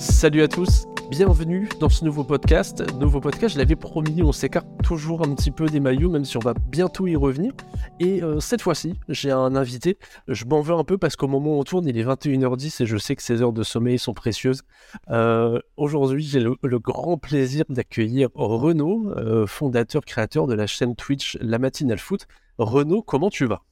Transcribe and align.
Salut 0.00 0.40
à 0.40 0.48
tous, 0.48 0.86
bienvenue 1.10 1.68
dans 1.78 1.90
ce 1.90 2.06
nouveau 2.06 2.24
podcast. 2.24 2.90
Nouveau 2.94 3.20
podcast, 3.20 3.52
je 3.52 3.58
l'avais 3.58 3.76
promis, 3.76 4.22
on 4.22 4.32
s'écarte 4.32 4.66
toujours 4.82 5.20
un 5.20 5.34
petit 5.34 5.50
peu 5.50 5.66
des 5.66 5.78
maillots, 5.78 6.08
même 6.08 6.24
si 6.24 6.38
on 6.38 6.40
va 6.40 6.54
bientôt 6.54 7.06
y 7.06 7.16
revenir. 7.16 7.52
Et 7.98 8.22
euh, 8.22 8.40
cette 8.40 8.62
fois-ci, 8.62 8.98
j'ai 9.10 9.30
un 9.30 9.54
invité. 9.54 9.98
Je 10.26 10.46
m'en 10.46 10.62
veux 10.62 10.72
un 10.72 10.84
peu 10.84 10.96
parce 10.96 11.16
qu'au 11.16 11.28
moment 11.28 11.54
où 11.54 11.60
on 11.60 11.64
tourne, 11.64 11.86
il 11.86 11.98
est 11.98 12.02
21h10 12.02 12.82
et 12.82 12.86
je 12.86 12.96
sais 12.96 13.14
que 13.14 13.22
ces 13.22 13.42
heures 13.42 13.52
de 13.52 13.62
sommeil 13.62 13.98
sont 13.98 14.14
précieuses. 14.14 14.62
Euh, 15.10 15.60
aujourd'hui, 15.76 16.24
j'ai 16.24 16.40
le, 16.40 16.78
grand 16.78 17.18
plaisir 17.18 17.66
d'accueillir 17.68 18.30
Renaud, 18.34 19.12
euh, 19.18 19.46
fondateur, 19.46 20.02
créateur 20.02 20.46
de 20.46 20.54
la 20.54 20.66
chaîne 20.66 20.96
Twitch 20.96 21.36
La 21.42 21.58
Matinale 21.58 21.98
Foot. 21.98 22.26
Renaud, 22.56 23.02
comment 23.02 23.28
tu 23.28 23.44
vas? 23.44 23.64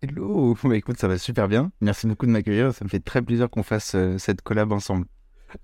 Hello, 0.00 0.56
bah, 0.62 0.76
écoute, 0.76 0.98
ça 0.98 1.08
va 1.08 1.18
super 1.18 1.48
bien. 1.48 1.72
Merci 1.80 2.06
beaucoup 2.06 2.26
de 2.26 2.30
m'accueillir. 2.30 2.72
Ça 2.72 2.84
me 2.84 2.88
fait 2.88 3.00
très 3.00 3.20
plaisir 3.20 3.50
qu'on 3.50 3.64
fasse 3.64 3.96
cette 4.18 4.42
collab 4.42 4.70
ensemble. 4.70 5.06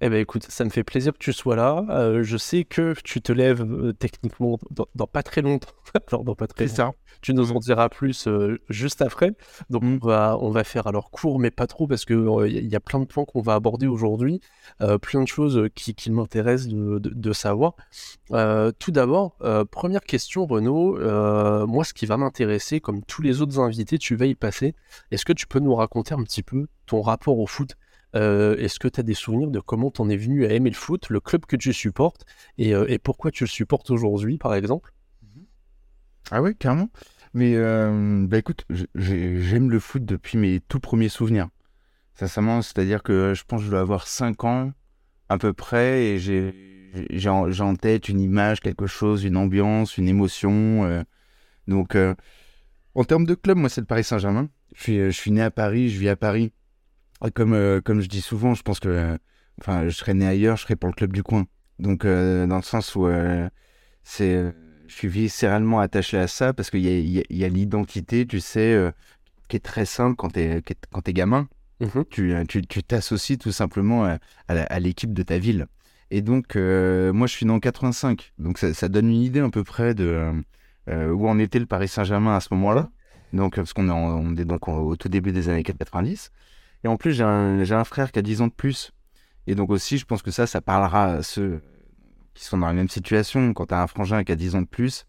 Eh 0.00 0.08
ben 0.08 0.20
écoute, 0.20 0.44
ça 0.48 0.64
me 0.64 0.70
fait 0.70 0.84
plaisir 0.84 1.12
que 1.12 1.18
tu 1.18 1.32
sois 1.32 1.56
là. 1.56 1.84
Euh, 1.90 2.22
je 2.22 2.36
sais 2.36 2.64
que 2.64 2.94
tu 3.02 3.20
te 3.20 3.32
lèves 3.32 3.62
euh, 3.62 3.92
techniquement 3.92 4.58
dans, 4.70 5.06
pas 5.06 5.22
très 5.22 5.42
longtemps. 5.42 5.72
alors 6.08 6.24
dans 6.24 6.34
pas 6.34 6.46
très 6.46 6.68
ça. 6.68 6.92
Tu 7.20 7.34
nous 7.34 7.52
en 7.52 7.58
diras 7.58 7.88
plus 7.88 8.26
euh, 8.26 8.60
juste 8.68 9.02
après. 9.02 9.32
Donc 9.70 9.82
mm. 9.82 9.98
on, 10.02 10.06
va, 10.06 10.38
on 10.40 10.50
va 10.50 10.64
faire 10.64 10.86
alors 10.86 11.10
court, 11.10 11.38
mais 11.38 11.50
pas 11.50 11.66
trop, 11.66 11.86
parce 11.86 12.04
qu'il 12.04 12.16
il 12.46 12.68
y 12.68 12.76
a 12.76 12.80
plein 12.80 13.00
de 13.00 13.04
points 13.04 13.24
qu'on 13.24 13.42
va 13.42 13.54
aborder 13.54 13.86
aujourd'hui, 13.86 14.40
plein 15.00 15.22
de 15.22 15.28
choses 15.28 15.68
qui, 15.74 15.94
qui 15.94 16.10
m'intéressent 16.10 16.68
de, 16.68 16.98
de, 16.98 17.32
savoir. 17.32 17.74
tout 18.78 18.90
d'abord, 18.90 19.36
première 19.70 20.02
question, 20.02 20.46
Renaud. 20.46 20.98
moi, 21.66 21.84
ce 21.84 21.92
qui 21.92 22.06
va 22.06 22.16
m'intéresser, 22.16 22.80
comme 22.80 23.02
tous 23.02 23.22
les 23.22 23.40
autres 23.42 23.60
invités, 23.60 23.98
tu 23.98 24.16
vas 24.16 24.26
y 24.26 24.34
passer. 24.34 24.74
Est-ce 25.10 25.24
que 25.24 25.32
tu 25.32 25.46
peux 25.46 25.60
nous 25.60 25.74
raconter 25.74 26.14
un 26.14 26.22
petit 26.22 26.42
peu 26.42 26.66
ton 26.86 27.02
rapport 27.02 27.38
au 27.38 27.46
foot? 27.46 27.76
Euh, 28.14 28.56
est-ce 28.56 28.78
que 28.78 28.88
tu 28.88 29.00
as 29.00 29.02
des 29.02 29.14
souvenirs 29.14 29.50
de 29.50 29.60
comment 29.60 29.90
tu 29.90 30.02
en 30.02 30.08
es 30.08 30.16
venu 30.16 30.44
à 30.44 30.52
aimer 30.52 30.70
le 30.70 30.76
foot, 30.76 31.08
le 31.08 31.20
club 31.20 31.46
que 31.46 31.56
tu 31.56 31.72
supportes, 31.72 32.24
et, 32.58 32.74
euh, 32.74 32.96
pourquoi 33.02 33.30
tu 33.30 33.44
le 33.44 33.48
supportes 33.48 33.90
aujourd'hui, 33.90 34.38
par 34.38 34.54
exemple? 34.54 34.92
Ah 36.30 36.42
oui, 36.42 36.54
carrément. 36.56 36.90
Mais 37.34 37.54
euh, 37.56 38.26
bah 38.26 38.38
écoute, 38.38 38.66
j'aime 38.94 39.70
le 39.70 39.78
foot 39.80 40.04
depuis 40.04 40.36
mes 40.36 40.60
tout 40.60 40.80
premiers 40.80 41.08
souvenirs. 41.08 41.48
Sincèrement, 42.14 42.60
c'est-à-dire 42.60 43.02
que 43.02 43.32
je 43.34 43.42
pense 43.44 43.60
que 43.60 43.66
je 43.66 43.70
dois 43.70 43.80
avoir 43.80 44.06
5 44.06 44.44
ans 44.44 44.72
à 45.30 45.38
peu 45.38 45.54
près, 45.54 46.04
et 46.04 46.18
j'ai 46.18 47.28
en, 47.28 47.76
tête 47.76 48.10
une 48.10 48.20
image, 48.20 48.60
quelque 48.60 48.86
chose, 48.86 49.24
une 49.24 49.38
ambiance, 49.38 49.96
une 49.96 50.08
émotion. 50.08 51.04
donc, 51.66 51.96
en 52.94 53.04
termes 53.04 53.24
de 53.24 53.34
club, 53.34 53.56
moi, 53.56 53.70
c'est 53.70 53.80
le 53.80 53.86
Paris 53.86 54.04
Saint-Germain. 54.04 54.50
Je 54.74 55.10
suis 55.10 55.30
né 55.30 55.40
à 55.40 55.50
Paris, 55.50 55.88
je 55.88 55.98
vis 55.98 56.10
à 56.10 56.16
Paris. 56.16 56.52
Comme, 57.30 57.52
euh, 57.52 57.80
comme 57.80 58.00
je 58.00 58.08
dis 58.08 58.20
souvent, 58.20 58.54
je 58.54 58.62
pense 58.62 58.80
que 58.80 58.88
euh, 58.88 59.16
enfin, 59.60 59.88
je 59.88 59.90
serais 59.90 60.14
né 60.14 60.26
ailleurs, 60.26 60.56
je 60.56 60.62
serais 60.62 60.76
pour 60.76 60.88
le 60.88 60.94
club 60.94 61.12
du 61.12 61.22
coin. 61.22 61.46
Donc, 61.78 62.04
euh, 62.04 62.46
dans 62.46 62.56
le 62.56 62.62
sens 62.62 62.96
où 62.96 63.08
c'est, 64.02 64.52
je 64.88 64.94
suis 64.94 65.08
viscéralement 65.08 65.80
attaché 65.80 66.18
à 66.18 66.26
ça 66.26 66.52
parce 66.52 66.70
qu'il 66.70 66.80
y 66.80 67.20
a, 67.20 67.22
y 67.30 67.44
a, 67.44 67.48
l'identité, 67.48 68.26
tu 68.26 68.40
sais, 68.40 68.92
qui 69.48 69.56
est 69.56 69.60
très 69.60 69.84
simple 69.84 70.16
quand 70.16 70.30
tu 70.32 70.40
es, 70.40 70.62
quand 70.90 71.08
es 71.08 71.12
gamin. 71.12 71.48
Mmh 71.80 72.04
tu, 72.10 72.66
tu, 72.68 72.82
t'associes 72.84 73.38
tout 73.38 73.50
simplement 73.50 74.04
à, 74.04 74.18
à 74.46 74.78
l'équipe 74.78 75.12
de 75.12 75.22
ta 75.22 75.38
ville. 75.38 75.66
Et 76.10 76.22
donc, 76.22 76.54
moi, 76.56 77.26
je 77.26 77.32
suis 77.32 77.46
né 77.46 77.52
en 77.52 77.60
85. 77.60 78.32
Donc, 78.38 78.58
ça, 78.58 78.74
ça, 78.74 78.88
donne 78.88 79.08
une 79.08 79.22
idée 79.22 79.40
à 79.40 79.48
peu 79.48 79.64
près 79.64 79.94
de 79.94 80.32
où 80.88 81.28
en 81.28 81.38
était 81.38 81.60
le 81.60 81.66
Paris 81.66 81.88
Saint-Germain 81.88 82.36
à 82.36 82.40
ce 82.40 82.48
moment-là. 82.54 82.90
Donc, 83.32 83.56
parce 83.56 83.72
qu'on 83.72 83.88
est, 83.88 83.92
on 83.92 84.36
est 84.36 84.44
donc 84.44 84.68
au 84.68 84.96
tout 84.96 85.08
début 85.08 85.32
des 85.32 85.48
années 85.48 85.62
90. 85.62 86.30
Et 86.84 86.88
en 86.88 86.96
plus, 86.96 87.12
j'ai 87.12 87.24
un, 87.24 87.84
frère 87.84 88.12
qui 88.12 88.18
a 88.18 88.22
10 88.22 88.40
ans 88.42 88.48
de 88.48 88.52
plus. 88.52 88.92
Et 89.46 89.54
donc 89.54 89.70
aussi, 89.70 89.98
je 89.98 90.04
pense 90.04 90.22
que 90.22 90.30
ça, 90.30 90.46
ça 90.46 90.60
parlera 90.60 91.14
à 91.14 91.22
ceux 91.22 91.60
qui 92.34 92.44
sont 92.44 92.58
dans 92.58 92.66
la 92.66 92.72
même 92.72 92.88
situation. 92.88 93.52
Quand 93.54 93.66
tu 93.66 93.74
as 93.74 93.82
un 93.82 93.86
frangin 93.86 94.24
qui 94.24 94.32
a 94.32 94.36
10 94.36 94.54
ans 94.56 94.62
de 94.62 94.66
plus, 94.66 95.06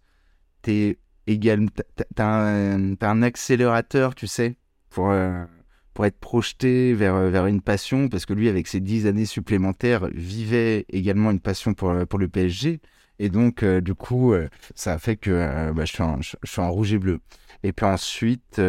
tu 0.61 0.97
as, 1.27 2.23
un 2.23 3.21
accélérateur, 3.21 4.15
tu 4.15 4.27
sais, 4.27 4.57
pour, 4.89 5.09
euh, 5.11 5.45
pour 5.93 6.05
être 6.05 6.19
projeté 6.19 6.93
vers, 6.93 7.15
vers 7.29 7.47
une 7.47 7.61
passion, 7.61 8.07
parce 8.09 8.25
que 8.25 8.33
lui, 8.33 8.49
avec 8.49 8.67
ses 8.67 8.79
10 8.79 9.07
années 9.07 9.25
supplémentaires, 9.25 10.07
vivait 10.13 10.85
également 10.89 11.31
une 11.31 11.39
passion 11.39 11.73
pour, 11.73 11.93
pour 12.07 12.19
le 12.19 12.27
PSG. 12.27 12.81
Et 13.19 13.29
donc, 13.29 13.63
euh, 13.63 13.79
du 13.79 13.93
coup, 13.93 14.33
euh, 14.33 14.49
ça 14.75 14.93
a 14.93 14.97
fait 14.97 15.15
que 15.15 15.71
bah, 15.71 15.85
je, 15.85 15.93
suis 15.93 16.03
je, 16.21 16.51
suis 16.51 16.61
en 16.61 16.71
rouge 16.71 16.93
et 16.93 16.99
bleu. 16.99 17.19
Et 17.63 17.71
puis 17.71 17.85
ensuite, 17.85 18.59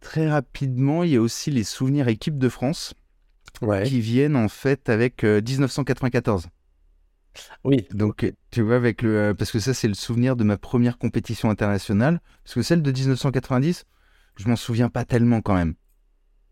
très 0.00 0.28
rapidement, 0.28 1.04
il 1.04 1.10
y 1.10 1.16
a 1.16 1.20
aussi 1.20 1.50
les 1.50 1.64
souvenirs 1.64 2.08
équipe 2.08 2.38
de 2.38 2.48
France 2.48 2.94
qui 3.84 4.00
viennent 4.00 4.36
en 4.36 4.48
fait 4.48 4.88
avec 4.88 5.22
1994. 5.22 6.46
Euh, 6.46 6.48
oui. 7.64 7.86
Donc, 7.92 8.32
tu 8.50 8.62
vois, 8.62 8.76
avec 8.76 9.02
le. 9.02 9.16
Euh, 9.16 9.34
parce 9.34 9.52
que 9.52 9.60
ça, 9.60 9.74
c'est 9.74 9.88
le 9.88 9.94
souvenir 9.94 10.36
de 10.36 10.44
ma 10.44 10.56
première 10.56 10.98
compétition 10.98 11.50
internationale. 11.50 12.20
Parce 12.44 12.54
que 12.54 12.62
celle 12.62 12.82
de 12.82 12.90
1990, 12.90 13.84
je 14.36 14.48
m'en 14.48 14.56
souviens 14.56 14.88
pas 14.88 15.04
tellement 15.04 15.40
quand 15.40 15.54
même. 15.54 15.74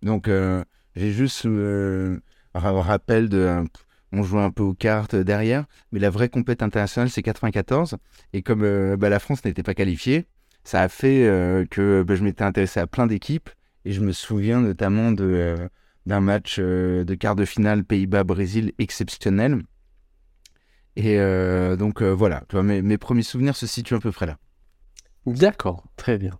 Donc, 0.02 0.28
euh, 0.28 0.62
j'ai 0.94 1.12
juste 1.12 1.46
un 1.46 2.20
rappel 2.54 3.28
de. 3.28 3.64
on 4.12 4.22
jouait 4.22 4.42
un 4.42 4.50
peu 4.50 4.62
aux 4.62 4.74
cartes 4.74 5.16
derrière. 5.16 5.64
Mais 5.92 5.98
la 5.98 6.10
vraie 6.10 6.28
compétition 6.28 6.66
internationale, 6.66 7.10
c'est 7.10 7.22
94. 7.22 7.96
Et 8.32 8.42
comme 8.42 8.96
bah, 8.96 9.08
la 9.08 9.18
France 9.18 9.44
n'était 9.44 9.62
pas 9.62 9.74
qualifiée, 9.74 10.26
ça 10.68 10.82
a 10.82 10.88
fait 10.88 11.26
euh, 11.26 11.64
que 11.64 12.02
bah, 12.02 12.14
je 12.14 12.22
m'étais 12.22 12.44
intéressé 12.44 12.78
à 12.78 12.86
plein 12.86 13.06
d'équipes 13.06 13.48
et 13.86 13.92
je 13.92 14.02
me 14.02 14.12
souviens 14.12 14.60
notamment 14.60 15.12
de, 15.12 15.24
euh, 15.24 15.68
d'un 16.04 16.20
match 16.20 16.56
euh, 16.58 17.04
de 17.04 17.14
quart 17.14 17.36
de 17.36 17.46
finale 17.46 17.84
Pays-Bas-Brésil 17.84 18.72
exceptionnel. 18.78 19.62
Et 20.96 21.16
donc 21.78 22.02
voilà, 22.02 22.42
mes, 22.52 22.82
mes, 22.82 22.98
premiers 22.98 23.22
souvenirs 23.22 23.54
se 23.54 23.68
situent 23.68 23.94
à 23.94 24.00
peu 24.00 24.10
près 24.10 24.26
là. 24.26 24.36
D'accord, 25.26 25.84
très 25.96 26.18
bien. 26.18 26.32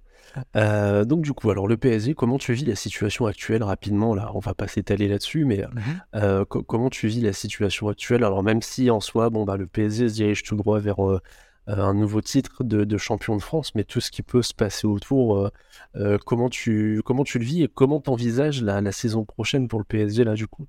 donc 1.05 1.23
du 1.23 1.33
coup, 1.33 1.51
alors 1.51 1.69
le 1.69 1.77
PSG, 1.77 2.15
comment 2.15 2.39
tu 2.39 2.53
vis 2.55 2.65
la 2.65 2.75
situation 2.75 3.27
actuelle 3.27 3.63
rapidement 3.63 4.17
là? 4.17 4.33
On 4.35 4.41
va 4.41 4.55
pas 4.55 4.67
s'étaler 4.67 5.07
là-dessus, 5.07 5.45
mais 5.45 5.65
mhm. 6.13 6.45
comment 6.45 6.91
tu 6.91 7.07
vis 7.07 7.21
la 7.21 7.33
situation 7.33 7.89
actuelle? 7.89 8.25
Alors 8.25 8.43
même 8.43 8.61
si 8.61 8.91
en 8.91 8.99
soi, 8.99 9.31
bon 9.31 9.45
bah 9.45 9.57
le 9.57 9.69
PSG 9.69 10.09
se 10.09 10.15
dirige 10.15 10.43
tout 10.43 10.57
droit 10.57 10.81
vers 10.81 11.07
euh, 11.07 11.21
un 11.69 11.95
nouveau 11.95 12.21
titre 12.21 12.65
de, 12.65 12.97
champion 12.97 13.37
de 13.37 13.43
France, 13.43 13.75
mais 13.75 13.85
tout 13.85 14.01
ce 14.01 14.11
qui 14.11 14.23
peut 14.23 14.43
se 14.43 14.55
passer 14.55 14.87
autour, 14.87 15.37
euh, 15.37 15.51
euh, 15.97 16.19
comment, 16.25 16.49
tu, 16.49 17.03
comment 17.05 17.25
tu 17.25 17.39
le 17.39 17.45
vis 17.45 17.63
et 17.63 17.69
comment 17.69 18.01
t'envisages 18.01 18.63
la, 18.63 18.81
la 18.81 18.93
saison 18.93 19.25
prochaine 19.25 19.69
pour 19.69 19.79
le 19.79 19.85
PSG 19.85 20.25
là 20.25 20.35
du 20.35 20.47
coup? 20.47 20.67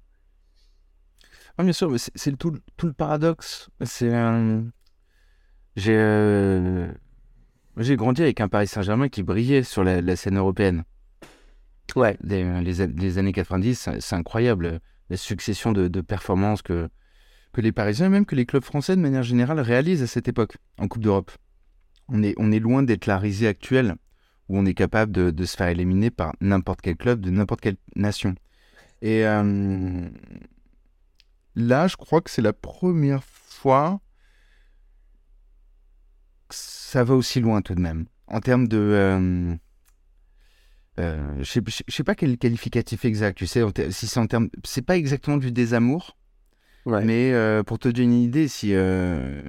Bien 1.57 1.73
sûr, 1.73 1.93
c'est 1.97 2.37
tout, 2.37 2.53
tout 2.77 2.87
le 2.87 2.93
paradoxe. 2.93 3.69
C'est 3.83 4.11
j'ai 5.75 6.87
j'ai 7.77 7.95
grandi 7.95 8.21
avec 8.21 8.41
un 8.41 8.47
Paris 8.47 8.67
Saint-Germain 8.67 9.09
qui 9.09 9.23
brillait 9.23 9.63
sur 9.63 9.83
la, 9.83 10.15
scène 10.15 10.37
européenne. 10.37 10.83
Ouais. 11.95 12.17
Les, 12.21 12.61
les, 12.61 13.17
années 13.17 13.33
90, 13.33 13.89
c'est 13.99 14.15
incroyable 14.15 14.79
la 15.09 15.17
succession 15.17 15.71
de, 15.71 15.87
de 15.87 16.01
performances 16.01 16.61
que, 16.61 16.89
que 17.53 17.61
les 17.61 17.71
Parisiens, 17.71 18.09
même 18.09 18.25
que 18.25 18.35
les 18.35 18.45
clubs 18.45 18.63
français 18.63 18.95
de 18.95 19.01
manière 19.01 19.23
générale, 19.23 19.59
réalisent 19.59 20.03
à 20.03 20.07
cette 20.07 20.27
époque 20.27 20.57
en 20.77 20.87
Coupe 20.87 21.01
d'Europe. 21.01 21.31
On 22.07 22.23
est, 22.23 22.33
on 22.37 22.51
est 22.51 22.59
loin 22.59 22.83
d'être 22.83 23.05
la 23.05 23.17
risée 23.17 23.47
actuelle 23.47 23.95
où 24.49 24.57
on 24.57 24.65
est 24.65 24.73
capable 24.73 25.11
de, 25.11 25.45
se 25.45 25.55
faire 25.55 25.67
éliminer 25.67 26.09
par 26.09 26.33
n'importe 26.41 26.81
quel 26.81 26.97
club 26.97 27.21
de 27.21 27.29
n'importe 27.29 27.61
quelle 27.61 27.77
nation. 27.95 28.33
Et 29.01 29.25
euh, 29.25 30.09
là, 31.55 31.87
je 31.87 31.95
crois 31.95 32.21
que 32.21 32.31
c'est 32.31 32.41
la 32.41 32.53
première 32.53 33.23
fois 33.23 34.01
que 36.49 36.55
ça 36.55 37.03
va 37.03 37.13
aussi 37.13 37.39
loin 37.39 37.61
tout 37.61 37.75
de 37.75 37.81
même. 37.81 38.05
En 38.27 38.41
termes 38.41 38.67
de... 38.67 38.77
Euh, 38.77 39.55
euh, 40.99 41.43
je 41.43 41.59
ne 41.59 41.65
sais, 41.87 42.03
pas 42.03 42.15
quel 42.15 42.37
qualificatif 42.37 43.05
exact, 43.05 43.37
tu 43.37 43.47
sais, 43.47 43.63
si 43.91 44.07
c'est 44.07 44.19
en 44.19 44.27
termes... 44.27 44.49
C'est 44.63 44.81
pas 44.81 44.97
exactement 44.97 45.37
du 45.37 45.51
désamour, 45.51 46.17
mais 46.89 47.33
euh, 47.33 47.63
pour 47.63 47.79
te 47.79 47.87
donner 47.87 48.03
une 48.03 48.21
idée, 48.21 48.47
si, 48.47 48.73
euh, 48.73 49.41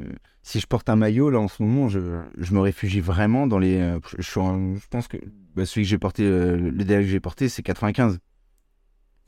si 0.42 0.60
je 0.60 0.66
porte 0.66 0.88
un 0.88 0.96
maillot, 0.96 1.30
là, 1.30 1.38
en 1.38 1.48
ce 1.48 1.62
moment, 1.62 1.88
je, 1.88 2.20
je 2.38 2.54
me 2.54 2.60
réfugie 2.60 3.00
vraiment 3.00 3.46
dans 3.46 3.58
les. 3.58 3.80
Euh, 3.80 4.00
je, 4.18 4.22
je, 4.22 4.88
pense 4.88 5.08
que 5.08 5.16
bah, 5.54 5.66
celui 5.66 5.82
que 5.82 5.88
j'ai 5.88 5.98
porté, 5.98 6.24
le 6.24 6.84
dernier 6.84 7.04
que 7.04 7.10
j'ai 7.10 7.20
porté, 7.20 7.48
c'est 7.48 7.62
95. 7.62 8.18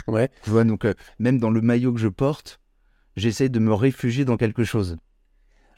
Ouais. 0.09 0.31
Tu 0.43 0.51
vois, 0.51 0.65
donc, 0.65 0.87
même 1.19 1.39
dans 1.39 1.51
le 1.51 1.61
maillot 1.61 1.93
que 1.93 2.01
je 2.01 2.09
porte, 2.09 2.61
j'essaie 3.17 3.49
de 3.49 3.59
me 3.59 3.73
réfugier 3.73 4.25
dans 4.25 4.37
quelque 4.37 4.65
chose. 4.65 4.97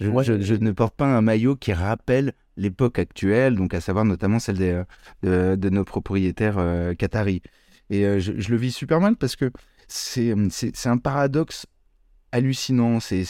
Je, 0.00 0.08
je, 0.40 0.54
ne 0.54 0.72
porte 0.72 0.96
pas 0.96 1.06
un 1.06 1.20
maillot 1.20 1.54
qui 1.54 1.72
rappelle 1.72 2.32
l'époque 2.56 2.98
actuelle, 2.98 3.54
donc 3.54 3.74
à 3.74 3.80
savoir 3.80 4.04
notamment 4.04 4.40
celle 4.40 4.58
des, 4.58 4.82
de, 5.22 5.54
de, 5.54 5.68
nos 5.70 5.84
propriétaires 5.84 6.58
qataris. 6.98 7.42
Et 7.90 8.02
je, 8.18 8.32
je, 8.36 8.50
le 8.50 8.56
vis 8.56 8.72
super 8.72 9.00
mal 9.00 9.14
parce 9.14 9.36
que 9.36 9.52
c'est 9.86 10.34
un 10.86 10.98
paradoxe 10.98 11.66
hallucinant. 12.34 13.00
C'est, 13.00 13.24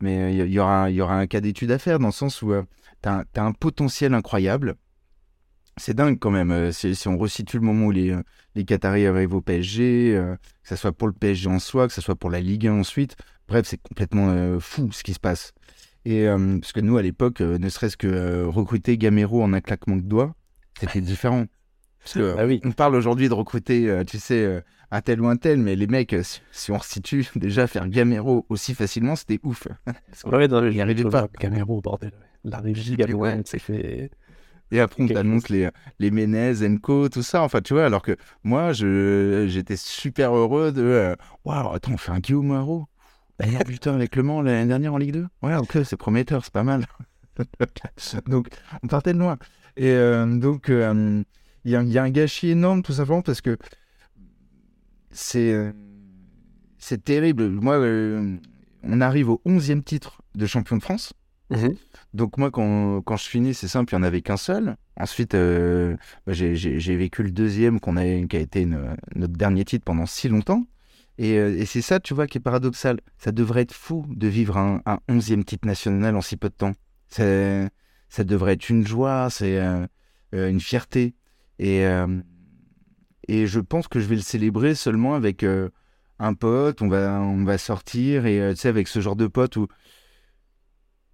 mais 0.00 0.36
il 0.36 0.52
y, 0.52 0.58
aura, 0.58 0.90
y 0.90 1.00
aura 1.00 1.18
un 1.18 1.26
cas 1.26 1.40
d'étude 1.40 1.70
à 1.70 1.78
faire 1.78 1.98
dans 1.98 2.08
le 2.08 2.12
sens 2.12 2.42
où 2.42 2.52
euh, 2.52 2.62
tu 3.02 3.08
as, 3.08 3.24
un 3.36 3.52
potentiel 3.52 4.12
incroyable. 4.14 4.76
c'est 5.78 5.94
dingue 5.94 6.18
quand 6.18 6.30
même. 6.30 6.72
Si, 6.72 6.94
si, 6.94 7.08
on 7.08 7.16
resitue 7.16 7.56
le 7.56 7.62
moment 7.62 7.86
où 7.86 7.90
les, 7.90 8.14
les 8.54 8.64
Qataris 8.64 9.06
arrivent 9.06 9.34
au 9.34 9.40
PSG, 9.40 10.12
que 10.62 10.68
ce 10.68 10.76
soit 10.76 10.92
pour 10.92 11.08
le 11.08 11.14
PSG 11.14 11.48
en 11.48 11.58
soi, 11.58 11.86
que 11.86 11.94
ce 11.94 12.00
soit 12.00 12.16
pour 12.16 12.30
la 12.30 12.40
Ligue 12.40 12.66
1 12.66 12.74
ensuite, 12.74 13.16
bref, 13.48 13.66
c'est 13.66 13.80
complètement 13.80 14.60
fou 14.60 14.90
ce 14.92 15.02
qui 15.02 15.14
se 15.14 15.20
passe. 15.20 15.52
Et 16.04 16.26
parce 16.60 16.72
que 16.72 16.80
nous, 16.80 16.98
à 16.98 17.02
l'époque, 17.02 17.40
ne 17.40 17.68
serait-ce 17.68 17.96
que 17.96 18.44
recruter 18.44 18.98
Gamero 18.98 19.42
en 19.42 19.52
un 19.52 19.60
claquement 19.60 19.96
de 19.96 20.02
doigts, 20.02 20.34
c'était 20.78 21.00
différent. 21.00 21.46
Parce 22.06 22.14
que, 22.14 22.36
ah 22.38 22.46
oui. 22.46 22.60
On 22.64 22.70
parle 22.70 22.94
aujourd'hui 22.94 23.28
de 23.28 23.34
recruter, 23.34 24.02
tu 24.06 24.18
sais, 24.18 24.62
un 24.92 25.00
tel 25.00 25.20
ou 25.20 25.26
un 25.26 25.36
tel, 25.36 25.58
mais 25.58 25.74
les 25.74 25.88
mecs, 25.88 26.14
si 26.52 26.70
on 26.70 26.78
resitue, 26.78 27.26
déjà 27.36 27.66
faire 27.66 27.88
Gamero 27.88 28.46
aussi 28.48 28.74
facilement, 28.74 29.16
c'était 29.16 29.40
ouf. 29.42 29.66
ouais, 30.24 30.48
non, 30.48 30.64
il 30.66 30.80
arrivait 30.80 31.04
pas. 31.04 31.28
Gamero, 31.40 31.80
bordel. 31.80 32.12
La 32.44 32.58
régie, 32.58 32.96
ouais. 33.12 33.42
c'est 33.44 33.58
fait. 33.58 34.10
Et 34.72 34.80
après, 34.80 35.02
on 35.02 35.06
t'annonce 35.08 35.48
les, 35.48 35.68
les 35.98 36.10
Menez, 36.10 36.66
Enco, 36.66 37.08
tout 37.08 37.22
ça. 37.22 37.42
Enfin, 37.42 37.60
tu 37.60 37.74
vois, 37.74 37.86
alors 37.86 38.02
que 38.02 38.16
moi, 38.44 38.72
j'étais 38.72 39.76
super 39.76 40.34
heureux 40.34 40.72
de. 40.72 41.16
Waouh, 41.44 41.72
attends, 41.72 41.92
on 41.92 41.96
fait 41.96 42.12
un 42.12 42.20
Guillaume 42.20 42.48
Marot. 42.48 42.86
Bah, 43.38 43.46
putain, 43.66 43.94
avec 43.94 44.16
Le 44.16 44.22
Mans 44.22 44.42
l'année 44.42 44.66
dernière 44.66 44.94
en 44.94 44.98
Ligue 44.98 45.12
2. 45.12 45.26
Ouais, 45.42 45.56
ok, 45.56 45.78
c'est 45.84 45.96
prometteur, 45.96 46.44
c'est 46.44 46.52
pas 46.52 46.62
mal. 46.62 46.86
donc, 48.26 48.48
on 48.82 48.86
partait 48.86 49.12
de 49.12 49.18
loin. 49.18 49.36
Et 49.76 49.90
euh, 49.90 50.26
donc, 50.26 50.70
euh, 50.70 51.22
il 51.66 51.70
y, 51.70 51.92
y, 51.92 51.98
a 51.98 52.02
un 52.02 52.10
gâchis 52.10 52.50
énorme, 52.50 52.82
tout 52.82 52.92
simplement, 52.92 53.22
parce 53.22 53.40
que 53.40 53.58
c'est 55.10 55.52
euh, 55.52 55.72
c'est 56.78 57.02
terrible. 57.02 57.48
Moi, 57.48 57.78
on 58.84 59.00
arrive 59.00 59.30
au 59.30 59.42
11e 59.44 59.82
titre 59.82 60.22
de 60.36 60.46
champion 60.46 60.76
de 60.76 60.82
France. 60.82 61.12
Mhm. 61.50 61.74
Donc 62.14 62.38
moi, 62.38 62.52
quand, 62.52 63.02
quand, 63.02 63.16
je 63.16 63.28
finis, 63.28 63.52
c'est 63.52 63.66
simple, 63.66 63.92
il 63.92 63.96
n'y 63.98 64.04
en 64.04 64.06
avait 64.06 64.22
qu'un 64.22 64.36
seul. 64.36 64.76
Ensuite, 64.96 65.34
euh, 65.34 65.96
bah, 66.26 66.32
j'ai 66.32 66.96
vécu 66.96 67.24
le 67.24 67.32
deuxième 67.32 67.80
qu'on 67.80 67.96
a, 67.96 68.04
qui 68.26 68.36
a 68.36 68.40
été 68.40 68.64
notre 68.66 69.34
dernier 69.36 69.64
titre 69.64 69.84
pendant 69.84 70.06
si 70.06 70.28
longtemps. 70.28 70.64
Et, 71.18 71.38
euh, 71.38 71.56
et 71.56 71.66
c'est 71.66 71.82
ça, 71.82 71.98
tu 71.98 72.14
vois, 72.14 72.28
qui 72.28 72.38
est 72.38 72.40
paradoxal. 72.40 73.00
Ça 73.18 73.32
devrait 73.32 73.62
être 73.62 73.74
fou 73.74 74.06
de 74.10 74.28
vivre 74.28 74.56
un, 74.56 74.82
un 74.86 75.00
onzième 75.08 75.44
titre 75.44 75.66
national 75.66 76.14
en 76.14 76.20
si 76.20 76.36
peu 76.36 76.48
de 76.48 76.54
temps. 76.54 76.72
Ça 77.08 78.24
devrait 78.24 78.52
être 78.52 78.70
une 78.70 78.86
joie, 78.86 79.28
c'est 79.30 79.58
euh, 79.58 79.86
une 80.32 80.60
fierté. 80.60 81.14
Et, 81.58 81.84
et 83.28 83.46
je 83.46 83.60
pense 83.60 83.88
que 83.88 84.00
je 84.00 84.06
vais 84.06 84.16
le 84.16 84.20
célébrer 84.20 84.74
seulement 84.74 85.14
avec 85.14 85.44
un 86.18 86.34
pote. 86.34 86.82
On 86.82 86.88
va, 86.88 87.20
on 87.20 87.44
va 87.44 87.58
sortir 87.58 88.26
et 88.26 88.50
tu 88.54 88.60
sais, 88.60 88.68
avec 88.68 88.88
ce 88.88 89.00
genre 89.00 89.16
de 89.16 89.26
pote 89.26 89.56
où 89.56 89.68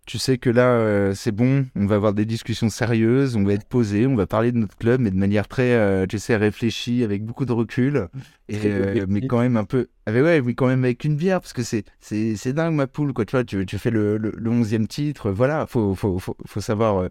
tu 0.07 0.19
sais 0.19 0.37
que 0.37 0.51
là, 0.51 0.73
euh, 0.73 1.15
c'est 1.15 1.31
bon, 1.31 1.67
on 1.77 1.87
va 1.87 1.95
avoir 1.95 2.13
des 2.13 2.25
discussions 2.25 2.69
sérieuses, 2.69 3.37
on 3.37 3.45
va 3.45 3.53
être 3.53 3.69
posé, 3.69 4.07
on 4.07 4.17
va 4.17 4.27
parler 4.27 4.51
de 4.51 4.59
notre 4.59 4.77
club, 4.77 5.01
mais 5.01 5.11
de 5.11 5.17
manière 5.17 5.47
très, 5.47 5.73
euh, 5.75 6.07
tu 6.07 6.19
sais, 6.19 6.37
réfléchie, 6.37 7.05
avec 7.05 7.25
beaucoup 7.25 7.45
de 7.45 7.53
recul, 7.53 8.09
et, 8.49 8.59
euh, 8.65 9.07
mais 9.09 9.27
quand 9.27 9.39
même 9.39 9.57
un 9.57 9.65
peu, 9.65 9.89
avec, 10.07 10.25
ouais, 10.25 10.43
mais 10.43 10.55
quand 10.55 10.67
même 10.67 10.85
avec 10.85 11.05
une 11.05 11.17
bière, 11.17 11.41
parce 11.41 11.53
que 11.53 11.63
c'est, 11.63 12.53
dingue 12.53 12.75
ma 12.75 12.89
poule, 12.89 13.13
quoi, 13.13 13.25
tu 13.25 13.37
vois, 13.37 13.45
tu, 13.45 13.65
tu 13.65 13.79
fais 13.79 13.91
le, 13.91 14.19
le, 14.19 14.51
11e 14.51 14.89
titre, 14.89 15.31
voilà, 15.31 15.67
faut, 15.67 15.95
faut, 15.95 16.19
faut, 16.19 16.37
faut 16.47 16.61
savoir, 16.61 17.09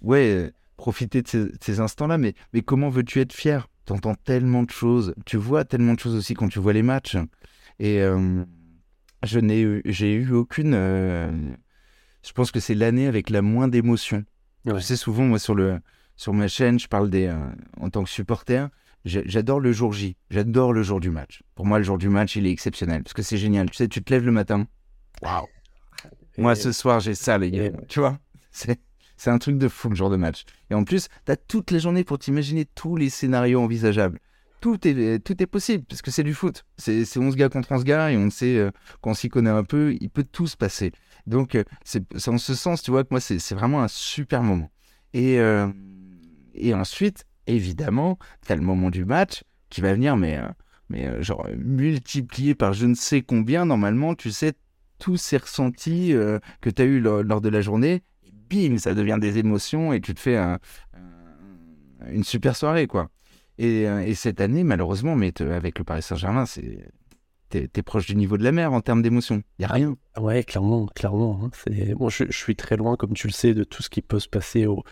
ouais, 0.00 0.52
profiter 0.78 1.20
de 1.20 1.28
ces, 1.28 1.48
ces 1.60 1.80
instants-là, 1.80 2.16
mais, 2.16 2.32
mais 2.54 2.62
comment 2.62 2.88
veux-tu 2.88 3.20
être 3.20 3.34
fier? 3.34 3.68
T'entends 3.84 4.14
tellement 4.14 4.62
de 4.62 4.70
choses, 4.70 5.14
tu 5.26 5.36
vois 5.36 5.66
tellement 5.66 5.92
de 5.92 6.00
choses 6.00 6.14
aussi 6.14 6.32
quand 6.32 6.48
tu 6.48 6.58
vois 6.58 6.72
les 6.72 6.82
matchs, 6.82 7.18
et 7.78 8.02
je 9.24 9.38
n'ai 9.40 9.60
eu, 9.60 9.82
j'ai 9.84 10.14
eu 10.14 10.32
aucune. 10.32 10.74
Euh, 10.74 11.30
je 12.24 12.32
pense 12.32 12.50
que 12.50 12.60
c'est 12.60 12.74
l'année 12.74 13.06
avec 13.06 13.30
la 13.30 13.42
moins 13.42 13.68
d'émotions. 13.68 14.24
Tu 14.66 14.80
sais, 14.80 14.96
souvent, 14.96 15.24
moi, 15.24 15.38
sur, 15.38 15.54
le, 15.54 15.80
sur 16.16 16.34
ma 16.34 16.48
chaîne, 16.48 16.78
je 16.78 16.88
parle 16.88 17.10
des. 17.10 17.26
Euh, 17.26 17.36
en 17.80 17.90
tant 17.90 18.04
que 18.04 18.10
supporter, 18.10 18.68
j'adore 19.04 19.60
le 19.60 19.72
jour 19.72 19.92
J. 19.92 20.16
J'adore 20.30 20.72
le 20.72 20.82
jour 20.82 21.00
du 21.00 21.10
match. 21.10 21.42
Pour 21.54 21.66
moi, 21.66 21.78
le 21.78 21.84
jour 21.84 21.98
du 21.98 22.08
match, 22.08 22.36
il 22.36 22.46
est 22.46 22.50
exceptionnel. 22.50 23.02
Parce 23.02 23.14
que 23.14 23.22
c'est 23.22 23.38
génial. 23.38 23.70
Tu 23.70 23.76
sais, 23.76 23.88
tu 23.88 24.02
te 24.02 24.12
lèves 24.12 24.24
le 24.24 24.32
matin. 24.32 24.66
Waouh! 25.22 25.46
Moi, 26.36 26.54
ce 26.54 26.70
soir, 26.70 27.00
j'ai 27.00 27.14
ça, 27.14 27.38
les 27.38 27.50
gars. 27.50 27.70
Tu 27.88 28.00
vois? 28.00 28.18
C'est. 28.50 28.80
C'est 29.18 29.30
un 29.30 29.38
truc 29.38 29.58
de 29.58 29.68
fou 29.68 29.90
le 29.90 29.96
jour 29.96 30.08
de 30.08 30.16
match. 30.16 30.44
Et 30.70 30.74
en 30.74 30.84
plus, 30.84 31.08
tu 31.26 31.32
as 31.32 31.36
toute 31.36 31.70
la 31.70 31.78
journée 31.78 32.04
pour 32.04 32.18
t'imaginer 32.18 32.64
tous 32.64 32.96
les 32.96 33.10
scénarios 33.10 33.60
envisageables 33.60 34.20
tout 34.60 34.86
est, 34.86 35.24
tout 35.24 35.40
est 35.42 35.46
possible, 35.46 35.84
parce 35.84 36.02
que 36.02 36.10
c'est 36.10 36.24
du 36.24 36.34
foot. 36.34 36.64
C'est 36.76 37.16
11 37.16 37.36
gars 37.36 37.48
contre 37.48 37.72
11 37.72 37.84
gars, 37.84 38.10
et 38.10 38.16
on 38.16 38.30
sait, 38.30 38.56
euh, 38.56 38.70
qu'on 39.00 39.14
s'y 39.14 39.28
connaît 39.28 39.50
un 39.50 39.64
peu, 39.64 39.96
il 40.00 40.10
peut 40.10 40.24
tout 40.24 40.46
se 40.46 40.56
passer. 40.56 40.92
Donc, 41.26 41.54
euh, 41.54 41.64
c'est 41.84 42.02
en 42.28 42.38
ce 42.38 42.54
sens, 42.54 42.82
tu 42.82 42.90
vois, 42.90 43.04
que 43.04 43.08
moi, 43.10 43.20
c'est 43.20 43.54
vraiment 43.54 43.82
un 43.82 43.88
super 43.88 44.42
moment. 44.42 44.70
Et, 45.14 45.38
euh, 45.38 45.68
et 46.54 46.74
ensuite, 46.74 47.24
évidemment, 47.46 48.18
tu 48.46 48.52
as 48.52 48.56
le 48.56 48.62
moment 48.62 48.90
du 48.90 49.04
match 49.04 49.42
qui 49.70 49.80
va 49.80 49.94
venir, 49.94 50.16
mais, 50.16 50.40
mais 50.88 51.22
genre 51.22 51.46
multiplié 51.56 52.54
par 52.54 52.72
je 52.72 52.86
ne 52.86 52.94
sais 52.94 53.22
combien, 53.22 53.66
normalement, 53.66 54.14
tu 54.14 54.30
sais, 54.30 54.54
tous 54.98 55.16
ces 55.16 55.36
ressentis 55.36 56.14
que 56.60 56.70
tu 56.70 56.82
as 56.82 56.84
eu 56.84 57.00
lors, 57.00 57.40
de 57.40 57.48
la 57.48 57.60
journée, 57.60 58.02
bim, 58.48 58.78
ça 58.78 58.94
devient 58.94 59.18
des 59.20 59.38
émotions, 59.38 59.92
et 59.92 60.00
tu 60.00 60.14
te 60.14 60.20
fais 60.20 60.38
une 62.10 62.24
super 62.24 62.56
soirée, 62.56 62.86
quoi. 62.86 63.10
Euh, 63.60 64.00
et, 64.00 64.14
cette 64.14 64.40
année, 64.40 64.64
malheureusement, 64.64 65.16
mais 65.16 65.32
avec 65.42 65.78
le 65.78 65.84
Paris 65.84 66.02
Saint-Germain, 66.02 66.46
c'est 66.46 66.88
t'es 67.48 67.68
es 67.74 67.82
proche 67.82 68.06
du 68.06 68.14
niveau 68.14 68.36
de 68.36 68.44
la 68.44 68.52
mer 68.52 68.72
en 68.72 68.82
termes 68.82 69.02
d'émotion. 69.02 69.42
Il 69.58 69.62
y 69.62 69.64
a 69.64 69.68
rien. 69.68 69.96
Ouais, 70.18 70.44
clairement, 70.44 70.86
clairement. 70.86 71.40
Hein. 71.42 71.50
C'est 71.52 71.94
bon, 71.94 72.08
je, 72.10 72.24
suis 72.30 72.56
très 72.56 72.76
loin, 72.76 72.96
comme 72.96 73.14
tu 73.14 73.26
le 73.26 73.32
sais, 73.32 73.54
de 73.54 73.64
tout 73.64 73.82
ce 73.82 73.88
qui 73.88 74.02
peut 74.02 74.20
se 74.20 74.28
passer 74.28 74.66
au, 74.66 74.84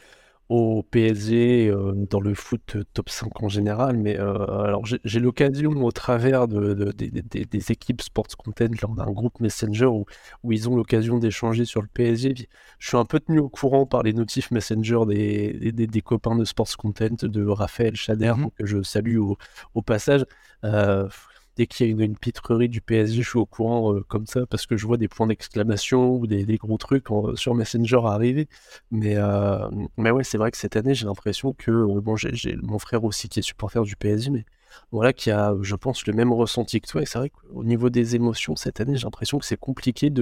au 0.49 0.85
PSG, 0.85 1.69
euh, 1.69 1.93
dans 2.09 2.21
le 2.21 2.35
foot 2.35 2.77
top 2.93 3.09
5 3.09 3.43
en 3.43 3.49
général, 3.49 3.97
mais 3.97 4.19
euh, 4.19 4.65
alors 4.65 4.85
j'ai 4.85 5.21
l'occasion 5.21 5.73
au 5.85 5.91
travers 5.91 6.47
de, 6.47 6.93
des 6.93 7.73
équipes 7.73 8.01
Sports 8.01 8.37
Content, 8.39 8.69
lors 8.81 8.95
d'un 8.95 9.11
groupe 9.11 9.41
Messenger 9.41 9.87
où, 9.87 10.05
où 10.45 10.53
ils 10.53 10.69
ont 10.69 10.77
l'occasion 10.77 11.19
d'échanger 11.19 11.65
sur 11.65 11.83
le 11.83 11.89
PSG. 11.89 12.35
Je 12.79 12.89
suis 12.89 12.97
un 12.97 13.05
peu 13.05 13.19
tenu 13.19 13.41
au 13.41 13.49
courant 13.49 13.87
par 13.87 14.05
les 14.05 14.13
notifs 14.13 14.51
Messenger 14.53 15.01
des, 15.09 15.73
des, 15.73 16.01
copains 16.01 16.37
de 16.37 16.45
Sports 16.45 16.77
Content, 16.77 17.17
de 17.23 17.47
Raphaël 17.47 17.97
Chader, 17.97 18.35
mmh 18.37 18.51
que 18.57 18.67
je 18.67 18.83
salue 18.83 19.19
au, 19.19 19.37
au 19.75 19.83
passage. 19.83 20.25
Euh, 20.65 21.09
dès 21.57 21.67
qu'il 21.67 21.87
y 21.87 22.03
a 22.03 22.05
une, 22.05 22.17
pitrerie 22.17 22.69
du 22.69 22.81
PSG, 22.81 23.23
je 23.23 23.29
suis 23.29 23.39
au 23.39 23.47
courant 23.47 23.95
euh, 23.95 24.05
comme 24.09 24.27
ça 24.27 24.47
parce 24.47 24.67
que 24.67 24.77
je 24.77 24.87
vois 24.87 24.97
des 24.97 25.09
points 25.09 25.27
d'exclamation 25.27 26.15
ou 26.15 26.27
des, 26.27 26.45
gros 26.57 26.77
trucs 26.79 27.07
sur 27.35 27.55
Messenger 27.55 28.01
arriver. 28.05 28.49
Mais, 28.91 29.17
euh, 29.17 29.69
mais 29.97 30.11
ouais, 30.11 30.25
c'est 30.25 30.39
vrai 30.39 30.51
que 30.51 30.59
cette 30.59 30.77
année, 30.77 30.95
j'ai 30.95 31.07
l'impression 31.07 31.53
que 31.53 31.71
euh, 31.71 32.01
bon, 32.01 32.17
j'ai 32.17 32.57
mon 32.63 32.79
frère 32.79 33.05
aussi 33.05 33.29
qui 33.29 33.41
est 33.41 33.43
supporter 33.43 33.83
du 33.83 33.97
PSG, 33.97 34.31
mais 34.31 34.45
voilà, 34.93 35.13
qui 35.13 35.31
a, 35.31 35.55
je 35.63 35.75
pense, 35.75 36.07
le 36.07 36.13
même 36.13 36.33
ressenti 36.33 36.81
que 36.81 36.89
toi. 36.89 37.03
Et 37.03 37.07
c'est 37.07 37.19
vrai 37.19 37.31
qu'au 37.31 37.65
niveau 37.65 37.89
des 37.91 38.15
émotions 38.17 38.57
cette 38.57 38.81
année, 38.81 38.97
j'ai 38.97 39.05
l'impression 39.05 39.39
que 39.39 39.47
c'est 39.47 39.57
compliqué 39.59 40.13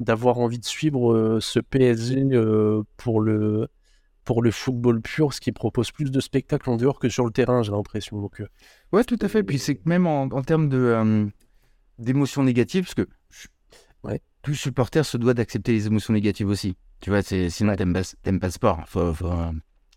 d'avoir 0.00 0.38
envie 0.38 0.58
de 0.58 0.64
suivre 0.64 1.38
ce 1.40 1.60
PSG 1.60 2.24
pour 2.98 3.20
le 3.20 3.68
pour 4.26 4.42
le 4.42 4.50
football 4.50 5.00
pur, 5.00 5.32
ce 5.32 5.40
qui 5.40 5.52
propose 5.52 5.92
plus 5.92 6.10
de 6.10 6.20
spectacles 6.20 6.68
en 6.68 6.76
dehors 6.76 6.98
que 6.98 7.08
sur 7.08 7.24
le 7.24 7.30
terrain, 7.30 7.62
j'ai 7.62 7.70
l'impression. 7.70 8.20
Donc, 8.20 8.40
euh, 8.40 8.48
ouais, 8.92 9.04
tout 9.04 9.18
à 9.22 9.28
fait. 9.28 9.42
Puis 9.42 9.58
c'est 9.58 9.76
que 9.76 9.88
même 9.88 10.06
en, 10.06 10.28
termes 10.42 10.68
de 10.68 10.76
euh, 10.76 11.26
d'émotions 11.98 12.42
négatives, 12.42 12.84
parce 12.84 12.94
que 12.94 13.08
ouais. 14.02 14.20
tout 14.42 14.52
supporter 14.52 15.04
se 15.04 15.16
doit 15.16 15.32
d'accepter 15.32 15.72
les 15.72 15.86
émotions 15.86 16.12
négatives 16.12 16.48
aussi. 16.48 16.76
Tu 17.00 17.10
vois, 17.10 17.22
c'est 17.22 17.48
sinon 17.48 17.76
t'aimes 17.76 17.92
pas, 17.92 18.02
pas 18.02 18.46
le 18.46 18.50
sport. 18.50 18.82
Faut, 18.88 19.00
euh, 19.00 19.52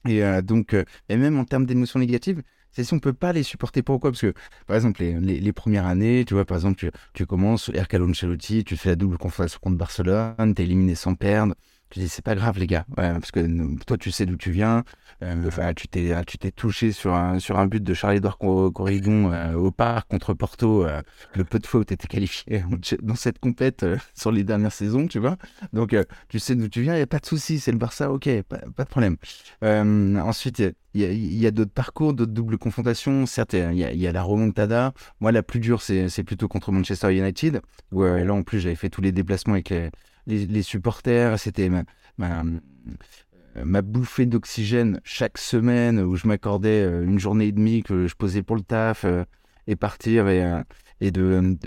et 0.07 0.41
donc, 0.43 0.73
et 1.09 1.17
même 1.17 1.37
en 1.37 1.43
termes 1.43 1.65
d'émotions 1.65 1.99
négatives, 1.99 2.41
c'est 2.71 2.83
si 2.83 2.93
on 2.93 2.99
peut 2.99 3.13
pas 3.13 3.33
les 3.33 3.43
supporter. 3.43 3.81
Pourquoi? 3.81 4.11
Parce 4.11 4.21
que, 4.21 4.33
par 4.67 4.75
exemple, 4.75 5.01
les, 5.01 5.39
les, 5.39 5.53
premières 5.53 5.87
années, 5.87 6.23
tu 6.25 6.35
vois, 6.35 6.45
par 6.45 6.57
exemple, 6.57 6.77
tu, 6.77 6.91
tu 7.13 7.25
commences, 7.25 7.69
Ercalo 7.73 8.07
Ancelotti, 8.07 8.63
tu 8.63 8.77
fais 8.77 8.89
la 8.89 8.95
double 8.95 9.17
confrontation 9.17 9.59
contre 9.61 9.77
Barcelone, 9.77 10.53
t'es 10.55 10.63
éliminé 10.63 10.95
sans 10.95 11.15
perdre, 11.15 11.55
tu 11.89 11.99
dis, 11.99 12.09
c'est 12.09 12.23
pas 12.23 12.35
grave, 12.35 12.59
les 12.59 12.67
gars, 12.67 12.85
parce 12.95 13.31
que 13.31 13.83
toi, 13.85 13.97
tu 13.97 14.11
sais 14.11 14.25
d'où 14.25 14.37
tu 14.37 14.51
viens. 14.51 14.83
Euh, 15.23 15.47
enfin, 15.47 15.73
tu 15.73 15.87
t'es, 15.87 16.13
tu 16.25 16.37
t'es 16.37 16.51
touché 16.51 16.91
sur 16.91 17.13
un, 17.13 17.39
sur 17.39 17.57
un 17.57 17.65
but 17.65 17.83
de 17.83 17.93
Charles-Édouard 17.93 18.37
Corrigon 18.37 19.33
euh, 19.33 19.53
au 19.55 19.71
parc 19.71 20.07
contre 20.07 20.33
Porto. 20.33 20.85
Euh, 20.85 21.01
le 21.33 21.43
peu 21.43 21.57
de 21.57 21.65
fois 21.65 21.81
où 21.81 21.83
tu 21.83 21.93
étais 21.93 22.07
qualifié 22.07 22.63
dans 23.01 23.15
cette 23.15 23.39
compète 23.39 23.85
sur 24.13 24.31
les 24.31 24.43
dernières 24.43 24.71
saisons, 24.71 25.07
tu 25.07 25.17
vois. 25.17 25.37
Donc, 25.73 25.95
tu 26.27 26.39
sais 26.39 26.55
d'où 26.55 26.67
tu 26.67 26.81
viens, 26.81 26.93
il 26.93 26.97
n'y 26.97 27.03
a 27.03 27.07
pas 27.07 27.19
de 27.19 27.25
souci, 27.25 27.59
c'est 27.59 27.71
le 27.71 27.79
Barça, 27.79 28.11
ok, 28.11 28.29
pas, 28.43 28.83
de 28.83 28.89
problème. 28.89 29.17
ensuite, 29.63 30.61
il 30.93 31.01
y 31.01 31.47
a, 31.47 31.51
d'autres 31.51 31.71
parcours, 31.71 32.13
d'autres 32.13 32.33
doubles 32.33 32.59
confrontations. 32.59 33.25
Certes, 33.25 33.53
il 33.53 33.73
y, 33.73 33.97
y, 33.97 34.07
a 34.07 34.11
la 34.11 34.21
remontada. 34.21 34.93
Moi, 35.21 35.31
la 35.31 35.41
plus 35.41 35.59
dure, 35.59 35.81
c'est 35.81 36.23
plutôt 36.23 36.47
contre 36.47 36.71
Manchester 36.71 37.11
United, 37.15 37.61
où 37.91 38.03
là, 38.03 38.33
en 38.33 38.43
plus, 38.43 38.59
j'avais 38.59 38.75
fait 38.75 38.89
tous 38.89 39.01
les 39.01 39.11
déplacements 39.11 39.53
avec 39.53 39.69
les 39.69 39.89
les, 40.29 40.63
supporters, 40.63 41.39
c'était 41.39 41.69
ma, 41.69 41.83
ma, 42.17 43.81
bouffée 43.81 44.25
d'oxygène 44.25 44.99
chaque 45.03 45.37
semaine 45.37 45.99
où 45.99 46.15
je 46.15 46.27
m'accordais 46.27 46.83
euh, 46.83 47.03
une 47.03 47.19
journée 47.19 47.47
et 47.47 47.51
demie 47.51 47.83
que 47.83 48.07
je 48.07 48.15
posais 48.15 48.43
pour 48.43 48.55
le 48.55 48.61
taf 48.61 49.05
euh, 49.05 49.23
et 49.67 49.75
partir 49.75 50.27
et, 50.27 50.43
euh, 50.43 50.63
et 51.01 51.11
de, 51.11 51.57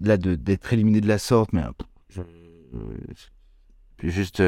là 0.00 0.16
d'être 0.16 0.72
éliminé 0.72 1.00
de 1.00 1.08
la 1.08 1.18
sorte 1.18 1.52
mais 1.52 1.62
je, 2.08 2.22
juste 4.02 4.42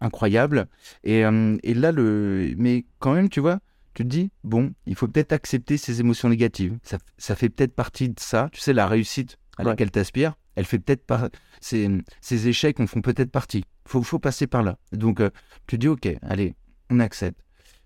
incroyable. 0.00 0.66
Et, 1.04 1.20
et 1.20 1.74
là, 1.74 1.92
le... 1.92 2.54
mais 2.56 2.86
quand 2.98 3.14
même, 3.14 3.28
tu 3.28 3.40
vois, 3.40 3.60
tu 3.94 4.02
te 4.04 4.08
dis, 4.08 4.30
bon, 4.44 4.72
il 4.86 4.94
faut 4.94 5.08
peut-être 5.08 5.32
accepter 5.32 5.76
ces 5.76 6.00
émotions 6.00 6.28
négatives. 6.28 6.76
Ça, 6.82 6.98
ça 7.18 7.34
fait 7.34 7.48
peut-être 7.48 7.74
partie 7.74 8.08
de 8.08 8.18
ça. 8.18 8.48
Tu 8.52 8.60
sais, 8.60 8.72
la 8.72 8.86
réussite 8.86 9.38
à 9.56 9.64
laquelle 9.64 9.90
tu 9.90 9.98
aspires, 9.98 10.34
elle 10.58 10.64
fait 10.64 10.80
peut-être 10.80 11.06
pas. 11.06 11.30
Ces, 11.60 11.88
ces, 12.20 12.48
échecs 12.48 12.80
en 12.80 12.86
font 12.88 13.00
peut-être 13.00 13.30
partie. 13.30 13.58
Il 13.58 13.90
faut, 13.90 14.02
faut, 14.02 14.18
passer 14.18 14.48
par 14.48 14.64
là. 14.64 14.76
Donc, 14.90 15.20
euh, 15.20 15.30
tu 15.68 15.78
dis, 15.78 15.86
ok, 15.86 16.08
allez, 16.22 16.56
on 16.90 16.98
accepte. 16.98 17.40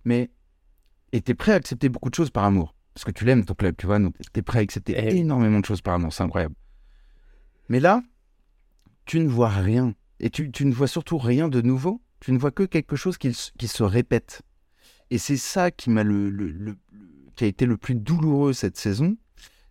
Mais. 0.05 0.31
Et 1.13 1.21
tu 1.21 1.33
es 1.33 1.35
prêt 1.35 1.53
à 1.53 1.57
accepter 1.57 1.91
beaucoup 1.91 2.09
de 2.09 2.15
choses 2.15 2.31
par 2.31 2.45
amour. 2.45 2.75
Parce 2.95 3.05
que 3.05 3.11
tu 3.11 3.27
l'aimes, 3.27 3.45
ton 3.45 3.53
club, 3.53 3.77
tu 3.77 3.85
vois. 3.85 3.99
Donc, 3.99 4.15
tu 4.33 4.41
es 4.41 4.43
prêt 4.43 4.61
à 4.61 4.63
accepter 4.63 4.95
eh 4.97 5.19
énormément 5.19 5.61
de 5.61 5.67
choses 5.67 5.83
par 5.83 5.95
amour. 5.95 6.15
C'est 6.15 6.23
incroyable. 6.23 6.55
Mais 7.69 7.79
là, 7.79 8.03
tu 9.05 9.21
ne 9.21 9.29
vois 9.29 9.51
rien. 9.51 9.95
Et 10.19 10.31
tu, 10.31 10.51
tu, 10.51 10.65
ne 10.65 10.73
vois 10.73 10.87
surtout 10.89 11.19
rien 11.19 11.49
de 11.49 11.61
nouveau. 11.61 12.01
Tu 12.21 12.33
ne 12.33 12.39
vois 12.39 12.53
que 12.53 12.63
quelque 12.63 12.97
chose 12.97 13.19
qui, 13.19 13.37
qui 13.59 13.69
se 13.69 13.83
répète. 13.83 14.41
Et 15.11 15.19
c'est 15.19 15.37
ça 15.37 15.71
qui 15.71 15.91
m'a 15.91 16.05
le, 16.05 16.79
qui 17.37 17.45
a 17.45 17.47
été 17.47 17.67
le 17.67 17.77
plus 17.77 17.95
douloureux 17.95 18.55
cette 18.55 18.79
saison, 18.79 19.19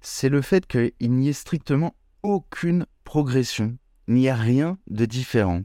c'est 0.01 0.29
le 0.29 0.43
fait 0.43 0.67
qu'il 0.67 0.91
n'y 1.11 1.29
ait 1.29 1.33
strictement 1.33 1.95
aucune 2.23 2.85
progression, 3.03 3.77
il 4.07 4.15
n'y 4.15 4.29
a 4.29 4.35
rien 4.35 4.77
de 4.87 5.05
différent. 5.05 5.63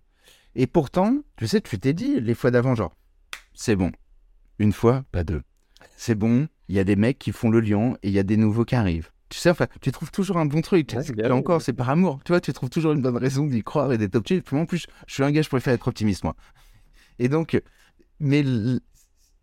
Et 0.54 0.66
pourtant, 0.66 1.18
tu 1.36 1.46
sais, 1.46 1.60
tu 1.60 1.78
t'es 1.78 1.92
dit 1.92 2.20
les 2.20 2.34
fois 2.34 2.50
d'avant, 2.50 2.74
genre, 2.74 2.94
c'est 3.54 3.76
bon, 3.76 3.92
une 4.58 4.72
fois, 4.72 5.04
pas 5.12 5.24
deux. 5.24 5.42
C'est 5.96 6.14
bon, 6.14 6.48
il 6.68 6.74
y 6.74 6.78
a 6.78 6.84
des 6.84 6.96
mecs 6.96 7.18
qui 7.18 7.32
font 7.32 7.50
le 7.50 7.60
lion 7.60 7.96
et 8.02 8.08
il 8.08 8.12
y 8.12 8.18
a 8.18 8.22
des 8.22 8.36
nouveaux 8.36 8.64
qui 8.64 8.74
arrivent. 8.74 9.10
Tu 9.28 9.38
sais, 9.38 9.50
enfin, 9.50 9.66
tu 9.80 9.90
trouves 9.90 10.10
toujours 10.10 10.38
un 10.38 10.46
bon 10.46 10.60
truc. 10.60 10.92
là 10.92 11.34
encore, 11.34 11.60
c'est 11.60 11.72
par 11.72 11.90
amour. 11.90 12.20
Tu 12.24 12.32
vois, 12.32 12.40
tu 12.40 12.52
trouves 12.52 12.70
toujours 12.70 12.92
une 12.92 13.02
bonne 13.02 13.16
raison 13.16 13.46
d'y 13.46 13.62
croire 13.62 13.92
et 13.92 13.98
d'être 13.98 14.14
optimiste. 14.14 14.52
En 14.52 14.66
plus, 14.66 14.86
je 15.06 15.14
suis 15.14 15.24
un 15.24 15.32
gars, 15.32 15.42
je 15.42 15.48
préfère 15.48 15.72
être 15.72 15.88
optimiste, 15.88 16.22
moi. 16.22 16.36
Et 17.18 17.28
donc, 17.28 17.60
mais 18.20 18.44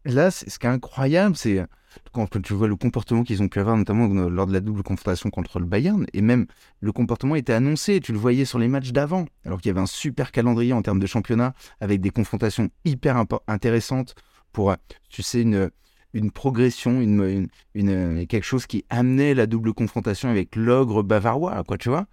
là, 0.06 0.32
ce 0.32 0.46
qui 0.46 0.66
est 0.66 0.70
incroyable, 0.70 1.36
c'est 1.36 1.66
quand, 2.12 2.42
tu 2.42 2.54
vois 2.54 2.68
le 2.68 2.76
comportement 2.76 3.24
qu'ils 3.24 3.42
ont 3.42 3.48
pu 3.48 3.60
avoir, 3.60 3.76
notamment 3.78 4.08
lors 4.08 4.48
de 4.48 4.54
la 4.54 4.60
double 4.60 4.84
confrontation 4.84 5.30
contre 5.30 5.60
le 5.60 5.66
Bayern, 5.66 6.06
et 6.14 6.22
même 6.22 6.46
le 6.80 6.92
comportement 6.92 7.36
était 7.36 7.54
annoncé, 7.54 8.00
tu 8.00 8.12
le 8.12 8.18
voyais 8.18 8.46
sur 8.46 8.60
les 8.60 8.68
matchs 8.68 8.92
d'avant, 8.92 9.26
alors 9.46 9.62
qu'il 9.62 9.70
y 9.70 9.72
avait 9.72 9.82
un 9.82 9.86
super 9.86 10.32
calendrier 10.32 10.74
en 10.74 10.82
termes 10.82 11.00
de 11.00 11.08
championnat, 11.08 11.54
avec 11.80 12.02
des 12.02 12.10
confrontations 12.10 12.70
hyper 12.86 13.24
intéressantes 13.48 14.16
pour, 14.52 14.76
tu 15.10 15.24
sais, 15.24 15.42
une, 15.42 15.72
une 16.14 16.32
progression, 16.32 17.02
une, 17.02 17.48
une, 17.74 18.28
quelque 18.28 18.44
chose 18.44 18.68
qui 18.68 18.86
amenait 18.90 19.34
la 19.34 19.48
double 19.48 19.74
confrontation 19.74 20.30
avec 20.30 20.56
l'ogre 20.56 21.02
bavarois, 21.04 21.64
quoi, 21.64 21.78
tu 21.78 21.90
vois. 21.90 22.06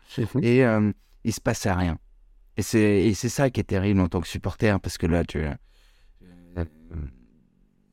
Et 0.42 0.64
euh, 0.64 0.92
il 1.24 1.32
se 1.32 1.40
passait 1.40 1.72
rien. 1.72 1.98
Et 2.56 2.62
c'est 2.62 3.28
ça 3.28 3.50
qui 3.50 3.60
est 3.60 3.64
terrible 3.64 4.00
en 4.00 4.08
tant 4.08 4.20
que 4.20 4.28
supporter, 4.28 4.78
parce 4.80 4.98
que 4.98 5.06
là, 5.06 5.24
tu 5.24 5.44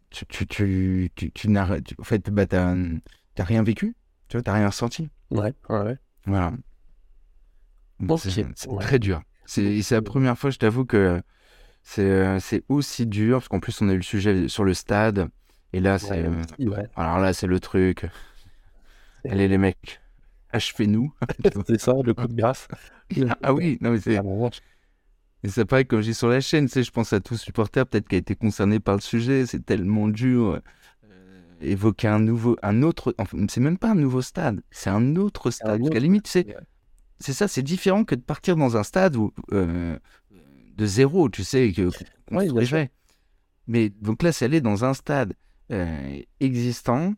tu, 0.10 0.26
tu, 0.26 0.48
tu, 0.48 1.12
tu, 1.16 1.32
tu 1.32 1.50
n'as, 1.50 1.78
en 2.00 2.04
fait, 2.04 2.30
bah, 2.30 2.46
t'as, 2.46 2.76
rien 3.40 3.64
vécu, 3.64 3.96
tu 4.28 4.38
vois, 4.38 4.44
t'as 4.44 4.54
rien 4.54 4.68
ressenti. 4.68 5.10
Ouais, 5.32 5.54
ouais. 5.70 5.98
Voilà. 6.26 6.54
Bon, 8.00 8.18
c'est, 8.18 8.46
très 8.80 9.00
dur. 9.00 9.22
C'est, 9.46 9.82
c'est 9.82 9.96
la 9.96 10.02
première 10.02 10.38
fois, 10.38 10.50
je 10.50 10.58
t'avoue 10.58 10.86
que 10.86 11.22
c'est, 11.84 12.02
euh, 12.02 12.40
c'est 12.40 12.64
aussi 12.70 13.06
dur, 13.06 13.38
parce 13.38 13.48
qu'en 13.48 13.60
plus, 13.60 13.82
on 13.82 13.90
a 13.90 13.94
eu 13.94 13.98
le 13.98 14.04
sujet 14.04 14.48
sur 14.48 14.64
le 14.64 14.74
stade, 14.74 15.30
et 15.74 15.80
là, 15.80 16.00
c'est. 16.00 16.28
Ouais. 16.60 16.88
Alors 16.96 17.20
là, 17.20 17.34
c'est 17.34 17.48
le 17.48 17.60
truc. 17.60 18.06
Allez, 19.30 19.48
les 19.48 19.58
mecs, 19.58 20.00
achevez-nous. 20.52 21.14
c'est 21.68 21.80
ça, 21.80 21.94
le 22.04 22.14
coup 22.14 22.28
de 22.28 22.34
grâce. 22.34 22.68
ah 23.42 23.54
oui, 23.54 23.78
non, 23.82 23.92
mais 23.92 24.00
c'est. 24.00 24.20
Et 25.44 25.50
c'est 25.50 25.66
pareil, 25.66 25.86
comme 25.86 26.02
je 26.02 26.08
dis 26.08 26.14
sur 26.14 26.30
la 26.30 26.42
chaîne, 26.42 26.66
tu 26.66 26.74
sais, 26.74 26.84
je 26.84 26.92
pense 26.92 27.14
à 27.14 27.20
tout 27.20 27.38
supporter 27.38 27.86
peut-être 27.86 28.08
qui 28.08 28.16
a 28.16 28.18
été 28.18 28.36
concerné 28.36 28.80
par 28.80 28.96
le 28.96 29.02
sujet. 29.02 29.46
C'est 29.46 29.66
tellement 29.66 30.08
dur. 30.08 30.54
Euh, 30.54 30.60
évoquer 31.62 32.08
un 32.08 32.20
nouveau, 32.20 32.58
un 32.62 32.82
autre, 32.84 33.16
enfin, 33.18 33.38
c'est 33.50 33.60
même 33.60 33.78
pas 33.78 33.92
un 33.92 33.96
nouveau 33.96 34.22
stade, 34.22 34.62
c'est 34.72 34.90
un 34.90 35.16
autre 35.16 35.52
stade. 35.52 35.80
Parce 35.80 35.90
qu'à 35.90 35.96
la 35.96 36.02
limite, 36.02 36.28
sais, 36.28 36.56
c'est 37.20 37.34
ça, 37.34 37.48
c'est 37.48 37.64
différent 37.64 38.04
que 38.04 38.16
de 38.16 38.22
partir 38.22 38.56
dans 38.56 38.78
un 38.78 38.84
stade 38.84 39.16
où, 39.16 39.34
euh, 39.54 39.98
de 40.76 40.86
zéro, 40.86 41.30
tu 41.30 41.44
sais, 41.44 41.72
que, 41.72 41.90
ouais, 42.32 42.92
Mais 43.68 43.90
donc 43.90 44.24
là, 44.24 44.32
c'est 44.32 44.46
aller 44.46 44.62
dans 44.62 44.86
un 44.86 44.94
stade 44.94 45.34
euh, 45.72 46.20
existant, 46.40 47.14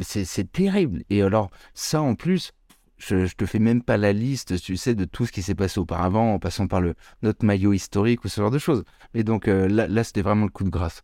c'est 0.00 0.50
terrible. 0.50 1.04
Et 1.08 1.22
alors, 1.22 1.50
ça 1.72 2.02
en 2.02 2.14
plus, 2.14 2.52
je, 2.96 3.26
je 3.26 3.34
te 3.34 3.46
fais 3.46 3.58
même 3.58 3.82
pas 3.82 3.96
la 3.96 4.12
liste, 4.12 4.60
tu 4.60 4.76
sais, 4.76 4.94
de 4.94 5.04
tout 5.04 5.26
ce 5.26 5.32
qui 5.32 5.42
s'est 5.42 5.54
passé 5.54 5.78
auparavant, 5.80 6.34
en 6.34 6.38
passant 6.38 6.66
par 6.66 6.80
le, 6.80 6.94
notre 7.22 7.44
maillot 7.44 7.72
historique 7.72 8.24
ou 8.24 8.28
ce 8.28 8.40
genre 8.40 8.50
de 8.50 8.58
choses. 8.58 8.84
Mais 9.14 9.24
donc 9.24 9.48
euh, 9.48 9.68
là, 9.68 9.86
là 9.86 10.04
c'était 10.04 10.22
vraiment 10.22 10.44
le 10.44 10.50
coup 10.50 10.64
de 10.64 10.70
grâce. 10.70 11.02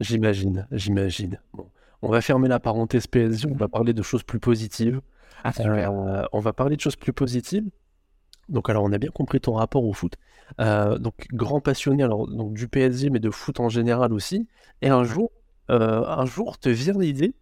J'imagine, 0.00 0.66
j'imagine. 0.70 1.40
Bon. 1.52 1.68
On 2.02 2.10
va 2.10 2.20
fermer 2.20 2.48
la 2.48 2.60
parenthèse 2.60 3.06
PSG, 3.06 3.48
on 3.50 3.56
va 3.56 3.68
parler 3.68 3.92
de 3.92 4.02
choses 4.02 4.22
plus 4.22 4.40
positives. 4.40 5.00
Ah, 5.44 5.52
euh, 5.60 6.24
on 6.32 6.40
va 6.40 6.52
parler 6.52 6.76
de 6.76 6.80
choses 6.80 6.96
plus 6.96 7.12
positives. 7.12 7.68
Donc 8.48 8.68
alors 8.68 8.84
on 8.84 8.92
a 8.92 8.98
bien 8.98 9.10
compris 9.10 9.40
ton 9.40 9.54
rapport 9.54 9.84
au 9.84 9.92
foot. 9.92 10.14
Euh, 10.60 10.98
donc 10.98 11.14
grand 11.32 11.60
passionné 11.60 12.02
alors 12.02 12.26
donc 12.26 12.54
du 12.54 12.66
PSG 12.66 13.08
mais 13.10 13.20
de 13.20 13.30
foot 13.30 13.60
en 13.60 13.68
général 13.68 14.12
aussi. 14.12 14.48
Et 14.82 14.88
un 14.88 15.04
jour, 15.04 15.30
un 15.68 16.24
jour 16.26 16.58
te 16.58 16.68
vient 16.68 16.98
l'idée 16.98 17.34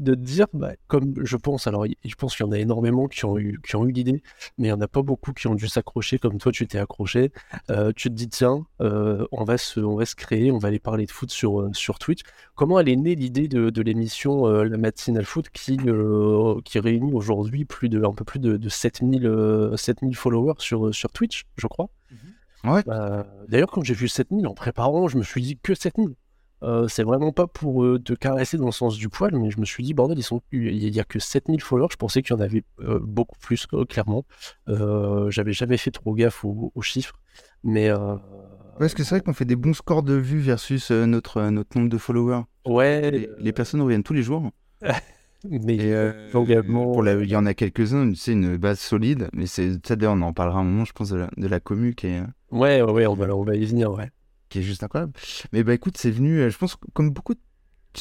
de 0.00 0.14
dire, 0.14 0.46
bah, 0.52 0.72
comme 0.88 1.14
je 1.24 1.36
pense, 1.36 1.66
alors 1.66 1.86
je 1.86 2.14
pense 2.14 2.36
qu'il 2.36 2.44
y 2.44 2.48
en 2.48 2.52
a 2.52 2.58
énormément 2.58 3.06
qui 3.06 3.24
ont 3.24 3.38
eu, 3.38 3.60
qui 3.66 3.76
ont 3.76 3.86
eu 3.86 3.92
l'idée, 3.92 4.22
mais 4.58 4.68
il 4.68 4.70
n'y 4.70 4.72
en 4.72 4.80
a 4.80 4.88
pas 4.88 5.02
beaucoup 5.02 5.32
qui 5.32 5.46
ont 5.46 5.54
dû 5.54 5.68
s'accrocher 5.68 6.18
comme 6.18 6.38
toi 6.38 6.52
tu 6.52 6.66
t'es 6.66 6.78
accroché. 6.78 7.32
Euh, 7.70 7.92
tu 7.94 8.08
te 8.08 8.14
dis, 8.14 8.28
tiens, 8.28 8.66
euh, 8.80 9.26
on, 9.32 9.44
va 9.44 9.58
se, 9.58 9.80
on 9.80 9.96
va 9.96 10.06
se 10.06 10.14
créer, 10.16 10.50
on 10.50 10.58
va 10.58 10.68
aller 10.68 10.78
parler 10.78 11.06
de 11.06 11.10
foot 11.10 11.30
sur, 11.30 11.60
euh, 11.60 11.70
sur 11.72 11.98
Twitch. 11.98 12.20
Comment 12.54 12.78
elle 12.78 12.88
est 12.88 12.96
née 12.96 13.14
l'idée 13.14 13.48
de, 13.48 13.70
de 13.70 13.82
l'émission 13.82 14.46
La 14.46 14.76
Matinale 14.76 15.24
Foot 15.24 15.48
qui, 15.50 15.78
qui 16.64 16.78
réunit 16.78 17.12
aujourd'hui 17.12 17.64
plus 17.64 17.88
de, 17.88 18.04
un 18.04 18.12
peu 18.12 18.24
plus 18.24 18.40
de, 18.40 18.56
de 18.56 18.68
7000, 18.68 19.72
7000 19.76 20.16
followers 20.16 20.54
sur, 20.58 20.94
sur 20.94 21.10
Twitch, 21.10 21.44
je 21.56 21.66
crois? 21.66 21.88
Ouais. 22.64 22.82
D'ailleurs, 23.48 23.70
quand 23.70 23.84
j'ai 23.84 23.94
vu 23.94 24.08
7000 24.08 24.46
en 24.46 24.54
préparant, 24.54 25.08
je 25.08 25.18
me 25.18 25.22
suis 25.22 25.42
dit 25.42 25.58
que 25.62 25.74
7000. 25.74 26.14
Euh, 26.64 26.88
c'est 26.88 27.02
vraiment 27.02 27.30
pas 27.30 27.46
pour 27.46 27.84
euh, 27.84 27.98
te 27.98 28.14
caresser 28.14 28.56
dans 28.56 28.66
le 28.66 28.72
sens 28.72 28.96
du 28.96 29.10
poil, 29.10 29.36
mais 29.36 29.50
je 29.50 29.60
me 29.60 29.66
suis 29.66 29.82
dit, 29.82 29.92
bordel, 29.92 30.18
ils 30.18 30.22
sont, 30.22 30.40
il 30.50 30.94
y 30.94 31.00
a 31.00 31.04
que 31.04 31.18
7000 31.18 31.60
followers. 31.60 31.88
Je 31.90 31.96
pensais 31.96 32.22
qu'il 32.22 32.34
y 32.34 32.38
en 32.38 32.42
avait 32.42 32.64
euh, 32.80 32.98
beaucoup 33.02 33.38
plus, 33.38 33.66
clairement. 33.88 34.24
J'avais 34.66 35.52
jamais 35.52 35.76
fait 35.76 35.90
trop 35.90 36.14
gaffe 36.14 36.44
aux, 36.44 36.72
chiffres, 36.80 37.18
mais. 37.62 37.90
Parce 38.78 38.94
que 38.94 39.04
c'est 39.04 39.16
vrai 39.16 39.20
qu'on 39.20 39.34
fait 39.34 39.44
des 39.44 39.56
bons 39.56 39.74
scores 39.74 40.02
de 40.02 40.14
vues 40.14 40.40
versus 40.40 40.90
notre, 40.90 41.42
notre 41.42 41.78
nombre 41.78 41.90
de 41.90 41.98
followers. 41.98 42.42
Ouais. 42.66 43.28
Les, 43.38 43.52
personnes 43.52 43.82
reviennent 43.82 44.02
tous 44.02 44.14
les 44.14 44.22
jours. 44.22 44.50
mais 45.44 45.76
il 45.76 47.30
y 47.30 47.36
en 47.36 47.46
a 47.46 47.54
quelques-uns, 47.54 48.14
c'est 48.16 48.32
une 48.32 48.56
base 48.56 48.80
solide, 48.80 49.28
mais 49.32 49.46
c'est 49.46 49.86
ça 49.86 49.94
d'ailleurs 49.94 50.14
on 50.14 50.22
en 50.22 50.32
parlera 50.32 50.60
un 50.60 50.64
moment, 50.64 50.84
je 50.84 50.92
pense 50.92 51.10
de 51.10 51.16
la, 51.16 51.30
de 51.36 51.46
la 51.46 51.60
commu 51.60 51.94
qui 51.94 52.08
est. 52.08 52.22
Ouais, 52.50 52.82
ouais, 52.82 53.06
on 53.06 53.14
va, 53.14 53.26
on 53.36 53.44
va 53.44 53.54
y 53.54 53.64
venir, 53.64 53.92
ouais 53.92 54.10
qui 54.54 54.60
est 54.60 54.62
juste 54.62 54.84
incroyable. 54.84 55.12
Mais 55.52 55.64
bah 55.64 55.74
écoute, 55.74 55.98
c'est 55.98 56.12
venu, 56.12 56.38
euh, 56.38 56.48
je 56.48 56.56
pense, 56.56 56.76
comme 56.92 57.10
beaucoup, 57.10 57.34
tu 57.34 57.40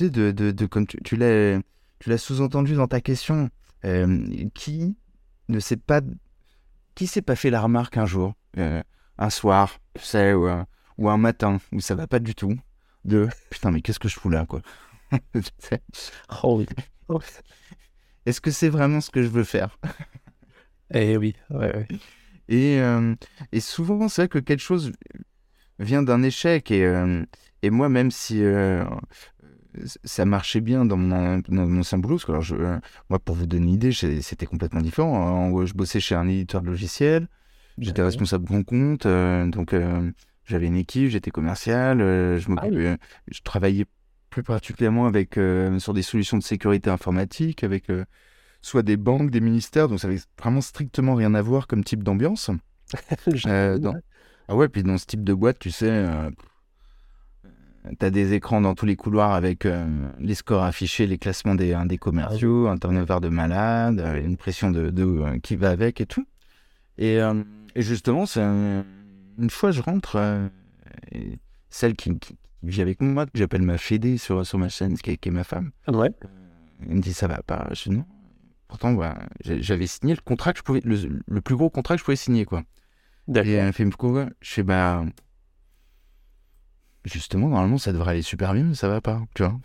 sais, 0.06 0.10
de, 0.12 0.30
de, 0.30 0.52
de 0.52 0.66
comme 0.68 0.86
tu, 0.86 1.00
tu 1.04 1.16
l'as, 1.16 1.60
tu 1.98 2.12
l'as 2.12 2.20
sous-entendu 2.20 2.76
dans 2.76 2.86
ta 2.88 3.02
question, 3.02 3.50
euh, 3.86 4.24
qui 4.54 4.96
ne 5.50 5.60
sait 5.60 5.78
pas, 5.78 6.02
qui 6.94 7.08
s'est 7.08 7.24
pas 7.24 7.36
fait 7.36 7.50
la 7.50 7.60
remarque 7.60 7.98
un 7.98 8.06
jour, 8.06 8.36
euh, 8.60 8.84
un 9.18 9.30
soir, 9.32 9.80
tu 9.96 10.04
sais, 10.04 10.34
ou 10.36 10.46
un, 10.46 10.68
ou 11.00 11.10
un 11.10 11.18
matin 11.18 11.58
où 11.72 11.80
ça 11.80 11.96
va 11.96 12.06
pas 12.06 12.20
du 12.20 12.36
tout, 12.36 12.56
de 13.04 13.28
putain 13.50 13.72
mais 13.72 13.82
qu'est-ce 13.82 13.98
que 14.00 14.08
je 14.08 14.20
fous 14.20 14.30
là 14.30 14.46
quoi? 14.46 14.62
Est-ce 18.28 18.42
que 18.42 18.52
c'est 18.52 18.70
vraiment 18.70 19.02
ce 19.02 19.10
que 19.10 19.24
je 19.24 19.28
veux 19.28 19.44
faire? 19.44 19.80
Eh 20.94 21.18
oui, 21.18 21.36
ouais, 21.50 21.76
ouais. 21.76 21.88
Et, 22.48 22.80
et 23.52 23.60
souvent, 23.60 24.08
c'est 24.08 24.24
vrai 24.24 24.30
que 24.30 24.38
quelque 24.38 24.60
chose 24.60 24.92
vient 25.84 26.04
d'un 26.04 26.24
échec. 26.24 26.72
Et, 26.72 26.86
euh, 26.86 27.24
et 27.62 27.70
moi, 27.70 27.90
même 27.90 28.12
si 28.12 28.44
euh, 28.44 28.84
ça 30.04 30.26
marchait 30.26 30.62
bien 30.62 30.86
dans 30.86 30.98
mon, 30.98 31.38
dans 31.38 31.68
mon 31.68 31.80
ancien 31.80 31.98
boulot, 31.98 32.16
parce 32.18 32.26
que 32.26 32.42
je, 32.42 32.56
moi, 33.10 33.20
pour 33.20 33.36
vous 33.36 33.46
donner 33.46 33.68
une 33.68 33.74
idée, 33.74 33.92
c'était 33.92 34.46
complètement 34.46 34.82
différent. 34.82 35.52
Hein. 35.56 35.66
Je 35.66 35.74
bossais 35.74 36.00
chez 36.00 36.16
un 36.16 36.28
éditeur 36.28 36.62
de 36.62 36.68
logiciels, 36.68 37.28
j'étais 37.78 38.02
responsable 38.02 38.46
grand 38.46 38.64
compte, 38.64 39.06
euh, 39.06 39.46
donc 39.48 39.76
j'avais 40.46 40.68
une 40.68 40.76
équipe, 40.76 41.10
j'étais 41.10 41.32
commercial, 41.32 42.00
je, 42.00 42.46
ah 42.58 42.98
je 43.28 43.42
travaillais 43.44 43.86
plus 44.30 44.44
particulièrement 44.44 45.06
avec, 45.06 45.40
sur 45.80 45.94
des 45.94 46.02
solutions 46.02 46.38
de 46.38 46.44
sécurité 46.44 46.90
informatique, 46.90 47.64
avec 47.64 47.88
soit 48.62 48.84
des 48.84 48.98
banques, 48.98 49.32
des 49.32 49.42
ministères, 49.42 49.88
donc 49.88 50.00
ça 50.00 50.08
avait 50.08 50.22
vraiment 50.40 50.62
strictement 50.62 51.16
rien 51.16 51.34
à 51.34 51.42
voir 51.42 51.68
comme 51.68 51.84
type 51.84 52.04
d'ambiance. 52.04 52.50
dans, 53.28 53.96
ah 54.48 54.56
ouais, 54.56 54.68
puis 54.68 54.84
dans 54.84 54.98
ce 54.98 55.06
type 55.06 55.24
de 55.24 55.34
boîte, 55.34 55.60
tu 55.60 55.72
sais, 55.72 55.90
euh, 55.90 56.30
tu 58.00 58.06
as 58.06 58.10
des 58.10 58.34
écrans 58.34 58.62
dans 58.62 58.76
tous 58.76 58.86
les 58.86 58.96
couloirs 58.96 59.34
avec 59.34 59.66
euh, 59.66 59.86
les 60.20 60.36
scores 60.36 60.64
affichés, 60.64 61.08
les 61.08 61.18
classements 61.18 61.56
des, 61.56 61.78
des 61.86 61.98
commerciaux, 61.98 62.68
un 62.68 62.78
turnover 62.78 63.20
de 63.22 63.30
malades, 63.30 64.00
euh, 64.00 64.24
une 64.24 64.38
pression 64.38 64.72
de, 64.72 64.90
de 64.90 65.38
qui 65.38 65.56
va 65.56 65.70
avec 65.70 66.02
et 66.02 66.06
tout. 66.06 66.26
Et, 66.98 67.18
et 67.76 67.82
justement, 67.82 68.28
c'est 68.28 68.40
une 68.42 69.50
fois 69.50 69.72
je 69.72 69.82
rentre 69.82 70.50
celle 71.72 71.96
qui, 71.96 72.12
vit 72.64 72.82
avec 72.82 73.02
moi, 73.02 73.26
que 73.26 73.32
j'appelle 73.36 73.62
ma 73.62 73.78
fédé 73.78 74.18
sur, 74.18 74.46
sur 74.46 74.58
ma 74.58 74.70
chaîne, 74.70 74.98
qui 74.98 75.12
est, 75.12 75.26
ma 75.28 75.44
femme. 75.44 75.72
Ouais. 75.88 76.12
elle 76.82 76.96
me 76.96 77.02
dit 77.02 77.14
ça 77.14 77.28
va 77.28 77.42
pas. 77.44 77.68
Je 77.72 77.90
dis 77.90 77.98
non. 77.98 78.06
Pourtant, 78.68 78.94
bah, 78.94 79.20
j'avais 79.44 79.86
signé 79.86 80.16
le 80.16 80.22
contrat 80.22 80.54
que 80.54 80.60
je 80.60 80.64
pouvais, 80.64 80.82
le, 80.84 81.42
plus 81.42 81.56
gros 81.56 81.70
contrat 81.70 81.96
que 81.96 82.00
je 82.00 82.06
pouvais 82.06 82.16
signer, 82.16 82.46
quoi. 82.46 82.64
Et 83.28 83.52
elle 83.54 83.74
fait 83.74 83.90
quoi 83.92 84.28
Je 84.42 84.52
fais 84.52 84.64
bah 84.64 85.06
justement 87.06 87.50
normalement 87.50 87.78
ça 87.78 87.92
devrait 87.92 88.12
aller 88.12 88.22
super 88.22 88.54
bien, 88.54 88.64
mais 88.64 88.76
ça 88.76 88.88
va 88.88 89.02
pas, 89.02 89.22
tu 89.36 89.44
vois. 89.44 89.60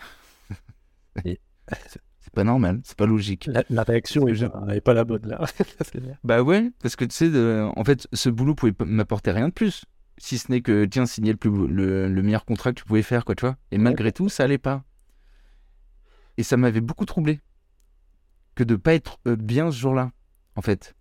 c'est 2.21 2.35
pas 2.35 2.45
normal, 2.45 2.81
c'est 2.85 2.97
pas 2.97 3.07
logique. 3.07 3.49
La, 3.71 3.83
réaction 3.83 4.29
est, 4.29 4.81
pas 4.81 4.95
la 4.95 5.05
bonne 5.05 5.27
là. 5.27 5.45
bah 6.25 6.43
ouais, 6.43 6.71
parce 6.83 6.97
que 6.97 7.05
tu 7.05 7.15
sais, 7.15 7.61
en 7.77 7.85
fait, 7.85 8.09
ce 8.13 8.29
boulot 8.29 8.55
pouvait 8.55 8.75
m'apporter 8.85 9.31
rien 9.31 9.49
de 9.49 9.53
plus, 9.53 9.85
si 10.19 10.39
ce 10.39 10.51
n'est 10.51 10.61
que 10.61 10.85
tiens 10.85 11.07
signer 11.07 11.33
le, 11.33 11.39
plus, 11.39 11.51
le, 11.51 12.23
meilleur 12.23 12.45
contrat 12.45 12.73
que 12.73 12.81
tu 12.81 12.85
pouvais 12.85 13.03
faire, 13.03 13.25
quoi, 13.25 13.35
tu 13.35 13.47
vois. 13.47 13.57
Et 13.71 13.79
malgré 13.79 14.13
tout, 14.13 14.29
ça 14.29 14.45
allait 14.45 14.59
pas. 14.59 14.85
Et 16.37 16.43
ça 16.43 16.57
m'avait 16.57 16.81
beaucoup 16.81 17.05
troublé 17.05 17.41
que 18.55 18.65
de 18.65 18.77
pas 18.77 18.95
être 18.95 19.19
euh, 19.27 19.37
bien 19.37 19.71
ce 19.71 19.77
jour-là, 19.77 20.13
en 20.57 20.63
fait. 20.63 20.95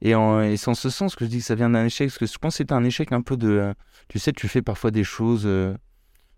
Et, 0.00 0.14
en, 0.14 0.56
c'est 0.56 0.68
en 0.68 0.74
ce 0.74 0.90
sens 0.90 1.16
que 1.16 1.24
je 1.24 1.30
dis 1.30 1.38
que 1.38 1.44
ça 1.44 1.54
vient 1.54 1.70
d'un 1.70 1.84
échec, 1.84 2.08
parce 2.08 2.18
que 2.18 2.26
je 2.26 2.38
pense 2.38 2.54
que 2.54 2.58
c'était 2.58 2.72
un 2.72 2.84
échec 2.84 3.12
un 3.12 3.22
peu 3.22 3.36
de. 3.36 3.48
Euh, 3.48 3.74
tu 4.08 4.18
sais, 4.18 4.32
tu 4.32 4.48
fais 4.48 4.62
parfois 4.62 4.90
des 4.90 5.04
choses, 5.04 5.44
euh, 5.44 5.74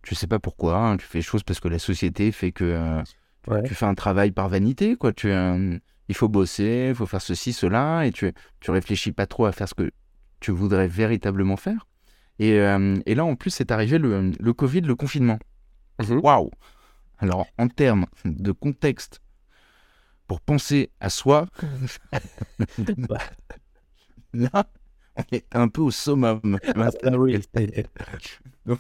tu 0.03 0.15
sais 0.15 0.27
pas 0.27 0.39
pourquoi, 0.39 0.77
hein, 0.79 0.97
tu 0.97 1.07
fais 1.07 1.19
des 1.19 1.23
choses 1.23 1.43
parce 1.43 1.61
que 1.61 1.69
la 1.69 1.79
société 1.79 2.33
fait 2.33 2.53
que 2.53 2.65
euh, 2.65 3.63
tu 3.65 3.75
fais 3.75 3.87
un 3.87 3.95
travail 3.95 4.31
par 4.31 4.49
vanité, 4.49 4.97
quoi. 4.97 5.13
Tu, 5.13 5.31
il 5.31 6.15
faut 6.15 6.29
bosser, 6.29 6.89
il 6.91 6.95
faut 6.95 7.07
faire 7.07 7.23
ceci, 7.23 7.53
cela, 7.53 8.07
et 8.07 8.13
tu, 8.13 8.33
tu 8.61 8.71
réfléchis 8.71 9.13
pas 9.13 9.27
trop 9.27 9.45
à 9.45 9.53
faire 9.53 9.69
ce 9.69 9.75
que 9.75 9.91
tu 10.41 10.51
voudrais 10.51 10.89
véritablement 10.89 11.57
faire. 11.57 11.87
Et, 12.39 12.53
et 12.55 13.15
là, 13.15 13.25
en 13.25 13.37
plus, 13.37 13.51
c'est 13.51 13.71
arrivé 13.71 13.99
le, 13.99 14.33
le, 14.39 14.53
Covid, 14.55 14.81
le 14.81 14.95
confinement. 14.95 15.39
Mmh 16.01 16.21
Waouh! 16.23 16.51
Alors, 17.19 17.47
en 17.59 17.69
termes 17.69 18.07
de 18.25 18.51
contexte 18.51 19.21
pour 20.31 20.41
penser 20.41 20.93
à 21.01 21.11
soi, 21.11 21.49
là, 24.33 24.71
on 25.17 25.25
est 25.33 25.45
un 25.51 25.67
peu 25.67 25.81
au 25.81 25.91
summum. 25.91 26.61
Ah, 26.77 26.91
Donc, 28.65 28.79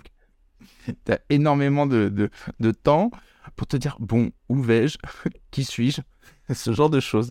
tu 0.86 1.12
as 1.12 1.18
énormément 1.28 1.88
de, 1.88 2.30
de, 2.60 2.70
temps 2.70 3.10
pour 3.56 3.66
te 3.66 3.76
dire, 3.76 3.96
bon, 3.98 4.30
où 4.48 4.62
vais-je? 4.62 4.96
Qui 5.50 5.64
suis-je? 5.64 6.02
Ce 6.54 6.72
genre 6.72 6.88
de 6.88 7.00
choses. 7.00 7.30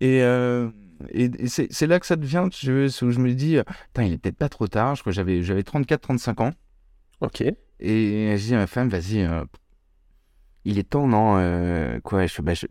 Et, 0.00 0.20
euh, 0.22 0.68
et, 1.08 1.30
c'est 1.48 1.86
là 1.86 1.98
que 2.00 2.06
ça 2.06 2.16
devient, 2.16 2.50
je, 2.52 3.02
où 3.02 3.10
je 3.10 3.18
me 3.18 3.32
dis, 3.32 3.56
il 3.96 4.12
est 4.12 4.18
peut-être 4.18 4.36
pas 4.36 4.50
trop 4.50 4.68
tard. 4.68 4.94
Je 4.94 5.00
crois 5.00 5.14
que 5.14 5.40
j'avais 5.40 5.62
34-35 5.62 6.42
ans. 6.42 6.50
Ok. 7.22 7.40
Et 7.80 8.36
je 8.36 8.44
dis 8.44 8.54
à 8.54 8.58
ma 8.58 8.66
femme, 8.66 8.90
vas-y, 8.90 9.22
euh, 9.22 9.42
il 10.64 10.78
est 10.78 10.90
temps, 10.90 11.06
non 11.06 11.36
euh, 11.38 12.00
Quoi 12.02 12.26
je, 12.26 12.42
bah, 12.42 12.54
je, 12.54 12.66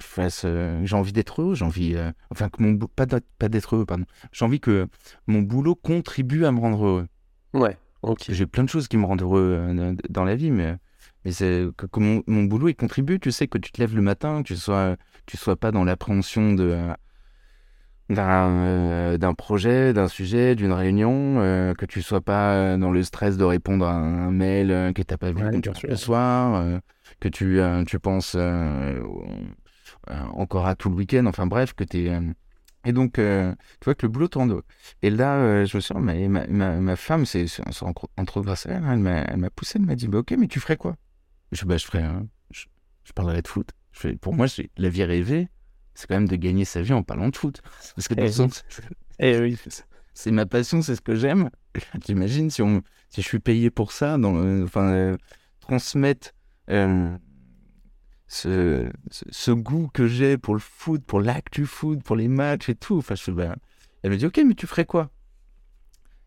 fasse. 0.00 0.42
Euh, 0.44 0.80
j'ai 0.84 0.96
envie 0.96 1.12
d'être 1.12 1.40
heureux, 1.40 1.54
j'ai 1.54 1.64
envie. 1.64 1.94
Euh, 1.94 2.10
enfin, 2.30 2.48
que 2.48 2.62
mon 2.62 2.76
pas 2.78 3.06
pas 3.38 3.48
d'être 3.48 3.74
heureux, 3.74 3.86
pardon. 3.86 4.04
J'ai 4.32 4.44
envie 4.44 4.60
que 4.60 4.88
mon 5.26 5.40
boulot 5.42 5.74
contribue 5.74 6.44
à 6.44 6.52
me 6.52 6.60
rendre 6.60 6.84
heureux. 6.84 7.06
Ouais, 7.54 7.76
ok. 8.02 8.24
J'ai 8.28 8.46
plein 8.46 8.64
de 8.64 8.68
choses 8.68 8.88
qui 8.88 8.96
me 8.96 9.04
rendent 9.04 9.22
heureux 9.22 9.94
dans 10.08 10.24
la 10.24 10.34
vie, 10.34 10.50
mais, 10.50 10.76
mais 11.24 11.32
c'est 11.32 11.66
que, 11.76 12.00
mon, 12.00 12.22
mon, 12.26 12.44
boulot 12.44 12.68
il 12.68 12.74
contribue. 12.74 13.20
Tu 13.20 13.30
sais, 13.30 13.46
que 13.46 13.58
tu 13.58 13.70
te 13.72 13.80
lèves 13.80 13.94
le 13.94 14.02
matin, 14.02 14.42
que 14.42 14.48
tu 14.48 14.56
sois, 14.56 14.96
tu 15.26 15.36
sois 15.36 15.56
pas 15.56 15.70
dans 15.70 15.84
l'appréhension 15.84 16.54
de 16.54 16.88
euh, 18.18 19.16
d'un 19.16 19.34
projet, 19.34 19.92
d'un 19.92 20.08
sujet, 20.08 20.54
d'une 20.54 20.72
réunion, 20.72 21.36
euh, 21.38 21.72
que 21.74 21.86
tu 21.86 22.02
sois 22.02 22.20
pas 22.20 22.76
dans 22.76 22.90
le 22.90 23.02
stress 23.02 23.36
de 23.36 23.44
répondre 23.44 23.86
à 23.86 23.92
un 23.92 24.30
mail 24.30 24.92
que 24.94 25.02
tu 25.02 25.12
n'as 25.12 25.16
pas 25.16 25.32
vu 25.32 25.44
le 25.88 25.96
soir, 25.96 26.64
que 27.22 27.28
tu, 27.28 27.60
tu 27.86 27.98
penses 27.98 28.36
encore 30.08 30.66
à 30.66 30.74
tout 30.74 30.90
le 30.90 30.96
week-end, 30.96 31.26
enfin 31.26 31.46
bref, 31.46 31.74
que 31.74 31.84
tu 31.84 32.08
es... 32.08 32.18
Et 32.84 32.92
donc, 32.92 33.14
tu 33.14 33.84
vois 33.84 33.94
que 33.94 34.06
le 34.06 34.08
boulot 34.08 34.26
tourne. 34.26 34.60
Et 35.02 35.10
là, 35.10 35.64
je 35.64 35.76
me 35.76 35.80
suis 35.80 35.94
dit, 35.94 36.28
ma, 36.28 36.46
ma, 36.48 36.80
ma, 36.80 36.96
femme, 36.96 37.24
c'est 37.26 37.46
entre 38.16 38.40
grâce 38.42 38.66
à 38.66 38.72
elle, 38.72 38.84
elle 38.84 39.36
m'a 39.36 39.50
poussé, 39.50 39.78
elle 39.78 39.86
m'a 39.86 39.94
dit, 39.94 40.08
bah, 40.08 40.18
ok, 40.18 40.34
mais 40.36 40.48
tu 40.48 40.58
ferais 40.58 40.76
quoi? 40.76 40.96
Je, 41.52 41.64
bah, 41.64 41.76
je 41.76 41.84
ferais, 41.84 42.04
je, 42.50 42.64
je, 43.04 43.12
parlerais 43.12 43.42
de 43.42 43.48
foot. 43.48 43.70
Je 43.92 44.00
fais, 44.00 44.16
pour 44.16 44.34
moi, 44.34 44.46
la 44.78 44.88
vie 44.88 45.04
rêvée, 45.04 45.48
c'est 45.94 46.08
quand 46.08 46.14
même 46.14 46.28
de 46.28 46.36
gagner 46.36 46.64
sa 46.64 46.82
vie 46.82 46.94
en 46.94 47.02
parlant 47.02 47.28
de 47.28 47.36
foot. 47.36 47.62
Parce 47.94 48.08
que 48.08 48.14
eh 49.18 49.38
oui. 49.38 49.58
c'est 50.14 50.30
ma 50.30 50.46
passion, 50.46 50.82
c'est 50.82 50.96
ce 50.96 51.00
que 51.00 51.14
j'aime. 51.14 51.50
T'imagines 52.04 52.50
si, 52.50 52.62
on, 52.62 52.82
si 53.10 53.22
je 53.22 53.26
suis 53.26 53.38
payé 53.38 53.70
pour 53.70 53.92
ça, 53.92 54.18
dans, 54.18 54.64
enfin, 54.64 54.92
euh, 54.92 55.16
transmettre 55.60 56.32
euh, 56.70 57.16
ce, 58.26 58.90
ce, 59.08 59.50
goût 59.50 59.88
que 59.92 60.06
j'ai 60.06 60.38
pour 60.38 60.54
le 60.54 60.60
foot, 60.60 61.02
pour 61.04 61.20
l'actu 61.20 61.66
foot, 61.66 62.02
pour 62.02 62.16
les 62.16 62.28
matchs 62.28 62.68
et 62.68 62.74
tout. 62.74 62.98
Enfin, 62.98 63.14
je, 63.14 63.30
ben, 63.30 63.56
elle 64.02 64.10
me 64.10 64.16
dit, 64.16 64.26
ok, 64.26 64.40
mais 64.46 64.54
tu 64.54 64.66
ferais 64.66 64.86
quoi? 64.86 65.10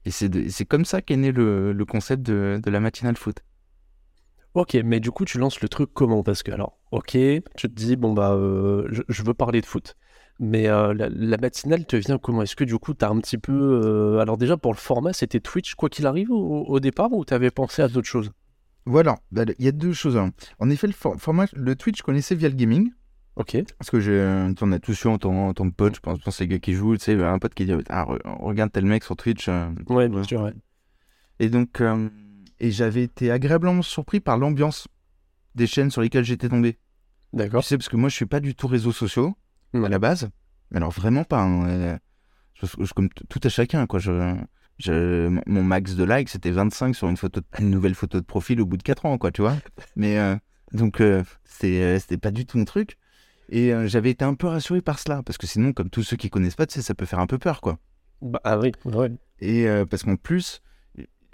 Et 0.06 0.12
c'est 0.12 0.66
comme 0.66 0.86
ça 0.86 1.02
qu'est 1.02 1.18
né 1.18 1.32
le, 1.32 1.74
le 1.74 1.86
concept 1.86 2.22
de, 2.22 2.60
de 2.64 2.70
la 2.70 2.80
matinale 2.80 3.18
foot. 3.18 3.42
Ok, 4.54 4.76
mais 4.86 5.02
du 5.02 5.12
coup, 5.12 5.26
tu 5.26 5.38
lances 5.38 5.60
le 5.62 5.68
truc 5.68 5.90
comment? 5.94 6.24
Parce 6.24 6.42
que, 6.42 6.52
alors, 6.52 6.78
ok, 6.92 7.12
tu 7.12 7.42
te 7.58 7.68
dis, 7.68 7.98
bon, 7.98 8.14
bah, 8.14 8.32
euh, 8.32 8.88
je, 9.10 9.24
veux 9.24 9.34
parler 9.34 9.60
de 9.60 9.66
foot. 9.66 9.98
Mais 10.40 10.68
euh, 10.68 10.94
la, 10.94 11.38
matinale 11.38 11.86
te 11.86 11.98
vient 11.98 12.18
comment? 12.18 12.42
Est-ce 12.42 12.56
que 12.56 12.64
du 12.64 12.78
coup, 12.78 12.94
tu 12.94 13.04
as 13.04 13.10
un 13.10 13.20
petit 13.20 13.38
peu. 13.38 14.20
Alors, 14.22 14.38
déjà, 14.38 14.56
pour 14.56 14.72
le 14.72 14.78
format, 14.78 15.12
c'était 15.12 15.42
Twitch, 15.42 15.76
quoi 15.76 15.90
qu'il 15.90 16.06
arrive, 16.08 16.32
au, 16.32 16.80
départ, 16.80 17.12
ou 17.12 17.26
tu 17.26 17.34
avais 17.34 17.52
pensé 17.52 17.82
à 17.82 17.90
d'autres 17.90 18.08
choses? 18.08 18.32
Voilà, 18.86 19.18
bah, 19.32 19.44
il 19.58 19.66
y 19.66 19.68
a 19.68 19.72
deux 19.72 19.94
choses. 19.94 20.18
Hein. 20.18 20.32
En 20.60 20.70
effet, 20.70 20.88
le 20.88 20.94
format, 20.94 21.48
le 21.54 21.76
Twitch, 21.76 22.00
je 22.00 22.04
connaissais 22.04 22.36
via 22.36 22.50
le 22.50 22.56
gaming. 22.56 22.92
Ok. 23.36 23.58
Parce 23.78 23.90
que 23.90 24.54
on 24.62 24.72
a 24.72 24.80
tous 24.80 25.04
eu 25.04 25.08
en 25.08 25.18
tant, 25.18 25.54
que 25.54 25.70
pote, 25.72 25.96
je 25.96 26.00
pense, 26.00 26.20
pense 26.20 26.40
les 26.40 26.48
gars 26.48 26.60
qui 26.60 26.74
jouent, 26.74 26.96
tu 26.96 27.04
sais, 27.04 27.24
un 27.24 27.40
pote 27.40 27.54
qui 27.54 27.66
dit 27.66 27.74
ah, 27.90 28.06
regarde 28.40 28.72
tel 28.72 28.86
mec 28.86 29.04
sur 29.04 29.16
Twitch. 29.16 29.50
ouais, 29.90 30.08
bien 30.08 30.24
sûr, 30.24 30.42
ouais. 30.42 30.54
Et 31.40 31.50
donc, 31.50 31.82
et 32.60 32.72
j'avais 32.72 33.04
été 33.04 33.32
agréablement 33.32 33.82
surpris 33.82 34.20
par 34.20 34.38
l'ambiance 34.38 34.88
des 35.56 35.68
chaînes 35.68 35.92
sur 35.92 36.02
lesquelles 36.02 36.24
j'étais 36.24 36.50
tombé. 36.50 36.78
D'accord. 37.34 37.64
Tu 37.64 37.70
sais, 37.70 37.78
parce 37.78 37.90
que 37.90 37.98
moi, 37.98 38.10
je 38.10 38.16
suis 38.16 38.26
pas 38.26 38.40
du 38.40 38.56
tout 38.56 38.68
réseaux 38.68 38.94
sociaux 38.94 39.36
à 39.74 39.90
la 39.90 40.00
base. 40.00 40.30
Mais 40.72 40.78
alors, 40.78 40.92
vraiment 40.92 41.26
pas. 41.26 41.42
Hein. 41.42 42.00
Je, 42.54 42.94
comme 42.94 43.10
tout 43.10 43.42
à 43.44 43.50
chacun, 43.50 43.86
quoi. 43.88 44.00
Je, 44.00 44.36
mon 44.88 45.64
max 45.64 45.96
de 45.96 46.04
likes, 46.04 46.30
c'était 46.30 46.52
25 46.52 46.96
sur 46.96 47.08
une, 47.08 47.18
photo 47.18 47.42
une 47.60 47.70
nouvelle 47.70 47.96
photo 47.96 48.20
de 48.20 48.26
profil 48.26 48.62
au 48.62 48.66
bout 48.66 48.78
de 48.78 48.84
4 48.84 49.06
ans, 49.06 49.18
quoi, 49.18 49.32
tu 49.32 49.42
vois. 49.42 49.56
Mais 49.96 50.20
euh, 50.20 50.36
donc, 50.74 51.02
euh, 51.02 51.24
euh, 51.64 52.00
c'était 52.00 52.18
pas 52.18 52.32
du 52.32 52.46
tout 52.46 52.58
mon 52.58 52.66
truc. 52.66 52.98
Et 53.50 53.72
j'avais 53.86 54.10
été 54.10 54.26
un 54.26 54.34
peu 54.34 54.48
rassuré 54.48 54.82
par 54.82 54.98
cela, 54.98 55.22
parce 55.22 55.38
que 55.38 55.46
sinon, 55.46 55.72
comme 55.72 55.92
tous 55.92 56.02
ceux 56.02 56.18
qui 56.18 56.32
connaissent 56.32 56.56
pas, 56.56 56.66
tu 56.66 56.74
sais, 56.74 56.82
ça 56.82 56.96
peut 56.96 57.06
faire 57.06 57.20
un 57.20 57.28
peu 57.28 57.38
peur, 57.38 57.62
quoi. 57.62 57.78
Bah, 58.22 58.42
ah 58.44 58.58
oui, 58.58 58.72
ouais. 58.86 59.12
Et 59.40 59.68
parce 59.88 60.02
qu'en 60.02 60.16
plus, 60.16 60.64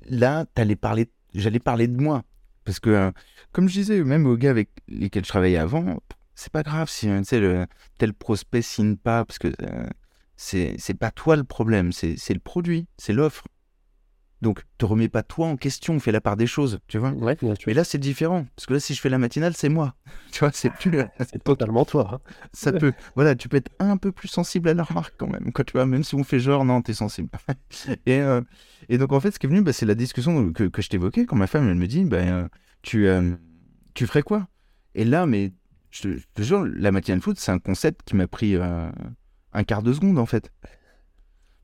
là, 0.10 0.46
parler, 0.82 1.10
j'allais 1.34 1.60
parler 1.60 1.88
de 1.88 2.02
moi. 2.02 2.24
Parce 2.64 2.80
que, 2.80 2.90
euh, 2.90 3.12
comme 3.52 3.68
je 3.68 3.74
disais, 3.74 4.04
même 4.04 4.26
aux 4.26 4.38
gars 4.38 4.52
avec 4.52 4.70
lesquels 4.88 5.24
je 5.24 5.30
travaillais 5.30 5.58
avant, 5.58 6.00
c'est 6.36 6.52
pas 6.52 6.64
grave 6.64 6.90
si 6.90 7.08
tu 7.08 7.24
sais, 7.24 7.40
le, 7.40 7.66
tel 7.98 8.14
prospect 8.14 8.62
signe 8.62 8.98
pas, 8.98 9.26
parce 9.26 9.40
que 9.40 9.48
euh, 9.48 9.86
c'est, 10.36 10.98
pas 11.00 11.12
toi 11.12 11.36
le 11.36 11.44
problème, 11.44 11.92
c'est, 11.92 12.16
le 12.30 12.40
produit, 12.40 12.88
c'est 12.98 13.14
l'offre. 13.14 13.46
Donc, 14.42 14.64
te 14.80 14.86
remets 14.86 15.08
pas 15.08 15.22
toi 15.22 15.46
en 15.46 15.56
question, 15.56 16.00
fais 16.00 16.12
la 16.12 16.20
part 16.20 16.36
des 16.36 16.48
choses, 16.48 16.80
tu 16.88 16.98
vois. 16.98 17.12
Ouais, 17.12 17.38
Mais 17.68 17.76
là, 17.76 17.84
c'est 17.84 18.00
différent. 18.00 18.48
Parce 18.56 18.66
que 18.66 18.74
là, 18.74 18.80
si 18.80 18.96
je 18.96 19.02
fais 19.02 19.10
la 19.10 19.20
matinale, 19.20 19.54
c'est 19.56 19.70
moi. 19.70 19.94
Tu 20.32 20.40
vois, 20.40 20.52
c'est 20.52 20.72
plus. 20.72 20.98
c'est 21.20 21.44
totalement 21.44 21.86
toi. 21.86 22.10
Hein. 22.14 22.20
Ça 22.54 22.72
peut. 22.72 22.94
Voilà, 23.16 23.36
tu 23.36 23.50
peux 23.50 23.58
être 23.58 23.70
un 23.80 23.98
peu 23.98 24.12
plus 24.12 24.30
sensible 24.30 24.70
à 24.70 24.74
la 24.74 24.84
remarque 24.84 25.14
quand 25.18 25.28
même. 25.28 25.52
Quoi, 25.52 25.64
tu 25.64 25.74
vois, 25.74 25.86
même 25.86 26.04
si 26.04 26.16
on 26.16 26.24
fait 26.24 26.40
genre, 26.40 26.66
non, 26.66 26.82
t'es 26.82 26.94
sensible. 26.94 27.30
et, 28.08 28.20
euh, 28.20 28.42
et 28.90 28.98
donc, 28.98 29.12
en 29.12 29.20
fait, 29.20 29.30
ce 29.32 29.38
qui 29.38 29.46
est 29.46 29.50
venu, 29.50 29.62
bah, 29.62 29.74
c'est 29.74 29.86
la 29.86 29.94
discussion 29.94 30.52
que, 30.54 30.64
que 30.64 30.82
je 30.82 30.90
t'évoquais 30.90 31.26
quand 31.26 31.36
ma 31.36 31.48
femme, 31.48 31.70
elle 31.70 31.76
me 31.76 31.88
dit, 31.88 32.04
bah, 32.06 32.50
tu, 32.82 33.08
euh, 33.08 33.36
tu 33.94 34.08
ferais 34.08 34.24
quoi? 34.24 34.48
Et 34.96 35.06
là, 35.06 35.28
mais 35.28 35.52
je 35.92 36.18
te 36.34 36.42
jure, 36.42 36.66
la 36.66 36.92
matinale 36.92 37.22
foot, 37.22 37.38
c'est 37.38 37.52
un 37.52 37.60
concept 37.60 38.02
qui 38.06 38.16
m'a 38.16 38.28
pris 38.28 38.56
un 39.54 39.64
quart 39.64 39.84
de 39.84 39.94
seconde, 39.94 40.18
en 40.18 40.26
fait. 40.26 40.52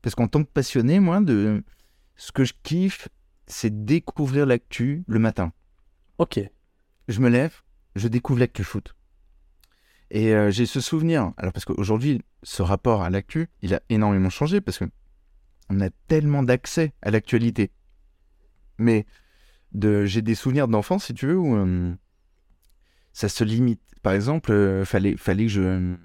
Parce 0.02 0.14
qu'en 0.14 0.28
tant 0.28 0.44
que 0.44 0.50
passionné, 0.50 1.00
moi, 1.00 1.20
de 1.20 1.62
ce 2.16 2.32
que 2.32 2.44
je 2.44 2.54
kiffe, 2.62 3.08
c'est 3.46 3.84
découvrir 3.84 4.46
l'actu 4.46 5.04
le 5.06 5.18
matin. 5.18 5.52
Ok. 6.18 6.40
Je 7.08 7.20
me 7.20 7.28
lève, 7.28 7.62
je 7.96 8.08
découvre 8.08 8.40
l'actu 8.40 8.64
foot. 8.64 8.94
Et 10.10 10.34
euh, 10.34 10.50
j'ai 10.50 10.66
ce 10.66 10.80
souvenir, 10.80 11.32
alors 11.36 11.52
parce 11.52 11.64
qu'aujourd'hui, 11.64 12.22
ce 12.42 12.62
rapport 12.62 13.02
à 13.02 13.10
l'actu, 13.10 13.48
il 13.62 13.74
a 13.74 13.80
énormément 13.88 14.30
changé 14.30 14.60
parce 14.60 14.78
que 14.78 14.86
on 15.70 15.80
a 15.80 15.90
tellement 16.06 16.42
d'accès 16.42 16.94
à 17.02 17.10
l'actualité. 17.10 17.70
Mais 18.78 19.06
de, 19.72 20.06
j'ai 20.06 20.22
des 20.22 20.34
souvenirs 20.34 20.68
d'enfance, 20.68 21.06
si 21.06 21.14
tu 21.14 21.26
veux, 21.26 21.38
où 21.38 21.56
euh, 21.56 21.94
ça 23.12 23.28
se 23.28 23.44
limite. 23.44 23.82
Par 24.02 24.14
exemple, 24.14 24.52
euh, 24.52 24.84
fallait, 24.84 25.16
fallait 25.16 25.44
que 25.44 25.52
je, 25.52 25.96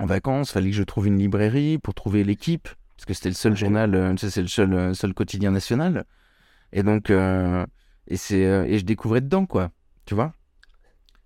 en 0.00 0.06
vacances, 0.06 0.50
fallait 0.52 0.70
que 0.70 0.76
je 0.76 0.82
trouve 0.82 1.06
une 1.06 1.18
librairie 1.18 1.78
pour 1.78 1.94
trouver 1.94 2.24
l'équipe 2.24 2.68
parce 2.96 3.06
que 3.06 3.14
c'était 3.14 3.30
le 3.30 3.34
seul 3.34 3.56
journal, 3.56 3.94
euh, 3.94 4.14
c'est 4.18 4.42
le 4.42 4.48
seul, 4.48 4.74
euh, 4.74 4.92
seul 4.94 5.14
quotidien 5.14 5.52
national. 5.52 6.04
Et 6.72 6.82
donc, 6.82 7.10
euh, 7.10 7.64
et, 8.08 8.16
c'est, 8.18 8.40
et 8.40 8.78
je 8.78 8.84
découvrais 8.84 9.22
dedans, 9.22 9.46
quoi. 9.46 9.70
Tu 10.04 10.14
vois 10.14 10.34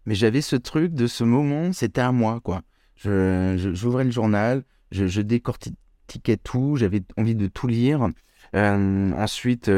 Mais 0.07 0.15
j'avais 0.15 0.41
ce 0.41 0.57
truc 0.57 0.95
de 0.95 1.07
ce 1.07 1.25
moment, 1.25 1.73
c'était 1.73 2.01
à 2.01 2.13
moi, 2.13 2.41
quoi. 2.41 2.63
Je, 2.97 3.57
je- 3.59 3.75
j'ouvrais 3.75 4.05
le 4.05 4.13
journal, 4.13 4.65
je, 4.93 5.07
je 5.07 5.21
décortiquais 5.21 6.37
tout, 6.43 6.77
j'avais 6.77 7.03
envie 7.17 7.35
de 7.35 7.49
tout 7.49 7.67
lire. 7.67 8.09
Ensuite, 8.53 9.71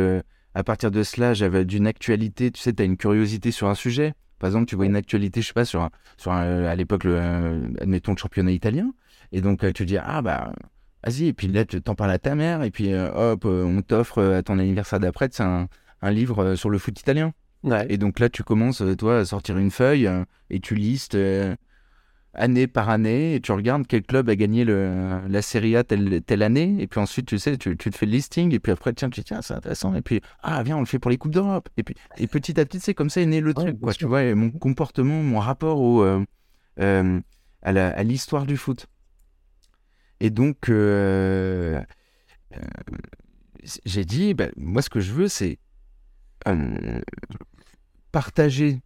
à 0.54 0.64
partir 0.64 0.90
de 0.90 1.02
cela, 1.02 1.32
j'avais 1.32 1.64
d'une 1.64 1.86
actualité, 1.86 2.50
tu 2.50 2.60
sais, 2.60 2.72
tu 2.74 2.82
as 2.82 2.86
une 2.86 2.96
curiosité 2.98 3.52
sur 3.52 3.68
un 3.68 3.74
sujet. 3.74 4.14
Par 4.38 4.48
exemple, 4.48 4.66
tu 4.66 4.76
vois 4.76 4.86
une 4.86 4.96
actualité, 4.96 5.40
je 5.42 5.48
sais 5.48 5.52
pas, 5.54 5.64
sur, 5.64 5.82
un- 5.82 5.90
sur 6.16 6.32
un- 6.32 6.64
à 6.64 6.74
l'époque, 6.74 7.04
le, 7.04 7.16
euh, 7.16 7.68
admettons, 7.80 8.12
le 8.12 8.18
championnat 8.18 8.52
italien. 8.52 8.92
Et 9.32 9.40
donc, 9.40 9.64
euh, 9.64 9.68
tu 9.68 9.84
te 9.84 9.88
dis, 9.88 9.98
ah 9.98 10.22
bah, 10.22 10.52
vas-y, 11.04 11.26
et 11.28 11.32
puis 11.32 11.48
là, 11.48 11.64
tu 11.64 11.80
t'en 11.82 11.94
parles 11.94 12.10
à 12.12 12.18
ta 12.18 12.34
mère, 12.34 12.62
et 12.62 12.70
puis 12.70 12.92
euh, 12.92 13.10
hop, 13.14 13.44
euh, 13.44 13.64
on 13.64 13.82
t'offre 13.82 14.18
euh, 14.18 14.38
à 14.38 14.42
ton 14.42 14.58
anniversaire 14.58 15.00
d'après, 15.00 15.28
c'est 15.32 15.42
un, 15.42 15.68
un 16.02 16.10
livre 16.10 16.42
euh, 16.44 16.56
sur 16.56 16.70
le 16.70 16.78
foot 16.78 16.98
italien. 17.00 17.32
Ouais. 17.62 17.86
Et 17.88 17.98
donc 17.98 18.18
là, 18.20 18.28
tu 18.28 18.42
commences, 18.44 18.82
euh, 18.82 18.94
toi, 18.94 19.18
à 19.20 19.24
sortir 19.24 19.58
une 19.58 19.70
feuille 19.70 20.06
euh, 20.06 20.24
et 20.50 20.60
tu 20.60 20.74
listes 20.74 21.14
euh, 21.16 21.56
année 22.36 22.66
par 22.66 22.88
année 22.90 23.34
et 23.34 23.40
tu 23.40 23.50
regardes 23.52 23.86
quel 23.86 24.02
club 24.02 24.28
a 24.28 24.36
gagné 24.36 24.64
le, 24.64 25.20
la 25.28 25.42
Serie 25.42 25.76
A 25.76 25.84
telle, 25.84 26.22
telle 26.22 26.42
année. 26.42 26.76
Et 26.78 26.86
puis 26.86 27.00
ensuite, 27.00 27.26
tu 27.26 27.38
sais, 27.38 27.56
tu, 27.56 27.76
tu 27.76 27.90
te 27.90 27.96
fais 27.96 28.06
le 28.06 28.12
listing 28.12 28.54
et 28.54 28.60
puis 28.60 28.72
après, 28.72 28.92
tiens, 28.92 29.10
tu 29.10 29.20
dis, 29.20 29.24
tiens, 29.24 29.42
c'est 29.42 29.54
intéressant. 29.54 29.94
Et 29.94 30.02
puis, 30.02 30.20
ah, 30.42 30.62
viens, 30.62 30.76
on 30.76 30.80
le 30.80 30.86
fait 30.86 30.98
pour 30.98 31.10
les 31.10 31.18
Coupes 31.18 31.32
d'Europe. 31.32 31.68
Et 31.76 31.82
puis, 31.82 31.94
et 32.18 32.26
petit 32.26 32.58
à 32.60 32.64
petit, 32.64 32.78
c'est 32.80 32.94
comme 32.94 33.10
ça 33.10 33.20
est 33.20 33.26
né 33.26 33.40
le 33.40 33.52
truc, 33.54 33.80
quoi. 33.80 33.92
sûr. 33.92 33.98
Tu 33.98 34.04
vois, 34.06 34.22
et 34.22 34.34
mon 34.34 34.50
comportement, 34.50 35.22
mon 35.22 35.38
rapport 35.40 35.80
au, 35.80 36.02
euh, 36.02 36.24
euh, 36.80 37.20
à 37.62 37.72
la- 37.72 37.90
à 37.90 38.02
l'histoire 38.02 38.46
du 38.46 38.56
foot. 38.56 38.86
Et 40.20 40.30
donc, 40.30 40.68
euh, 40.68 41.80
euh, 42.54 42.58
j'ai 43.84 44.04
dit, 44.04 44.34
bah, 44.34 44.46
moi, 44.56 44.82
ce 44.82 44.88
que 44.90 45.00
je 45.00 45.12
veux, 45.12 45.28
c'est 45.28 45.58
euh, 46.48 47.00
partager 48.12 48.80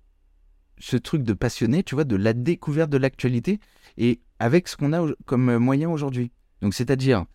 ce 0.81 0.97
truc 0.97 1.23
de 1.23 1.33
passionné, 1.35 1.83
tu 1.85 1.95
vois, 1.95 2.05
de 2.05 2.17
la 2.17 2.33
découverte 2.33 2.91
de 2.91 2.97
l'actualité 2.99 3.61
et 3.97 4.21
avec 4.41 4.67
ce 4.67 4.77
qu'on 4.77 4.93
a 4.93 5.07
comme 5.27 5.57
moyen 5.59 5.89
aujourd'hui. 5.91 6.33
Donc, 6.63 6.75
c'est-à-dire, 6.75 7.27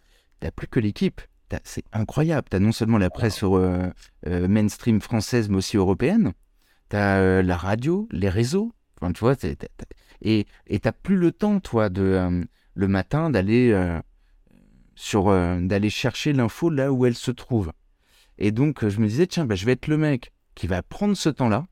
t'as 0.41 0.51
plus 0.51 0.67
que 0.67 0.79
l'équipe. 0.81 1.21
T'as- 1.47 1.61
C'est 1.63 1.85
incroyable. 1.93 2.47
Tu 2.49 2.57
as 2.57 2.59
non 2.59 2.71
seulement 2.71 2.97
la 2.97 3.09
presse 3.09 3.43
euh, 3.43 3.89
euh, 4.27 4.47
mainstream 4.47 4.99
française, 4.99 5.47
mais 5.47 5.57
aussi 5.57 5.77
européenne. 5.77 6.33
Tu 6.89 6.95
as 6.97 7.41
la 7.41 7.55
radio, 7.57 8.07
les 8.11 8.29
réseaux. 8.29 8.73
Enfin, 8.99 9.13
tu 9.13 9.19
vois, 9.19 9.35
et 10.21 10.47
et 10.67 10.79
t'as 10.79 10.91
plus 10.91 11.17
le 11.17 11.31
temps, 11.31 11.59
toi, 11.59 11.89
de, 11.89 12.01
euh, 12.01 12.43
le 12.73 12.87
matin, 12.87 13.29
d'aller 13.29 13.71
euh, 13.71 13.99
sur 14.95 15.27
euh, 15.29 15.59
d'aller 15.61 15.89
chercher 15.89 16.33
l'info 16.33 16.69
là 16.69 16.91
où 16.91 17.05
elle 17.05 17.15
se 17.15 17.31
trouve. 17.31 17.71
Et 18.37 18.51
donc, 18.51 18.83
euh, 18.83 18.89
je 18.89 18.99
me 18.99 19.07
disais, 19.07 19.27
tiens, 19.27 19.45
bah, 19.45 19.55
je 19.55 19.65
vais 19.65 19.73
être 19.73 19.87
le 19.87 19.97
mec 19.97 20.31
qui 20.55 20.67
va 20.67 20.81
prendre 20.81 21.15
ce 21.15 21.29
temps-là, 21.29 21.67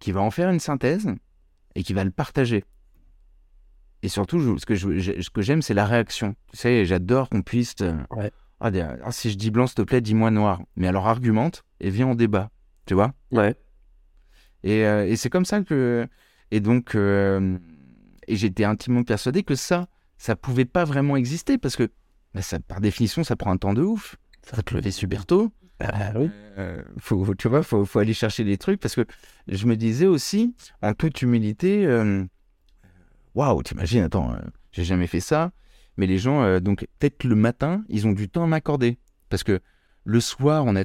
qui 0.00 0.10
va 0.12 0.20
en 0.20 0.30
faire 0.32 0.50
une 0.50 0.58
synthèse 0.60 1.08
et 1.76 1.82
qui 1.84 1.92
va 1.94 2.02
le 2.02 2.10
partager. 2.10 2.64
Et 4.02 4.08
surtout, 4.08 4.38
je- 4.40 4.56
ce 4.56 4.66
que 4.66 4.74
je- 4.74 5.20
ce 5.20 5.40
j'aime, 5.42 5.62
c'est 5.62 5.74
la 5.74 5.84
réaction. 5.86 6.34
Tu 6.50 6.56
sais, 6.56 6.84
j'adore 6.84 7.28
qu'on 7.28 7.42
puisse. 7.42 7.74
euh, 7.82 7.96
Ouais. 8.10 8.32
ah, 8.60 8.70
ah, 9.04 9.12
si 9.12 9.30
je 9.30 9.36
dis 9.36 9.50
blanc, 9.50 9.66
s'il 9.66 9.76
te 9.76 9.82
plaît, 9.82 10.00
dis-moi 10.00 10.30
noir. 10.30 10.62
Mais 10.74 10.88
alors, 10.88 11.06
argumente 11.06 11.64
et 11.80 11.90
viens 11.90 12.06
en 12.08 12.14
débat. 12.14 12.50
Tu 12.86 12.94
vois? 12.94 13.12
Ouais. 13.30 13.54
Et, 14.64 14.84
euh, 14.86 15.06
et 15.06 15.16
c'est 15.16 15.30
comme 15.30 15.44
ça 15.44 15.62
que. 15.62 16.08
Et 16.50 16.60
donc. 16.60 16.94
euh, 16.94 17.58
et 18.26 18.36
j'étais 18.36 18.64
intimement 18.64 19.02
persuadé 19.02 19.42
que 19.42 19.56
ça, 19.56 19.88
ça 20.16 20.36
pouvait 20.36 20.64
pas 20.64 20.84
vraiment 20.84 21.16
exister 21.16 21.58
parce 21.58 21.74
que, 21.74 21.90
bah, 22.32 22.42
ça, 22.42 22.60
par 22.60 22.80
définition, 22.80 23.24
ça 23.24 23.34
prend 23.34 23.50
un 23.50 23.56
temps 23.56 23.74
de 23.74 23.82
ouf. 23.82 24.16
Faut 24.46 24.62
te 24.62 24.74
lever 24.74 24.92
super 24.92 25.26
tôt. 25.26 25.50
Ah 25.80 26.12
oui. 26.14 26.30
Euh, 26.58 26.82
faut, 26.98 27.34
tu 27.34 27.48
vois, 27.48 27.62
faut, 27.62 27.84
faut 27.84 27.98
aller 27.98 28.14
chercher 28.14 28.44
des 28.44 28.58
trucs 28.58 28.80
parce 28.80 28.94
que 28.94 29.06
je 29.48 29.66
me 29.66 29.76
disais 29.76 30.06
aussi, 30.06 30.54
en 30.82 30.92
toute 30.94 31.22
humilité, 31.22 31.86
euh, 31.86 32.24
waouh, 33.34 33.62
t'imagines, 33.62 34.02
attends, 34.02 34.32
euh, 34.32 34.38
j'ai 34.72 34.84
jamais 34.84 35.06
fait 35.06 35.20
ça, 35.20 35.52
mais 35.96 36.06
les 36.06 36.18
gens, 36.18 36.42
euh, 36.42 36.60
donc 36.60 36.86
peut-être 36.98 37.24
le 37.24 37.34
matin, 37.34 37.82
ils 37.88 38.06
ont 38.06 38.12
du 38.12 38.28
temps 38.28 38.44
à 38.44 38.46
m'accorder 38.46 38.98
parce 39.28 39.42
que 39.44 39.60
le 40.04 40.20
soir, 40.20 40.64
on 40.66 40.76
a 40.76 40.84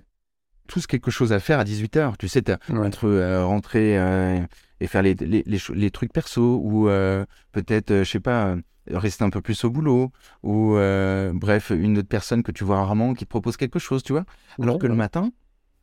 tous 0.68 0.88
quelque 0.88 1.12
chose 1.12 1.32
à 1.34 1.40
faire 1.40 1.60
à 1.60 1.64
18h. 1.64 2.18
Tu 2.18 2.28
sais, 2.28 2.44
Ouais. 2.70 2.78
entre 2.80 3.06
euh, 3.08 3.46
rentrer 3.46 3.98
euh, 4.00 4.40
et 4.80 4.88
faire 4.88 5.02
les, 5.02 5.14
les, 5.14 5.44
les, 5.46 5.92
trucs 5.92 6.12
perso 6.12 6.60
ou 6.64 6.90
euh, 6.90 7.26
peut-être, 7.52 7.92
euh, 7.92 8.04
je 8.04 8.10
sais 8.12 8.20
pas, 8.20 8.48
euh, 8.48 8.62
rester 8.88 9.24
un 9.24 9.30
peu 9.30 9.42
plus 9.42 9.64
au 9.64 9.70
boulot 9.70 10.12
ou 10.44 10.76
euh, 10.76 11.32
bref, 11.34 11.72
une 11.72 11.98
autre 11.98 12.08
personne 12.08 12.44
que 12.44 12.52
tu 12.52 12.64
vois 12.64 12.78
rarement 12.78 13.14
qui 13.14 13.26
te 13.26 13.30
propose 13.30 13.58
quelque 13.58 13.80
chose, 13.80 14.04
tu 14.04 14.14
vois. 14.14 14.26
Alors 14.62 14.76
Ouais, 14.76 14.82
que 14.82 14.88
le 14.88 14.96
matin, 14.96 15.32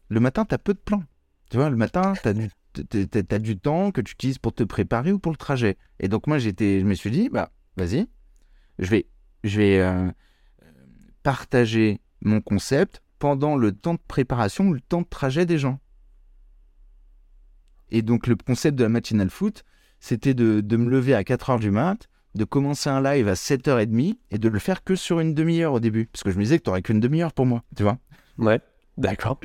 le 0.09 0.21
matin, 0.21 0.45
tu 0.45 0.55
as 0.55 0.59
peu 0.59 0.75
de 0.75 0.79
plans. 0.79 1.03
Tu 1.51 1.57
vois, 1.57 1.71
le 1.71 1.77
matin, 1.77 2.15
tu 2.23 2.29
as, 2.29 3.39
du 3.39 3.59
temps 3.59 3.91
que 3.91 4.01
tu 4.01 4.13
utilises 4.13 4.39
pour 4.39 4.55
te 4.55 4.63
préparer 4.63 5.13
ou 5.13 5.19
pour 5.19 5.33
le 5.33 5.37
trajet. 5.37 5.77
Et 6.01 6.09
donc, 6.09 6.27
moi, 6.27 6.39
j'étais, 6.39 6.81
je 6.81 6.85
me 6.85 6.95
suis 6.95 7.11
dit, 7.11 7.29
bah, 7.29 7.51
vas-y, 7.77 8.07
je 8.79 8.91
vais, 8.91 9.07
je 9.45 9.59
vais 9.59 9.81
euh, 9.81 10.11
partager 11.23 12.01
mon 12.21 12.41
concept 12.41 13.03
pendant 13.19 13.57
le 13.57 13.73
temps 13.73 13.95
de 13.95 14.01
préparation 14.07 14.69
ou 14.69 14.75
le 14.75 14.81
temps 14.81 15.03
de 15.03 15.09
trajet 15.09 15.47
des 15.47 15.59
gens. 15.59 15.81
Et 17.91 18.03
donc, 18.03 18.27
le 18.27 18.37
concept 18.37 18.77
de 18.79 18.85
la 18.85 18.89
matinale 18.89 19.31
foot, 19.31 19.65
c'était 20.01 20.35
de, 20.35 20.61
de 20.61 20.77
me 20.77 20.89
lever 20.89 21.15
à 21.15 21.23
4h 21.23 21.61
du 21.61 21.71
mat, 21.71 22.09
de 22.35 22.45
commencer 22.45 22.89
un 22.89 23.03
live 23.03 23.29
à 23.29 23.35
7h30 23.35 24.17
et 24.31 24.39
de 24.39 24.49
le 24.49 24.59
faire 24.59 24.85
que 24.85 24.95
sur 24.95 25.21
une 25.21 25.35
demi-heure 25.35 25.75
au 25.75 25.81
début. 25.81 26.07
Parce 26.07 26.23
que 26.23 26.31
je 26.31 26.39
me 26.39 26.43
disais 26.43 26.59
que 26.59 26.65
tu 26.65 26.71
n'aurais 26.71 26.83
qu'une 26.83 27.01
demi-heure 27.01 27.33
pour 27.33 27.47
moi, 27.47 27.63
tu 27.77 27.83
vois. 27.83 27.99
Ouais. 28.39 28.61
D'accord. 28.97 29.39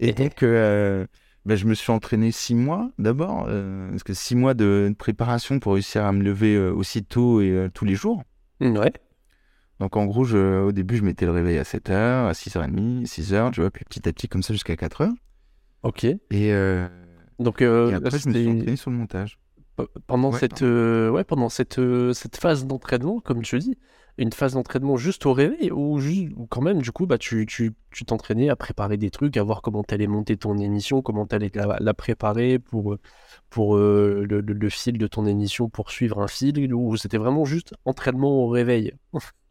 Et 0.00 0.12
donc, 0.12 0.42
euh, 0.42 1.06
ben, 1.44 1.56
je 1.56 1.66
me 1.66 1.74
suis 1.74 1.92
entraîné 1.92 2.32
six 2.32 2.54
mois 2.54 2.90
d'abord, 2.98 3.46
euh, 3.48 3.90
parce 3.90 4.02
que 4.02 4.14
six 4.14 4.34
mois 4.34 4.54
de, 4.54 4.88
de 4.90 4.94
préparation 4.94 5.58
pour 5.58 5.74
réussir 5.74 6.04
à 6.04 6.12
me 6.12 6.22
lever 6.22 6.54
euh, 6.54 6.72
aussitôt 6.72 7.40
et 7.40 7.50
euh, 7.50 7.68
tous 7.72 7.84
les 7.84 7.94
jours. 7.94 8.22
Ouais. 8.60 8.92
Donc, 9.80 9.96
en 9.96 10.06
gros, 10.06 10.24
je, 10.24 10.62
au 10.62 10.70
début, 10.70 10.96
je 10.96 11.02
mettais 11.02 11.26
le 11.26 11.32
réveil 11.32 11.58
à 11.58 11.64
7h, 11.64 11.92
à 12.28 12.32
6h30, 12.32 13.04
6h, 13.04 13.50
tu 13.52 13.60
vois, 13.60 13.70
puis 13.70 13.84
petit 13.84 14.08
à 14.08 14.12
petit, 14.12 14.28
comme 14.28 14.42
ça, 14.42 14.52
jusqu'à 14.52 14.74
4h. 14.74 15.10
Ok. 15.82 16.04
Et, 16.04 16.18
euh, 16.32 16.86
Donc, 17.40 17.62
euh, 17.62 17.90
et 17.90 17.94
après, 17.94 18.18
je 18.18 18.28
me 18.28 18.34
suis 18.34 18.48
entraîné 18.48 18.76
sur 18.76 18.90
le 18.92 18.96
montage. 18.96 19.38
Pendant 20.06 20.30
Ouais, 20.30 20.38
cette 20.38 20.62
euh, 20.62 21.10
ouais 21.10 21.24
pendant 21.24 21.48
cette 21.48 21.78
euh, 21.78 22.12
cette 22.12 22.36
phase 22.36 22.66
d'entraînement 22.66 23.20
comme 23.20 23.42
tu 23.42 23.58
dis 23.58 23.78
une 24.18 24.30
phase 24.30 24.52
d'entraînement 24.52 24.98
juste 24.98 25.24
au 25.24 25.32
réveil 25.32 25.70
ou 25.72 25.98
quand 26.50 26.60
même 26.60 26.82
du 26.82 26.92
coup 26.92 27.06
bah 27.06 27.16
tu 27.16 27.46
tu 27.46 27.72
tu 27.90 28.04
t'entraînais 28.04 28.50
à 28.50 28.56
préparer 28.56 28.98
des 28.98 29.10
trucs 29.10 29.36
à 29.38 29.42
voir 29.42 29.62
comment 29.62 29.82
t'allais 29.82 30.06
monter 30.06 30.36
ton 30.36 30.58
émission 30.58 31.00
comment 31.00 31.26
t'allais 31.26 31.50
la, 31.54 31.78
la 31.80 31.94
préparer 31.94 32.58
pour 32.58 32.92
euh, 32.92 32.98
pour 33.48 33.76
euh, 33.76 34.26
le, 34.28 34.42
le- 34.42 34.52
le 34.52 34.68
fil 34.68 34.98
de 34.98 35.06
ton 35.06 35.24
émission 35.24 35.70
pour 35.70 35.90
suivre 35.90 36.20
un 36.20 36.28
fil 36.28 36.74
ou 36.74 36.96
c'était 36.98 37.16
vraiment 37.18 37.46
juste 37.46 37.74
entraînement 37.86 38.30
au 38.44 38.48
réveil? 38.48 38.92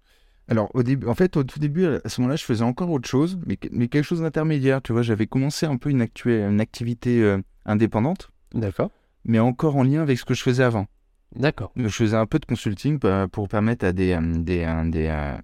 Alors, 0.48 0.70
au 0.76 0.84
début, 0.84 1.08
en 1.08 1.16
fait, 1.16 1.38
au 1.38 1.44
tout 1.44 1.60
début, 1.60 1.86
à 1.86 2.10
ce 2.10 2.20
moment-là, 2.22 2.36
je 2.36 2.44
faisais 2.44 2.64
encore 2.64 2.90
autre 2.92 3.08
chose, 3.08 3.40
mais, 3.46 3.58
mais 3.72 3.88
quelque 3.88 4.04
chose 4.04 4.22
d'intermédiaire. 4.22 4.82
Tu 4.82 4.92
vois, 4.92 5.02
j'avais 5.02 5.28
commencé 5.28 5.66
un 5.66 5.78
peu 5.78 5.90
une, 5.90 6.02
actu- 6.02 6.30
une 6.46 6.60
activité 6.60 7.38
indépendante, 7.66 8.32
d'accord 8.54 8.92
mais 9.26 9.40
encore 9.40 9.76
en 9.76 9.84
lien 9.84 10.02
avec 10.02 10.18
ce 10.20 10.26
que 10.26 10.34
je 10.34 10.42
faisais 10.44 10.64
avant. 10.64 10.88
d'accord 11.36 11.72
Je 11.76 11.88
faisais 11.90 12.18
un 12.18 12.26
peu 12.26 12.40
de 12.40 12.46
consulting 12.46 13.00
euh, 13.04 13.28
pour 13.28 13.48
permettre 13.48 13.86
à 13.86 13.94
des, 13.94 14.12
euh, 14.14 14.22
des, 14.22 14.64
euh, 14.66 14.90
des, 14.90 15.38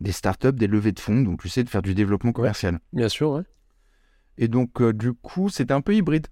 des 0.00 0.12
startups 0.12 0.52
des 0.52 0.66
levées 0.66 0.92
de 0.92 1.00
fonds, 1.00 1.20
donc 1.22 1.42
tu 1.42 1.48
sais, 1.48 1.64
de 1.64 1.68
faire 1.68 1.82
du 1.82 1.94
développement 1.94 2.32
commercial. 2.32 2.78
bien 2.92 3.08
sûr 3.08 3.30
ouais 3.32 3.42
Et 4.38 4.48
donc, 4.48 4.80
euh, 4.80 4.92
du 4.92 5.12
coup, 5.12 5.48
c'était 5.48 5.74
un 5.74 5.80
peu 5.80 5.94
hybride. 5.94 6.28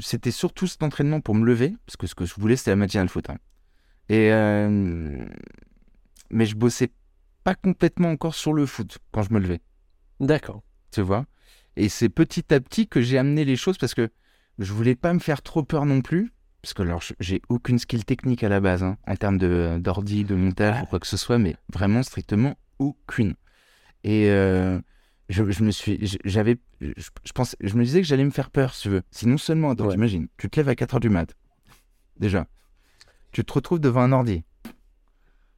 C'était 0.00 0.30
surtout 0.30 0.66
cet 0.66 0.82
entraînement 0.82 1.20
pour 1.22 1.34
me 1.34 1.44
lever, 1.46 1.74
parce 1.86 1.96
que 1.96 2.06
ce 2.06 2.14
que 2.14 2.26
je 2.26 2.34
voulais, 2.34 2.56
c'était 2.56 2.70
la 2.72 2.76
matinale 2.76 3.08
foot. 3.08 3.30
hein. 3.30 3.38
Et, 4.08 4.30
euh, 4.32 5.24
mais 6.30 6.46
je 6.46 6.54
bossais 6.56 6.92
pas 7.44 7.54
complètement 7.54 8.10
encore 8.10 8.34
sur 8.34 8.52
le 8.52 8.66
foot 8.66 8.98
quand 9.12 9.22
je 9.22 9.32
me 9.32 9.38
levais, 9.40 9.60
d'accord 10.20 10.62
tu 10.92 11.00
vois? 11.02 11.26
Et 11.76 11.88
c'est 11.88 12.08
petit 12.08 12.52
à 12.54 12.60
petit 12.60 12.88
que 12.88 13.00
j'ai 13.02 13.18
amené 13.18 13.44
les 13.44 13.56
choses 13.56 13.76
parce 13.78 13.94
que 13.94 14.10
je 14.58 14.72
voulais 14.72 14.94
pas 14.94 15.12
me 15.12 15.18
faire 15.18 15.42
trop 15.42 15.62
peur 15.62 15.84
non 15.86 16.00
plus. 16.00 16.32
Parce 16.62 16.74
que 16.74 16.82
alors, 16.82 17.02
j'ai 17.20 17.42
aucune 17.48 17.78
skill 17.78 18.04
technique 18.04 18.42
à 18.42 18.48
la 18.48 18.60
base, 18.60 18.82
hein, 18.82 18.96
en 19.06 19.14
termes 19.14 19.38
de- 19.38 19.78
d'ordi, 19.80 20.24
de, 20.24 20.34
montage 20.34 20.82
ou 20.82 20.86
quoi 20.86 20.98
que 20.98 21.06
ce 21.06 21.16
soit, 21.16 21.38
mais 21.38 21.54
vraiment 21.72 22.02
strictement 22.02 22.56
aucune. 22.80 23.34
Et 24.02 24.28
euh, 24.30 24.80
je, 25.28 25.48
je 25.48 25.62
me 25.62 25.70
suis, 25.70 26.18
j'avais, 26.24 26.58
je, 26.80 26.90
je 27.60 27.74
me 27.76 27.84
disais 27.84 28.00
que 28.00 28.06
j'allais 28.06 28.24
me 28.24 28.30
faire 28.30 28.50
peur, 28.50 28.74
si 28.74 28.82
tu 28.82 28.88
veux. 28.88 29.02
Si 29.12 29.28
non 29.28 29.38
seulement, 29.38 29.70
attends, 29.70 29.86
Ouais. 29.86 29.92
t'imagines, 29.92 30.26
tu 30.38 30.50
te 30.50 30.58
lèves 30.58 30.68
à 30.68 30.74
4h 30.74 30.98
du 30.98 31.08
mat, 31.08 31.36
déjà, 32.18 32.46
tu 33.30 33.44
te 33.44 33.52
retrouves 33.52 33.78
devant 33.80 34.00
un 34.00 34.12
ordi, 34.12 34.42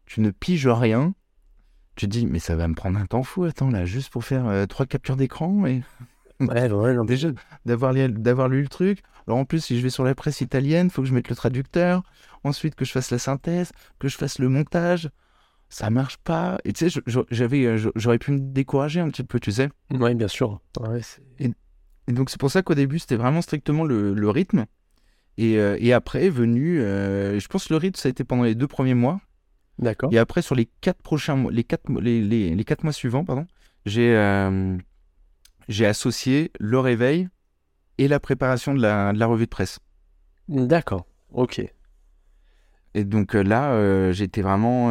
tu 0.05 0.21
ne 0.21 0.31
piges 0.31 0.69
rien, 0.69 1.15
tu 1.97 2.07
te 2.07 2.11
dis, 2.11 2.27
mais 2.27 2.39
ça 2.39 2.55
va 2.55 2.69
me 2.69 2.75
prendre 2.75 2.99
un 2.99 3.07
temps 3.07 3.23
fou, 3.23 3.45
attends, 3.45 3.71
là, 3.71 3.87
juste 3.87 4.11
pour 4.11 4.25
faire 4.25 4.47
euh, 4.47 4.67
trois 4.67 4.85
captures 4.87 5.17
d'écran 5.17 5.65
et 5.67 5.83
ouais 6.41 6.71
ouais 6.71 6.95
non, 6.95 7.05
déjà 7.05 7.31
d'avoir 7.65 7.93
lu, 7.93 8.09
d'avoir 8.09 8.49
lu 8.49 8.63
le 8.63 8.69
truc. 8.69 9.03
Alors 9.27 9.39
en 9.39 9.45
plus, 9.45 9.65
si 9.65 9.77
je 9.77 9.83
vais 9.83 9.91
sur 9.91 10.05
la 10.05 10.15
presse 10.15 10.41
italienne, 10.41 10.91
faut 10.91 11.03
que 11.03 11.09
je 11.09 11.15
mette 11.15 11.29
le 11.29 11.37
traducteur, 11.37 12.03
ensuite 12.45 12.75
que 12.75 12.85
je 12.85 12.93
fasse 12.93 13.11
la 13.11 13.19
synthèse, 13.19 13.73
que 13.99 14.09
je 14.09 14.17
fasse 14.17 14.39
le 14.39 14.49
montage. 14.49 15.11
ça 15.69 15.91
marche 15.91 16.17
pas. 16.19 16.59
Et 16.65 16.73
tu 16.73 16.89
sais, 16.89 17.01
j'avais, 17.31 17.77
j'aurais 17.95 18.19
pu 18.19 18.33
me 18.33 18.39
décourager 18.39 19.01
un 19.01 19.11
petit 19.11 19.25
peu, 19.25 19.39
tu 19.39 19.53
sais. 19.53 19.69
Oui, 19.91 20.15
bien 20.15 20.29
sûr. 20.29 20.61
et, 21.39 21.53
donc, 22.11 22.31
c'est 22.31 22.41
pour 22.41 22.51
ça 22.51 22.63
qu'au 22.63 22.75
début, 22.75 22.99
c'était 22.99 23.17
vraiment 23.17 23.43
strictement 23.43 23.85
le, 23.85 24.31
rythme. 24.31 24.65
Et, 25.37 25.55
et, 25.57 25.93
après 25.93 26.25
est 26.25 26.31
venu, 26.31 26.79
je 26.79 27.47
pense, 27.49 27.69
le 27.69 27.77
rythme, 27.77 28.01
ça 28.01 28.09
a 28.09 28.11
été 28.11 28.25
pendant 28.25 28.45
les 28.45 28.55
deux 28.55 28.67
premiers 28.67 28.95
mois. 28.95 29.21
D'accord. 29.79 30.11
Et 30.11 30.19
après, 30.19 30.41
sur 30.41 30.55
les 30.55 30.71
quatre 30.81 31.03
prochains 31.03 31.37
mois, 31.37 31.53
les 31.53 31.65
quatre, 31.65 31.93
les, 32.01 32.23
les, 32.23 32.55
les 32.55 32.65
quatre 32.65 32.83
mois 32.83 32.95
suivants, 32.95 33.27
pardon, 33.27 33.47
j'ai, 33.85 34.15
j'ai 35.69 35.87
associé 35.87 36.53
le 36.59 36.79
réveil 36.79 37.29
et 37.99 38.09
la 38.09 38.21
préparation 38.21 38.75
de 38.75 38.81
la, 38.81 39.13
de 39.13 39.19
la 39.19 39.27
revue 39.27 39.45
de 39.45 39.51
presse. 39.51 39.79
D'accord. 40.49 41.07
Ok. 41.33 41.61
Et 42.95 43.05
donc 43.05 43.35
là, 43.35 44.13
j'étais 44.13 44.41
vraiment 44.41 44.91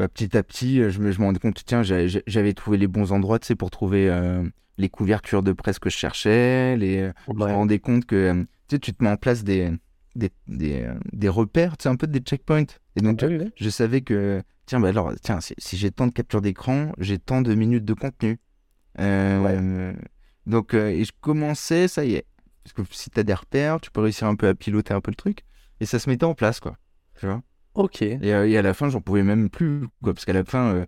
bah, 0.00 0.08
petit 0.08 0.34
à 0.34 0.42
petit, 0.42 0.76
je 0.90 0.98
me, 0.98 1.12
je 1.12 1.20
me 1.20 1.26
rendais 1.26 1.38
compte, 1.38 1.62
tiens, 1.62 1.82
j'avais 1.82 2.52
trouvé 2.54 2.78
les 2.78 2.86
bons 2.86 3.12
endroits, 3.12 3.38
tu 3.38 3.48
sais, 3.48 3.54
pour 3.54 3.70
trouver 3.70 4.08
euh, 4.08 4.42
les 4.78 4.88
couvertures 4.88 5.42
de 5.42 5.52
presse 5.52 5.78
que 5.78 5.90
je 5.90 5.96
cherchais. 5.96 6.74
Les, 6.78 7.10
Je 7.28 7.34
me 7.34 7.44
rendais 7.44 7.80
compte 7.80 8.06
que, 8.06 8.16
euh, 8.16 8.42
tu 8.66 8.76
sais, 8.76 8.78
tu 8.78 8.94
te 8.94 9.04
mets 9.04 9.10
en 9.10 9.18
place 9.18 9.44
des, 9.44 9.70
des, 10.16 10.30
des, 10.48 10.84
euh, 10.84 10.94
des 11.12 11.28
repères, 11.28 11.76
tu 11.76 11.82
sais, 11.82 11.88
un 11.90 11.96
peu 11.96 12.06
des 12.06 12.20
checkpoints. 12.20 12.64
Et 12.96 13.02
donc, 13.02 13.22
je, 13.56 13.68
savais 13.68 14.00
que, 14.00 14.42
tiens, 14.64 14.80
bah 14.80 14.88
alors, 14.88 15.12
tiens, 15.20 15.38
si, 15.40 15.76
j'ai 15.76 15.90
tant 15.90 16.06
de 16.06 16.12
captures 16.12 16.40
d'écran, 16.40 16.92
j'ai 16.96 17.18
tant 17.18 17.42
de 17.42 17.54
minutes 17.54 17.84
de 17.84 17.92
contenu. 17.92 18.38
Donc, 20.46 20.74
et 20.74 21.04
je 21.04 21.12
commençais, 21.20 21.88
ça 21.88 22.04
y 22.04 22.14
est. 22.14 22.26
Parce 22.64 22.74
que 22.74 22.94
si 22.94 23.10
tu 23.10 23.20
as 23.20 23.22
des 23.22 23.34
repères, 23.34 23.80
tu 23.80 23.90
peux 23.90 24.00
réussir 24.00 24.26
un 24.26 24.36
peu 24.36 24.48
à 24.48 24.54
piloter 24.54 24.94
un 24.94 25.00
peu 25.00 25.10
le 25.10 25.16
truc. 25.16 25.44
Et 25.80 25.86
ça 25.86 25.98
se 25.98 26.08
mettait 26.10 26.24
en 26.24 26.34
place, 26.34 26.60
quoi. 26.60 26.76
Tu 27.18 27.26
vois? 27.26 27.42
Ok. 27.74 28.02
Euh, 28.02 28.44
et, 28.44 28.56
à 28.56 28.62
la 28.62 28.74
fin, 28.74 28.88
j'en 28.88 29.00
pouvais 29.00 29.22
même 29.22 29.48
plus, 29.48 29.86
quoi, 30.02 30.12
parce 30.14 30.24
qu'à 30.24 30.32
la 30.32 30.44
fin, 30.44 30.86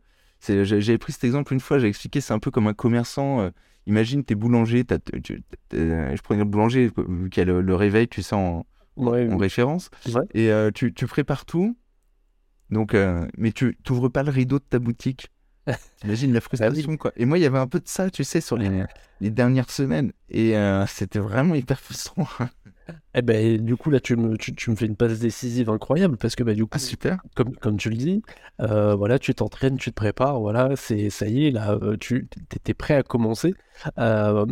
euh, 0.48 0.64
j'avais 0.64 0.98
pris 0.98 1.12
cet 1.12 1.24
exemple 1.24 1.52
une 1.52 1.60
fois, 1.60 1.78
j'ai 1.78 1.88
expliqué, 1.88 2.20
c'est 2.20 2.32
un 2.32 2.38
peu 2.38 2.50
comme 2.50 2.66
un 2.66 2.74
commerçant. 2.74 3.40
Euh, 3.40 3.50
imagine, 3.86 4.24
t'es 4.24 4.34
boulanger, 4.34 4.84
je 5.72 6.22
prenais 6.22 6.40
le 6.40 6.48
boulanger 6.48 6.90
qui 7.30 7.40
a 7.40 7.44
le, 7.44 7.74
réveil, 7.74 8.08
tu 8.08 8.22
sais, 8.22 8.34
en, 8.34 8.66
référence, 8.96 9.90
et 10.34 10.50
tu, 10.74 10.92
tu, 10.92 11.06
prépares 11.06 11.44
tout, 11.44 11.76
donc, 12.70 12.96
mais 13.36 13.52
tu 13.52 13.76
n'ouvres 13.88 14.08
pas 14.08 14.22
le 14.22 14.30
rideau 14.30 14.58
de 14.58 14.64
ta 14.64 14.78
boutique. 14.78 15.28
Imagine 16.04 16.32
la 16.32 16.40
bah 16.40 16.44
frustration, 16.44 16.96
quoi. 16.96 17.12
Et 17.16 17.24
moi, 17.24 17.38
il 17.38 17.42
y 17.42 17.46
avait 17.46 17.58
un 17.58 17.66
peu 17.66 17.78
de 17.78 17.88
ça, 17.88 18.10
tu 18.10 18.24
sais, 18.24 18.40
sur 18.40 18.56
les, 18.56 18.84
les 19.20 19.30
dernières 19.30 19.70
semaines. 19.70 20.12
Et 20.28 20.54
c'était 20.86 21.18
vraiment 21.18 21.54
hyper 21.54 21.80
frustrant. 21.80 22.26
Eh 23.14 23.22
ben, 23.22 23.62
du 23.62 23.76
coup, 23.76 23.90
là, 23.90 24.00
tu 24.00 24.16
me, 24.16 24.36
tu, 24.36 24.70
me 24.70 24.76
fais 24.76 24.86
une 24.86 24.96
passe 24.96 25.18
décisive 25.18 25.70
incroyable 25.70 26.16
parce 26.16 26.34
que, 26.34 26.42
bah, 26.42 26.54
du 26.54 26.64
coup, 26.64 26.70
ah, 26.72 26.78
super. 26.78 27.22
Comme, 27.34 27.54
comme 27.56 27.76
tu 27.76 27.90
le 27.90 27.96
dis, 27.96 28.22
euh, 28.60 28.94
voilà, 28.94 29.18
tu 29.18 29.34
t'entraînes, 29.34 29.76
tu 29.76 29.90
te 29.90 29.94
prépares, 29.94 30.40
voilà, 30.40 30.74
c'est, 30.76 31.10
ça 31.10 31.26
y 31.26 31.46
est, 31.46 31.50
là, 31.50 31.72
euh, 31.82 31.96
tu 31.98 32.28
étais 32.54 32.74
prêt 32.74 32.94
à 32.94 33.02
commencer. 33.02 33.54
Euh, 33.98 34.46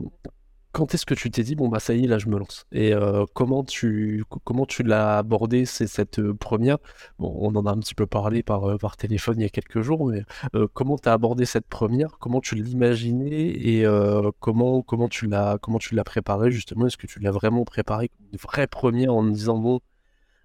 quand 0.72 0.94
est-ce 0.94 1.04
que 1.04 1.14
tu 1.14 1.30
t'es 1.30 1.42
dit, 1.42 1.56
bon, 1.56 1.68
bah 1.68 1.80
ça 1.80 1.94
y 1.94 2.04
est, 2.04 2.06
là, 2.06 2.18
je 2.18 2.28
me 2.28 2.38
lance? 2.38 2.64
Et 2.70 2.94
euh, 2.94 3.24
comment 3.34 3.64
tu, 3.64 4.24
comment 4.44 4.66
tu 4.66 4.82
l'as 4.82 5.18
abordé, 5.18 5.66
c'est 5.66 5.86
cette 5.86 6.20
euh, 6.20 6.32
première? 6.34 6.78
Bon, 7.18 7.36
on 7.40 7.54
en 7.56 7.66
a 7.66 7.72
un 7.72 7.78
petit 7.78 7.94
peu 7.94 8.06
parlé 8.06 8.42
par, 8.42 8.64
euh, 8.64 8.76
par 8.76 8.96
téléphone 8.96 9.38
il 9.38 9.42
y 9.42 9.46
a 9.46 9.48
quelques 9.48 9.80
jours, 9.80 10.06
mais 10.08 10.22
comment 10.72 10.96
tu 10.96 11.08
as 11.08 11.12
abordé 11.12 11.44
cette 11.44 11.66
première? 11.66 12.18
Comment 12.18 12.40
tu 12.40 12.54
l'imaginais? 12.54 13.30
Et 13.30 13.84
comment, 14.38 14.82
comment 14.82 15.08
tu 15.08 15.26
l'as 15.26 15.58
comment 15.60 15.78
tu 15.78 15.94
l'as 15.94 16.04
préparé 16.04 16.50
justement? 16.50 16.86
Est-ce 16.86 16.96
que 16.96 17.06
tu 17.06 17.18
l'as 17.20 17.30
vraiment 17.32 17.64
préparé 17.64 18.10
une 18.32 18.38
vraie 18.38 18.66
première 18.66 19.14
en 19.14 19.24
disant, 19.24 19.58
bon, 19.58 19.80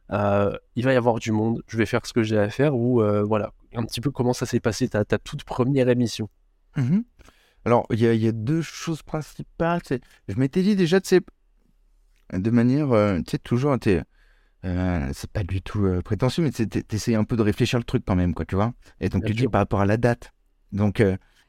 il 0.09 0.83
va 0.83 0.93
y 0.93 0.95
avoir 0.95 1.19
du 1.19 1.31
monde, 1.31 1.61
je 1.67 1.77
vais 1.77 1.85
faire 1.85 2.05
ce 2.05 2.13
que 2.13 2.23
j'ai 2.23 2.37
à 2.37 2.49
faire? 2.49 2.75
Ou 2.75 3.01
voilà, 3.25 3.53
un 3.75 3.83
petit 3.83 4.01
peu 4.01 4.11
comment 4.11 4.33
ça 4.33 4.45
s'est 4.45 4.59
passé, 4.59 4.89
ta, 4.89 5.05
ta 5.05 5.17
toute 5.17 5.43
première 5.43 5.89
émission? 5.89 6.29
Mmh 6.77 6.99
alors, 7.65 7.87
il 7.89 7.99
y, 7.99 8.27
a 8.27 8.31
deux 8.31 8.61
choses 8.61 9.01
principales. 9.01 9.81
Je 10.27 10.35
m'étais 10.35 10.61
dit 10.61 10.75
déjà, 10.75 11.01
tu 11.01 11.09
sais, 11.09 11.21
de 12.31 12.49
manière, 12.51 12.91
euh, 12.91 13.17
tu 13.17 13.31
sais, 13.31 13.37
toujours, 13.39 13.75
euh, 14.65 15.09
c'est 15.13 15.31
pas 15.31 15.43
du 15.43 15.63
tout 15.63 15.85
euh, 15.85 16.01
prétentieux, 16.01 16.43
mais 16.43 16.51
tu 16.51 16.67
essayes 16.91 17.15
un 17.15 17.23
peu 17.23 17.35
de 17.35 17.41
réfléchir 17.41 17.79
le 17.79 17.83
truc 17.83 18.03
quand 18.05 18.15
même, 18.15 18.35
quoi, 18.35 18.45
tu 18.45 18.53
vois. 18.53 18.73
Et 19.01 19.09
donc, 19.09 19.25
tu 19.25 19.33
dis 19.33 19.47
par 19.47 19.61
rapport 19.61 19.81
à 19.81 19.87
la 19.87 19.97
date. 19.97 20.31
Donc, 20.71 21.03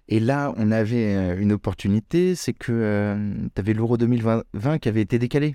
et 0.09 0.21
là, 0.21 0.55
on 0.57 0.71
avait 0.71 1.37
une 1.37 1.53
opportunité, 1.53 2.35
c'est 2.35 2.55
que 2.55 3.49
tu 3.55 3.61
avais 3.61 3.75
l'Euro 3.75 3.99
2020 3.99 4.79
qui 4.79 4.89
avait 4.89 5.03
été 5.03 5.19
décalé, 5.19 5.55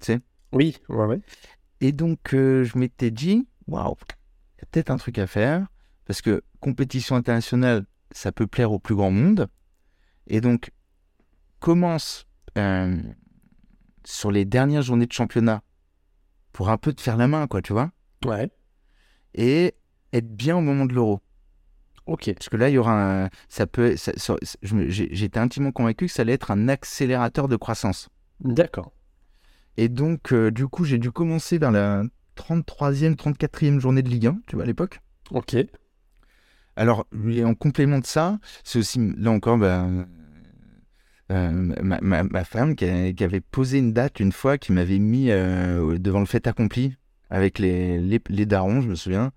tu 0.00 0.06
sais. 0.06 0.20
Oui, 0.50 0.78
ouais, 0.88 1.06
ouais. 1.06 1.20
Et 1.80 1.92
donc, 1.92 2.18
je 2.32 2.78
m'étais 2.78 3.12
dit, 3.12 3.46
waouh, 3.68 3.94
il 4.56 4.62
y 4.62 4.64
a 4.64 4.66
peut-être 4.70 4.90
un 4.90 4.96
truc 4.96 5.18
à 5.18 5.28
faire, 5.28 5.66
parce 6.06 6.22
que 6.22 6.42
compétition 6.58 7.14
internationale, 7.14 7.84
ça 8.10 8.32
peut 8.32 8.48
plaire 8.48 8.72
au 8.72 8.80
plus 8.80 8.96
grand 8.96 9.12
monde. 9.12 9.48
Et 10.26 10.40
donc, 10.40 10.70
commence 11.60 12.26
euh, 12.58 12.96
sur 14.04 14.30
les 14.30 14.44
dernières 14.44 14.82
journées 14.82 15.06
de 15.06 15.12
championnat 15.12 15.62
pour 16.52 16.68
un 16.68 16.76
peu 16.76 16.92
te 16.92 17.00
faire 17.00 17.16
la 17.16 17.28
main, 17.28 17.46
quoi, 17.46 17.62
tu 17.62 17.72
vois 17.72 17.90
Ouais. 18.24 18.50
Et 19.34 19.74
être 20.12 20.28
bien 20.28 20.56
au 20.56 20.60
moment 20.60 20.86
de 20.86 20.94
l'euro. 20.94 21.20
Ok. 22.06 22.32
Parce 22.34 22.48
que 22.48 22.56
là, 22.56 22.68
il 22.68 22.74
y 22.74 22.78
aura 22.78 23.24
un. 23.24 23.30
Ça 23.48 23.66
peut. 23.66 23.96
J'étais 24.62 25.38
intimement 25.38 25.72
convaincu 25.72 26.06
que 26.06 26.12
ça 26.12 26.22
allait 26.22 26.32
être 26.32 26.50
un 26.50 26.68
accélérateur 26.68 27.48
de 27.48 27.56
croissance. 27.56 28.08
D'accord. 28.40 28.92
Et 29.76 29.88
donc, 29.88 30.32
euh, 30.32 30.50
du 30.50 30.66
coup, 30.66 30.84
j'ai 30.84 30.98
dû 30.98 31.10
commencer 31.12 31.58
vers 31.58 31.70
la 31.70 32.04
33e, 32.36 33.14
34e 33.14 33.78
journée 33.78 34.02
de 34.02 34.08
Ligue 34.08 34.26
1, 34.26 34.40
tu 34.46 34.56
vois, 34.56 34.64
à 34.64 34.66
l'époque. 34.66 35.00
Ok. 35.30 35.56
Alors, 36.76 37.06
en 37.44 37.54
complément 37.54 37.98
de 37.98 38.06
ça, 38.06 38.38
c'est 38.64 38.78
aussi, 38.78 38.98
là 39.18 39.30
encore, 39.30 39.58
bah, 39.58 39.86
euh, 41.30 41.50
ma, 41.50 42.44
femme 42.44 42.74
qui, 42.74 42.84
avait 42.84 43.40
posé 43.40 43.78
une 43.78 43.92
date 43.92 44.20
une 44.20 44.32
fois, 44.32 44.58
qui 44.58 44.72
m'avait 44.72 44.98
mis 44.98 45.30
euh, 45.30 45.98
devant 45.98 46.20
le 46.20 46.26
fait 46.26 46.46
accompli 46.46 46.96
avec 47.30 47.58
les, 47.58 47.98
les, 47.98 48.46
darons, 48.46 48.82
je 48.82 48.88
me 48.88 48.94
souviens, 48.94 49.32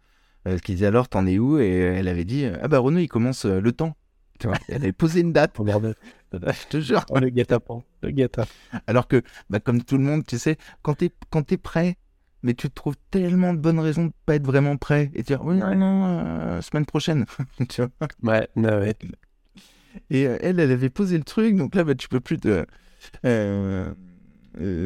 euh, 0.48 0.58
qui 0.58 0.74
disait 0.74 0.88
alors, 0.88 1.08
t'en 1.08 1.26
es 1.26 1.40
où? 1.40 1.60
Et 1.60 1.70
elle 1.70 2.08
avait 2.10 2.26
dit, 2.26 2.46
ah 2.62 2.68
bah 2.68 2.80
Renaud, 2.80 3.00
il 3.00 3.08
commence 3.08 3.46
le 3.46 3.72
temps. 3.72 3.96
Tu 4.40 4.48
vois, 4.48 4.58
elle 4.68 4.76
avait 4.84 4.92
posé 4.92 5.22
une 5.22 5.32
date. 5.32 5.56
je 6.34 6.68
te 6.68 6.82
jure. 6.82 7.06
Oh, 7.10 7.20
le 7.20 7.30
guet-apens. 7.30 7.84
Le 8.02 8.12
guet 8.12 8.30
Alors 8.88 9.08
que, 9.08 9.22
bah, 9.50 9.62
comme 9.62 9.82
tout 9.82 9.98
le 9.98 10.04
monde, 10.04 10.26
tu 10.26 10.38
sais, 10.38 10.58
quand 10.82 10.96
t'es, 10.96 11.12
quand 11.30 11.50
es 11.54 11.58
prêt, 11.58 11.98
mais 12.46 12.54
tu 12.54 12.70
trouves 12.70 12.96
tellement 13.10 13.56
de 13.56 13.60
bonnes 13.60 13.80
raisons 13.80 14.06
de 14.06 14.12
pas 14.28 14.36
être 14.36 14.46
vraiment 14.46 14.78
prêt 14.78 15.10
et 15.16 15.24
dire 15.24 15.44
oui 15.44 15.58
non 15.58 15.76
non 15.76 16.06
euh, 16.06 16.62
semaine 16.62 16.86
prochaine 16.86 17.26
tu 17.70 17.82
vois. 17.82 17.90
Ouais, 18.22 18.48
ouais. 18.56 18.96
et 20.12 20.28
euh, 20.28 20.38
elle 20.42 20.60
elle 20.60 20.72
avait 20.72 20.92
posé 20.92 21.18
le 21.18 21.24
truc 21.24 21.56
donc 21.56 21.74
là 21.74 21.84
bah, 21.84 21.96
tu 21.96 22.08
peux 22.08 22.20
plus 22.20 22.38
te 22.38 22.64
euh, 23.26 23.94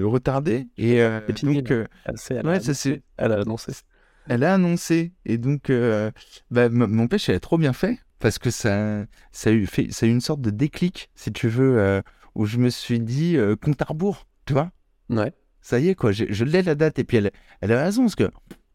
retarder. 0.03 0.67
Et, 0.77 0.99
donc 1.43 1.71
elle, 1.71 2.47
ouais, 2.47 2.59
ça 2.61 2.73
c'est 2.73 3.03
elle 3.17 3.33
a 3.33 3.41
annoncé. 3.41 3.73
elle 4.27 4.43
a 4.43 4.53
annoncé. 4.53 5.11
Et 5.25 5.37
donc 5.37 5.69
bah, 6.49 6.69
mon 6.69 7.07
pêche 7.07 7.27
elle 7.27 7.35
a 7.35 7.39
trop 7.41 7.57
bien 7.57 7.73
fait 7.73 7.99
parce 8.19 8.39
que 8.39 8.51
ça 8.51 9.05
ça 9.33 9.49
a 9.49 9.53
eu 9.53 9.65
fait 9.65 9.91
ça 9.91 10.05
a 10.05 10.09
eu 10.09 10.11
une 10.13 10.21
sorte 10.21 10.41
de 10.41 10.49
déclic 10.49 11.09
si 11.13 11.33
tu 11.33 11.49
veux 11.49 12.01
où 12.35 12.45
je 12.45 12.57
me 12.57 12.69
suis 12.69 13.01
dit 13.01 13.37
compte 13.61 13.81
à 13.81 13.85
rebours 13.85 14.27
tu 14.45 14.53
vois. 14.53 14.71
Ouais 15.09 15.33
ça 15.69 15.79
y 15.79 15.89
est, 15.89 15.95
quoi, 15.95 16.11
je, 16.11 16.43
l'ai 16.43 16.63
la 16.63 16.73
date. 16.73 16.97
Et 16.97 17.03
puis 17.03 17.17
elle, 17.17 17.31
elle 17.61 17.71
a 17.71 17.83
raison, 17.83 18.01
parce 18.01 18.15
que 18.15 18.31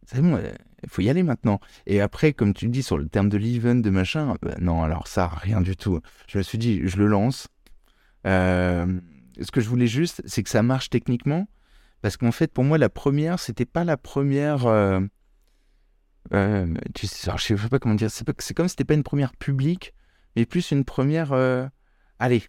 c'est 0.06 0.20
bon, 0.20 0.38
il 0.84 0.88
faut 0.88 1.02
y 1.02 1.10
aller 1.10 1.24
maintenant. 1.24 1.58
Et 1.86 2.00
après, 2.00 2.32
comme 2.32 2.54
tu 2.54 2.68
dis, 2.68 2.84
sur 2.84 2.98
le 2.98 3.08
terme 3.08 3.28
de 3.28 3.36
l'event, 3.36 3.74
de 3.74 3.90
machin, 3.90 4.36
bah, 4.40 4.54
non, 4.60 4.84
alors 4.84 5.08
ça, 5.08 5.26
rien 5.26 5.60
du 5.60 5.76
tout. 5.76 6.00
Je 6.28 6.38
me 6.38 6.44
suis 6.44 6.56
dit, 6.56 6.82
je 6.84 6.96
le 6.98 7.06
lance. 7.06 7.48
Euh, 8.28 9.00
ce 9.40 9.50
que 9.50 9.60
je 9.60 9.68
voulais 9.68 9.88
juste, 9.88 10.22
c'est 10.24 10.44
que 10.44 10.50
ça 10.50 10.62
marche 10.62 10.88
techniquement. 10.88 11.48
Parce 12.00 12.16
qu'en 12.16 12.30
fait, 12.30 12.52
pour 12.52 12.62
moi, 12.62 12.78
la 12.78 12.88
première, 12.88 13.40
c'était 13.40 13.66
pas 13.66 13.82
la 13.82 13.96
première. 13.96 14.66
Euh, 14.66 15.00
euh, 16.32 16.72
tu 16.94 17.08
sais, 17.08 17.28
je 17.36 17.42
sais 17.42 17.68
pas 17.68 17.80
comment 17.80 17.96
dire. 17.96 18.10
C'est 18.10 18.54
comme 18.54 18.68
si 18.68 18.72
c'était 18.72 18.84
pas 18.84 18.94
une 18.94 19.02
première 19.02 19.34
publique, 19.34 19.94
mais 20.36 20.46
plus 20.46 20.70
une 20.70 20.84
première. 20.84 21.32
allez, 22.20 22.44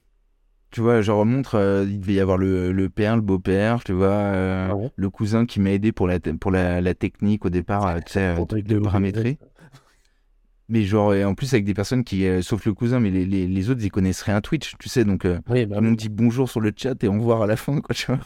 tu 0.76 0.82
vois, 0.82 1.00
je 1.00 1.10
remontre, 1.10 1.56
euh, 1.56 1.86
il 1.88 2.02
devait 2.02 2.16
y 2.16 2.20
avoir 2.20 2.38
le, 2.38 2.74
le 2.74 2.90
père, 2.90 3.16
le 3.16 3.22
beau-père, 3.22 3.82
tu 3.82 3.94
vois, 3.94 4.08
euh, 4.08 4.68
ah 4.74 4.90
le 4.94 5.10
cousin 5.10 5.46
qui 5.46 5.62
m'a 5.62 5.72
aidé 5.72 5.94
pour 5.94 6.06
la, 6.06 6.20
pour 6.20 6.52
la, 6.52 6.94
technique 6.94 7.46
au 7.46 7.50
départ, 7.50 7.88
euh, 7.88 8.00
tu 8.06 8.12
sais, 8.12 8.36
de 8.36 8.80
paramétrer. 8.80 9.38
Mais 10.68 10.84
genre, 10.84 11.14
et 11.14 11.24
en 11.24 11.34
plus 11.34 11.54
avec 11.54 11.64
des 11.64 11.74
personnes 11.74 12.04
qui, 12.04 12.28
sauf 12.44 12.66
le 12.66 12.74
cousin, 12.74 13.00
mais 13.00 13.10
les, 13.10 13.26
les, 13.26 13.48
les, 13.48 13.70
autres, 13.70 13.80
ils 13.86 13.90
connaissent 13.90 14.24
rien 14.24 14.42
Twitch, 14.42 14.74
tu 14.78 14.90
sais, 14.90 15.06
donc 15.06 15.26
oui, 15.48 15.66
bah, 15.66 15.80
dit 15.82 16.10
bonjour 16.10 16.50
sur 16.50 16.60
le 16.60 16.74
chat 16.76 17.02
et 17.02 17.08
on 17.08 17.20
voit 17.20 17.42
à 17.42 17.48
la 17.48 17.56
fin, 17.56 17.80
quoi, 17.80 17.96
tu 17.96 18.08
vois. 18.08 18.20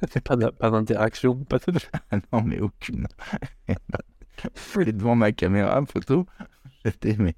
pas 0.24 0.70
d'interaction, 0.70 1.34
pas 1.34 1.58
de... 1.58 1.80
ah 2.12 2.18
non, 2.32 2.42
mais 2.42 2.60
aucune. 2.60 3.08
J'étais 4.78 4.92
devant 4.92 5.16
ma 5.16 5.32
caméra, 5.32 5.82
photo, 5.92 6.26
j'étais, 6.84 7.16
mais... 7.18 7.34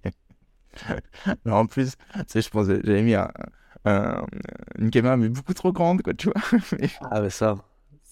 mais 1.47 1.53
en 1.53 1.65
plus, 1.65 1.97
tu 1.97 2.21
sais, 2.27 2.43
je 2.43 2.51
pensais, 2.51 2.81
j'avais 2.85 3.03
mis 3.03 3.15
un 3.15 3.31
euh, 3.87 4.21
une 4.79 4.91
caméra 4.91 5.17
mais 5.17 5.29
beaucoup 5.29 5.55
trop 5.55 5.73
grande 5.73 6.03
quoi 6.03 6.15
tu 6.15 6.29
vois 6.29 6.61
ah 7.11 7.21
mais 7.21 7.31
ça 7.31 7.57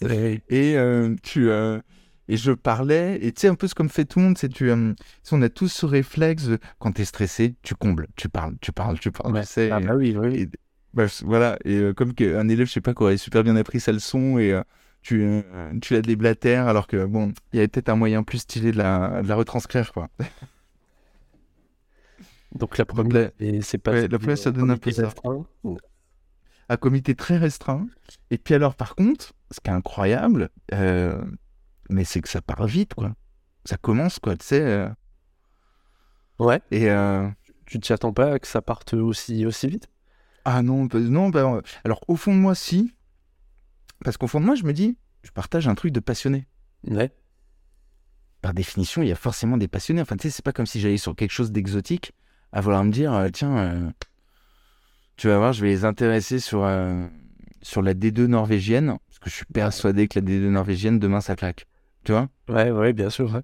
et 0.00 0.76
euh, 0.76 1.14
tu 1.22 1.48
euh, 1.50 1.80
et 2.28 2.36
je 2.36 2.52
parlais, 2.52 3.18
et 3.20 3.32
tu 3.32 3.42
sais, 3.42 3.48
un 3.48 3.54
peu 3.54 3.68
comme 3.74 3.88
fait 3.88 4.04
tout 4.04 4.18
le 4.18 4.26
monde, 4.26 4.38
c'est 4.38 4.48
tu, 4.48 4.70
euh, 4.70 4.94
on 5.32 5.42
a 5.42 5.48
tous 5.48 5.68
ce 5.68 5.86
réflexe, 5.86 6.48
quand 6.78 6.92
t'es 6.92 7.04
stressé, 7.04 7.56
tu 7.62 7.74
combles, 7.74 8.06
tu 8.16 8.28
parles, 8.28 8.54
tu 8.60 8.72
parles, 8.72 8.98
tu 8.98 9.10
parles, 9.10 9.40
tu 9.40 9.46
sais. 9.46 9.70
Ah 9.70 9.80
bah 9.80 9.94
oui, 9.96 10.16
oui. 10.16 10.40
Et, 10.42 10.48
bah, 10.94 11.06
voilà, 11.24 11.58
et 11.64 11.76
euh, 11.76 11.92
comme 11.92 12.12
un 12.20 12.48
élève, 12.48 12.66
je 12.68 12.72
sais 12.72 12.80
pas, 12.80 12.94
qui 12.94 13.02
aurait 13.02 13.16
super 13.16 13.42
bien 13.42 13.56
appris 13.56 13.80
sa 13.80 13.92
leçon, 13.92 14.38
et 14.38 14.52
euh, 14.52 14.62
tu, 15.02 15.42
tu 15.82 15.94
l'as 15.94 16.00
déblatère, 16.00 16.68
alors 16.68 16.86
que, 16.86 17.04
bon, 17.04 17.32
il 17.52 17.56
y 17.56 17.58
avait 17.58 17.68
peut-être 17.68 17.88
un 17.88 17.96
moyen 17.96 18.22
plus 18.22 18.38
stylé 18.38 18.70
de 18.72 18.78
la, 18.78 19.20
de 19.22 19.28
la 19.28 19.34
retranscrire, 19.34 19.92
quoi. 19.92 20.08
Donc 22.54 22.78
la 22.78 22.84
première, 22.84 23.30
c'est 23.62 23.78
pas... 23.78 24.06
la 24.06 24.18
première, 24.18 24.38
ça 24.38 24.50
donne 24.50 24.70
un 24.70 24.76
peu 24.76 24.90
ça. 24.90 25.10
Un 26.68 26.76
comité 26.76 27.14
très 27.14 27.36
restreint. 27.36 27.86
Et 28.30 28.38
puis 28.38 28.54
alors, 28.54 28.74
par 28.74 28.94
contre, 28.94 29.32
ce 29.50 29.60
qui 29.60 29.70
est 29.70 29.74
incroyable, 29.74 30.50
mais 30.70 32.04
c'est 32.04 32.20
que 32.20 32.28
ça 32.28 32.42
part 32.42 32.66
vite, 32.66 32.94
quoi. 32.94 33.14
Ça 33.64 33.76
commence, 33.76 34.18
quoi, 34.18 34.36
tu 34.36 34.44
sais. 34.44 34.60
Euh. 34.60 34.88
Ouais. 36.38 36.60
Et 36.70 36.90
euh... 36.90 37.28
tu 37.66 37.78
t'y 37.78 37.92
attends 37.92 38.12
pas 38.12 38.38
que 38.38 38.46
ça 38.46 38.60
parte 38.60 38.94
aussi, 38.94 39.46
aussi 39.46 39.68
vite? 39.68 39.88
Ah 40.44 40.62
non, 40.62 40.86
bah, 40.86 40.98
non 40.98 41.28
bah, 41.28 41.62
alors 41.84 42.00
au 42.08 42.16
fond 42.16 42.34
de 42.34 42.40
moi, 42.40 42.54
si. 42.54 42.92
Parce 44.04 44.16
qu'au 44.16 44.26
fond 44.26 44.40
de 44.40 44.46
moi, 44.46 44.56
je 44.56 44.64
me 44.64 44.72
dis, 44.72 44.98
je 45.22 45.30
partage 45.30 45.68
un 45.68 45.74
truc 45.76 45.92
de 45.92 46.00
passionné. 46.00 46.48
Ouais. 46.88 47.14
Par 48.40 48.52
définition, 48.52 49.02
il 49.02 49.08
y 49.08 49.12
a 49.12 49.16
forcément 49.16 49.56
des 49.56 49.68
passionnés. 49.68 50.00
Enfin, 50.00 50.16
tu 50.16 50.28
sais, 50.28 50.34
c'est 50.34 50.44
pas 50.44 50.52
comme 50.52 50.66
si 50.66 50.80
j'allais 50.80 50.96
sur 50.96 51.14
quelque 51.14 51.30
chose 51.30 51.52
d'exotique 51.52 52.12
à 52.52 52.60
vouloir 52.60 52.84
me 52.84 52.90
dire, 52.90 53.12
euh, 53.12 53.28
tiens, 53.30 53.56
euh, 53.58 53.90
tu 55.16 55.28
vas 55.28 55.38
voir, 55.38 55.52
je 55.52 55.62
vais 55.62 55.68
les 55.68 55.84
intéresser 55.84 56.38
sur, 56.38 56.68
sur 57.62 57.82
la 57.82 57.94
D2 57.94 58.26
norvégienne, 58.26 58.96
parce 59.08 59.18
que 59.18 59.30
je 59.30 59.34
suis 59.34 59.44
persuadé 59.46 60.08
que 60.08 60.18
la 60.18 60.24
D2 60.24 60.48
norvégienne, 60.48 60.98
demain, 60.98 61.20
ça 61.20 61.36
claque. 61.36 61.66
Tu 62.04 62.12
vois? 62.12 62.28
Ouais, 62.48 62.70
ouais, 62.70 62.92
bien 62.92 63.10
sûr. 63.10 63.42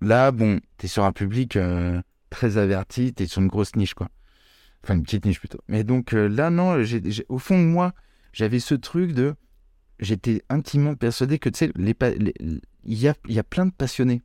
Là, 0.00 0.32
bon, 0.32 0.60
t'es 0.78 0.88
sur 0.88 1.04
un 1.04 1.12
public 1.12 1.56
euh, 1.56 2.00
très 2.30 2.56
averti, 2.56 3.12
t'es 3.12 3.26
sur 3.26 3.42
une 3.42 3.48
grosse 3.48 3.76
niche, 3.76 3.94
quoi. 3.94 4.08
Enfin, 4.82 4.94
une 4.94 5.02
petite 5.02 5.26
niche 5.26 5.38
plutôt. 5.40 5.60
Mais 5.68 5.84
donc 5.84 6.14
euh, 6.14 6.26
là, 6.26 6.48
non, 6.48 6.82
au 7.28 7.38
fond 7.38 7.58
de 7.58 7.66
moi, 7.66 7.92
j'avais 8.32 8.60
ce 8.60 8.74
truc 8.74 9.12
de. 9.12 9.34
J'étais 9.98 10.42
intimement 10.48 10.94
persuadé 10.94 11.38
que, 11.38 11.50
tu 11.50 11.58
sais, 11.58 11.72
il 11.76 11.84
les, 11.84 12.60
y, 12.84 13.06
a, 13.06 13.14
y 13.28 13.38
a 13.38 13.44
plein 13.44 13.66
de 13.66 13.72
passionnés. 13.72 14.22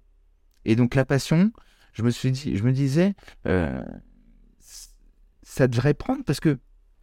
Et 0.63 0.77
donc, 0.77 0.95
la 0.95 1.03
passion, 1.03 1.51
je 1.91 2.03
me 2.03 2.09
suis 2.11 2.31
dit, 2.31 2.55
je 2.55 2.63
me 2.63 2.71
disais, 2.71 3.13
euh, 3.45 3.83
ça 5.55 5.67
devrait 5.67 5.93
prendre 5.93 6.23
parce 6.25 6.41
que 6.41 6.57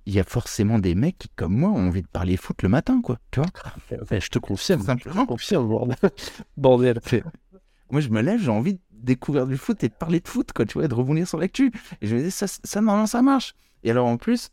il 0.04 0.12
y 0.12 0.20
a 0.20 0.24
forcément 0.24 0.78
des 0.78 0.94
mecs 0.94 1.16
qui, 1.16 1.28
comme 1.36 1.56
moi, 1.56 1.70
ont 1.70 1.88
envie 1.88 2.02
de 2.02 2.08
parler 2.08 2.36
foot 2.36 2.62
le 2.62 2.68
matin, 2.68 3.00
quoi. 3.00 3.18
Tu 3.30 3.40
vois 3.40 3.48
Je 4.10 4.28
te 4.28 4.38
confirme. 4.38 4.82
Simplement. 4.82 5.20
Je 5.20 5.20
te 5.20 5.26
confirme, 5.26 5.94
bordel. 6.56 7.00
Moi, 7.90 8.00
je 8.00 8.08
me 8.08 8.20
lève, 8.20 8.40
j'ai 8.40 8.50
envie 8.50 8.74
de 8.74 8.80
découvrir 8.90 9.46
du 9.46 9.56
foot 9.56 9.82
et 9.84 9.88
de 9.88 9.94
parler 9.94 10.18
de 10.20 10.26
foot, 10.26 10.52
quoi, 10.52 10.66
tu 10.66 10.78
vois, 10.78 10.88
de 10.88 10.94
rebondir 10.94 11.28
sur 11.28 11.38
l'actu. 11.38 11.70
Et 12.00 12.08
je 12.08 12.16
me 12.16 12.22
dis, 12.22 12.30
ça, 12.30 12.46
ça, 12.46 12.80
normalement, 12.80 13.06
ça 13.06 13.22
marche. 13.22 13.54
Et 13.84 13.90
alors, 13.90 14.06
en 14.06 14.16
plus, 14.16 14.50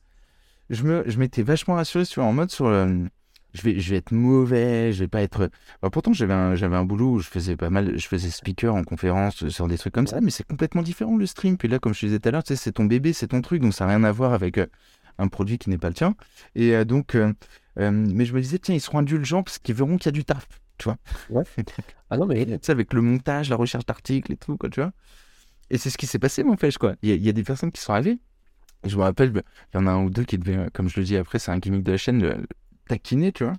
je 0.70 1.18
m'étais 1.18 1.42
vachement 1.42 1.76
rassuré 1.76 2.06
sur 2.06 2.24
en 2.24 2.32
mode 2.32 2.52
sur 2.52 2.70
le, 2.70 3.10
je 3.54 3.62
vais, 3.64 3.80
je 3.80 3.90
vais 3.92 3.98
être 3.98 4.12
mauvais, 4.12 4.94
je 4.94 5.00
vais 5.00 5.08
pas 5.08 5.22
être. 5.22 5.50
Bah, 5.82 5.90
pourtant, 5.90 6.14
j'avais 6.14 6.34
un, 6.34 6.56
j'avais 6.56 6.76
un 6.76 6.86
boulot 6.86 7.14
où 7.14 7.20
je 7.20 7.28
faisais 7.28 7.56
pas 7.56 7.70
mal, 7.70 7.98
je 7.98 8.08
faisais 8.08 8.30
speaker 8.30 8.76
en 8.76 8.84
conférence 8.84 9.48
sur 9.50 9.68
des 9.68 9.78
trucs 9.78 9.94
comme 9.94 10.08
ça, 10.08 10.22
mais 10.22 10.32
c'est 10.32 10.46
complètement 10.46 10.82
différent 10.82 11.18
le 11.18 11.26
stream. 11.26 11.58
Puis 11.58 11.68
là, 11.68 11.80
comme 11.80 11.94
je 11.94 12.02
te 12.02 12.06
disais 12.06 12.20
tout 12.20 12.30
à 12.30 12.32
l'heure, 12.32 12.44
tu 12.44 12.56
sais, 12.56 12.56
c'est 12.56 12.74
ton 12.74 12.86
bébé, 12.86 13.14
c'est 13.14 13.28
ton 13.28 13.42
truc, 13.42 13.62
donc 13.62 13.74
ça 13.74 13.86
n'a 13.86 13.96
rien 13.96 14.04
à 14.04 14.12
voir 14.12 14.34
avec 14.34 14.58
euh, 14.58 14.68
un 15.20 15.28
produit 15.28 15.58
qui 15.58 15.70
n'est 15.70 15.78
pas 15.78 15.90
le 15.90 15.94
tien. 15.94 16.16
Et 16.56 16.76
euh, 16.76 16.86
donc, 16.86 17.16
euh, 17.16 17.34
euh, 17.78 17.92
mais 17.92 18.26
je 18.26 18.34
me 18.34 18.42
disais, 18.42 18.58
tiens, 18.58 18.74
ils 18.74 18.82
seront 18.82 19.00
indulgents 19.00 19.44
parce 19.44 19.60
qu'ils 19.60 19.76
verront 19.76 19.98
qu'il 19.98 20.08
y 20.08 20.10
a 20.10 20.14
du 20.14 20.26
taf, 20.26 20.48
tu 20.78 20.86
vois. 20.86 20.98
Ouais. 21.30 21.44
ah 22.10 22.18
non, 22.18 22.26
mais. 22.26 22.46
Tu 22.46 22.58
sais, 22.62 22.72
avec 22.72 22.94
le 22.94 23.02
montage, 23.02 23.50
la 23.50 23.56
recherche 23.56 23.86
d'articles 23.86 24.32
et 24.32 24.38
tout, 24.38 24.58
quoi, 24.58 24.70
tu 24.70 24.80
vois. 24.80 24.92
Et 25.70 25.78
c'est 25.78 25.90
ce 25.90 25.98
qui 25.98 26.08
s'est 26.08 26.20
passé, 26.20 26.44
mon 26.44 26.58
fait, 26.58 26.76
quoi. 26.78 26.96
Il 27.04 27.24
y, 27.24 27.30
a 27.30 27.32
des 27.32 27.44
personnes 27.44 27.72
qui 27.72 27.82
sont 27.82 27.94
arrivées. 27.94 28.18
Et 28.84 28.90
je 28.90 28.98
me 28.98 29.04
rappelle, 29.04 29.32
il 29.36 29.78
y 29.78 29.78
en 29.78 29.86
a 29.86 29.92
un 29.92 30.04
ou 30.04 30.10
deux 30.10 30.24
qui 30.24 30.38
devaient, 30.38 30.68
comme 30.74 30.90
je 30.90 31.00
le 31.00 31.06
dis 31.06 31.18
après, 31.18 31.38
c'est 31.38 31.52
un 31.52 31.60
gimmick 31.60 31.84
de 31.84 31.92
la 31.92 31.98
chaîne, 31.98 32.22
le, 32.22 32.48
taquiner, 32.90 33.32
tu 33.32 33.46
vois. 33.46 33.54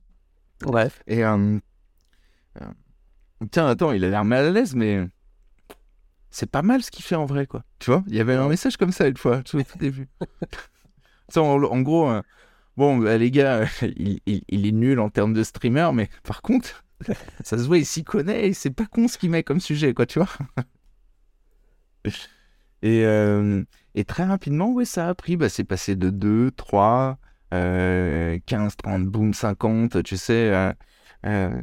Ouais. 0.66 0.88
Et. 1.06 1.22
tiens, 3.50 3.66
attends, 3.66 3.92
il 3.92 4.04
a 4.04 4.10
l'air 4.10 4.24
mal 4.24 4.44
à 4.44 4.50
l'aise, 4.50 4.74
mais 4.74 5.06
c'est 6.30 6.50
pas 6.50 6.62
mal 6.62 6.82
ce 6.82 6.90
qu'il 6.90 7.04
fait 7.04 7.14
en 7.14 7.26
vrai, 7.26 7.46
quoi. 7.46 7.64
Tu 7.78 7.90
vois, 7.90 8.04
il 8.06 8.14
y 8.14 8.20
avait 8.20 8.34
un 8.34 8.48
message 8.48 8.76
comme 8.76 8.92
ça 8.92 9.08
une 9.08 9.16
fois, 9.16 9.42
tout 9.42 9.62
début. 9.78 10.08
en, 11.36 11.80
gros, 11.80 12.10
euh, 12.10 12.22
bon, 12.76 12.98
bah, 12.98 13.16
les 13.16 13.30
gars, 13.30 13.66
il, 13.82 14.20
est 14.26 14.72
nul 14.72 15.00
en 15.00 15.10
termes 15.10 15.32
de 15.32 15.42
streamer, 15.42 15.90
mais 15.94 16.08
par 16.22 16.42
contre, 16.42 16.84
ça 17.44 17.56
se 17.58 17.64
voit, 17.64 17.78
il 17.78 17.86
s'y 17.86 18.04
connaît 18.04 18.48
et 18.48 18.52
c'est 18.52 18.70
pas 18.70 18.86
con 18.86 19.08
ce 19.08 19.18
qu'il 19.18 19.30
met 19.30 19.42
comme 19.42 19.60
sujet, 19.60 19.94
quoi, 19.94 20.06
tu 20.06 20.18
vois. 20.18 20.28
et, 22.82 23.04
euh, 23.04 23.64
et 23.94 24.04
très 24.04 24.24
rapidement, 24.24 24.70
ouais, 24.72 24.84
ça 24.84 25.08
a 25.08 25.14
pris, 25.14 25.36
bah, 25.36 25.48
c'est 25.48 25.64
passé 25.64 25.96
de 25.96 26.10
2, 26.10 26.50
3, 26.52 27.18
15, 27.50 28.76
30, 28.76 29.04
boum, 29.06 29.34
50, 29.34 30.02
tu 30.02 30.16
sais. 30.16 30.72
Euh, 31.26 31.60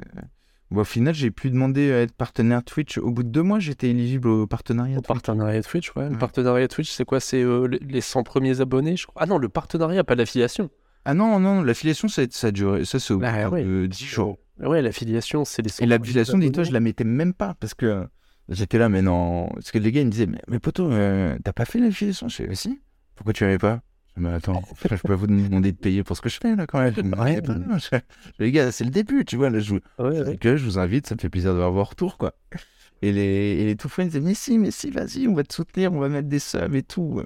au 0.76 0.84
final, 0.84 1.14
j'ai 1.14 1.32
pu 1.32 1.50
demander 1.50 1.92
à 1.94 2.02
être 2.02 2.14
partenaire 2.14 2.64
Twitch. 2.64 2.98
Au 2.98 3.12
bout 3.12 3.24
de 3.24 3.30
deux 3.30 3.42
mois, 3.42 3.60
j'étais 3.60 3.90
éligible 3.90 4.28
au 4.28 4.48
partenariat. 4.48 4.98
Au 4.98 5.02
partenariat 5.02 5.64
Twitch, 5.64 5.96
ouais. 5.96 6.10
Le 6.10 6.18
partenariat 6.18 6.68
Twitch, 6.68 6.92
c'est 6.92 7.06
quoi? 7.06 7.20
C'est 7.20 7.42
euh, 7.42 7.68
les 7.82 8.02
100 8.02 8.24
premiers 8.24 8.60
abonnés, 8.60 8.98
je 8.98 9.08
crois. 9.08 9.22
Ah 9.22 9.26
non, 9.26 9.38
le 9.38 9.50
partenariat, 9.50 10.04
pas 10.04 10.16
l'affiliation. 10.16 10.70
Ah 11.06 11.14
non, 11.14 11.40
non, 11.40 11.64
l'affiliation, 11.64 12.10
ça, 12.10 12.24
ça 12.30 12.48
a 12.48 12.52
duré. 12.52 12.84
Ça, 12.84 13.00
c'est 13.00 13.14
au 13.14 13.22
ah, 13.24 13.50
bout 13.50 13.56
de 13.56 13.88
10 13.88 14.06
jours. 14.06 14.38
Ouais, 14.60 14.82
l'affiliation, 14.82 15.46
c'est 15.46 15.62
les 15.62 15.70
100 15.70 15.84
Et 15.84 15.88
l'affiliation, 15.88 16.38
dis-toi, 16.38 16.64
je 16.64 16.72
la 16.72 16.82
mettais 16.82 17.06
même 17.06 17.34
pas 17.34 17.54
parce 17.60 17.74
que 17.74 18.06
j'étais 18.50 18.78
là, 18.78 18.90
mais 18.90 19.02
non. 19.02 19.48
Parce 19.54 19.72
que 19.72 19.78
les 19.78 19.92
gars, 19.94 20.02
ils 20.02 20.08
me 20.08 20.12
disaient, 20.12 20.28
mais, 20.28 20.42
mais 20.50 20.60
poto, 20.60 20.92
euh, 20.92 21.38
t'as 21.44 21.54
pas 21.54 21.64
fait 21.64 21.80
l'affiliation? 21.80 22.28
Je 22.28 22.36
fais, 22.36 22.56
si. 22.56 22.82
Pourquoi 23.16 23.32
tu 23.32 23.46
l'avais 23.46 23.58
pas? 23.58 23.82
Mais 24.18 24.34
attends, 24.34 24.64
je 24.90 24.96
peux 24.96 25.14
vous 25.14 25.28
demander 25.28 25.72
de 25.72 25.78
payer 25.78 26.04
pour 26.04 26.18
ce 26.18 26.22
que 26.22 26.30
je 26.30 26.40
fais 26.42 26.56
là 26.56 26.66
quand 26.68 26.80
même. 26.80 26.94
Ouais, 27.18 27.42
les 28.40 28.52
gars, 28.52 28.72
c'est 28.72 28.84
le 28.84 28.90
début, 28.90 29.26
tu 29.26 29.38
vois. 29.38 29.50
Là, 29.50 29.60
je, 29.60 29.76
que 30.36 30.58
je 30.58 30.66
vous 30.66 30.80
invite, 30.80 31.08
ça 31.08 31.16
me 31.16 31.20
fait 31.20 31.30
plaisir 31.30 31.54
de 31.54 31.58
voir 31.58 31.72
vos 31.72 31.84
retours, 31.84 32.18
quoi. 32.18 32.34
Et 33.02 33.12
les, 33.12 33.22
et 33.60 33.66
les 33.66 33.76
tout 33.76 33.90
friends 33.90 34.06
disaient, 34.06 34.20
mais 34.20 34.34
si, 34.34 34.58
mais 34.58 34.72
si, 34.72 34.90
vas-y, 34.90 35.28
on 35.28 35.34
va 35.34 35.44
te 35.44 35.54
soutenir, 35.54 35.94
on 35.94 36.00
va 36.00 36.10
mettre 36.10 36.28
des 36.28 36.40
subs 36.40 36.76
et 36.76 36.84
tout. 36.84 37.22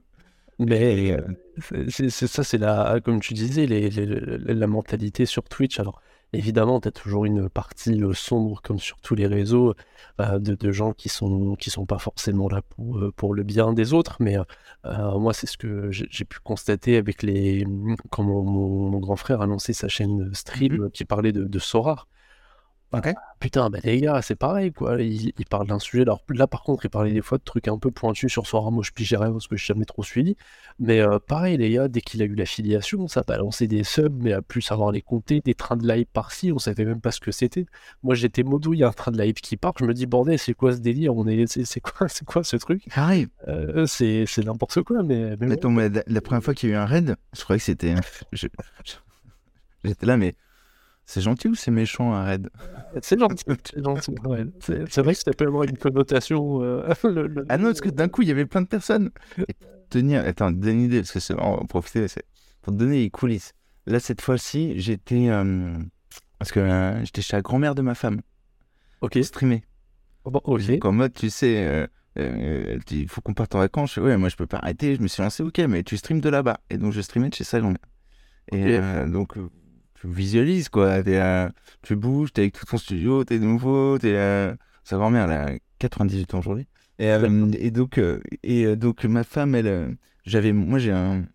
Mais 0.59 1.13
euh, 1.13 1.87
c'est 1.89 2.09
ça, 2.09 2.43
c'est 2.43 2.57
la, 2.57 2.99
comme 3.03 3.19
tu 3.19 3.33
disais, 3.33 3.65
les, 3.65 3.89
la 3.89 4.67
mentalité 4.67 5.25
sur 5.25 5.43
Twitch. 5.43 5.79
Alors, 5.79 6.01
Évidemment, 6.33 6.79
tu 6.79 6.87
as 6.87 6.91
toujours 6.91 7.25
une 7.25 7.49
partie 7.49 8.01
euh, 8.03 8.13
sombre, 8.13 8.61
comme 8.61 8.79
sur 8.79 9.01
tous 9.01 9.15
les 9.15 9.27
réseaux, 9.27 9.75
euh, 10.21 10.39
de, 10.39 10.71
gens 10.71 10.93
qui 10.93 11.09
sont, 11.09 11.55
qui 11.55 11.69
sont 11.69 11.85
pas 11.85 11.99
forcément 11.99 12.47
là 12.47 12.61
pour, 12.61 12.99
euh, 12.99 13.11
pour 13.11 13.33
le 13.33 13.43
bien 13.43 13.73
des 13.73 13.91
autres. 13.93 14.15
Mais 14.21 14.37
moi, 14.85 15.33
c'est 15.33 15.47
ce 15.47 15.57
que 15.57 15.91
j'ai 15.91 16.25
pu 16.25 16.39
constater 16.39 16.95
avec 16.95 17.21
les. 17.23 17.65
Quand 18.09 18.23
mon, 18.23 18.97
grand 18.99 19.17
frère 19.17 19.41
a 19.41 19.45
lancé 19.45 19.73
sa 19.73 19.89
chaîne 19.89 20.33
stream 20.33 20.85
mmh 20.85 20.91
qui 20.91 21.05
parlait 21.05 21.31
de, 21.33 21.43
de 21.43 21.59
Sora. 21.59 22.07
Putain, 23.39 23.69
bah 23.69 23.79
les 23.83 24.01
gars, 24.01 24.21
c'est 24.21 24.35
pareil, 24.35 24.71
quoi. 24.73 25.01
Il, 25.01 25.33
parle 25.49 25.67
d'un 25.67 25.79
sujet. 25.79 26.01
Alors 26.01 26.21
là, 26.29 26.45
par 26.45 26.61
contre, 26.63 26.85
il 26.85 26.89
parlait 26.89 27.13
des 27.13 27.21
fois 27.21 27.37
de 27.37 27.43
trucs 27.43 27.67
un 27.67 27.77
peu 27.77 27.89
pointus 27.89 28.31
sur 28.31 28.45
Sora. 28.45 28.69
Moi, 28.69 28.83
je 28.85 28.91
pigeais 28.91 29.15
rien 29.15 29.31
parce 29.31 29.47
que 29.47 29.55
je 29.55 29.63
n'ai 29.63 29.67
jamais 29.67 29.85
trop 29.85 30.03
suivi. 30.03 30.35
Mais 30.79 30.99
euh, 30.99 31.17
pareil, 31.19 31.57
les 31.57 31.71
gars, 31.71 31.87
dès 31.87 32.01
qu'il 32.01 32.21
a 32.21 32.25
eu 32.25 32.35
l'affiliation, 32.35 33.07
ça 33.07 33.23
balançait 33.25 33.67
des 33.67 33.83
subs, 33.83 34.21
mais 34.21 34.33
à 34.33 34.41
plus 34.41 34.61
savoir 34.61 34.91
les 34.91 35.01
compter, 35.01 35.41
des 35.41 35.55
trains 35.55 35.77
de 35.77 35.87
live 35.87 36.05
par-ci, 36.11 36.51
on 36.51 36.59
savait 36.59 36.85
même 36.85 36.99
pas 36.99 37.11
ce 37.11 37.21
que 37.21 37.31
c'était. 37.31 37.65
Moi, 38.03 38.13
j'étais 38.13 38.43
modo, 38.43 38.73
il 38.73 38.79
y 38.79 38.83
a 38.83 38.89
un 38.89 38.93
train 38.93 39.11
de 39.11 39.21
live 39.21 39.35
qui 39.35 39.55
part. 39.55 39.73
Je 39.79 39.85
me 39.85 39.93
dis, 39.93 40.05
bordel, 40.05 40.37
c'est 40.37 40.53
quoi 40.53 40.73
ce 40.73 40.79
délire? 40.79 41.15
On 41.15 41.25
est, 41.27 41.47
c'est, 41.47 41.79
quoi, 41.79 42.07
c'est 42.09 42.25
quoi 42.25 42.43
ce 42.43 42.57
truc? 42.57 42.83
Pareil. 42.93 43.27
Euh, 43.47 43.85
c'est, 43.85 44.25
c'est 44.27 44.43
n'importe 44.43 44.81
quoi, 44.83 45.01
mais. 45.01 45.37
mais, 45.39 45.57
la, 46.07 46.21
première 46.21 46.43
fois 46.43 46.53
qu'il 46.53 46.69
y 46.69 46.73
a 46.73 46.75
eu 46.75 46.77
un 46.77 46.85
raid, 46.85 47.15
je 47.33 47.43
croyais 47.43 47.59
que 47.59 47.65
c'était. 47.65 47.95
J'étais 49.83 50.05
là, 50.05 50.17
mais 50.17 50.35
c'est 51.11 51.19
gentil 51.19 51.49
ou 51.49 51.55
c'est 51.55 51.71
méchant 51.71 52.13
un 52.13 52.23
raid 52.23 52.49
C'est 53.01 53.19
gentil. 53.19 53.43
C'est 53.65 53.83
gentil. 53.83 54.15
C'est 54.61 55.01
vrai 55.01 55.13
que 55.13 55.19
c'était 55.19 55.33
pas 55.33 55.43
vraiment 55.43 55.63
une 55.63 55.77
connotation. 55.77 56.63
Euh, 56.63 56.87
ah 57.49 57.57
non, 57.57 57.65
parce 57.65 57.81
que 57.81 57.89
d'un 57.89 58.07
coup, 58.07 58.21
il 58.21 58.29
y 58.29 58.31
avait 58.31 58.45
plein 58.45 58.61
de 58.61 58.67
personnes. 58.67 59.11
Et 59.37 59.55
tenir, 59.89 60.25
attends, 60.25 60.51
donne 60.51 60.75
une 60.75 60.81
idée, 60.83 60.99
parce 61.01 61.11
que 61.11 61.19
c'est 61.19 61.33
vraiment 61.33 61.65
profiter, 61.65 62.05
pour 62.61 62.71
te 62.71 62.79
donner 62.79 62.99
les 62.99 63.09
coulisses. 63.09 63.51
Là, 63.87 63.99
cette 63.99 64.21
fois-ci, 64.21 64.79
j'étais. 64.79 65.27
Euh, 65.29 65.77
parce 66.39 66.53
que 66.53 66.61
euh, 66.61 67.03
j'étais 67.03 67.21
chez 67.21 67.35
la 67.35 67.41
grand-mère 67.41 67.75
de 67.75 67.81
ma 67.81 67.93
femme. 67.93 68.21
Ok. 69.01 69.19
Streamer. 69.21 69.63
Oh, 70.23 70.31
bon, 70.31 70.39
ok. 70.45 70.65
Donc, 70.65 70.85
en 70.85 70.93
mode, 70.93 71.13
tu 71.13 71.29
sais. 71.29 71.89
il 72.15 73.07
faut 73.09 73.19
qu'on 73.19 73.33
parte 73.33 73.53
en 73.53 73.59
vacances. 73.59 73.97
Ouais, 73.97 74.15
moi 74.15 74.29
je 74.29 74.37
peux 74.37 74.47
pas 74.47 74.59
arrêter. 74.59 74.95
Je 74.95 75.01
me 75.01 75.09
suis 75.09 75.21
lancé, 75.21 75.43
ok, 75.43 75.59
mais 75.67 75.83
tu 75.83 75.97
streams 75.97 76.21
de 76.21 76.29
là-bas. 76.29 76.61
Et 76.69 76.77
donc 76.77 76.93
je 76.93 77.01
streamais 77.01 77.27
de 77.27 77.35
chez 77.35 77.43
sa 77.43 77.59
grand-mère. 77.59 77.79
Et 78.53 78.79
donc 79.07 79.35
tu 80.01 80.07
visualises 80.07 80.69
quoi. 80.69 81.03
tu 81.83 81.95
bouges, 81.95 82.33
t'es 82.33 82.41
avec 82.41 82.53
tout 82.53 82.65
ton 82.65 82.77
studio, 82.77 83.23
t'es 83.23 83.37
nouveau, 83.39 83.99
t'es 83.99 84.15
euh, 84.15 84.55
sa 84.83 84.97
grand-mère, 84.97 85.29
elle 85.29 85.55
a 85.55 85.59
98 85.79 86.33
ans 86.33 86.39
aujourd'hui. 86.39 86.67
Et, 86.99 87.09
euh, 87.09 87.51
et, 87.53 87.71
donc, 87.71 87.97
euh, 87.97 88.19
et 88.43 88.75
donc 88.75 89.03
ma 89.05 89.23
femme, 89.23 89.55
elle, 89.55 89.95
j'avais, 90.25 90.53
moi 90.53 90.79
j'ai 90.79 90.91
un, 90.91 91.25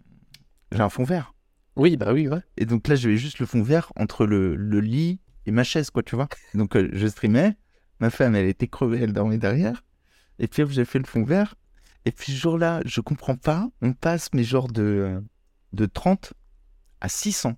j'ai 0.73 0.81
un 0.81 0.89
fond 0.89 1.05
vert. 1.05 1.35
Oui, 1.77 1.97
bah 1.97 2.13
oui, 2.13 2.29
ouais. 2.29 2.41
Et 2.57 2.65
donc 2.65 2.89
là, 2.89 2.95
j'avais 2.95 3.19
juste 3.19 3.39
le 3.39 3.47
fond 3.47 3.63
vert 3.63 3.93
entre 3.97 4.27
le, 4.27 4.57
le 4.57 4.81
lit 4.81 5.21
et 5.45 5.51
ma 5.51 5.63
chaise, 5.63 5.91
quoi, 5.91 6.03
tu 6.03 6.17
vois. 6.17 6.29
Donc 6.55 6.77
je 6.77 7.07
streamais, 7.07 7.57
Ma 8.01 8.11
femme, 8.11 8.35
elle 8.35 8.47
était 8.47 8.69
crevée, 8.69 9.01
elle 9.03 9.13
dormait 9.13 9.39
derrière. 9.39 9.83
Et 10.39 10.49
puis, 10.49 10.65
j'ai 10.69 10.85
fait 10.85 10.99
le 10.99 11.05
fond 11.05 11.25
vert. 11.25 11.55
Et 12.05 12.13
puis, 12.13 12.33
ce 12.33 12.39
jour-là, 12.39 12.83
je 12.85 13.01
comprends 13.01 13.37
pas. 13.37 13.69
On 13.81 13.93
passe, 13.95 14.29
mais 14.35 14.45
genre 14.45 14.69
de, 14.69 15.23
de 15.73 15.87
30 15.87 16.35
à 17.01 17.09
600. 17.09 17.57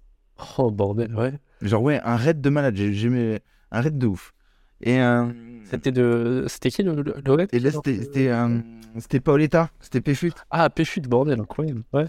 Oh, 0.59 0.71
bordel, 0.71 1.15
ouais. 1.15 1.33
Genre, 1.63 1.83
ouais, 1.83 2.01
un 2.05 2.17
raid 2.17 2.41
de 2.41 2.51
malade. 2.51 2.77
J'ai 2.77 3.41
un 3.71 3.81
raid 3.81 3.99
de 3.99 4.07
ouf. 4.07 4.33
Et, 4.81 5.01
euh, 5.01 5.27
C'était 5.65 5.91
de... 5.91 6.45
C'était 6.49 6.71
qui 6.71 6.83
le, 6.83 6.95
le, 7.03 7.15
le 7.25 7.33
raid 7.33 7.49
et 7.53 7.59
là, 7.59 7.71
c'était 7.73 8.03
c'était, 8.03 8.29
euh, 8.29 8.61
c'était 8.99 9.21
Paoletta, 9.21 9.71
c'était 9.81 10.01
Péfut. 10.01 10.33
Ah, 10.51 10.71
Péchute, 10.71 11.09
bordel, 11.09 11.41
incroyable. 11.41 11.83
Ouais. 11.93 12.07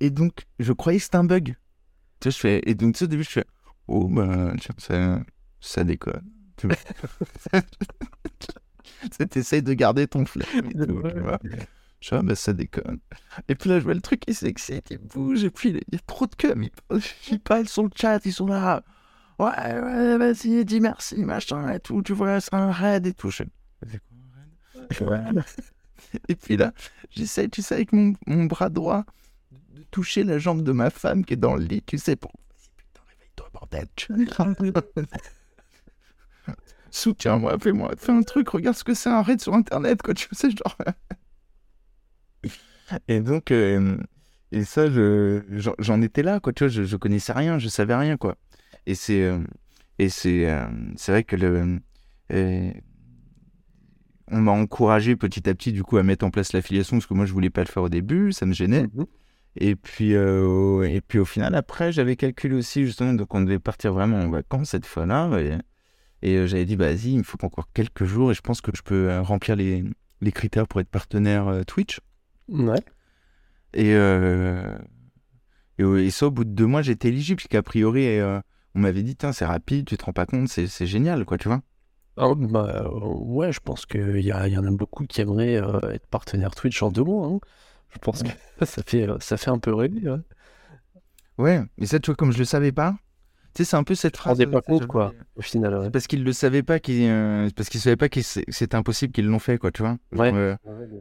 Et 0.00 0.10
donc, 0.10 0.46
je 0.58 0.72
croyais 0.72 0.98
que 0.98 1.04
c'était 1.04 1.16
un 1.16 1.24
bug. 1.24 1.56
Tu 2.20 2.30
sais, 2.30 2.30
je 2.30 2.38
fais... 2.38 2.62
Et 2.64 2.74
donc, 2.74 2.94
tu 2.94 3.00
sais, 3.00 3.04
au 3.04 3.08
début, 3.08 3.24
je 3.24 3.30
fais 3.30 3.44
Oh, 3.86 4.08
bah, 4.08 4.52
tiens, 4.60 4.74
ça, 4.78 5.20
ça 5.60 5.84
déconne. 5.84 6.22
Tu 6.56 6.68
vois. 6.68 6.76
T'essayes 9.30 9.62
de 9.62 9.72
garder 9.74 10.06
ton 10.06 10.24
flair. 10.24 10.46
Je 12.00 12.08
fais, 12.08 12.16
ah, 12.16 12.22
bah, 12.22 12.34
ça 12.34 12.52
déconne. 12.52 12.98
Et 13.48 13.54
puis 13.54 13.68
là, 13.68 13.78
je 13.78 13.84
vois 13.84 13.94
le 13.94 14.00
truc, 14.00 14.22
il 14.26 14.34
s'excite, 14.34 14.90
il 14.90 14.98
bouge, 14.98 15.44
et 15.44 15.50
puis 15.50 15.70
il 15.70 15.76
y 15.92 15.96
a 15.96 16.00
trop 16.06 16.26
de 16.26 16.34
cum. 16.34 16.62
Ils, 16.62 16.70
ils 17.30 17.40
parlent 17.40 17.68
sur 17.68 17.82
le 17.82 17.90
chat, 17.94 18.24
ils 18.24 18.32
sont 18.32 18.46
là. 18.46 18.82
Ouais, 19.38 19.46
ouais, 19.46 20.18
vas-y, 20.18 20.64
dis 20.64 20.80
merci, 20.80 21.16
machin, 21.24 21.72
et 21.72 21.80
tout. 21.80 22.02
Tu 22.02 22.12
vois, 22.12 22.40
c'est 22.40 22.54
un 22.54 22.72
raid 22.72 23.06
et 23.06 23.12
tout. 23.14 23.30
Je 23.30 23.36
fais, 23.36 23.48
c'est 23.86 23.98
quoi 25.04 25.16
un 25.16 25.24
raid? 25.24 25.36
Ouais. 25.36 25.42
Et 26.28 26.34
puis 26.34 26.56
là, 26.56 26.72
j'essaie, 27.10 27.48
tu 27.48 27.62
sais, 27.62 27.74
avec 27.74 27.92
mon, 27.92 28.14
mon 28.26 28.44
bras 28.44 28.70
droit, 28.70 29.04
de 29.74 29.82
toucher 29.90 30.24
la 30.24 30.38
jambe 30.38 30.62
de 30.62 30.72
ma 30.72 30.90
femme 30.90 31.24
qui 31.24 31.34
est 31.34 31.36
dans 31.36 31.54
le 31.54 31.64
lit, 31.64 31.82
tu 31.82 31.98
sais, 31.98 32.16
pour. 32.16 32.32
Vas-y, 32.32 32.70
putain, 32.76 33.02
réveille-toi, 33.08 33.48
bordel. 33.52 35.06
Soutiens-moi, 36.90 37.58
fais-moi, 37.60 37.92
fais 37.96 38.12
un 38.12 38.22
truc, 38.22 38.48
regarde 38.48 38.76
ce 38.76 38.84
que 38.84 38.94
c'est 38.94 39.10
un 39.10 39.22
raid 39.22 39.40
sur 39.40 39.54
internet, 39.54 40.02
quoi, 40.02 40.14
tu 40.14 40.28
sais, 40.32 40.50
genre. 40.50 40.76
Et 43.08 43.20
donc, 43.20 43.50
euh, 43.50 43.96
et 44.52 44.64
ça, 44.64 44.90
je, 44.90 45.42
j'en- 45.78 46.02
étais 46.02 46.22
là, 46.22 46.40
quoi, 46.40 46.52
tu 46.52 46.64
vois, 46.64 46.68
je, 46.68 46.82
je 46.84 46.96
connaissais 46.96 47.32
rien, 47.32 47.58
je 47.58 47.68
savais 47.68 47.94
rien, 47.94 48.16
quoi. 48.16 48.36
Et 48.86 48.94
c'est, 48.94 49.22
euh, 49.24 49.38
et 49.98 50.08
c'est, 50.08 50.50
euh, 50.50 50.66
c'est 50.96 51.12
vrai 51.12 51.24
que 51.24 51.36
le, 51.36 51.80
on 54.30 54.40
m'a 54.40 54.52
encouragé 54.52 55.16
petit 55.16 55.48
à 55.48 55.54
petit, 55.54 55.72
du 55.72 55.82
coup, 55.82 55.96
à 55.96 56.02
mettre 56.02 56.24
en 56.24 56.30
place 56.30 56.52
l'affiliation, 56.52 56.96
parce 56.96 57.06
que 57.06 57.14
moi, 57.14 57.26
je 57.26 57.32
voulais 57.32 57.50
pas 57.50 57.62
le 57.62 57.66
faire 57.68 57.82
au 57.82 57.88
début, 57.88 58.32
ça 58.32 58.46
me 58.46 58.52
gênait. 58.52 58.84
Mhm. 58.94 59.06
Et 59.56 59.74
puis, 59.76 60.14
euh, 60.14 60.44
au- 60.46 60.82
et 60.84 61.00
puis 61.00 61.18
au 61.18 61.24
final, 61.24 61.54
après, 61.56 61.90
j'avais 61.92 62.14
calculé 62.16 62.54
aussi, 62.54 62.84
justement, 62.86 63.12
donc 63.14 63.34
on 63.34 63.40
devait 63.40 63.58
partir 63.58 63.92
vraiment 63.92 64.18
en 64.20 64.30
vacances 64.30 64.70
cette 64.70 64.86
fois-là. 64.86 65.30
Et, 65.40 65.58
et, 66.22 66.46
j'avais 66.46 66.64
dit, 66.66 66.76
bah, 66.76 66.86
vas-y, 66.88 67.12
il 67.12 67.18
me 67.18 67.22
faut 67.24 67.44
encore 67.44 67.68
quelques 67.74 68.04
jours 68.04 68.30
et 68.30 68.34
je 68.34 68.40
pense 68.42 68.60
que 68.60 68.70
je 68.74 68.82
peux 68.82 69.18
remplir 69.20 69.56
les, 69.56 69.84
les 70.20 70.32
critères 70.32 70.68
pour 70.68 70.80
être 70.80 70.88
partenaire 70.90 71.62
Twitch. 71.66 72.00
Ouais. 72.50 72.82
Et, 73.74 73.94
euh, 73.94 74.76
et, 75.78 75.84
et 75.84 76.10
ça, 76.10 76.26
au 76.26 76.30
bout 76.30 76.44
de 76.44 76.50
deux 76.50 76.66
mois, 76.66 76.82
j'étais 76.82 77.08
éligible, 77.08 77.36
puisqu'a 77.36 77.62
priori, 77.62 78.06
euh, 78.18 78.40
on 78.74 78.80
m'avait 78.80 79.02
dit, 79.02 79.16
c'est 79.32 79.46
rapide, 79.46 79.86
tu 79.86 79.96
te 79.96 80.04
rends 80.04 80.12
pas 80.12 80.26
compte, 80.26 80.48
c'est 80.48 80.86
génial, 80.86 81.24
quoi, 81.24 81.38
tu 81.38 81.48
vois. 81.48 81.62
Ah, 82.16 82.34
bah, 82.36 82.84
euh, 82.84 82.88
ouais, 82.90 83.52
je 83.52 83.60
pense 83.60 83.86
qu'il 83.86 84.20
y, 84.20 84.32
en 84.32 84.64
a 84.66 84.70
beaucoup 84.70 85.06
qui 85.06 85.20
aimeraient 85.20 85.54
être 85.94 86.06
partenaire 86.08 86.54
Twitch 86.54 86.82
en 86.82 86.90
deux 86.90 87.04
mois. 87.04 87.28
hein. 87.28 87.38
Je 87.90 87.98
pense 87.98 88.22
que 88.22 88.28
ça 88.66 88.82
fait, 88.82 89.06
ça 89.20 89.36
fait 89.36 89.50
un 89.50 89.58
peu 89.58 89.72
rêver. 89.74 90.08
Ouais. 90.08 90.18
Ouais, 91.38 91.62
mais 91.78 91.86
ça, 91.86 91.98
tu 91.98 92.10
vois, 92.10 92.16
comme 92.16 92.32
je 92.32 92.38
le 92.38 92.44
savais 92.44 92.72
pas, 92.72 92.96
tu 93.54 93.64
sais, 93.64 93.70
c'est 93.70 93.76
un 93.76 93.82
peu 93.84 93.94
cette 93.94 94.16
phrase. 94.16 94.38
rendais 94.38 94.50
pas 94.50 94.60
compte, 94.62 94.86
quoi, 94.86 95.12
au 95.36 95.42
final. 95.42 95.76
Ouais. 95.78 95.90
Parce 95.90 96.06
qu'ils 96.06 96.24
le 96.24 96.32
savaient 96.32 96.62
pas, 96.62 96.78
qu'ils, 96.78 97.08
euh, 97.08 97.48
parce 97.56 97.68
qu'ils 97.68 97.80
savaient 97.80 97.96
pas 97.96 98.08
que 98.08 98.22
c'est- 98.22 98.44
c'était 98.48 98.76
impossible 98.76 99.12
qu'ils 99.12 99.26
l'ont 99.26 99.38
fait, 99.38 99.58
quoi, 99.58 99.70
tu 99.72 99.82
vois. 99.82 99.96
Genre, 100.12 100.20
Ouais. 100.20 100.32
euh, 100.34 100.56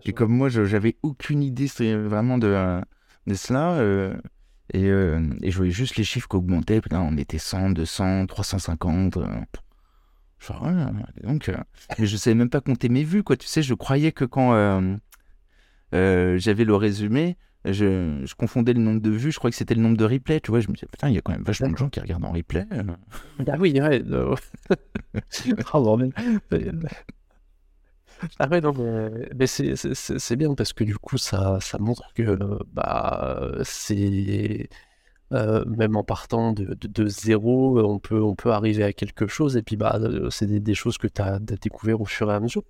et 0.06 0.14
comme 0.14 0.32
moi, 0.32 0.50
je- 0.50 0.66
j'avais 0.66 0.98
aucune 1.04 1.44
idée 1.44 1.68
vraiment 1.96 2.38
de, 2.38 2.82
de 3.28 3.34
cela, 3.34 3.74
euh, 3.74 4.16
et, 4.74 4.86
euh, 4.88 5.22
et 5.42 5.52
je 5.52 5.58
voyais 5.58 5.72
juste 5.72 5.96
les 5.96 6.04
chiffres 6.04 6.28
qui 6.28 6.36
augmentaient. 6.36 6.82
On 6.92 7.18
était 7.18 7.38
100, 7.40 7.70
200, 7.70 8.26
350. 8.26 9.18
euh, 9.18 9.28
genre, 10.40 10.64
ouais, 10.64 11.24
donc, 11.24 11.50
euh, 11.50 11.58
mais 11.98 12.06
je 12.06 12.18
savais 12.18 12.36
même 12.36 12.50
pas 12.50 12.62
compter 12.62 12.90
mes 12.90 13.04
vues, 13.04 13.24
quoi. 13.24 13.36
Tu 13.38 13.48
sais, 13.48 13.62
je 13.62 13.74
croyais 13.74 14.12
que 14.12 14.26
quand 14.26 14.54
euh, 14.54 14.96
euh, 15.94 16.38
j'avais 16.38 16.66
le 16.66 16.76
résumé, 16.76 17.38
je, 17.66 18.22
je 18.24 18.36
confondais 18.36 18.74
le 18.74 18.80
nombre 18.80 19.02
de 19.02 19.10
vues, 19.10 19.32
je 19.32 19.38
croyais 19.38 19.52
que 19.52 19.58
c'était 19.58 19.76
le 19.76 19.82
nombre 19.82 19.98
de 19.98 20.06
replays, 20.06 20.40
tu 20.40 20.52
vois. 20.52 20.60
Je 20.60 20.70
me 20.70 20.74
disais, 20.74 20.88
putain, 20.92 21.10
il 21.10 21.16
y 21.16 21.18
a 21.18 21.22
quand 21.22 21.34
même 21.34 21.44
vachement 21.44 21.70
de 21.70 21.78
gens 21.78 21.90
qui 21.90 22.00
regardent 22.00 22.26
en 22.26 22.32
replay. 22.32 22.66
Ah 23.48 23.56
oui, 23.60 23.80
ouais. 23.80 24.04
Ah, 25.72 25.80
bordel. 25.80 26.12
Ah 28.38 28.50
ouais, 28.50 28.60
non, 28.60 28.74
mais, 28.74 29.30
mais 29.34 29.48
c'est, 29.48 30.36
bien 30.36 30.54
parce 30.54 30.74
que 30.74 30.84
du 30.84 30.98
coup, 30.98 31.18
ça, 31.18 31.58
ça 31.62 31.78
montre 31.78 32.12
que 32.14 32.38
bah, 32.74 33.50
c'est 33.64 34.68
euh, 35.32 35.64
même 35.66 35.96
en 35.96 36.04
partant 36.04 36.54
de, 36.54 36.74
de, 36.74 36.88
de 36.88 37.08
zéro, 37.08 37.80
on 37.80 38.00
peut, 38.00 38.22
on 38.22 38.36
peut 38.36 38.52
arriver 38.52 38.84
à 38.84 38.94
quelque 38.94 39.28
chose 39.28 39.58
et 39.58 39.62
puis 39.62 39.78
bah, 39.78 39.98
euh, 40.02 40.30
c'est 40.32 40.48
des, 40.48 40.60
des 40.60 40.74
choses 40.74 40.98
que 40.98 41.08
tu 41.08 41.22
as, 41.22 41.40
découvert 41.40 42.02
au 42.02 42.06
fur 42.06 42.32
et 42.32 42.34
à 42.36 42.40
mesure. 42.40 42.64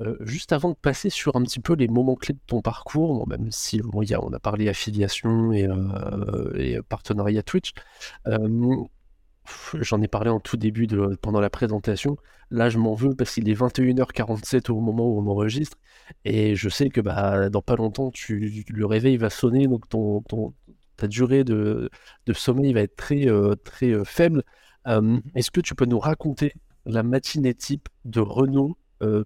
Euh, 0.00 0.16
juste 0.20 0.52
avant 0.52 0.70
de 0.70 0.76
passer 0.76 1.10
sur 1.10 1.36
un 1.36 1.42
petit 1.42 1.60
peu 1.60 1.74
les 1.74 1.88
moments 1.88 2.14
clés 2.14 2.34
de 2.34 2.40
ton 2.46 2.62
parcours, 2.62 3.28
même 3.28 3.50
si 3.50 3.80
bon, 3.80 4.02
y 4.02 4.14
a, 4.14 4.24
on 4.24 4.32
a 4.32 4.38
parlé 4.40 4.68
affiliation 4.68 5.52
et, 5.52 5.66
euh, 5.66 6.82
partenariat 6.88 7.42
Twitch, 7.42 7.72
euh, 8.26 8.76
j'en 9.74 10.00
ai 10.00 10.08
parlé 10.08 10.30
en 10.30 10.40
tout 10.40 10.56
début 10.56 10.86
de, 10.86 11.18
pendant 11.20 11.40
la 11.40 11.50
présentation. 11.50 12.16
Là, 12.50 12.70
je 12.70 12.78
m'en 12.78 12.94
veux 12.94 13.14
parce 13.14 13.34
qu'il 13.34 13.48
est 13.50 13.54
21h47 13.54 14.70
au 14.70 14.80
moment 14.80 15.06
où 15.06 15.20
on 15.20 15.26
enregistre 15.30 15.76
et 16.24 16.54
je 16.56 16.68
sais 16.68 16.88
que 16.88 17.00
bah, 17.00 17.50
dans 17.50 17.62
pas 17.62 17.76
longtemps, 17.76 18.10
le 18.28 18.86
réveil 18.86 19.16
va 19.18 19.30
sonner, 19.30 19.66
donc 19.66 19.84
ta 20.96 21.08
durée 21.08 21.44
de, 21.44 21.90
de 22.26 22.32
sommeil 22.32 22.72
va 22.72 22.80
être 22.80 22.96
très, 22.96 23.26
très 23.64 24.04
faible. 24.04 24.42
Est-ce 25.34 25.50
que 25.50 25.60
tu 25.60 25.74
peux 25.74 25.84
nous 25.86 26.00
raconter 26.00 26.54
la 26.86 27.02
matinée 27.02 27.54
type 27.54 27.88
de 28.04 28.20
Renault 28.20 28.76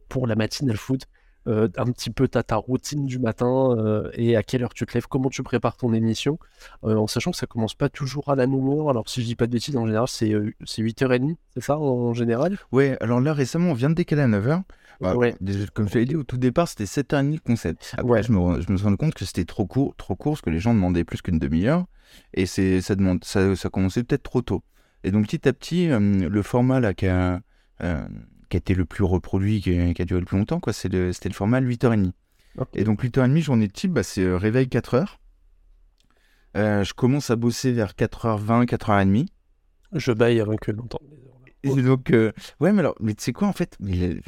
pour 0.08 0.26
la 0.26 0.36
matinale 0.36 0.76
foot 0.76 1.02
euh, 1.46 1.68
un 1.76 1.84
petit 1.92 2.08
peu 2.08 2.26
ta, 2.26 2.42
ta 2.42 2.56
routine 2.56 3.04
du 3.04 3.18
matin 3.18 3.76
euh, 3.76 4.08
et 4.14 4.34
à 4.34 4.42
quelle 4.42 4.62
heure 4.62 4.72
tu 4.72 4.86
te 4.86 4.94
lèves, 4.94 5.06
comment 5.08 5.28
tu 5.28 5.42
prépares 5.42 5.76
ton 5.76 5.92
émission, 5.92 6.38
euh, 6.84 6.96
en 6.96 7.06
sachant 7.06 7.32
que 7.32 7.36
ça 7.36 7.46
commence 7.46 7.74
pas 7.74 7.90
toujours 7.90 8.30
à 8.30 8.34
la 8.34 8.46
même 8.46 8.66
heure. 8.66 8.88
Alors, 8.88 9.06
si 9.10 9.20
je 9.20 9.26
dis 9.26 9.34
pas 9.36 9.46
de 9.46 9.52
bêtises, 9.52 9.76
en 9.76 9.86
général, 9.86 10.08
c'est 10.08 10.32
euh, 10.32 10.54
c'est 10.64 10.80
8h30, 10.80 11.36
c'est 11.52 11.62
ça 11.62 11.76
en 11.78 12.14
général? 12.14 12.56
Ouais, 12.72 12.96
alors 13.02 13.20
là, 13.20 13.34
récemment, 13.34 13.72
on 13.72 13.74
vient 13.74 13.90
de 13.90 13.94
décaler 13.94 14.22
à 14.22 14.26
9h. 14.28 14.62
Bah, 15.02 15.16
Ouais. 15.16 15.34
comme 15.74 15.86
je 15.88 15.94
l'avais 15.94 16.06
dit 16.06 16.16
au 16.16 16.22
tout 16.22 16.38
départ, 16.38 16.66
c'était 16.66 16.84
7h30 16.86 17.32
le 17.34 17.38
concept. 17.40 17.92
Après, 17.98 18.10
Ouais. 18.10 18.22
je, 18.22 18.32
me, 18.32 18.60
je 18.62 18.72
me 18.72 18.76
suis 18.78 18.84
rendu 18.84 18.96
compte 18.96 19.12
que 19.12 19.26
c'était 19.26 19.44
trop 19.44 19.66
court, 19.66 19.94
trop 19.96 20.16
court, 20.16 20.32
parce 20.34 20.40
que 20.40 20.48
les 20.50 20.60
gens 20.60 20.72
demandaient 20.72 21.04
plus 21.04 21.20
qu'une 21.20 21.38
demi-heure. 21.38 21.84
Et 22.32 22.46
c'est, 22.46 22.80
ça, 22.80 22.94
demande, 22.94 23.22
ça, 23.22 23.54
ça 23.54 23.68
commençait 23.68 24.02
peut-être 24.04 24.22
trop 24.22 24.40
tôt. 24.40 24.62
Et 25.02 25.10
donc, 25.10 25.26
petit 25.26 25.46
à 25.46 25.52
petit, 25.52 25.90
euh, 25.90 25.98
le 26.00 26.42
format 26.42 26.80
là, 26.80 26.94
qui, 26.94 27.06
a, 27.06 27.40
euh, 27.82 28.02
qui 28.54 28.56
a 28.56 28.58
été 28.58 28.74
le 28.76 28.84
plus 28.84 29.02
reproduit, 29.02 29.60
qui 29.60 29.76
a, 29.76 29.92
qui 29.92 30.00
a 30.02 30.04
duré 30.04 30.20
le 30.20 30.26
plus 30.26 30.38
longtemps, 30.38 30.60
quoi, 30.60 30.72
c'est 30.72 30.88
le- 30.88 31.12
c'était 31.12 31.28
le 31.28 31.34
format 31.34 31.60
8h30. 31.60 32.12
Ok. 32.56 32.68
Et 32.74 32.84
donc, 32.84 33.02
8h30, 33.02 33.40
journée 33.42 33.68
type, 33.68 33.92
bah, 33.92 34.04
c'est 34.04 34.22
euh, 34.22 34.36
réveil 34.36 34.68
4h. 34.68 35.18
Euh, 36.56 36.84
je 36.84 36.94
commence 36.94 37.30
à 37.30 37.36
bosser 37.36 37.72
vers 37.72 37.94
4h20, 37.96 38.64
4h30. 38.66 39.26
Je 39.92 40.12
baille 40.12 40.40
avant 40.40 40.54
que 40.56 40.70
l'on 40.70 40.84
entende. 40.84 41.00
Et 41.64 41.82
donc, 41.82 42.10
euh, 42.12 42.30
ouais, 42.60 42.72
mais 42.72 42.78
alors, 42.80 42.94
mais 43.00 43.14
tu 43.14 43.24
sais 43.24 43.32
quoi, 43.32 43.48
en 43.48 43.52
fait, 43.52 43.76
mais 43.80 44.18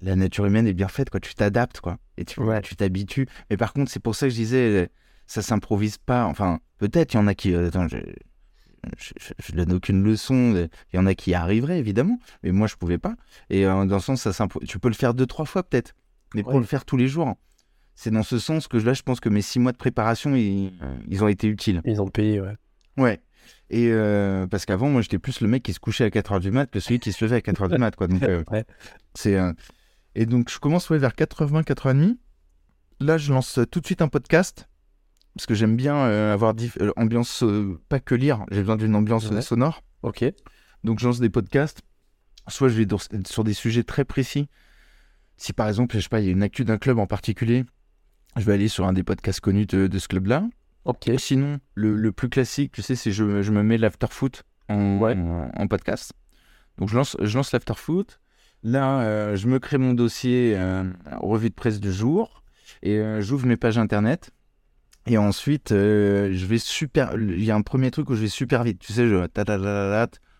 la 0.00 0.16
nature 0.16 0.46
humaine 0.46 0.66
est 0.66 0.72
bien 0.72 0.88
faite, 0.88 1.10
quoi. 1.10 1.20
Tu 1.20 1.34
t'adaptes, 1.34 1.80
quoi. 1.80 1.98
Et 2.16 2.24
tu 2.24 2.40
Ouais. 2.40 2.62
tu 2.62 2.76
t'habitues. 2.76 3.26
Mais 3.50 3.58
par 3.58 3.74
contre, 3.74 3.90
c'est 3.90 4.00
pour 4.00 4.14
ça 4.14 4.26
que 4.26 4.30
je 4.30 4.36
disais, 4.36 4.88
ça 5.26 5.42
s'improvise 5.42 5.98
pas. 5.98 6.24
Enfin, 6.24 6.60
peut-être, 6.78 7.12
il 7.12 7.16
y 7.18 7.20
en 7.20 7.26
a 7.26 7.34
qui. 7.34 7.54
attends, 7.54 7.88
je, 7.88 7.98
je, 8.98 9.12
je- 9.20 9.32
je 9.46 9.52
donne 9.52 9.72
aucune 9.72 10.02
leçon. 10.02 10.68
Il 10.92 10.96
y 10.96 10.98
en 10.98 11.06
a 11.06 11.14
qui 11.14 11.30
y 11.30 11.34
arriveraient, 11.34 11.78
évidemment. 11.78 12.18
Mais 12.42 12.52
moi, 12.52 12.66
je 12.66 12.76
pouvais 12.76 12.98
pas. 12.98 13.14
Et 13.50 13.66
euh, 13.66 13.84
dans 13.84 13.96
le 13.96 14.00
sens, 14.00 14.28
ça. 14.30 14.46
Tu 14.66 14.78
peux 14.78 14.88
le 14.88 14.94
faire 14.94 15.14
deux, 15.14 15.26
trois 15.26 15.44
fois, 15.44 15.62
peut-être. 15.62 15.94
Mais 16.34 16.42
pour 16.42 16.58
le 16.58 16.64
faire 16.66 16.84
tous 16.84 16.96
les 16.96 17.06
jours, 17.08 17.34
c'est 17.94 18.10
dans 18.10 18.22
ce 18.24 18.38
sens 18.38 18.66
que 18.66 18.76
là, 18.76 18.92
je 18.92 19.02
pense 19.02 19.20
que 19.20 19.28
mes 19.28 19.42
six 19.42 19.60
mois 19.60 19.70
de 19.72 19.76
préparation, 19.76 20.34
ils, 20.34 20.72
ils 21.08 21.22
ont 21.22 21.28
été 21.28 21.46
utiles. 21.46 21.80
Ils 21.84 22.00
ont 22.02 22.08
payé, 22.08 22.40
ouais. 22.40 22.56
Ouais. 22.96 23.20
Et 23.70 23.88
euh, 23.90 24.46
parce 24.46 24.64
qu'avant, 24.66 24.88
moi, 24.88 25.00
j'étais 25.02 25.18
plus 25.18 25.40
le 25.40 25.48
mec 25.48 25.62
qui 25.62 25.72
se 25.72 25.80
couchait 25.80 26.04
à 26.04 26.08
4h 26.08 26.40
du 26.40 26.50
mat 26.50 26.66
que 26.70 26.80
celui 26.80 26.98
qui 26.98 27.12
se 27.12 27.24
levait 27.24 27.36
à 27.36 27.40
4h 27.40 27.70
du 27.70 27.78
mat, 27.78 27.94
quoi. 27.94 28.08
Donc, 28.08 28.22
euh, 28.24 28.42
Ouais. 28.50 28.64
c'est, 29.14 29.38
Et 30.16 30.26
donc, 30.26 30.50
je 30.50 30.58
commence 30.58 30.90
ouais, 30.90 30.98
vers 30.98 31.14
80, 31.14 31.60
4h30. 31.62 32.16
Là, 33.00 33.18
je 33.18 33.32
lance 33.32 33.58
tout 33.70 33.80
de 33.80 33.86
suite 33.86 34.02
un 34.02 34.08
podcast. 34.08 34.68
Parce 35.34 35.46
que 35.46 35.54
j'aime 35.54 35.76
bien 35.76 35.96
euh, 35.96 36.32
avoir 36.32 36.54
euh, 36.80 36.92
ambiance, 36.96 37.42
euh, 37.42 37.78
pas 37.88 37.98
que 38.00 38.14
lire, 38.14 38.44
j'ai 38.50 38.60
besoin 38.60 38.76
d'une 38.76 38.94
ambiance 38.94 39.28
Ouais. 39.30 39.42
sonore. 39.42 39.82
Ok. 40.02 40.24
Donc, 40.84 41.00
je 41.00 41.06
lance 41.06 41.18
des 41.20 41.30
podcasts. 41.30 41.82
Soit 42.48 42.68
je 42.68 42.74
vais 42.74 42.86
dans- 42.86 42.98
sur 43.26 43.42
des 43.42 43.54
sujets 43.54 43.82
très 43.84 44.04
précis. 44.04 44.48
Si 45.36 45.52
par 45.52 45.66
exemple, 45.68 45.96
je 45.96 46.00
sais 46.02 46.08
pas, 46.08 46.20
il 46.20 46.26
y 46.26 46.28
a 46.28 46.32
une 46.32 46.42
actu 46.42 46.64
d'un 46.64 46.78
club 46.78 46.98
en 46.98 47.06
particulier, 47.06 47.64
je 48.36 48.42
vais 48.44 48.52
aller 48.52 48.68
sur 48.68 48.86
un 48.86 48.92
des 48.92 49.02
podcasts 49.02 49.40
connus 49.40 49.66
de, 49.66 49.86
de 49.88 49.98
ce 49.98 50.06
club-là. 50.08 50.46
Ok. 50.84 51.10
Sinon, 51.18 51.58
le, 51.74 51.96
le 51.96 52.12
plus 52.12 52.28
classique, 52.28 52.70
tu 52.72 52.82
sais, 52.82 52.94
c'est 52.94 53.10
je, 53.10 53.42
je 53.42 53.50
me 53.50 53.62
mets 53.62 53.78
l'afterfoot 53.78 54.42
en, 54.68 54.98
Ouais. 54.98 55.16
en, 55.16 55.50
en 55.56 55.66
podcast. 55.66 56.12
Donc 56.78 56.88
je 56.90 56.96
lance, 56.96 57.16
je 57.20 57.36
lance 57.36 57.50
l'afterfoot. 57.52 58.20
Là, 58.62 59.00
euh, 59.00 59.36
je 59.36 59.48
me 59.48 59.58
crée 59.58 59.78
mon 59.78 59.94
dossier 59.94 60.56
revue 61.20 61.48
de 61.50 61.54
presse 61.54 61.80
du 61.80 61.92
jour 61.92 62.42
et 62.82 63.00
j'ouvre 63.20 63.46
mes 63.46 63.56
pages 63.56 63.78
internet. 63.78 64.30
Et 65.06 65.18
ensuite, 65.18 65.72
euh, 65.72 66.30
je 66.32 66.46
vais 66.46 66.58
super. 66.58 67.14
Il 67.14 67.44
y 67.44 67.50
a 67.50 67.54
un 67.56 67.62
premier 67.62 67.90
truc 67.90 68.08
où 68.10 68.14
je 68.14 68.20
vais 68.22 68.28
super 68.28 68.62
vite. 68.64 68.78
Tu 68.78 68.92
sais, 68.92 69.06
je. 69.08 69.26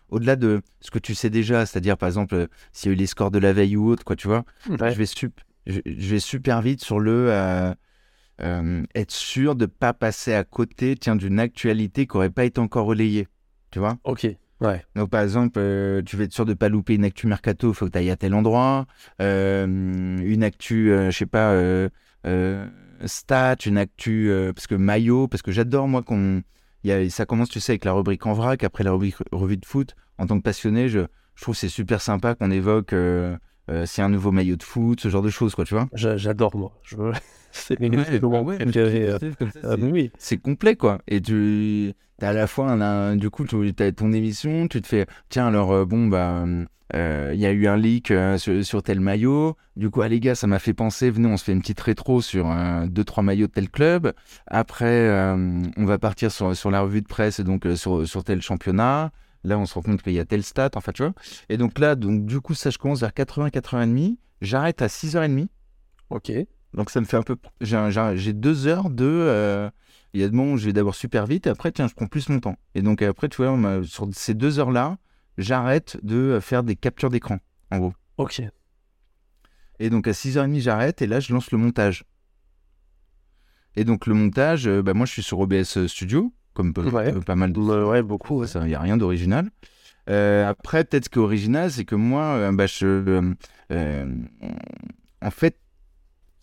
Au-delà 0.09 0.35
de 0.35 0.61
ce 0.81 0.91
que 0.91 0.99
tu 0.99 1.15
sais 1.15 1.29
déjà, 1.29 1.65
c'est-à-dire 1.65 1.97
par 1.97 2.07
exemple 2.07 2.35
euh, 2.35 2.47
s'il 2.71 2.89
y 2.89 2.93
a 2.93 2.93
eu 2.95 2.97
les 2.99 3.07
scores 3.07 3.31
de 3.31 3.39
la 3.39 3.53
veille 3.53 3.75
ou 3.75 3.87
autre, 3.89 4.03
quoi, 4.03 4.15
tu 4.15 4.27
vois, 4.27 4.43
Ouais. 4.69 4.91
je, 4.93 4.97
vais 4.97 5.05
sup- 5.07 5.41
je, 5.65 5.79
je 5.85 6.09
vais 6.09 6.19
super 6.19 6.61
vite 6.61 6.83
sur 6.83 6.99
le. 6.99 7.29
euh, 8.41 8.83
être 8.95 9.11
sûr 9.11 9.55
de 9.55 9.65
pas 9.65 9.93
passer 9.93 10.33
à 10.33 10.43
côté 10.43 10.95
tiens, 10.95 11.15
d'une 11.15 11.39
actualité 11.39 12.05
qui 12.05 12.15
n'aurait 12.15 12.29
pas 12.29 12.45
été 12.45 12.59
encore 12.59 12.85
relayée. 12.85 13.27
Tu 13.71 13.79
vois 13.79 13.97
Ok. 14.03 14.27
Ouais. 14.61 14.83
donc, 14.95 15.09
par 15.09 15.21
exemple, 15.21 15.59
euh, 15.59 16.01
tu 16.01 16.15
veux 16.15 16.23
être 16.23 16.33
sûr 16.33 16.45
de 16.45 16.53
pas 16.53 16.69
louper 16.69 16.95
une 16.95 17.03
actu 17.03 17.27
mercato, 17.27 17.71
il 17.71 17.75
faut 17.75 17.85
que 17.87 17.91
tu 17.91 17.97
ailles 17.97 18.11
à 18.11 18.15
tel 18.15 18.33
endroit. 18.33 18.85
Euh, 19.21 19.65
une 19.67 20.43
actu, 20.43 20.91
euh, 20.91 21.11
je 21.11 21.17
sais 21.17 21.25
pas, 21.25 21.51
euh, 23.05 23.07
euh, 23.07 23.09
stat, 23.09 23.55
une 23.65 23.77
actu, 23.77 24.29
euh, 24.29 24.53
parce 24.53 24.67
que 24.67 24.75
maillot, 24.75 25.27
parce 25.27 25.41
que 25.41 25.51
j'adore, 25.51 25.87
moi, 25.87 26.03
qu'on. 26.03 26.41
ça 27.09 27.25
commence, 27.25 27.49
tu 27.49 27.59
sais, 27.59 27.73
avec 27.73 27.85
la 27.85 27.93
rubrique 27.93 28.25
en 28.25 28.33
vrac, 28.33 28.63
après 28.63 28.83
la 28.83 28.91
rubrique 28.91 29.15
revue 29.31 29.57
de 29.57 29.65
foot. 29.65 29.95
En 30.17 30.27
tant 30.27 30.37
que 30.37 30.43
passionné, 30.43 30.89
je, 30.89 30.99
je 31.35 31.41
trouve 31.41 31.55
c'est 31.55 31.69
super 31.69 32.01
sympa 32.01 32.35
qu'on 32.35 32.51
évoque 32.51 32.93
euh, 32.93 33.37
euh, 33.69 33.85
a 34.03 34.05
un 34.05 34.09
nouveau 34.09 34.31
maillot 34.31 34.55
de 34.55 34.63
foot, 34.63 34.99
ce 34.99 35.09
genre 35.09 35.21
de 35.23 35.29
choses, 35.29 35.55
quoi, 35.55 35.65
tu 35.65 35.73
vois. 35.73 35.87
J'a- 35.93 36.17
J'adore, 36.17 36.55
moi. 36.55 36.71
C'est 37.55 37.79
Ouais, 38.11 38.19
bah 38.31 38.41
ouais, 38.43 38.57
euh. 39.07 39.17
Ah, 39.63 39.75
c'est- 39.75 39.81
c'est 40.17 40.37
complet 40.37 40.75
quoi. 40.75 40.99
Et 41.07 41.21
tu 41.21 41.93
as 42.21 42.29
à 42.29 42.33
la 42.33 42.47
fois 42.47 42.69
un, 42.71 42.81
un- 42.81 43.15
du 43.15 43.29
coup 43.29 43.45
tu 43.45 43.73
as 43.79 43.91
ton 43.91 44.11
émission, 44.13 44.67
tu 44.67 44.81
te 44.81 44.87
fais 44.87 45.05
tiens 45.29 45.47
alors 45.47 45.71
euh, 45.71 45.85
bon 45.85 46.07
bah 46.07 46.45
euh, 46.93 47.31
il 47.33 47.39
y 47.39 47.45
a 47.47 47.51
eu 47.51 47.65
un 47.67 47.77
leak 47.77 48.11
euh, 48.11 48.37
sur, 48.37 48.63
sur 48.63 48.83
tel 48.83 48.99
maillot. 48.99 49.55
Du 49.75 49.89
coup 49.89 50.01
ah 50.01 50.07
les 50.07 50.19
gars 50.19 50.35
ça 50.35 50.45
m'a 50.47 50.59
fait 50.59 50.73
penser 50.73 51.09
venez 51.09 51.27
on 51.27 51.37
se 51.37 51.43
fait 51.45 51.51
une 51.53 51.61
petite 51.61 51.79
rétro 51.81 52.21
sur 52.21 52.49
euh, 52.51 52.85
deux 52.87 53.03
trois 53.03 53.23
maillots 53.23 53.47
de 53.47 53.51
tel 53.51 53.69
club. 53.69 54.13
Après 54.47 54.85
euh, 55.09 55.61
on 55.77 55.85
va 55.85 55.97
partir 55.97 56.31
sur, 56.31 56.55
sur 56.55 56.71
la 56.71 56.81
revue 56.81 57.01
de 57.01 57.07
presse 57.07 57.39
donc 57.41 57.65
euh, 57.65 57.75
sur, 57.75 58.07
sur 58.07 58.23
tel 58.23 58.41
championnat. 58.41 59.11
Là 59.43 59.57
on 59.59 59.65
se 59.65 59.73
rend 59.75 59.81
compte 59.81 60.01
qu'il 60.01 60.13
y 60.13 60.19
a 60.19 60.25
tel 60.25 60.43
stat 60.43 60.69
enfin 60.75 60.91
tu 60.91 61.03
vois. 61.03 61.13
Et 61.49 61.57
donc 61.57 61.79
là 61.79 61.95
donc 61.95 62.25
du 62.25 62.39
coup 62.39 62.53
ça 62.53 62.69
je 62.69 62.77
commence 62.77 62.99
vers 63.01 63.13
80 63.13 63.49
80 63.49 64.13
J'arrête 64.41 64.81
à 64.81 64.87
6h30. 64.87 65.47
Ok. 66.11 66.31
Donc 66.75 66.89
ça 66.89 66.99
me 67.01 67.05
fait 67.05 67.17
un 67.17 67.23
peu. 67.23 67.35
J'ai 67.61 68.33
deux 68.33 68.67
heures 68.67 68.89
de. 68.89 69.05
euh, 69.05 69.69
Il 70.13 70.21
y 70.21 70.23
a 70.23 70.29
des 70.29 70.35
moments 70.35 70.53
où 70.53 70.57
je 70.57 70.65
vais 70.65 70.73
d'abord 70.73 70.95
super 70.95 71.25
vite 71.25 71.47
et 71.47 71.49
après, 71.49 71.71
tiens, 71.71 71.87
je 71.87 71.93
prends 71.95 72.07
plus 72.07 72.29
mon 72.29 72.39
temps. 72.39 72.57
Et 72.75 72.81
donc 72.81 73.01
après, 73.01 73.29
tu 73.29 73.43
vois, 73.43 73.81
sur 73.83 74.07
ces 74.13 74.33
deux 74.33 74.59
heures-là, 74.59 74.97
j'arrête 75.37 75.97
de 76.03 76.39
faire 76.41 76.63
des 76.63 76.75
captures 76.75 77.09
d'écran, 77.09 77.39
en 77.71 77.79
gros. 77.79 77.93
Ok. 78.17 78.41
Et 79.79 79.89
donc 79.89 80.07
à 80.07 80.11
6h30, 80.11 80.59
j'arrête 80.61 81.01
et 81.01 81.07
là, 81.07 81.19
je 81.19 81.33
lance 81.33 81.51
le 81.51 81.57
montage. 81.57 82.03
Et 83.75 83.83
donc 83.83 84.05
le 84.07 84.13
montage, 84.13 84.67
euh, 84.67 84.81
bah, 84.81 84.93
moi, 84.93 85.05
je 85.05 85.11
suis 85.11 85.23
sur 85.23 85.39
OBS 85.39 85.87
Studio, 85.87 86.33
comme 86.53 86.73
peu- 86.73 86.89
Ouais. 86.89 87.13
euh, 87.13 87.19
pas 87.19 87.35
mal 87.35 87.51
de. 87.51 87.59
Ouais, 87.59 88.01
beaucoup. 88.01 88.39
ouais. 88.39 88.47
Il 88.55 88.67
n'y 88.67 88.75
a 88.75 88.79
rien 88.79 88.95
d'original. 88.97 89.49
Euh, 90.09 90.47
après, 90.47 90.83
peut-être 90.85 91.05
ce 91.05 91.09
qui 91.09 91.19
est 91.19 91.21
original, 91.21 91.71
c'est 91.71 91.83
que 91.83 91.95
moi, 91.95 92.23
euh, 92.35 92.51
bah, 92.53 92.67
je, 92.67 92.85
euh, 92.85 93.33
euh, 93.71 94.15
en 95.21 95.31
fait, 95.31 95.57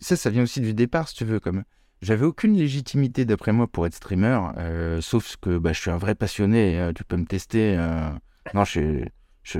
ça, 0.03 0.15
ça 0.15 0.29
vient 0.29 0.43
aussi 0.43 0.61
du 0.61 0.73
départ, 0.73 1.07
si 1.07 1.15
tu 1.15 1.25
veux. 1.25 1.39
Comme 1.39 1.63
j'avais 2.01 2.25
aucune 2.25 2.55
légitimité, 2.55 3.25
d'après 3.25 3.53
moi, 3.53 3.67
pour 3.67 3.87
être 3.87 3.95
streamer, 3.95 4.39
euh, 4.57 5.01
sauf 5.01 5.37
que 5.37 5.57
bah, 5.57 5.73
je 5.73 5.79
suis 5.79 5.89
un 5.89 5.97
vrai 5.97 6.15
passionné. 6.15 6.79
euh, 6.79 6.93
tu 6.93 7.03
peux 7.03 7.17
me 7.17 7.25
tester. 7.25 7.75
euh, 7.77 8.09
Non, 8.53 8.65
je, 8.65 9.05
je, 9.43 9.59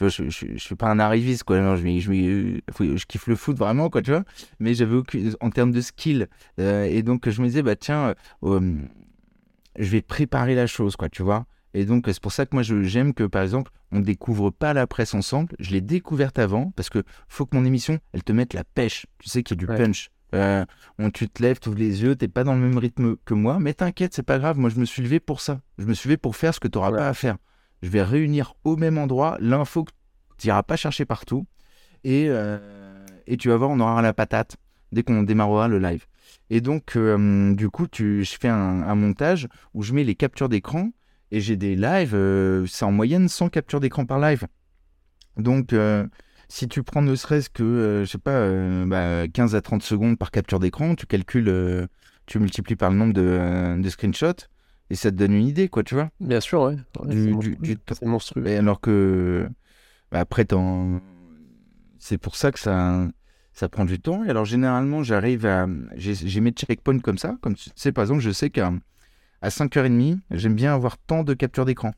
je, 0.00 0.28
je, 0.30 0.56
suis 0.56 0.74
pas 0.74 0.90
un 0.90 0.98
arriviste, 0.98 1.44
quoi. 1.44 1.60
Non, 1.60 1.76
je, 1.76 1.82
je, 1.86 3.06
kiffe 3.06 3.26
le 3.26 3.36
foot 3.36 3.56
vraiment, 3.58 3.90
quoi, 3.90 4.02
tu 4.02 4.10
vois. 4.10 4.24
Mais 4.58 4.74
j'avais 4.74 4.96
aucune, 4.96 5.34
en 5.40 5.50
termes 5.50 5.72
de 5.72 5.80
skill. 5.80 6.28
et 6.58 7.02
donc, 7.02 7.28
je 7.28 7.42
me 7.42 7.46
disais, 7.46 7.62
bah 7.62 7.76
tiens, 7.76 8.14
je 8.42 9.90
vais 9.90 10.02
préparer 10.02 10.54
la 10.54 10.66
chose, 10.66 10.96
quoi, 10.96 11.08
tu 11.08 11.22
vois. 11.22 11.46
Et 11.74 11.84
donc, 11.84 12.04
c'est 12.06 12.20
pour 12.20 12.32
ça 12.32 12.46
que 12.46 12.54
moi, 12.54 12.62
je- 12.62 12.82
j'aime 12.82 13.14
que, 13.14 13.24
par 13.24 13.42
exemple, 13.42 13.70
on 13.92 14.00
découvre 14.00 14.50
pas 14.50 14.72
la 14.74 14.86
presse 14.86 15.14
ensemble. 15.14 15.54
Je 15.60 15.70
l'ai 15.70 15.80
découverte 15.80 16.38
avant 16.38 16.72
parce 16.76 16.90
que 16.90 17.02
faut 17.28 17.46
que 17.46 17.56
mon 17.56 17.64
émission, 17.64 17.98
elle 18.12 18.24
te 18.24 18.32
mette 18.32 18.54
la 18.54 18.64
pêche. 18.64 19.06
Tu 19.18 19.28
sais 19.28 19.42
qu'il 19.42 19.56
y 19.56 19.58
a 19.58 19.64
du 19.66 19.70
Ouais. 19.70 19.76
punch. 19.76 20.10
Euh, 20.34 20.64
on, 20.98 21.10
tu 21.10 21.28
te 21.28 21.42
lèves, 21.42 21.58
tu 21.60 21.68
ouvres 21.68 21.78
les 21.78 22.02
yeux, 22.02 22.14
t'es 22.16 22.28
pas 22.28 22.44
dans 22.44 22.54
le 22.54 22.60
même 22.60 22.78
rythme 22.78 23.16
que 23.24 23.34
moi, 23.34 23.58
mais 23.60 23.74
t'inquiète, 23.74 24.14
c'est 24.14 24.22
pas 24.22 24.38
grave. 24.38 24.58
Moi, 24.58 24.70
je 24.70 24.78
me 24.78 24.84
suis 24.84 25.02
levé 25.02 25.18
pour 25.20 25.40
ça. 25.40 25.60
Je 25.78 25.84
me 25.86 25.94
suis 25.94 26.08
levé 26.08 26.16
pour 26.16 26.36
faire 26.36 26.54
ce 26.54 26.60
que 26.60 26.68
tu 26.68 26.78
n'auras 26.78 26.90
Ouais. 26.92 26.98
pas 26.98 27.08
à 27.08 27.14
faire. 27.14 27.36
Je 27.82 27.88
vais 27.88 28.02
réunir 28.02 28.54
au 28.64 28.76
même 28.76 28.98
endroit 28.98 29.36
l'info 29.40 29.84
que 29.84 29.92
tu 30.38 30.46
n'iras 30.48 30.62
pas 30.62 30.76
chercher 30.76 31.04
partout. 31.04 31.46
Et, 32.04 32.26
euh, 32.28 33.04
et 33.26 33.36
tu 33.36 33.48
vas 33.48 33.56
voir, 33.56 33.70
on 33.70 33.80
aura 33.80 34.00
la 34.02 34.12
patate 34.12 34.56
dès 34.92 35.02
qu'on 35.02 35.22
démarrera 35.22 35.68
le 35.68 35.78
live. 35.78 36.06
Et 36.48 36.60
donc, 36.60 36.96
euh, 36.96 37.54
du 37.54 37.68
coup, 37.68 37.86
tu, 37.86 38.24
je 38.24 38.36
fais 38.40 38.48
un, 38.48 38.82
un 38.82 38.94
montage 38.94 39.48
où 39.74 39.82
je 39.82 39.92
mets 39.92 40.04
les 40.04 40.14
captures 40.14 40.48
d'écran 40.48 40.90
et 41.32 41.40
j'ai 41.40 41.56
des 41.56 41.76
lives, 41.76 42.14
euh, 42.14 42.66
c'est 42.66 42.84
en 42.84 42.92
moyenne 42.92 43.28
100 43.28 43.48
captures 43.48 43.80
d'écran 43.80 44.04
par 44.06 44.18
live. 44.18 44.46
Donc, 45.36 45.72
euh, 45.72 46.06
si 46.48 46.68
tu 46.68 46.82
prends 46.82 47.02
ne 47.02 47.14
serait-ce 47.14 47.48
que, 47.50 47.62
euh, 47.62 48.04
je 48.04 48.10
sais 48.10 48.18
pas, 48.18 48.32
euh, 48.32 48.84
bah, 48.86 49.28
15 49.28 49.54
à 49.54 49.60
30 49.62 49.82
secondes 49.82 50.18
par 50.18 50.30
capture 50.30 50.58
d'écran, 50.58 50.94
tu 50.94 51.06
calcules, 51.06 51.48
euh, 51.48 51.86
tu 52.26 52.38
multiplies 52.38 52.76
par 52.76 52.90
le 52.90 52.96
nombre 52.96 53.12
de, 53.14 53.80
de 53.80 53.88
screenshots 53.88 54.46
et 54.90 54.94
ça 54.96 55.10
te 55.10 55.16
donne 55.16 55.32
une 55.32 55.46
idée, 55.46 55.68
quoi, 55.68 55.82
tu 55.84 55.94
vois. 55.94 56.10
Bien 56.20 56.40
sûr, 56.40 56.62
ouais. 56.62 56.76
Ouais, 56.98 57.08
Du- 57.08 57.16
c'est 57.16 57.26
du- 57.26 57.32
monstrueux. 57.32 57.56
du- 57.60 57.78
C'est 57.92 58.06
monstrueux. 58.06 58.46
Et 58.48 58.56
alors 58.56 58.80
que, 58.80 59.48
bah, 60.10 60.20
après, 60.20 60.44
c'est 61.98 62.18
pour 62.18 62.34
ça 62.36 62.50
que 62.50 62.58
ça, 62.58 63.08
ça 63.52 63.68
prend 63.68 63.84
du 63.84 64.00
temps. 64.00 64.24
Et 64.24 64.30
alors, 64.30 64.44
généralement, 64.44 65.02
j'arrive 65.02 65.46
à. 65.46 65.66
J'ai 65.96 66.40
mes 66.40 66.50
checkpoints 66.50 66.98
comme 67.00 67.18
ça. 67.18 67.36
Comme 67.40 67.54
tu 67.54 67.70
sais, 67.76 67.92
par 67.92 68.02
exemple, 68.02 68.20
je 68.20 68.30
sais 68.30 68.50
qu'à 68.50 68.72
à 69.42 69.48
5h30, 69.48 70.18
j'aime 70.30 70.54
bien 70.54 70.74
avoir 70.74 70.98
tant 70.98 71.24
de 71.24 71.34
capture 71.34 71.64
d'écran. 71.64 71.92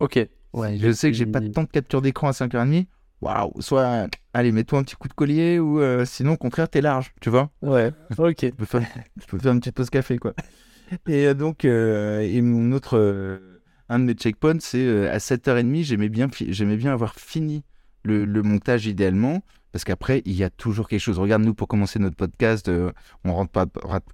Ok. 0.00 0.18
Ouais, 0.52 0.78
Je 0.78 0.92
sais 0.92 1.10
que 1.10 1.16
j'ai 1.16 1.26
pas 1.26 1.40
tant 1.40 1.64
de 1.64 1.68
capture 1.68 2.02
d'écran 2.02 2.28
à 2.28 2.32
5h30. 2.32 2.86
Waouh, 3.20 3.52
soit, 3.60 4.06
allez, 4.32 4.52
mets-toi 4.52 4.78
un 4.78 4.82
petit 4.84 4.94
coup 4.94 5.08
de 5.08 5.12
collier 5.12 5.58
ou 5.58 5.80
euh, 5.80 6.04
sinon, 6.04 6.32
au 6.32 6.36
contraire, 6.36 6.68
t'es 6.68 6.80
large, 6.80 7.12
tu 7.20 7.30
vois. 7.30 7.50
Ouais. 7.62 7.92
Ok. 8.16 8.38
Je 8.42 8.50
peux 8.50 8.64
faire, 8.64 8.82
je 9.20 9.26
peux 9.26 9.38
faire 9.38 9.52
une 9.52 9.58
petite 9.60 9.74
pause 9.74 9.90
café, 9.90 10.18
quoi. 10.18 10.34
Et 11.08 11.26
euh, 11.26 11.34
donc, 11.34 11.64
euh, 11.64 12.20
et 12.20 12.40
mon 12.40 12.72
autre, 12.72 12.96
euh, 12.96 13.60
un 13.88 13.98
de 13.98 14.04
mes 14.04 14.14
checkpoints, 14.14 14.60
c'est 14.60 15.08
à 15.08 15.18
7h30, 15.18 15.82
j'aimais 15.82 16.08
bien, 16.08 16.28
j'aimais 16.48 16.76
bien 16.76 16.92
avoir 16.92 17.14
fini 17.14 17.64
le, 18.04 18.24
le 18.24 18.42
montage 18.42 18.86
idéalement, 18.86 19.42
parce 19.72 19.84
qu'après, 19.84 20.22
il 20.24 20.32
y 20.34 20.44
a 20.44 20.50
toujours 20.50 20.88
quelque 20.88 21.00
chose. 21.00 21.18
Regarde, 21.18 21.42
nous, 21.42 21.54
pour 21.54 21.68
commencer 21.68 21.98
notre 21.98 22.16
podcast, 22.16 22.68
euh, 22.68 22.90
on 23.24 23.34
rentre 23.34 23.52
pas, 23.52 23.66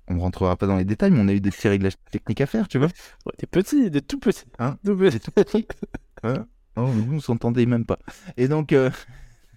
on 0.08 0.18
rentrera 0.18 0.56
pas 0.56 0.66
dans 0.66 0.76
les 0.76 0.84
détails, 0.84 1.10
mais 1.10 1.20
on 1.20 1.28
a 1.28 1.32
eu 1.32 1.40
des 1.40 1.50
petits 1.50 1.68
réglages 1.68 1.94
techniques 2.10 2.40
à 2.40 2.46
faire, 2.46 2.68
tu 2.68 2.78
vois. 2.78 2.88
Ouais, 3.26 3.32
t'es 3.38 3.46
petit, 3.46 3.90
t'es 3.90 4.00
tout 4.00 4.18
petit. 4.18 4.44
Hein 4.58 4.76
Tout 4.84 4.94
nous, 6.76 7.14
on 7.14 7.20
s'entendait 7.20 7.66
même 7.66 7.84
pas. 7.84 7.98
Et 8.36 8.48
donc, 8.48 8.72
euh, 8.72 8.90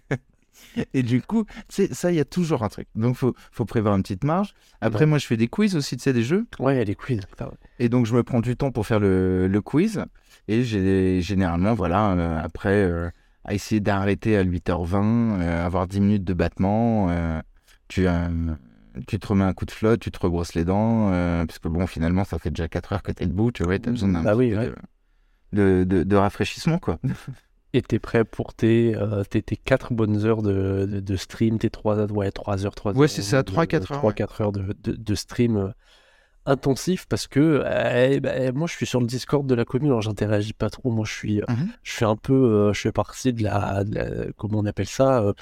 et 0.93 1.01
du 1.03 1.21
coup, 1.21 1.45
tu 1.67 1.87
ça, 1.91 2.11
il 2.11 2.15
y 2.15 2.19
a 2.19 2.25
toujours 2.25 2.63
un 2.63 2.69
truc. 2.69 2.87
Donc, 2.95 3.15
faut, 3.15 3.33
faut 3.51 3.65
prévoir 3.65 3.95
une 3.95 4.03
petite 4.03 4.23
marge. 4.23 4.53
Après, 4.81 5.01
Ouais. 5.01 5.05
moi, 5.07 5.17
je 5.17 5.25
fais 5.25 5.37
des 5.37 5.47
quiz 5.47 5.75
aussi, 5.75 5.97
tu 5.97 6.03
sais, 6.03 6.13
des 6.13 6.23
jeux. 6.23 6.45
Ouais, 6.59 6.75
il 6.75 6.77
y 6.77 6.81
a 6.81 6.83
les 6.83 6.95
quiz. 6.95 7.21
Et 7.79 7.89
donc, 7.89 8.05
je 8.05 8.13
me 8.15 8.23
prends 8.23 8.41
du 8.41 8.55
temps 8.55 8.71
pour 8.71 8.85
faire 8.85 8.99
le, 8.99 9.47
le 9.47 9.61
quiz. 9.61 10.03
Et 10.47 10.63
j'ai 10.63 11.21
généralement, 11.21 11.73
voilà, 11.73 12.11
euh, 12.11 12.39
après, 12.41 12.83
à 13.47 13.53
essayer 13.53 13.79
d'arrêter 13.81 14.37
à 14.37 14.43
8h20, 14.43 15.39
euh, 15.41 15.65
avoir 15.65 15.87
10 15.87 16.01
minutes 16.01 16.23
de 16.25 16.33
battement. 16.33 17.09
euh, 17.09 17.41
tu, 17.87 18.07
euh, 18.07 18.27
tu 19.07 19.17
te 19.19 19.27
remets 19.27 19.45
un 19.45 19.53
coup 19.53 19.65
de 19.65 19.71
flotte, 19.71 20.01
tu 20.01 20.11
te 20.11 20.19
rebrosses 20.19 20.53
les 20.53 20.65
dents. 20.65 21.11
euh, 21.13 21.45
parce 21.45 21.57
que, 21.59 21.67
bon, 21.69 21.87
finalement, 21.87 22.23
ça 22.25 22.37
fait 22.39 22.49
déjà 22.51 22.67
4 22.67 22.93
heures 22.93 23.03
que 23.03 23.11
tu 23.11 23.23
es 23.23 23.25
debout. 23.25 23.51
Tu 23.51 23.63
vois, 23.63 23.79
tu 23.79 23.89
as 23.89 23.91
besoin 23.93 24.09
d'un 24.09 24.23
Bah 24.23 24.35
oui, 24.35 24.53
ouais. 24.55 24.71
de, 25.53 25.83
de, 25.83 25.83
de- 25.85 26.03
de 26.03 26.15
rafraîchissement, 26.15 26.77
quoi. 26.79 26.99
Et 27.73 27.81
t'es 27.81 27.99
prêt 27.99 28.23
pour 28.23 28.53
tes, 28.53 28.95
euh, 28.95 29.23
tes, 29.23 29.41
tes 29.41 29.57
4 29.57 29.93
bonnes 29.93 30.25
heures 30.25 30.41
de, 30.41 31.15
stream, 31.15 31.59
tes 31.59 31.69
3, 31.69 32.05
ouais, 32.11 32.31
3 32.31 32.65
heures, 32.65 32.73
3 32.75 32.93
Ouais, 32.93 33.03
heures. 33.03 33.09
c'est 33.09 33.21
ça, 33.21 33.43
de- 33.43 33.51
3-4 33.51 33.91
heures, 33.91 33.99
3-4 33.99 34.41
heures 34.41 34.51
de, 34.53 35.15
stream 35.15 35.73
intensif 36.47 37.05
parce 37.07 37.27
que 37.27 37.61
euh, 37.65 38.19
bah, 38.19 38.51
moi 38.53 38.67
je 38.67 38.73
suis 38.73 38.85
sur 38.87 38.99
le 38.99 39.05
Discord 39.07 39.45
de 39.45 39.53
la 39.55 39.65
commune, 39.65 39.89
alors 39.89 40.01
j'interagis 40.01 40.53
pas 40.53 40.69
trop. 40.69 40.89
Moi 40.91 41.05
je 41.05 41.13
suis, 41.13 41.41
euh, 41.41 41.45
Mhm. 41.49 41.69
je 41.83 41.91
fais 41.91 42.05
un 42.05 42.15
peu, 42.15 42.33
euh, 42.33 42.73
je 42.73 42.81
fais 42.81 42.91
partie 42.91 43.33
de 43.33 43.43
la, 43.43 43.83
de 43.83 43.95
la- 43.95 44.31
comment 44.37 44.59
on 44.59 44.65
appelle 44.65 44.87
ça, 44.87 45.21
euh, 45.21 45.33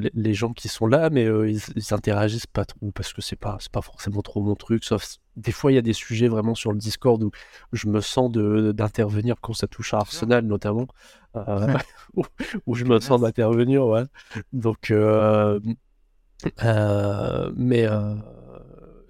les, 0.00 0.10
les 0.14 0.34
gens 0.34 0.52
qui 0.52 0.68
sont 0.68 0.86
là, 0.86 1.10
mais 1.10 1.24
euh, 1.26 1.48
ils, 1.50 1.60
ils 1.76 1.94
interagissent 1.94 2.46
pas 2.46 2.64
trop 2.64 2.90
parce 2.92 3.12
que 3.12 3.22
c'est 3.22 3.36
pas, 3.36 3.56
c'est 3.60 3.70
pas 3.72 3.82
forcément 3.82 4.22
trop 4.22 4.42
mon 4.42 4.54
truc. 4.56 4.84
Sauf 4.84 5.06
des 5.36 5.52
fois 5.52 5.72
il 5.72 5.74
y 5.74 5.78
a 5.78 5.82
des 5.82 5.92
sujets 5.92 6.28
vraiment 6.28 6.54
sur 6.54 6.72
le 6.72 6.78
Discord 6.78 7.22
où 7.22 7.30
je 7.72 7.88
me 7.88 8.00
sens 8.00 8.30
de 8.30 8.72
d'intervenir 8.72 9.36
quand 9.40 9.52
ça 9.52 9.66
touche 9.66 9.94
à 9.94 9.98
Arsenal 9.98 10.44
notamment, 10.46 10.86
où, 12.14 12.22
où 12.66 12.74
je 12.74 12.84
me 12.84 13.00
sens 13.00 13.20
d'intervenir, 13.20 13.84
ouais. 13.86 14.04
Donc, 14.52 14.92
mais 17.56 17.86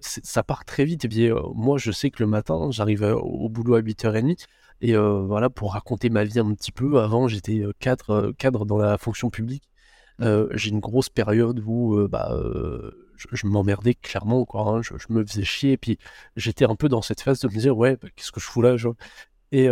ça 0.05 0.43
part 0.43 0.65
très 0.65 0.85
vite. 0.85 1.05
Et 1.05 1.09
puis, 1.09 1.31
euh, 1.31 1.41
moi, 1.55 1.79
je 1.79 1.91
sais 1.91 2.11
que 2.11 2.23
le 2.23 2.29
matin, 2.29 2.71
j'arrive 2.71 3.03
euh, 3.03 3.15
au 3.15 3.49
boulot 3.49 3.75
à 3.75 3.81
8h30. 3.81 4.47
Et 4.81 4.97
voilà, 4.97 5.49
pour 5.49 5.73
raconter 5.73 6.11
ma 6.11 6.25
vie 6.25 6.39
un 6.41 6.53
petit 6.53 6.73
peu, 6.73 7.01
avant 7.01 7.27
j'étais 7.27 7.65
cadre, 7.79 8.33
cadre 8.37 8.67
dans 8.67 8.77
la 8.77 8.99
fonction 8.99 9.31
publique. 9.31 9.65
j'ai 10.21 10.69
une 10.69 10.81
grosse 10.81 11.09
période 11.09 11.63
où 11.65 12.07
bah, 12.09 12.39
je, 13.17 13.47
m'emmerdais 13.47 13.95
clairement, 13.95 14.45
quoi, 14.45 14.69
hein. 14.69 14.83
je, 14.83 14.93
me 15.09 15.25
faisais 15.25 15.45
chier, 15.45 15.73
et 15.73 15.77
puis 15.79 15.97
j'étais 16.37 16.67
un 16.67 16.75
peu 16.75 16.91
dans 16.91 17.01
cette 17.01 17.23
phase 17.23 17.41
de 17.41 17.49
me 17.49 17.59
dire, 17.59 17.79
ouais, 17.79 17.97
bah, 17.97 18.09
qu'est-ce 18.15 18.33
que 18.33 18.41
je 18.41 18.47
fous 18.47 18.61
là 18.61 18.77
Et 19.53 19.71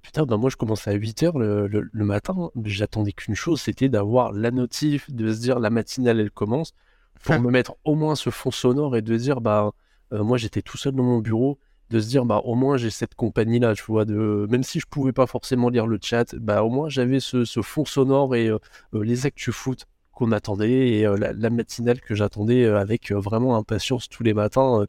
putain, 0.00 0.24
bah, 0.24 0.38
moi 0.38 0.48
je 0.48 0.56
commençais 0.56 0.90
à 0.90 0.96
8h 0.96 1.38
le, 1.38 1.66
le, 1.66 2.04
matin, 2.04 2.50
j'attendais 2.64 3.12
qu'une 3.12 3.34
chose, 3.34 3.60
c'était 3.60 3.90
d'avoir 3.90 4.32
la 4.32 4.52
notif, 4.52 5.10
de 5.10 5.34
se 5.34 5.40
dire 5.40 5.58
la 5.58 5.68
matinale 5.68 6.20
elle 6.20 6.30
commence, 6.30 6.72
pour 7.22 7.40
me 7.40 7.50
mettre 7.50 7.76
au 7.84 7.94
moins 7.94 8.14
ce 8.14 8.30
fond 8.30 8.50
sonore 8.50 8.96
et 8.96 9.02
de 9.02 9.16
dire, 9.16 9.40
bah, 9.40 9.72
moi 10.12 10.38
j'étais 10.38 10.62
tout 10.62 10.76
seul 10.76 10.94
dans 10.94 11.02
mon 11.02 11.18
bureau, 11.18 11.58
de 11.90 12.00
se 12.00 12.08
dire 12.08 12.24
bah 12.24 12.40
au 12.44 12.54
moins 12.54 12.76
j'ai 12.76 12.90
cette 12.90 13.14
compagnie 13.14 13.58
là 13.58 13.74
tu 13.74 13.84
vois 13.84 14.04
de 14.04 14.46
même 14.50 14.62
si 14.62 14.80
je 14.80 14.86
pouvais 14.86 15.12
pas 15.12 15.26
forcément 15.26 15.68
lire 15.68 15.86
le 15.86 15.98
chat 16.02 16.34
bah 16.36 16.62
au 16.62 16.70
moins 16.70 16.88
j'avais 16.88 17.20
ce, 17.20 17.44
fond 17.62 17.84
sonore 17.84 18.34
et 18.34 18.48
euh, 18.48 18.58
euh, 18.94 19.04
les 19.04 19.26
actus 19.26 19.54
foot 19.54 19.86
qu'on 20.12 20.32
attendait 20.32 20.88
et 20.88 21.06
euh, 21.06 21.16
la, 21.16 21.50
matinale 21.50 22.00
que 22.00 22.14
j'attendais 22.14 22.66
avec 22.66 23.12
vraiment 23.12 23.56
impatience 23.56 24.08
tous 24.08 24.22
les 24.22 24.34
matins 24.34 24.86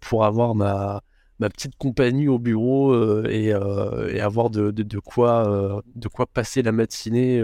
pour 0.00 0.24
avoir 0.24 0.54
ma 0.54 1.02
ma 1.38 1.50
petite 1.50 1.76
compagnie 1.76 2.28
au 2.28 2.38
bureau 2.38 2.94
et, 3.26 3.46
et, 3.48 4.20
avoir 4.20 4.50
de, 4.50 4.70
de, 4.70 4.98
quoi 4.98 5.82
de 5.94 6.08
quoi 6.08 6.26
passer 6.26 6.62
la 6.62 6.72
matinée 6.72 7.42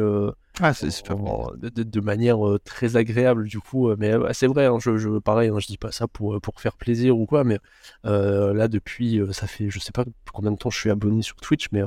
ah, 0.61 0.75
c'est 0.75 0.87
de, 0.87 1.83
de, 1.83 2.01
manière 2.01 2.47
euh, 2.47 2.59
très 2.59 2.97
agréable 2.97 3.45
du 3.49 3.59
coup. 3.59 3.89
Euh, 3.89 3.97
mais 3.99 4.13
c'est 4.35 4.47
vrai, 4.47 4.67
hein, 4.67 4.77
je, 4.81 4.99
je, 4.99 5.19
pareil, 5.19 5.49
hein, 5.49 5.59
je 5.59 5.67
dis 5.67 5.79
pas 5.79 5.93
ça 5.93 6.07
pour, 6.07 6.35
euh, 6.35 6.41
pour 6.41 6.61
faire 6.61 6.77
plaisir 6.77 7.19
ou 7.19 7.25
quoi, 7.25 7.43
mais 7.43 7.59
là 8.05 8.69
depuis, 8.69 9.21
ça 9.33 9.47
fait, 9.47 9.71
je 9.71 9.79
sais 9.79 9.93
pas 9.93 10.05
combien 10.33 10.51
de 10.51 10.57
temps 10.57 10.71
je 10.71 10.79
suis 10.79 10.91
abonné 10.91 11.23
sur 11.23 11.37
Twitch, 11.37 11.69
mais 11.73 11.83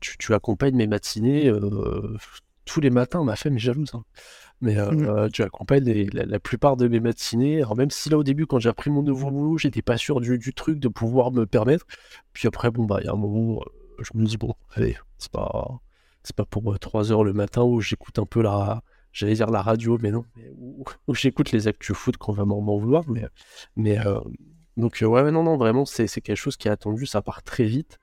tu, 0.00 0.18
tu, 0.18 0.34
accompagnes 0.34 0.76
mes 0.76 0.86
matinées 0.86 1.52
tous 2.64 2.80
les 2.80 2.90
matins. 2.90 3.24
Ma 3.24 3.36
femme 3.36 3.56
est 3.56 3.60
jalouse. 3.60 3.90
Hein. 3.94 4.04
Mais 4.62 4.76
mmh. 4.76 5.28
tu 5.32 5.42
accompagnes 5.42 6.08
la, 6.12 6.38
plupart 6.38 6.76
de 6.76 6.88
mes 6.88 7.00
matinées. 7.00 7.58
Alors 7.58 7.76
même 7.76 7.90
si 7.90 8.08
là 8.08 8.16
au 8.16 8.22
début, 8.22 8.46
quand 8.46 8.60
j'ai 8.60 8.68
appris 8.68 8.90
mon 8.90 9.02
nouveau 9.02 9.30
boulot, 9.30 9.58
j'étais 9.58 9.82
pas 9.82 9.96
sûr 9.96 10.20
du, 10.20 10.38
du, 10.38 10.54
truc 10.54 10.78
de 10.78 10.88
pouvoir 10.88 11.32
me 11.32 11.46
permettre. 11.46 11.84
Puis 12.32 12.46
après, 12.46 12.70
bon 12.70 12.84
bah 12.84 12.98
il 13.00 13.06
y 13.06 13.08
a 13.08 13.12
un 13.12 13.16
moment, 13.16 13.60
je 13.98 14.16
me 14.16 14.24
dis 14.24 14.36
bon, 14.36 14.54
allez, 14.76 14.96
c'est 15.18 15.32
pas 15.32 15.80
c'est 16.22 16.36
pas 16.36 16.44
pour 16.44 16.78
3 16.78 17.10
euh, 17.10 17.14
heures 17.14 17.24
le 17.24 17.32
matin 17.32 17.62
où 17.62 17.80
j'écoute 17.80 18.18
un 18.18 18.26
peu 18.26 18.42
la, 18.42 18.82
j'allais 19.12 19.34
dire 19.34 19.50
la 19.50 19.62
radio, 19.62 19.98
mais 20.00 20.10
non, 20.10 20.24
où, 21.06 21.14
j'écoute 21.14 21.52
les 21.52 21.68
actus 21.68 21.96
foot 21.96 22.16
qu'on 22.16 22.32
va 22.32 22.44
m'en 22.44 22.78
vouloir. 22.78 23.04
Mais, 23.08 23.26
mais 23.76 24.04
euh, 24.06 24.20
donc, 24.76 25.02
euh, 25.02 25.06
ouais, 25.06 25.30
non, 25.30 25.42
non, 25.42 25.56
vraiment, 25.56 25.84
c'est 25.84 26.08
quelque 26.20 26.36
chose 26.36 26.56
qui 26.56 26.68
est 26.68 26.70
attendu, 26.70 27.06
ça 27.06 27.22
part 27.22 27.42
très 27.42 27.64
vite. 27.64 27.98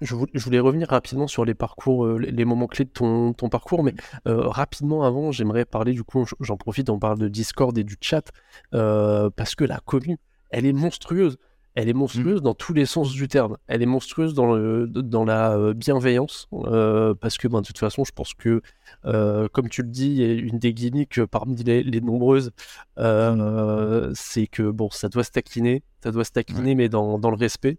Je, 0.00 0.14
voulais, 0.14 0.60
revenir 0.60 0.88
rapidement 0.88 1.26
sur 1.26 1.44
les 1.44 1.54
parcours, 1.54 2.06
les, 2.18 2.44
moments 2.44 2.66
clés 2.66 2.84
de 2.84 2.90
ton, 2.90 3.32
parcours, 3.48 3.84
mais 3.84 3.94
rapidement 4.24 5.04
avant, 5.04 5.32
j'aimerais 5.32 5.64
parler, 5.64 5.92
du 5.92 6.04
coup, 6.04 6.26
j'en 6.40 6.56
profite, 6.56 6.90
on 6.90 6.98
parle 6.98 7.18
de 7.18 7.28
Discord 7.28 7.76
et 7.78 7.84
du 7.84 7.96
chat, 8.00 8.30
parce 8.72 9.54
que 9.54 9.64
la 9.64 9.78
commune, 9.78 10.16
elle 10.50 10.66
est 10.66 10.72
monstrueuse 10.72 11.38
elle 11.76 11.90
est 11.90 11.94
monstrueuse 11.94 12.40
mmh. 12.40 12.44
dans 12.44 12.54
tous 12.54 12.72
les 12.72 12.86
sens 12.86 13.12
du 13.12 13.28
terme. 13.28 13.58
Elle 13.66 13.82
est 13.82 13.86
monstrueuse 13.86 14.32
dans, 14.32 14.54
le, 14.54 14.86
dans 14.86 15.26
la 15.26 15.52
euh, 15.52 15.74
bienveillance, 15.74 16.48
euh, 16.54 17.14
parce 17.14 17.36
que 17.36 17.48
ben, 17.48 17.60
de 17.60 17.66
toute 17.66 17.78
façon, 17.78 18.02
je 18.02 18.12
pense 18.12 18.32
que, 18.32 18.62
euh, 19.04 19.46
comme 19.52 19.68
tu 19.68 19.82
le 19.82 19.88
dis, 19.88 20.22
une 20.22 20.58
des 20.58 20.72
gimmicks 20.72 21.22
parmi 21.26 21.54
les, 21.56 22.00
nombreuses, 22.00 22.50
c'est 22.96 24.46
que 24.46 24.70
bon, 24.70 24.88
ça 24.90 25.10
doit 25.10 25.22
se 25.22 25.30
taquiner, 25.30 25.82
ça 26.02 26.12
doit 26.12 26.24
se 26.24 26.32
taquiner, 26.32 26.74
mais 26.74 26.88
dans, 26.88 27.18
dans, 27.18 27.30
le 27.30 27.36
respect. 27.36 27.76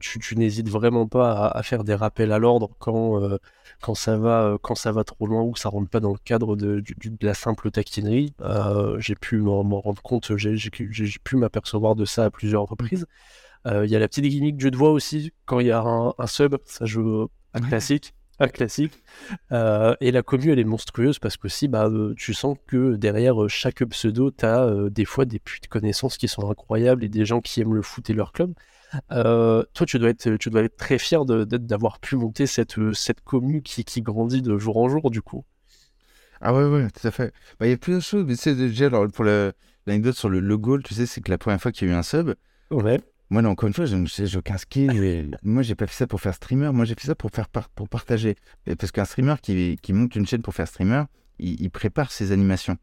tu, 0.00 0.18
tu 0.18 0.36
n'hésites 0.36 0.70
vraiment 0.70 1.06
pas 1.06 1.48
à, 1.48 1.62
faire 1.62 1.84
des 1.84 1.94
rappels 1.94 2.32
à 2.32 2.38
l'ordre 2.38 2.70
quand, 2.78 3.20
quand, 3.80 3.94
ça 3.94 4.16
va, 4.16 4.58
quand 4.62 4.74
ça 4.74 4.92
va 4.92 5.04
trop 5.04 5.26
loin 5.26 5.42
ou 5.42 5.52
que 5.52 5.58
ça 5.58 5.68
rentre 5.68 5.88
pas 5.88 6.00
dans 6.00 6.12
le 6.12 6.18
cadre 6.24 6.56
de, 6.56 6.80
de 6.80 7.26
la 7.26 7.34
simple 7.34 7.70
taquinerie. 7.70 8.34
j'ai 8.98 9.14
pu 9.14 9.38
m'en 9.38 9.80
rendre 9.80 10.02
compte, 10.02 10.36
j'ai 10.36 11.18
pu 11.24 11.36
m'apercevoir 11.36 11.94
de 11.96 12.04
ça 12.04 12.24
à 12.24 12.30
plusieurs 12.30 12.64
reprises. 12.64 13.06
Il 13.66 13.86
y 13.86 13.96
a 13.96 13.98
la 13.98 14.08
petite 14.08 14.24
gimmick 14.24 14.56
de 14.56 14.60
jeu 14.60 14.70
de 14.70 14.76
voix 14.76 14.90
aussi, 14.90 15.32
quand 15.44 15.60
il 15.60 15.66
y 15.66 15.70
a 15.70 15.82
un, 15.82 16.26
sub, 16.26 16.56
ça 16.64 16.86
joue 16.86 17.28
un 17.54 17.60
classique. 17.60 18.14
Un 18.38 18.48
classique. 18.48 19.02
et 19.52 20.10
la 20.10 20.22
commu, 20.22 20.50
elle 20.50 20.58
est 20.58 20.64
monstrueuse 20.64 21.18
parce 21.18 21.36
que 21.36 21.48
si 21.48 21.68
bah, 21.68 21.90
tu 22.16 22.34
sens 22.34 22.56
que 22.66 22.96
derrière 22.96 23.48
chaque 23.48 23.84
pseudo, 23.84 24.30
tu 24.30 24.44
as 24.44 24.88
des 24.90 25.04
fois 25.04 25.24
des 25.24 25.38
puits 25.38 25.60
de 25.60 25.66
connaissances 25.66 26.16
qui 26.16 26.28
sont 26.28 26.50
incroyables 26.50 27.04
et 27.04 27.08
des 27.08 27.24
gens 27.24 27.40
qui 27.40 27.60
aiment 27.60 27.74
le 27.74 27.82
foot 27.82 28.08
et 28.08 28.14
leur 28.14 28.32
club. 28.32 28.54
Toi, 29.10 29.86
tu 29.86 29.98
dois 29.98 30.10
être, 30.10 30.36
tu 30.36 30.50
dois 30.50 30.62
être 30.62 30.76
très 30.76 30.98
fier 30.98 31.24
d'avoir 31.24 32.00
pu 32.00 32.16
monter 32.16 32.46
cette, 32.46 32.74
cette 32.92 33.20
commu 33.22 33.62
qui, 33.62 33.84
qui 33.84 34.02
grandit 34.02 34.42
de 34.42 34.58
jour 34.58 34.76
en 34.76 34.88
jour, 34.88 35.10
du 35.10 35.22
coup. 35.22 35.44
Ah 36.40 36.54
ouais, 36.54 36.64
ouais, 36.64 36.88
tout 36.90 37.06
à 37.06 37.10
fait. 37.10 37.32
Bah, 37.58 37.66
il 37.66 37.70
y 37.70 37.74
a 37.74 37.76
plusieurs 37.76 38.02
choses, 38.02 38.24
mais 38.26 38.36
c'est 38.36 38.54
déjà, 38.54 38.86
alors, 38.86 39.06
pour 39.08 39.24
l'anecdote 39.24 40.16
sur 40.16 40.28
le, 40.28 40.40
le 40.40 40.58
goal, 40.58 40.82
tu 40.82 40.94
sais, 40.94 41.06
c'est 41.06 41.20
que 41.20 41.30
la 41.30 41.38
première 41.38 41.60
fois 41.60 41.70
qu'il 41.70 41.88
y 41.88 41.90
a 41.90 41.94
eu 41.94 41.96
un 41.96 42.02
sub, 42.02 42.34
ouais. 42.70 43.00
Moi, 43.32 43.44
encore 43.44 43.68
une 43.68 43.74
fois, 43.74 43.86
je 43.86 43.94
ne 43.94 44.06
sais 44.06 44.36
aucun 44.36 44.58
skill. 44.58 45.38
moi, 45.44 45.62
j'ai 45.62 45.76
pas 45.76 45.86
fait 45.86 45.94
ça 45.94 46.06
pour 46.08 46.20
faire 46.20 46.34
streamer. 46.34 46.72
Moi, 46.72 46.84
j'ai 46.84 46.96
fait 46.96 47.06
ça 47.06 47.14
pour 47.14 47.30
faire 47.30 47.48
pour 47.48 47.88
partager. 47.88 48.34
Parce 48.76 48.90
qu'un 48.90 49.04
streamer 49.04 49.36
qui, 49.40 49.78
qui, 49.80 49.92
monte 49.92 50.16
une 50.16 50.26
chaîne 50.26 50.42
pour 50.42 50.52
faire 50.52 50.66
streamer, 50.66 51.04
il, 51.38 51.70
prépare 51.70 52.10
ses 52.10 52.32
animations. 52.32 52.76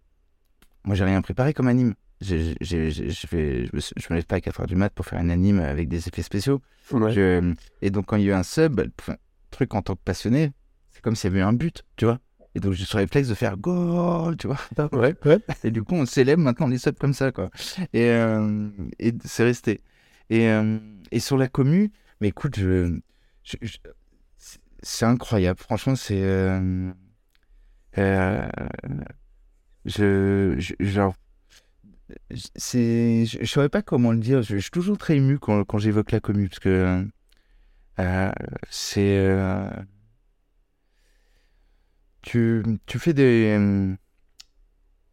Moi, 0.85 0.95
j'ai 0.95 1.03
rien 1.03 1.21
préparé 1.21 1.53
comme 1.53 1.67
anime. 1.67 1.95
Je 2.21 2.35
ne 2.35 2.89
je, 2.89 4.07
me 4.09 4.15
lève 4.15 4.25
pas 4.25 4.37
à 4.37 4.41
4 4.41 4.61
heures 4.61 4.67
du 4.67 4.75
mat 4.75 4.89
pour 4.89 5.05
faire 5.05 5.19
un 5.19 5.29
anime 5.29 5.59
avec 5.59 5.87
des 5.87 6.07
effets 6.07 6.23
spéciaux. 6.23 6.61
et 7.81 7.89
donc, 7.91 8.05
quand 8.07 8.17
il 8.17 8.23
y 8.23 8.27
a 8.27 8.31
eu 8.31 8.33
un 8.33 8.43
sub, 8.43 8.79
le 8.79 8.91
truc 9.51 9.73
en 9.75 9.81
tant 9.81 9.95
que 9.95 10.01
passionné, 10.03 10.51
c'est 10.91 11.01
comme 11.01 11.15
s'il 11.15 11.29
y 11.29 11.33
avait 11.33 11.41
eu 11.41 11.43
un 11.43 11.53
but, 11.53 11.83
tu 11.95 12.05
vois. 12.05 12.19
Et 12.55 12.59
donc, 12.59 12.73
je 12.73 12.83
suis 12.83 12.97
réflexe 12.97 13.27
de 13.27 13.35
faire 13.35 13.55
goal, 13.55 14.35
tu 14.35 14.47
vois. 14.47 14.57
Ouais, 14.91 15.15
ouais. 15.25 15.37
Et 15.63 15.69
du 15.69 15.83
coup, 15.83 15.93
on 15.93 16.07
célèbre 16.07 16.41
maintenant 16.41 16.67
les 16.67 16.79
subs 16.79 16.97
comme 16.97 17.13
ça, 17.13 17.31
quoi. 17.31 17.51
Et, 17.93 18.09
euh, 18.09 18.69
et 18.97 19.13
c'est 19.23 19.43
resté. 19.43 19.81
Et, 20.31 20.49
euh, 20.49 20.79
et 21.11 21.19
sur 21.19 21.37
la 21.37 21.47
commu, 21.47 21.91
mais 22.19 22.29
écoute, 22.29 22.57
je, 22.57 22.99
c'est 24.83 25.05
incroyable. 25.05 25.59
Franchement, 25.59 25.95
c'est. 25.95 26.21
Euh, 26.21 26.91
euh, 27.97 28.47
je, 29.85 30.55
je, 30.57 30.73
genre. 30.79 31.13
C'est, 32.55 33.25
je 33.25 33.39
ne 33.39 33.45
saurais 33.45 33.69
pas 33.69 33.81
comment 33.81 34.11
le 34.11 34.19
dire. 34.19 34.41
Je, 34.41 34.57
suis 34.57 34.71
toujours 34.71 34.97
très 34.97 35.17
ému 35.17 35.39
quand, 35.39 35.63
quand 35.65 35.77
j'évoque 35.77 36.11
la 36.11 36.19
commu 36.19 36.49
parce 36.49 36.59
que 36.59 37.05
c'est. 38.69 39.35
tu, 42.21 42.63
tu 42.85 42.99
fais 42.99 43.13
des 43.13 43.97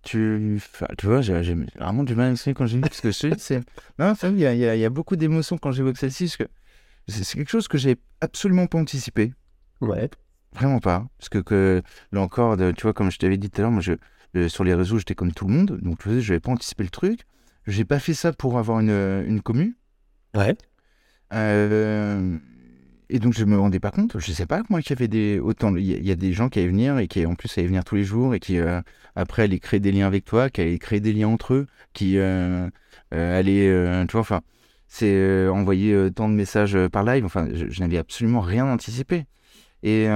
tu, 0.04 0.60
tu 0.98 1.06
vois, 1.06 1.22
j'ai 1.22 1.54
vraiment 1.76 2.04
du 2.04 2.14
mal 2.14 2.26
à 2.26 2.28
m'exprimer 2.30 2.54
quand 2.54 2.66
j'ai 2.66 2.78
vu 2.78 2.84
ce 2.92 3.00
que 3.00 3.10
je 3.10 3.34
c'est. 3.38 3.60
Non, 3.98 4.14
il 4.22 4.38
y 4.38 4.46
a, 4.46 4.54
y 4.54 4.84
a, 4.84 4.90
beaucoup 4.90 5.16
d'émotions 5.16 5.56
quand 5.56 5.72
j'évoque 5.72 5.96
celle-ci, 5.96 6.24
parce 6.24 6.36
que 6.36 6.44
c'est 7.08 7.38
quelque 7.38 7.50
chose 7.50 7.68
que 7.68 7.78
j'ai 7.78 7.96
absolument 8.20 8.66
pas 8.66 8.78
anticipé. 8.78 9.32
Ouais. 9.80 10.10
Vraiment 10.52 10.78
pas. 10.78 11.06
Parce 11.18 11.30
que, 11.30 11.38
que 11.38 11.82
là 12.12 12.20
encore, 12.20 12.56
tu 12.76 12.82
vois, 12.82 12.92
comme 12.92 13.10
je 13.10 13.18
t'avais 13.18 13.38
dit 13.38 13.50
tout 13.50 13.60
à 13.60 13.62
l'heure, 13.62 13.70
moi, 13.70 13.80
je, 13.80 13.94
sur 14.48 14.64
les 14.64 14.74
réseaux, 14.74 14.98
j'étais 14.98 15.14
comme 15.14 15.32
tout 15.32 15.46
le 15.46 15.54
monde, 15.54 15.78
donc 15.82 15.98
je 16.06 16.10
n'avais 16.10 16.40
pas 16.40 16.52
anticipé 16.52 16.82
le 16.82 16.90
truc. 16.90 17.20
J'ai 17.66 17.84
pas 17.84 17.98
fait 17.98 18.14
ça 18.14 18.32
pour 18.32 18.58
avoir 18.58 18.80
une, 18.80 19.24
une 19.26 19.40
commu. 19.40 19.76
Ouais. 20.34 20.56
Euh, 21.32 22.38
et 23.10 23.18
donc, 23.18 23.34
je 23.34 23.44
me 23.44 23.58
rendais 23.58 23.80
pas 23.80 23.90
compte. 23.90 24.18
Je 24.18 24.32
sais 24.32 24.46
pas 24.46 24.62
moi 24.70 24.80
qu'il 24.80 24.90
y 24.90 24.98
avait 24.98 25.08
des 25.08 25.38
autant. 25.38 25.74
Il 25.76 25.84
y, 25.84 26.10
a 26.10 26.14
des 26.14 26.32
gens 26.32 26.48
qui 26.48 26.58
allaient 26.58 26.68
venir 26.68 26.98
et 26.98 27.08
qui, 27.08 27.24
en 27.26 27.34
plus, 27.34 27.56
allaient 27.56 27.66
venir 27.66 27.84
tous 27.84 27.94
les 27.96 28.04
jours 28.04 28.34
et 28.34 28.40
qui, 28.40 28.58
euh, 28.58 28.80
après, 29.14 29.42
allaient 29.42 29.58
créer 29.58 29.80
des 29.80 29.92
liens 29.92 30.06
avec 30.06 30.24
toi, 30.24 30.50
qui 30.50 30.60
allaient 30.60 30.78
créer 30.78 31.00
des 31.00 31.12
liens 31.12 31.28
entre 31.28 31.54
eux, 31.54 31.66
qui 31.92 32.18
euh, 32.18 32.68
euh 33.12 33.38
allaient. 33.38 33.68
Euh, 33.68 34.04
tu 34.06 34.12
vois, 34.12 34.22
enfin, 34.22 34.40
c'est 34.88 35.48
envoyer 35.48 36.10
tant 36.14 36.28
de 36.28 36.34
messages 36.34 36.78
par 36.88 37.04
live. 37.04 37.24
Enfin, 37.24 37.48
je, 37.52 37.80
n'avais 37.80 37.98
absolument 37.98 38.40
rien 38.40 38.66
anticipé. 38.66 39.26
Et. 39.82 40.08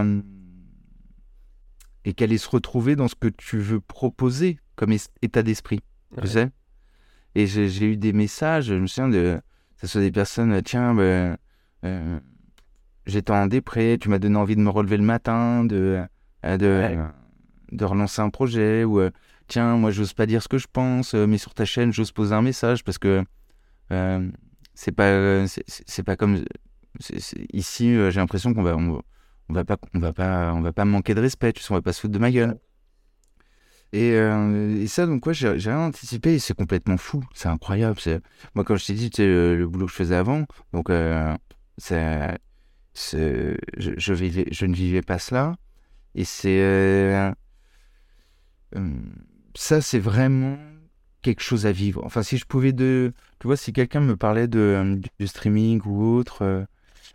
Et 2.05 2.13
qu'elle 2.15 2.31
allait 2.31 2.39
se 2.39 2.49
retrouver 2.49 2.97
dans 2.97 3.09
ce 3.09 3.15
que 3.15 3.29
tu 3.29 3.59
veux 3.59 3.81
proposer 3.81 4.59
comme 4.77 4.95
état 5.23 5.43
d'esprit. 5.43 5.81
Tu 6.21 6.29
sais 6.29 6.51
Et 7.35 7.47
j'ai 7.47 7.85
eu 7.85 7.97
des 7.97 8.13
messages, 8.13 8.67
je 8.67 8.75
me 8.75 8.87
souviens 8.87 9.09
de. 9.09 9.41
Ça 9.77 9.87
soit 9.87 10.01
des 10.01 10.11
personnes, 10.11 10.61
tiens, 10.63 10.95
ben 10.95 11.37
j'étais 13.09 13.33
en 13.33 13.47
dépré, 13.47 13.99
tu 14.01 14.09
m'as 14.09 14.19
donné 14.19 14.37
envie 14.37 14.55
de 14.55 14.61
me 14.61 14.71
relever 14.71 14.99
le 14.99 15.03
matin, 15.03 15.65
de, 15.65 16.05
euh, 16.45 16.57
de, 16.57 16.97
de 17.73 17.85
relancer 17.85 18.21
un 18.21 18.31
projet, 18.31 18.85
ou 18.85 19.01
euh, 19.01 19.11
tiens, 19.49 19.77
moi 19.77 19.91
j'ose 19.91 20.13
pas 20.13 20.27
dire 20.27 20.43
ce 20.43 20.49
que 20.49 20.59
je 20.59 20.69
pense, 20.71 21.15
euh, 21.15 21.27
mais 21.27 21.39
sur 21.39 21.55
ta 21.55 21.65
chaîne 21.65 21.93
j'ose 21.93 22.13
poser 22.13 22.35
un 22.35 22.43
message 22.43 22.85
parce 22.85 22.99
que 22.99 23.25
c'est 24.75 24.93
pas, 24.93 25.47
c'est 25.67 26.03
pas 26.03 26.15
comme 26.15 26.45
ici, 27.53 27.95
j'ai 28.11 28.21
l'impression 28.21 28.53
qu'on 28.53 28.63
va, 28.63 28.77
on, 28.77 29.03
va 29.55 29.65
pas, 29.65 29.79
on 29.95 29.99
va 29.99 30.13
pas, 30.13 30.53
on 30.55 30.61
va 30.61 30.73
pas 30.73 30.85
manquer 30.85 31.15
de 31.15 31.21
respect, 31.21 31.53
tu 31.53 31.63
sais, 31.63 31.73
on 31.73 31.75
va 31.77 31.83
pas 31.83 31.93
se 31.93 32.01
foutre 32.01 32.15
de 32.15 32.19
ma 32.19 32.31
gueule. 32.31 32.59
Et, 33.93 34.13
euh, 34.13 34.77
et 34.83 34.87
ça, 34.87 35.07
donc, 35.07 35.23
quoi, 35.23 35.33
j'ai 35.33 35.49
rien 35.49 35.79
anticipé 35.87 36.39
c'est 36.39 36.55
complètement 36.55 36.99
fou. 36.99 37.25
C'est 37.35 37.49
incroyable. 37.49 37.99
c'est- 38.01 38.21
Moi, 38.55 38.65
quand 38.65 38.77
je 38.77 38.87
t'ai 38.87 38.95
dit, 38.95 39.11
le, 39.19 39.67
boulot 39.67 39.87
que 39.87 39.93
je 39.93 39.97
faisais 39.97 40.15
avant, 40.17 40.45
donc, 40.73 40.91
euh, 40.91 41.35
c'est, 41.79 42.39
je, 42.95 43.93
je, 43.97 44.65
ne 44.67 44.75
vivais 44.75 45.03
pas 45.03 45.19
cela. 45.19 45.57
Et 46.15 46.25
c'est. 46.25 46.61
euh, 46.63 47.33
euh, 48.77 48.91
ça, 49.55 49.81
c'est 49.81 49.99
vraiment 49.99 50.59
quelque 51.23 51.43
chose 51.43 51.67
à 51.67 51.73
vivre. 51.73 52.03
Enfin, 52.05 52.23
si 52.23 52.37
je 52.39 52.45
pouvais 52.47 52.73
de. 52.73 53.13
Tu 53.41 53.47
vois, 53.47 53.57
si 53.57 53.73
quelqu'un 53.73 54.01
me 54.01 54.17
parlait 54.17 54.49
de, 54.49 55.01
du, 55.19 55.27
streaming 55.27 55.81
ou 55.87 56.05
autre, 56.17 56.67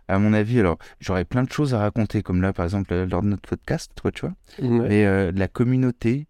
à 0.08 0.18
mon 0.18 0.32
avis, 0.32 0.60
alors, 0.60 0.78
j'aurais 1.00 1.24
plein 1.24 1.42
de 1.44 1.50
choses 1.50 1.74
à 1.74 1.78
raconter, 1.78 2.22
comme 2.22 2.42
là, 2.42 2.52
par 2.52 2.64
exemple, 2.64 2.92
euh, 2.92 3.06
lors 3.06 3.22
de 3.22 3.28
notre 3.28 3.48
podcast, 3.48 3.92
toi, 3.94 4.10
tu 4.12 4.22
vois. 4.22 4.34
Ouais. 4.60 4.88
Mais 4.88 5.06
euh, 5.06 5.32
la 5.34 5.48
communauté, 5.48 6.26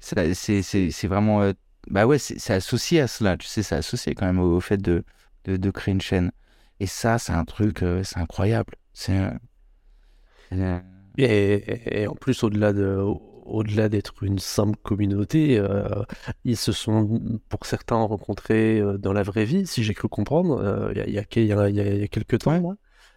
c'est 0.00 1.06
vraiment. 1.06 1.42
euh, 1.42 1.52
bah 1.90 2.06
ouais, 2.06 2.18
c'est 2.18 2.52
associé 2.54 3.00
à 3.00 3.06
cela, 3.08 3.36
tu 3.36 3.46
sais, 3.46 3.62
c'est 3.62 3.74
associé 3.74 4.14
quand 4.14 4.26
même 4.26 4.38
au, 4.38 4.56
au 4.56 4.60
fait 4.60 4.78
de, 4.78 5.04
de, 5.44 5.56
de 5.56 5.70
créer 5.70 5.92
une 5.92 6.00
chaîne. 6.00 6.30
Et 6.80 6.86
ça, 6.86 7.18
c'est 7.18 7.32
un 7.32 7.44
truc, 7.44 7.82
euh, 7.82 8.02
c'est 8.04 8.18
incroyable. 8.18 8.74
C'est. 8.92 9.18
et- 11.18 12.02
et 12.02 12.06
en 12.06 12.14
plus, 12.14 12.42
au-delà 12.42 12.72
de, 12.72 12.98
au-delà 13.44 13.88
d'être 13.88 14.22
une 14.22 14.38
simple 14.38 14.76
communauté, 14.82 15.58
euh, 15.58 16.02
ils 16.44 16.56
se 16.56 16.72
sont, 16.72 17.20
pour 17.48 17.64
certains, 17.66 17.96
rencontrés 17.96 18.80
euh, 18.80 18.98
dans 18.98 19.12
la 19.12 19.22
vraie 19.22 19.44
vie, 19.44 19.66
si 19.66 19.82
j'ai 19.84 19.94
cru 19.94 20.08
comprendre, 20.08 20.90
il 20.94 20.98
y 20.98 21.18
a, 21.18 21.22
y 21.22 21.46
y 21.46 21.72
y 21.72 22.02
y 22.04 22.08
quelques 22.08 22.38
temps. 22.40 22.58
Ouais. 22.58 22.76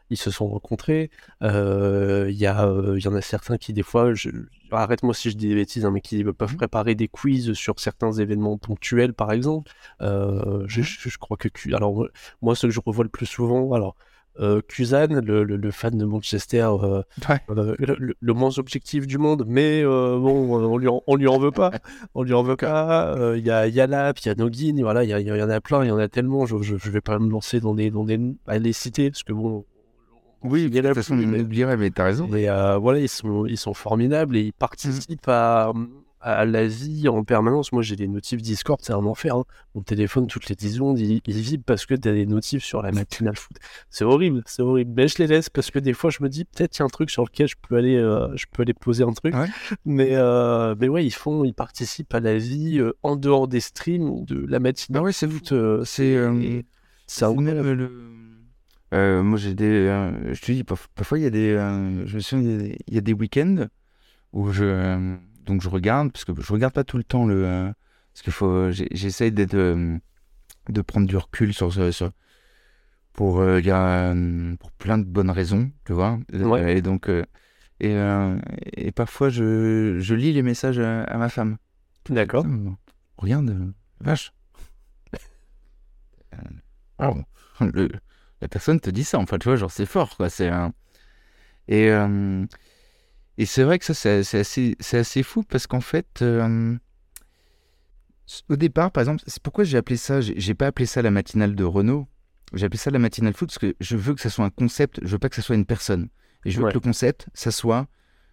Ils 0.10 0.18
se 0.18 0.32
sont 0.32 0.48
rencontrés. 0.48 1.10
Euh, 1.44 2.28
Il 2.30 2.38
y 2.38 2.48
en 2.48 3.16
a 3.16 3.22
certains 3.22 3.58
qui, 3.58 3.74
des 3.74 3.84
fois, 3.84 4.14
je- 4.14 4.30
arrête-moi 4.72 5.14
si 5.14 5.30
je 5.32 5.38
dis 5.38 5.50
des 5.50 5.56
bêtises, 5.56 5.86
hein, 5.86 5.92
mais 5.92 6.02
qui 6.02 6.24
peuvent 6.24 6.52
Mhm. 6.52 6.58
préparer 6.58 6.96
des 6.96 7.08
quiz 7.10 7.54
sur 7.54 7.80
certains 7.80 8.12
événements 8.14 8.58
ponctuels, 8.58 9.14
par 9.14 9.32
exemple. 9.34 9.72
Euh, 10.02 10.64
je, 10.68 10.82
je- 10.82 11.10
je 11.10 11.18
crois 11.18 11.36
que, 11.38 11.50
alors, 11.76 11.94
moi- 11.94 12.08
moi, 12.42 12.56
ce 12.56 12.68
que 12.68 12.72
je 12.74 12.80
revois 12.86 13.04
le 13.04 13.10
plus 13.10 13.26
souvent, 13.26 13.74
alors, 13.74 13.96
euh, 14.40 14.62
Kuzan, 14.68 15.08
le, 15.22 15.44
le- 15.44 15.56
le 15.58 15.72
fan 15.72 15.98
de 15.98 16.06
Manchester, 16.06 16.68
euh, 16.84 17.02
Ouais. 17.30 17.40
euh, 17.50 17.76
le, 18.20 18.34
moins 18.34 18.58
objectif 18.60 19.08
du 19.08 19.18
monde, 19.18 19.44
mais 19.48 19.82
euh, 19.84 20.18
bon, 20.20 20.56
on 20.56 20.78
lui 20.78 20.88
en, 20.88 21.02
on 21.08 21.16
lui 21.16 21.28
en 21.28 21.40
veut 21.40 21.52
pas. 21.52 21.72
On 22.16 22.24
lui 22.24 22.34
en 22.34 22.44
veut 22.44 22.56
pas. 22.56 23.16
Euh, 23.18 23.38
Il 23.38 23.46
y 23.46 23.52
a 23.52 23.68
Yalap, 23.68 24.20
il 24.20 24.28
y 24.28 24.32
a 24.32 24.36
Nogin, 24.36 24.76
voilà, 24.82 25.04
il 25.04 25.10
y, 25.10 25.32
en 25.44 25.50
a 25.50 25.62
plein, 25.62 25.84
il 25.84 25.88
y 25.88 25.92
en 25.92 25.98
a 25.98 26.08
tellement. 26.08 26.46
Je, 26.46 26.62
je, 26.62 26.76
je 26.78 26.92
vais 26.92 27.02
pas 27.02 27.20
me 27.20 27.30
lancer 27.30 27.60
dans 27.60 27.74
des, 27.74 27.90
dans 27.92 28.04
des, 28.04 28.20
à 28.48 28.58
les 28.60 28.74
citer 28.74 29.10
parce 29.12 29.24
que 29.24 29.34
bon. 29.34 29.66
Oui, 30.44 30.66
il 30.68 30.76
y 30.76 30.80
en 30.80 30.84
de 30.84 30.88
toute 30.90 30.96
façon, 30.98 31.16
mais- 31.16 31.44
mais 31.78 31.90
t'as 31.90 32.04
raison. 32.06 32.28
mais 32.32 32.48
euh, 32.48 32.78
voilà, 32.78 33.00
ils 33.00 33.10
sont, 33.10 33.46
ils 33.48 33.58
sont 33.58 33.74
formidables 33.74 34.38
et 34.38 34.42
ils 34.42 34.54
participent 34.54 35.28
à, 35.28 35.74
à 36.36 36.46
la 36.46 36.68
vie 36.68 37.08
en 37.08 37.24
permanence. 37.24 37.72
Moi, 37.72 37.82
j'ai 37.82 37.96
des 37.96 38.08
notifs 38.08 38.42
Discord, 38.42 38.80
c'est 38.84 38.94
un 38.94 39.06
enfer. 39.06 39.36
hein. 39.36 39.46
Mon 39.76 39.82
téléphone, 39.82 40.28
toutes 40.28 40.50
les 40.50 40.56
10 40.56 40.74
secondes, 40.76 41.00
il, 41.00 41.22
il 41.26 41.36
vibre 41.42 41.64
parce 41.66 41.86
que 41.86 41.94
tu 41.96 42.08
as 42.10 42.14
des 42.14 42.26
notifs 42.26 42.64
sur 42.64 42.82
la 42.82 42.92
matinale 42.92 43.36
foot. 43.36 43.58
C'est 43.90 44.04
horrible, 44.06 44.44
c'est 44.46 44.62
horrible. 44.62 44.92
Mais 44.96 45.08
je 45.08 45.18
les 45.20 45.28
laisse 45.28 45.50
parce 45.50 45.72
que 45.72 45.80
des 45.80 45.94
fois, 45.94 46.10
je 46.10 46.18
me 46.22 46.30
dis, 46.30 46.46
peut-être 46.46 46.78
il 46.78 46.80
y 46.80 46.84
a 46.84 46.86
un 46.86 46.90
truc 46.90 47.10
sur 47.10 47.24
lequel 47.24 47.48
je 47.48 47.56
peux 47.68 47.78
aller, 47.78 47.96
euh, 47.96 48.28
je 48.36 48.46
peux 48.52 48.64
aller 48.64 48.74
poser 48.74 49.04
un 49.04 49.14
truc. 49.14 49.34
Ouais. 49.36 49.48
Mais, 49.86 50.10
euh, 50.12 50.76
mais 50.80 50.88
ouais, 50.90 51.06
ils 51.06 51.12
font, 51.14 51.44
ils 51.44 51.54
participent 51.54 52.14
à 52.14 52.20
la 52.20 52.38
vie 52.38 52.80
euh, 52.80 52.94
en 53.04 53.16
dehors 53.16 53.48
des 53.48 53.60
streams 53.60 54.26
de 54.26 54.46
la 54.48 54.60
matinale 54.60 55.02
Bah 55.02 55.06
ouais, 55.06 55.12
c'est 55.14 55.30
foot. 55.30 55.54
C'est, 55.86 56.16
même 57.42 57.72
le. 57.74 59.22
Moi, 59.22 59.38
j'ai 59.38 59.54
des. 59.54 59.86
je 60.34 60.42
te 60.42 60.52
dis, 60.52 60.64
parf- 60.64 60.88
parfois, 60.96 61.20
il 61.20 61.24
y 61.24 61.28
a 61.28 61.30
des. 61.30 61.52
je 62.06 62.16
me 62.16 62.20
souviens, 62.20 62.50
il 62.50 62.52
y 62.52 62.56
a 62.56 62.58
des, 62.58 62.78
il 62.88 62.94
y 62.94 62.98
a 62.98 63.02
des 63.02 63.14
week-ends 63.14 63.68
où 64.34 64.52
je. 64.52 65.16
Donc, 65.48 65.62
je 65.62 65.70
regarde, 65.70 66.12
parce 66.12 66.26
que 66.26 66.34
je 66.40 66.54
regarde 66.54 66.74
pas 66.74 66.84
tout 66.84 66.98
le 66.98 67.04
temps 67.04 67.26
le. 67.26 67.46
euh, 67.46 67.72
parce 68.14 68.24
qu'il 68.24 68.34
faut. 68.34 68.70
d'être. 68.72 69.54
euh, 69.56 69.98
de 70.70 70.82
prendre 70.82 71.08
du 71.08 71.18
recul 71.18 71.54
sur. 71.54 71.74
ce- 71.74 71.92
sur 71.92 72.12
pour, 73.14 73.40
euh, 73.40 73.60
y 73.62 73.72
a, 73.72 74.14
pour 74.60 74.72
plein 74.74 74.98
de 74.98 75.04
bonnes 75.06 75.32
raisons, 75.32 75.72
tu 75.86 75.94
vois. 75.94 76.20
Ouais. 76.34 76.78
Et 76.78 76.82
donc. 76.82 77.10
et, 77.80 77.96
et 78.76 78.92
parfois, 78.92 79.30
je, 79.30 79.98
je 80.00 80.16
lis 80.16 80.34
les 80.34 80.44
messages 80.44 80.80
à, 80.80 81.04
à 81.04 81.18
ma 81.18 81.30
femme. 81.30 81.58
D'accord. 82.10 82.46
Regarde, 83.18 83.74
vache. 84.00 84.32
Wow. 87.00 87.24
Le- 87.62 87.90
la 88.42 88.48
personne 88.48 88.80
te 88.80 88.90
dit 88.90 89.04
ça, 89.04 89.18
enfin, 89.18 89.38
tu 89.40 89.46
vois, 89.50 89.56
genre, 89.56 89.72
c'est 89.72 89.86
fort, 89.86 90.16
quoi. 90.16 90.30
C'est 90.30 90.48
un... 90.50 90.74
Et, 91.68 91.90
euh, 91.92 92.46
et 93.38 93.46
c'est 93.46 93.64
vrai 93.64 93.80
que 93.80 93.86
ça, 93.86 93.94
c'est 93.94 94.40
assez, 94.40 94.76
assez 94.94 95.24
fou 95.24 95.44
parce 95.44 95.68
qu'en 95.68 95.82
fait, 95.82 96.22
euh, 96.22 96.76
au 98.50 98.56
départ, 98.56 98.92
par 98.92 99.02
exemple, 99.02 99.24
c'est 99.28 99.42
pourquoi 99.42 99.64
j'ai 99.64 99.78
appelé 99.78 99.98
ça, 99.98 100.20
j'ai 100.22 100.54
pas 100.54 100.68
appelé 100.68 100.86
ça 100.86 101.02
la 101.02 101.12
matinale 101.12 101.56
de 101.56 101.64
Renault, 101.64 102.08
j'ai 102.54 102.66
appelé 102.66 102.78
ça 102.78 102.92
la 102.92 103.00
matinale 103.00 103.34
foot 103.34 103.50
parce 103.50 103.60
que 103.60 103.76
je 103.80 103.96
veux 103.96 104.14
que 104.16 104.22
ça 104.22 104.30
soit 104.30 104.46
un 104.46 104.50
concept, 104.50 105.00
je 105.02 105.08
veux 105.10 105.20
pas 105.20 105.30
que 105.30 105.36
ça 105.36 105.42
soit 105.42 105.56
une 105.56 105.66
personne. 105.66 106.10
Et 106.46 106.52
je 106.52 106.58
veux 106.60 106.66
Ouais. 106.66 106.72
que 106.72 106.76
le 106.78 106.82
concept, 106.82 107.28
ça 107.34 107.52
soit 107.52 107.88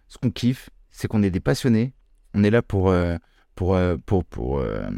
ce 0.07 0.17
qu'on 0.17 0.31
kiffe, 0.31 0.69
c'est 0.91 1.07
qu'on 1.07 1.23
est 1.23 1.31
des 1.31 1.39
passionnés, 1.39 1.93
on 2.33 2.43
est 2.43 2.49
là 2.51 2.61
pour, 2.61 2.89
euh, 2.89 3.17
pour, 3.55 3.75
euh, 3.75 3.97
pour, 4.05 4.23
pour, 4.25 4.59
euh, 4.59 4.89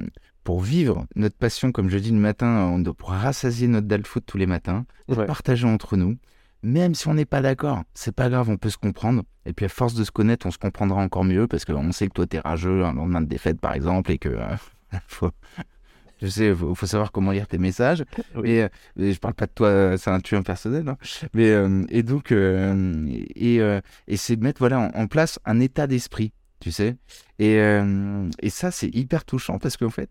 pour 0.44 0.62
vivre 0.62 1.06
notre 1.16 1.36
passion, 1.38 1.72
comme 1.72 1.90
je 1.90 1.98
dis 1.98 2.12
le 2.12 2.18
matin, 2.18 2.68
on 2.72 2.80
doit 2.80 2.94
pour 2.94 3.10
rassasier 3.10 3.68
notre 3.68 3.88
dalle 3.88 4.06
foot 4.06 4.24
tous 4.26 4.38
les 4.38 4.46
matins, 4.48 4.86
Ouais. 5.08 5.26
partager 5.26 5.68
entre 5.68 5.96
nous. 5.98 6.18
Même 6.64 6.96
si 6.96 7.08
on 7.08 7.14
n'est 7.14 7.26
pas 7.26 7.42
d'accord, 7.42 7.84
c'est 7.94 8.14
pas 8.16 8.30
grave, 8.30 8.50
on 8.50 8.58
peut 8.58 8.70
se 8.70 8.78
comprendre. 8.78 9.24
Et 9.46 9.54
puis 9.54 9.66
à 9.66 9.70
force 9.70 9.94
de 9.94 10.04
se 10.04 10.12
connaître, 10.12 10.46
on 10.46 10.52
se 10.52 10.58
comprendra 10.58 11.02
encore 11.02 11.24
mieux 11.24 11.48
parce 11.48 11.66
qu'on 11.66 11.92
sait 11.92 12.08
que 12.08 12.14
toi 12.14 12.26
t'es 12.28 12.40
rageux 12.40 12.84
un 12.84 12.94
lendemain 12.94 13.22
de 13.22 13.28
défaite 13.28 13.60
par 13.62 13.74
exemple 13.74 14.12
et 14.12 14.18
que 14.18 14.30
euh, 14.30 14.56
faut, 15.08 15.32
je 16.22 16.28
sais, 16.28 16.54
faut, 16.54 16.74
faut 16.74 16.86
savoir 16.88 17.12
comment 17.12 17.32
lire 17.32 17.48
tes 17.48 17.60
messages. 17.60 18.04
Oui. 18.36 18.50
Et, 18.50 18.64
euh, 18.64 18.68
et 18.98 19.14
je 19.14 19.20
parle 19.20 19.36
pas 19.36 19.46
de 19.46 19.52
toi, 19.54 19.68
euh, 19.68 19.98
c'est 19.98 20.10
un 20.10 20.20
tueur 20.20 20.44
personnel. 20.44 20.90
hein. 20.90 20.98
Mais 21.34 21.52
euh, 21.52 21.84
et 21.90 22.02
donc 22.04 22.32
euh, 22.32 23.06
et, 23.36 23.58
et 24.08 24.18
c'est 24.18 24.36
mettre 24.42 24.60
voilà 24.60 24.80
en, 24.80 24.90
en 25.00 25.08
place 25.08 25.40
un 25.46 25.60
état 25.60 25.86
d'esprit, 25.88 26.34
tu 26.60 26.72
sais. 26.72 26.98
Et 27.40 27.58
et 28.42 28.50
ça 28.50 28.72
c'est 28.72 28.90
hyper 28.96 29.26
touchant 29.26 29.60
parce 29.60 29.78
qu'en 29.78 29.92
fait 29.92 30.10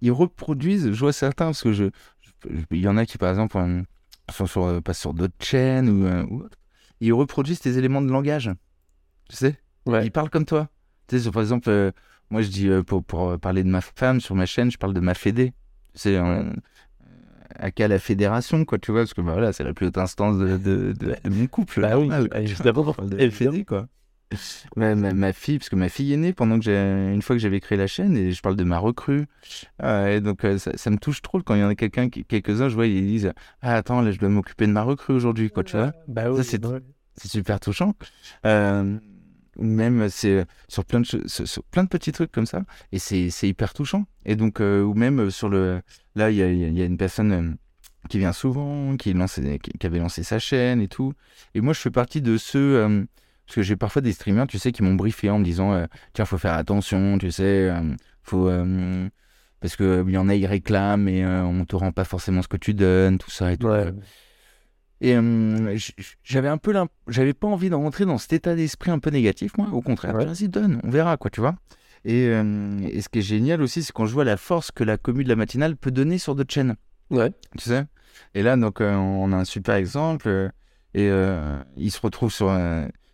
ils 0.00 0.12
reproduisent. 0.12 0.92
Je 0.92 1.00
vois 1.00 1.12
certains 1.12 1.46
parce 1.46 1.62
que 1.62 1.72
je, 1.72 1.86
il 2.70 2.78
y 2.80 2.86
en 2.86 2.96
a 2.96 3.04
qui 3.06 3.18
par 3.18 3.30
exemple 3.30 3.58
sont 4.34 4.46
sur 4.46 4.64
euh, 4.64 4.80
passent 4.80 5.00
sur 5.00 5.14
d'autres 5.14 5.34
chaînes 5.40 5.88
ou, 5.88 6.06
euh, 6.06 6.24
ou 6.30 6.42
autres. 6.42 6.58
Ils 7.00 7.12
reproduisent 7.12 7.60
tes 7.60 7.78
éléments 7.78 8.02
de 8.02 8.10
langage, 8.10 8.50
tu 9.28 9.36
sais? 9.36 9.58
Ouais. 9.86 10.04
Ils 10.04 10.10
parlent 10.10 10.30
comme 10.30 10.44
toi. 10.44 10.68
Tu 11.06 11.18
sais, 11.18 11.30
par 11.30 11.42
exemple, 11.42 11.70
euh, 11.70 11.92
moi 12.30 12.42
je 12.42 12.48
dis, 12.48 12.68
euh, 12.68 12.82
pour, 12.82 13.04
pour 13.04 13.38
parler 13.38 13.62
de 13.64 13.68
ma 13.68 13.80
femme 13.80 14.20
sur 14.20 14.34
ma 14.34 14.46
chaîne, 14.46 14.70
je 14.70 14.78
parle 14.78 14.94
de 14.94 15.00
ma 15.00 15.14
fédé. 15.14 15.52
C'est 15.94 16.16
un 16.16 16.52
à 17.58 17.70
quelle 17.70 17.90
la 17.90 17.98
fédération, 17.98 18.64
quoi, 18.64 18.78
tu 18.78 18.92
vois, 18.92 19.00
parce 19.00 19.14
que 19.14 19.20
bah, 19.20 19.32
voilà, 19.32 19.52
c'est 19.52 19.64
la 19.64 19.72
plus 19.72 19.86
haute 19.86 19.98
instance 19.98 20.38
de, 20.38 20.58
de, 20.58 20.92
de, 20.92 21.16
de 21.24 21.30
mon 21.30 21.46
couple. 21.46 21.80
Bah 21.80 21.98
oui, 21.98 22.08
bah, 22.08 22.40
évidemment. 22.40 22.92
Quoi. 23.66 23.88
Ma, 24.76 24.94
ma, 24.94 25.12
ma 25.14 25.32
fille, 25.32 25.58
parce 25.58 25.68
que 25.68 25.76
ma 25.76 25.88
fille 25.88 26.12
est 26.12 26.16
née 26.16 26.32
pendant 26.32 26.58
que 26.58 26.64
j'ai, 26.64 26.74
une 26.76 27.22
fois 27.22 27.36
que 27.36 27.40
j'avais 27.40 27.60
créé 27.60 27.78
la 27.78 27.86
chaîne, 27.86 28.16
et 28.16 28.32
je 28.32 28.42
parle 28.42 28.56
de 28.56 28.64
ma 28.64 28.78
recrue. 28.78 29.26
Ah, 29.78 30.10
et 30.10 30.20
donc 30.20 30.44
euh, 30.44 30.58
ça, 30.58 30.72
ça 30.76 30.90
me 30.90 30.98
touche 30.98 31.22
trop 31.22 31.40
quand 31.42 31.54
il 31.54 31.60
y 31.60 31.64
en 31.64 31.68
a 31.68 31.74
quelqu'un, 31.74 32.08
quelques-uns, 32.10 32.68
je 32.68 32.74
vois, 32.74 32.86
ils 32.86 33.06
disent, 33.06 33.32
ah 33.62 33.74
attends, 33.76 34.02
là 34.02 34.10
je 34.12 34.18
dois 34.18 34.28
m'occuper 34.28 34.66
de 34.66 34.72
ma 34.72 34.82
recrue 34.82 35.14
aujourd'hui, 35.14 35.50
quoi, 35.50 35.64
tu 35.64 35.76
vois. 35.76 35.92
Bah 36.08 36.30
oui, 36.30 36.44
c'est- 36.44 36.58
bah 36.58 36.68
ouais. 36.70 36.80
C'est 37.16 37.28
super 37.28 37.58
touchant. 37.58 37.94
Euh, 38.46 38.98
ou 39.56 39.64
même 39.64 40.08
c'est 40.08 40.46
sur 40.68 40.84
plein 40.84 41.00
de 41.00 41.04
cho- 41.06 41.26
sur, 41.26 41.64
plein 41.64 41.82
de 41.82 41.88
petits 41.88 42.12
trucs 42.12 42.30
comme 42.30 42.46
ça 42.46 42.62
et 42.92 43.00
c'est 43.00 43.30
c'est 43.30 43.48
hyper 43.48 43.74
touchant. 43.74 44.06
Et 44.24 44.36
donc 44.36 44.60
euh, 44.60 44.82
ou 44.84 44.94
même 44.94 45.30
sur 45.32 45.48
le 45.48 45.82
là 46.14 46.30
il 46.30 46.36
y 46.36 46.42
a, 46.42 46.48
y 46.52 46.80
a 46.82 46.84
une 46.84 46.96
personne 46.96 47.32
euh, 47.32 47.50
qui 48.08 48.18
vient 48.20 48.32
souvent, 48.32 48.96
qui 48.96 49.12
lance 49.14 49.40
qui, 49.62 49.72
qui 49.72 49.86
avait 49.86 49.98
lancé 49.98 50.22
sa 50.22 50.38
chaîne 50.38 50.80
et 50.80 50.86
tout. 50.86 51.12
Et 51.54 51.60
moi 51.60 51.72
je 51.72 51.80
fais 51.80 51.90
partie 51.90 52.22
de 52.22 52.36
ceux 52.36 52.76
euh, 52.76 53.04
parce 53.48 53.54
que 53.56 53.62
j'ai 53.62 53.76
parfois 53.76 54.02
des 54.02 54.12
streamers, 54.12 54.46
tu 54.46 54.58
sais, 54.58 54.72
qui 54.72 54.82
m'ont 54.82 54.94
briefé 54.94 55.30
en 55.30 55.38
me 55.38 55.44
disant 55.44 55.72
euh, 55.72 55.86
tiens 56.12 56.26
faut 56.26 56.36
faire 56.36 56.52
attention, 56.52 57.16
tu 57.16 57.30
sais, 57.32 57.70
euh, 57.70 57.80
faut 58.22 58.46
euh, 58.48 59.08
parce 59.60 59.74
que 59.74 60.04
il 60.06 60.12
y 60.12 60.18
en 60.18 60.28
a 60.28 60.34
ils 60.34 60.44
réclament 60.44 61.08
et 61.08 61.24
euh, 61.24 61.42
on 61.44 61.64
te 61.64 61.74
rend 61.74 61.90
pas 61.90 62.04
forcément 62.04 62.42
ce 62.42 62.48
que 62.48 62.58
tu 62.58 62.74
donnes, 62.74 63.16
tout 63.16 63.30
ça 63.30 63.50
et 63.50 63.56
tout. 63.56 63.68
Ouais. 63.68 63.90
Et 65.00 65.16
euh, 65.16 65.78
j'avais 66.22 66.48
un 66.48 66.58
peu 66.58 66.74
j'avais 67.06 67.32
pas 67.32 67.46
envie 67.46 67.70
de 67.70 67.74
rentrer 67.74 68.04
dans 68.04 68.18
cet 68.18 68.34
état 68.34 68.54
d'esprit 68.54 68.90
un 68.90 68.98
peu 68.98 69.08
négatif, 69.10 69.56
moi, 69.56 69.68
au 69.72 69.80
contraire. 69.80 70.14
Ouais. 70.14 70.26
Vas-y, 70.26 70.48
donne, 70.48 70.80
on 70.84 70.90
verra, 70.90 71.16
quoi, 71.16 71.30
tu 71.30 71.40
vois. 71.40 71.54
Et, 72.04 72.26
euh, 72.28 72.78
et 72.82 73.00
ce 73.00 73.08
qui 73.08 73.20
est 73.20 73.22
génial 73.22 73.62
aussi, 73.62 73.82
c'est 73.82 73.92
quand 73.92 74.04
je 74.06 74.12
vois 74.12 74.24
la 74.24 74.36
force 74.36 74.70
que 74.70 74.84
la 74.84 74.98
commu 74.98 75.24
de 75.24 75.28
la 75.30 75.36
matinale 75.36 75.76
peut 75.76 75.90
donner 75.90 76.18
sur 76.18 76.34
d'autres 76.34 76.52
chaînes, 76.52 76.74
Ouais. 77.10 77.30
tu 77.56 77.64
sais? 77.64 77.86
Et 78.34 78.42
là, 78.42 78.56
donc, 78.56 78.80
euh, 78.82 78.94
on 78.94 79.32
a 79.32 79.36
un 79.36 79.44
super 79.44 79.74
exemple. 79.76 80.50
et 80.94 81.10
il 81.76 81.90
se 81.92 82.00
retrouve 82.00 82.32
sur, 82.32 82.50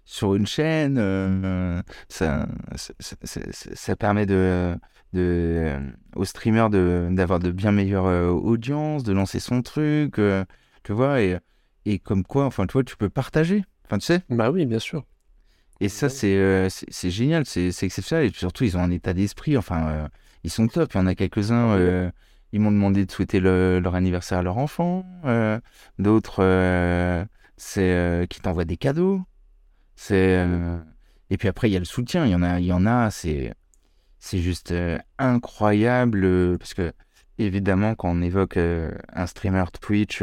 sur 0.05 0.35
une 0.35 0.47
chaîne. 0.47 0.97
euh, 0.99 1.83
ça, 2.09 2.47
ça, 2.77 2.93
ça- 3.25 3.41
ça- 3.75 3.97
permet 3.97 4.27
de, 4.27 4.77
de, 5.13 5.21
euh, 5.21 5.81
aux 6.17 6.25
streamers 6.25 6.71
d'avoir 6.71 7.39
de, 7.39 7.51
bien 7.51 7.73
meilleures 7.73 8.07
euh, 8.07 8.29
audiences, 8.31 9.03
de 9.05 9.13
lancer 9.13 9.41
son 9.41 9.63
truc, 9.63 10.19
euh, 10.19 10.45
tu 10.83 10.93
vois. 10.93 11.21
Et, 11.23 11.39
et 11.87 11.99
comme 11.99 12.25
quoi, 12.25 12.45
enfin, 12.47 12.67
tu 12.67 12.73
vois, 12.75 12.85
tu 12.85 12.97
peux 12.97 13.09
partager. 13.11 13.65
Enfin, 13.87 13.99
tu 13.99 14.07
sais. 14.07 14.23
Bah 14.31 14.51
oui, 14.51 14.67
bien 14.67 14.79
sûr. 14.79 15.05
Et 15.81 15.89
ça, 15.89 16.09
c'est 16.09 16.37
euh, 16.37 16.69
c'est 16.71 17.11
génial, 17.11 17.45
c'est 17.47 17.69
exceptionnel. 17.83 18.27
Et 18.27 18.33
surtout, 18.33 18.65
ils 18.65 18.77
ont 18.77 18.81
un 18.81 18.91
état 18.91 19.13
d'esprit. 19.13 19.57
Enfin, 19.59 20.09
ils 20.45 20.51
sont 20.51 20.69
top. 20.69 20.93
Il 20.95 20.99
y 20.99 21.01
en 21.01 21.07
a 21.07 21.15
quelques-uns, 21.15 22.11
ils 22.53 22.61
m'ont 22.61 22.71
demandé 22.71 23.05
de 23.05 23.11
souhaiter 23.11 23.41
le- 23.41 23.81
leur 23.81 23.95
anniversaire 23.97 24.39
à 24.39 24.43
leur 24.43 24.59
enfant. 24.59 25.05
euh, 25.25 25.59
D'autres, 25.99 26.43
euh, 26.43 27.25
c'est 27.57 27.91
euh, 27.93 28.27
qui 28.27 28.41
t'envoient 28.41 28.65
des 28.65 28.77
cadeaux. 28.77 29.21
C'est 29.97 30.39
euh, 30.39 30.79
et 31.31 31.37
puis 31.37 31.49
après, 31.49 31.71
il 31.71 31.73
y 31.73 31.77
a 31.77 31.81
le 31.81 31.85
soutien. 31.85 32.25
Il 32.27 32.33
y 32.33 32.35
en 32.35 32.43
a, 32.43 32.61
il 32.61 32.67
y 32.67 32.73
en 32.73 32.87
a. 32.87 33.11
C'est 33.11 33.55
c'est 34.19 34.39
juste 34.39 34.73
euh, 34.73 34.99
incroyable 35.19 36.25
euh, 36.25 36.57
parce 36.59 36.75
que 36.75 36.93
évidemment, 37.39 37.95
quand 37.95 38.11
on 38.11 38.23
évoque 38.23 38.57
un 38.57 39.27
streamer 39.27 39.65
Twitch, 39.81 40.23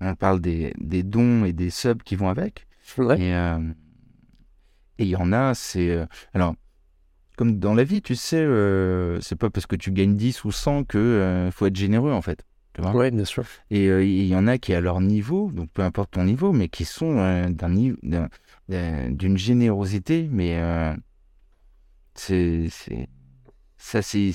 on 0.00 0.14
parle 0.14 0.40
des, 0.40 0.72
des 0.78 1.02
dons 1.02 1.44
et 1.44 1.52
des 1.52 1.70
subs 1.70 2.02
qui 2.02 2.16
vont 2.16 2.28
avec. 2.28 2.66
Ouais. 2.96 3.20
Et 3.20 3.32
et 5.00 5.04
il 5.04 5.10
y 5.10 5.16
en 5.16 5.32
a, 5.32 5.54
c'est. 5.54 6.06
alors, 6.34 6.56
comme 7.38 7.60
dans 7.60 7.72
la 7.72 7.84
vie, 7.84 8.02
tu 8.02 8.16
sais, 8.16 8.36
euh, 8.36 9.20
c'est 9.20 9.36
pas 9.36 9.48
parce 9.48 9.66
que 9.66 9.76
tu 9.76 9.92
gagnes 9.92 10.16
10 10.16 10.44
ou 10.44 10.50
100 10.50 10.82
que 10.82 10.98
euh, 10.98 11.50
faut 11.52 11.66
être 11.66 11.76
généreux, 11.76 12.10
en 12.10 12.20
fait. 12.20 12.44
Tu 12.74 12.82
vois 12.82 12.90
Ouais, 12.90 13.12
bien 13.12 13.24
sûr. 13.24 13.44
Et 13.70 13.86
euh, 13.86 14.04
il 14.04 14.26
y 14.26 14.34
en 14.34 14.48
a 14.48 14.58
qui, 14.58 14.74
à 14.74 14.80
leur 14.80 15.00
niveau, 15.00 15.52
donc 15.52 15.70
peu 15.72 15.82
importe 15.82 16.10
ton 16.10 16.24
niveau, 16.24 16.52
mais 16.52 16.68
qui 16.68 16.84
sont 16.84 17.14
d'un 17.48 17.68
niveau, 17.68 17.96
d'une 18.68 19.38
générosité, 19.38 20.28
mais 20.30 20.58
euh, 20.58 20.94
c'est. 22.14 22.68
Ça, 23.76 24.02
c'est. 24.02 24.32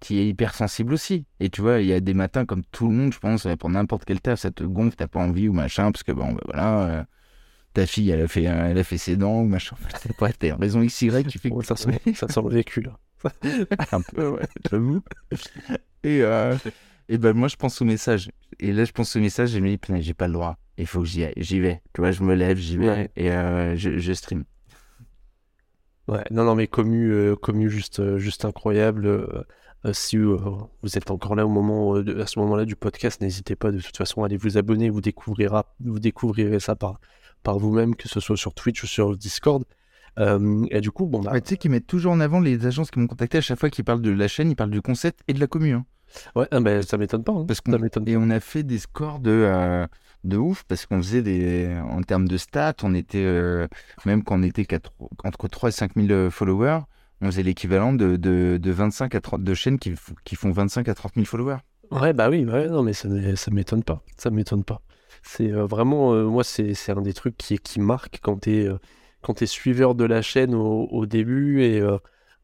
Tu 0.00 0.14
es 0.14 0.28
hypersensible 0.28 0.92
aussi. 0.94 1.26
Et 1.40 1.50
tu 1.50 1.60
vois, 1.60 1.80
il 1.80 1.86
y 1.86 1.92
a 1.92 2.00
des 2.00 2.14
matins 2.14 2.44
comme 2.46 2.62
tout 2.70 2.88
le 2.88 2.94
monde, 2.94 3.12
je 3.12 3.18
pense, 3.18 3.46
pour 3.58 3.68
n'importe 3.70 4.04
quel 4.04 4.20
taf, 4.20 4.40
ça 4.40 4.50
te 4.50 4.62
gonfle, 4.62 4.96
t'as 4.96 5.08
pas 5.08 5.20
envie 5.20 5.48
ou 5.48 5.52
machin, 5.52 5.90
parce 5.90 6.04
que 6.04 6.12
bon, 6.12 6.32
ben 6.32 6.40
voilà. 6.46 6.86
euh, 6.86 7.04
ta 7.74 7.86
fille, 7.86 8.10
elle 8.10 8.22
a 8.22 8.28
fait, 8.28 8.46
euh, 8.46 8.70
elle 8.70 8.78
a 8.78 8.84
fait 8.84 8.98
ses 8.98 9.16
dents, 9.16 9.40
ou 9.40 9.46
machin. 9.46 9.76
Pas, 10.18 10.32
t'as 10.32 10.48
une 10.48 10.54
raison 10.54 10.84
XY 10.84 11.24
qui 11.24 11.38
fait 11.38 11.50
que 11.50 11.62
ça, 11.64 11.74
sent, 11.76 12.00
ça 12.14 12.28
sent 12.28 12.40
le 12.44 12.50
vécu, 12.50 12.80
là. 12.82 12.98
un 13.92 14.00
peu, 14.00 14.30
ouais, 14.30 14.46
j'avoue. 14.70 15.02
Et, 16.02 16.22
euh, 16.22 16.56
et 17.08 17.18
ben 17.18 17.32
moi, 17.34 17.48
je 17.48 17.56
pense 17.56 17.80
au 17.82 17.84
message. 17.84 18.30
Et 18.60 18.72
là, 18.72 18.84
je 18.84 18.92
pense 18.92 19.14
au 19.16 19.20
message 19.20 19.54
et 19.54 19.58
je 19.58 19.62
me 19.62 19.68
dis, 19.68 19.78
putain, 19.78 20.00
j'ai 20.00 20.14
pas 20.14 20.26
le 20.28 20.32
droit. 20.34 20.56
Il 20.78 20.86
faut 20.86 21.00
que 21.00 21.06
j'y 21.06 21.24
aille. 21.24 21.34
J'y 21.36 21.60
vais. 21.60 21.82
Tu 21.92 22.00
vois, 22.00 22.10
je 22.12 22.22
me 22.22 22.34
lève, 22.34 22.56
j'y 22.58 22.76
vais. 22.78 22.88
Ouais. 22.88 23.10
Et 23.16 23.30
euh, 23.30 23.76
je, 23.76 23.98
je 23.98 24.12
stream. 24.12 24.44
Ouais, 26.08 26.24
non, 26.30 26.44
non, 26.44 26.54
mais 26.54 26.66
commu, 26.66 27.12
euh, 27.12 27.36
commu 27.36 27.70
juste, 27.70 28.00
euh, 28.00 28.18
juste 28.18 28.44
incroyable. 28.44 29.06
euh, 29.06 29.44
si 29.92 30.16
euh, 30.16 30.36
vous 30.82 30.96
êtes 30.96 31.10
encore 31.10 31.34
là 31.34 31.44
au 31.46 31.48
moment, 31.48 31.96
euh, 31.96 32.04
de- 32.04 32.20
à 32.20 32.26
ce 32.26 32.38
moment-là 32.40 32.64
du 32.64 32.76
podcast, 32.76 33.20
n'hésitez 33.20 33.56
pas 33.56 33.70
de 33.72 33.80
toute 33.80 33.96
façon 33.96 34.22
à 34.22 34.26
aller 34.26 34.36
vous 34.36 34.56
abonner. 34.58 34.90
Vous 34.90 35.00
découvrirez, 35.00 35.60
vous 35.80 35.98
découvrirez 36.00 36.60
ça 36.60 36.76
par, 36.76 37.00
par 37.42 37.58
vous-même, 37.58 37.94
que 37.96 38.08
ce 38.08 38.20
soit 38.20 38.36
sur 38.36 38.54
Twitch 38.54 38.82
ou 38.82 38.86
sur 38.86 39.16
Discord. 39.16 39.64
Euh, 40.18 40.66
et 40.70 40.80
du 40.80 40.90
coup, 40.90 41.06
bon, 41.06 41.20
bah, 41.20 41.32
Ouais, 41.32 41.40
tu 41.40 41.50
sais 41.50 41.56
qu'ils 41.56 41.70
mettent 41.70 41.86
toujours 41.86 42.12
en 42.12 42.20
avant 42.20 42.38
les 42.40 42.66
agences 42.66 42.90
qui 42.90 42.98
m'ont 42.98 43.06
contacté 43.06 43.38
à 43.38 43.40
chaque 43.40 43.58
fois 43.58 43.70
qu'ils 43.70 43.84
parlent 43.84 44.02
de 44.02 44.10
la 44.10 44.28
chaîne, 44.28 44.50
ils 44.50 44.56
parlent 44.56 44.70
du 44.70 44.82
concept 44.82 45.20
et 45.28 45.32
de 45.34 45.40
la 45.40 45.46
commu. 45.46 45.72
hein. 45.72 45.84
Ouais, 46.36 46.48
ah, 46.50 46.60
bah, 46.60 46.82
ça 46.82 46.96
m'étonne 46.98 47.24
pas. 47.24 47.32
hein. 47.32 47.44
Parce 47.46 47.60
ça 47.70 47.78
m'étonne 47.78 48.08
et 48.08 48.16
on 48.16 48.30
a 48.30 48.40
fait 48.40 48.62
des 48.62 48.78
scores 48.78 49.20
de, 49.20 49.30
euh, 49.30 49.86
de 50.24 50.36
ouf 50.36 50.64
parce 50.64 50.86
qu'on 50.86 50.98
faisait 51.02 51.22
des. 51.22 51.76
En 51.88 52.02
termes 52.02 52.28
de 52.28 52.36
stats, 52.36 52.74
on 52.82 52.94
était. 52.94 53.18
euh, 53.24 53.66
même 54.04 54.22
quand 54.24 54.38
on 54.38 54.42
était 54.42 54.64
qu'à 54.64 54.80
tro- 54.80 55.10
entre 55.24 55.48
3 55.48 55.68
et 55.70 55.72
5 55.72 55.96
000 55.96 56.30
followers, 56.30 56.80
on 57.20 57.26
faisait 57.26 57.42
l'équivalent 57.42 57.92
de, 57.92 58.16
de, 58.16 58.58
de 58.60 58.70
25 58.70 59.14
à 59.14 59.20
30 59.20 59.44
de 59.44 59.54
chaînes 59.54 59.78
qui, 59.78 59.94
qui 60.24 60.36
font 60.36 60.50
25 60.52 60.88
à 60.88 60.94
30 60.94 61.16
000 61.16 61.26
followers. 61.26 61.58
Ouais, 61.90 62.12
bah 62.14 62.30
oui, 62.30 62.44
ouais, 62.44 62.68
non, 62.68 62.82
mais 62.82 62.92
ça, 62.94 63.08
ça 63.36 63.50
m'étonne 63.50 63.82
pas. 63.84 64.02
Ça 64.16 64.30
m'étonne 64.30 64.64
pas. 64.64 64.80
C'est 65.22 65.52
euh, 65.52 65.66
vraiment, 65.66 66.14
euh, 66.14 66.24
moi, 66.24 66.42
c'est 66.42 66.74
c'est 66.74 66.92
un 66.92 67.02
des 67.02 67.12
trucs 67.12 67.36
qui, 67.36 67.58
qui 67.58 67.80
marque 67.80 68.18
quand 68.22 68.38
t'es 68.38 68.66
euh, 68.66 68.78
quand 69.20 69.34
t'es 69.34 69.46
suiveur 69.46 69.94
de 69.94 70.04
la 70.04 70.22
chaîne 70.22 70.54
au, 70.54 70.84
au 70.90 71.06
début 71.06 71.62
et 71.62 71.80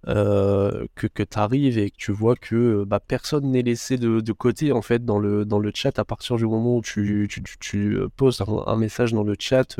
euh, 0.06 0.86
que, 0.94 1.06
que 1.08 1.22
t'arrives 1.24 1.76
et 1.78 1.90
que 1.90 1.96
tu 1.96 2.12
vois 2.12 2.36
que 2.36 2.54
euh, 2.54 2.84
bah, 2.86 3.00
personne 3.00 3.50
n'est 3.50 3.62
laissé 3.62 3.98
de, 3.98 4.20
de 4.20 4.32
côté 4.32 4.70
en 4.72 4.80
fait 4.82 5.04
dans 5.04 5.18
le, 5.18 5.44
dans 5.44 5.58
le 5.58 5.72
chat 5.74 5.98
à 5.98 6.04
partir 6.04 6.36
du 6.36 6.46
moment 6.46 6.76
où 6.76 6.82
tu, 6.82 7.26
tu, 7.28 7.42
tu, 7.42 7.58
tu, 7.58 7.94
euh, 7.96 8.08
poses 8.16 8.42
un, 8.66 8.76
message 8.76 9.12
dans 9.12 9.24
le 9.24 9.34
chat. 9.38 9.76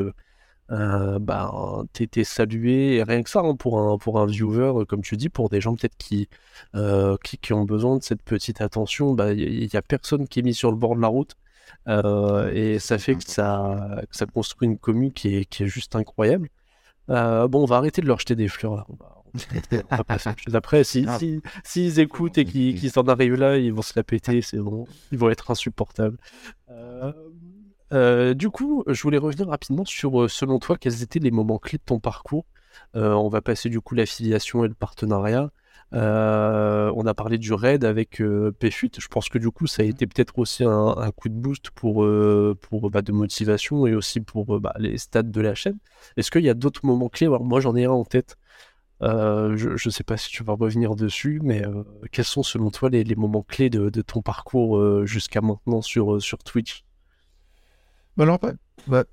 euh, 0.71 1.19
bah, 1.19 1.51
t'es 1.93 2.23
salué 2.23 2.97
et 2.97 3.03
rien 3.03 3.23
que 3.23 3.29
ça 3.29 3.39
hein, 3.39 3.55
pour 3.55 3.79
un 3.79 3.97
pour 3.97 4.19
un 4.19 4.25
viewer 4.27 4.85
comme 4.87 5.01
tu 5.01 5.17
dis 5.17 5.29
pour 5.29 5.49
des 5.49 5.61
gens 5.61 5.75
peut-être 5.75 5.97
qui, 5.97 6.29
qui 7.23 7.37
qui 7.39 7.53
ont 7.53 7.65
besoin 7.65 7.97
de 7.97 8.03
cette 8.03 8.21
petite 8.23 8.61
attention 8.61 9.13
bah 9.13 9.33
il 9.33 9.73
y, 9.73 9.77
a 9.77 9.81
personne 9.81 10.27
qui 10.27 10.39
est 10.39 10.43
mis 10.43 10.53
sur 10.53 10.69
le 10.71 10.77
bord 10.77 10.95
de 10.95 11.01
la 11.01 11.07
route 11.07 11.35
et 11.87 12.77
ça 12.79 12.97
fait 12.99 13.15
que 13.15 13.23
ça 13.25 14.01
ça 14.11 14.25
construit 14.27 14.67
une 14.67 14.77
commu 14.77 15.11
qui 15.11 15.35
est 15.37 15.45
qui 15.45 15.63
est 15.63 15.67
juste 15.67 15.95
incroyable 15.95 16.49
bon 17.07 17.49
on 17.63 17.65
va 17.65 17.77
arrêter 17.77 18.01
de 18.01 18.07
leur 18.07 18.19
jeter 18.19 18.35
des 18.35 18.47
fleurs 18.47 18.75
là 18.75 18.85
va 19.91 20.03
passer 20.03 20.29
à 20.29 20.31
autre 20.33 20.41
chose. 20.41 20.55
après 20.55 20.83
si 20.83 21.05
Ah. 21.07 21.17
si 21.19 21.41
s'ils 21.63 21.99
écoutent 21.99 22.37
et 22.37 22.45
qu'ils 22.45 22.79
qu'ils 22.79 22.91
s'en 22.91 23.03
arrivent 23.07 23.35
là 23.35 23.57
ils 23.57 23.73
vont 23.73 23.81
se 23.81 23.93
la 23.95 24.03
péter 24.03 24.41
c'est 24.41 24.57
bon 24.57 24.87
ils 25.11 25.17
vont 25.17 25.29
être 25.29 25.51
insupportables 25.51 26.17
Euh, 26.69 27.11
euh, 27.91 28.33
du 28.35 28.49
coup, 28.51 28.83
je 28.87 29.01
voulais 29.01 29.17
revenir 29.17 29.47
rapidement 29.47 29.83
sur, 29.83 30.21
euh, 30.21 30.27
selon 30.27 30.59
toi, 30.59 30.77
quels 30.77 31.01
étaient 31.01 31.17
les 31.19 31.31
moments 31.31 31.57
clés 31.57 31.79
de 31.79 31.83
ton 31.83 31.99
parcours. 31.99 32.45
Euh, 32.95 33.13
on 33.13 33.29
va 33.29 33.41
passer 33.41 33.67
du 33.69 33.81
coup 33.81 33.95
l'affiliation 33.95 34.63
et 34.63 34.67
le 34.67 34.75
partenariat. 34.75 35.49
Euh, 35.93 36.91
on 36.95 37.07
a 37.07 37.15
parlé 37.15 37.39
du 37.39 37.51
raid 37.51 37.83
avec 37.83 38.21
euh, 38.21 38.51
PFUT. 38.59 38.91
Je 38.99 39.07
pense 39.07 39.27
que 39.27 39.39
du 39.39 39.49
coup, 39.49 39.65
ça 39.65 39.81
a 39.81 39.85
été 39.85 40.05
peut-être 40.05 40.37
aussi 40.37 40.63
un, 40.63 40.69
un 40.97 41.09
coup 41.11 41.29
de 41.29 41.33
boost 41.33 41.71
pour, 41.71 42.03
euh, 42.03 42.55
pour 42.61 42.91
bah, 42.91 43.01
de 43.01 43.11
motivation 43.11 43.87
et 43.87 43.95
aussi 43.95 44.21
pour 44.21 44.59
bah, 44.59 44.73
les 44.77 44.99
stats 44.99 45.23
de 45.23 45.41
la 45.41 45.55
chaîne. 45.55 45.79
Est-ce 46.15 46.29
qu'il 46.29 46.43
y 46.43 46.49
a 46.49 46.53
d'autres 46.53 46.85
moments 46.85 47.09
clés? 47.09 47.25
Alors, 47.25 47.43
Moi, 47.43 47.59
j'en 47.59 47.75
ai 47.75 47.85
un 47.85 47.91
en 47.91 48.05
tête. 48.05 48.35
Euh, 49.01 49.55
je 49.55 49.69
ne 49.69 49.91
sais 49.91 50.03
pas 50.03 50.17
si 50.17 50.29
tu 50.29 50.43
vas 50.43 50.53
revenir 50.53 50.95
dessus, 50.95 51.39
mais 51.41 51.65
euh, 51.65 51.83
quels 52.11 52.25
sont 52.25 52.43
selon 52.43 52.69
toi 52.69 52.89
les, 52.89 53.05
les 53.05 53.15
moments 53.15 53.43
clés 53.43 53.69
de, 53.69 53.89
de 53.89 54.01
ton 54.01 54.21
parcours 54.21 54.77
euh, 54.77 55.05
jusqu'à 55.05 55.39
maintenant 55.39 55.81
sur, 55.81 56.21
sur 56.21 56.39
Twitch? 56.39 56.83
Bah 58.17 58.23
alors, 58.23 58.39
bah, 58.39 58.51
bah, 58.87 59.05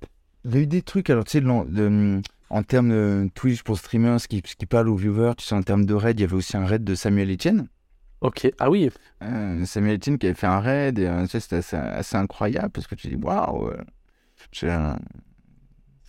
il 0.43 0.55
y 0.55 0.57
a 0.57 0.61
eu 0.61 0.67
des 0.67 0.81
trucs, 0.81 1.09
alors 1.09 1.23
tu 1.23 1.39
sais, 1.39 2.21
en 2.49 2.63
termes 2.63 2.89
de 2.89 3.29
Twitch 3.33 3.63
pour 3.63 3.77
streamers, 3.77 4.19
ce 4.19 4.27
qui, 4.27 4.43
ce 4.45 4.55
qui 4.55 4.65
parle 4.65 4.89
aux 4.89 4.95
viewers, 4.95 5.35
tu 5.37 5.45
sais, 5.45 5.55
en 5.55 5.63
termes 5.63 5.85
de 5.85 5.93
raid, 5.93 6.19
il 6.19 6.23
y 6.23 6.25
avait 6.25 6.35
aussi 6.35 6.57
un 6.57 6.65
raid 6.65 6.83
de 6.83 6.93
Samuel 6.95 7.31
Etienne. 7.31 7.69
Ok, 8.19 8.51
ah 8.59 8.69
oui, 8.69 8.89
Samuel 9.65 9.95
Etienne 9.95 10.17
qui 10.17 10.25
avait 10.25 10.35
fait 10.35 10.47
un 10.47 10.59
raid, 10.59 10.99
et 10.99 11.09
tu 11.23 11.27
sais, 11.27 11.39
c'était 11.39 11.57
assez, 11.57 11.77
assez 11.77 12.17
incroyable 12.17 12.71
parce 12.71 12.87
que 12.87 12.95
tu 12.95 13.07
dis, 13.07 13.15
waouh, 13.15 13.71
c'est 14.51 14.69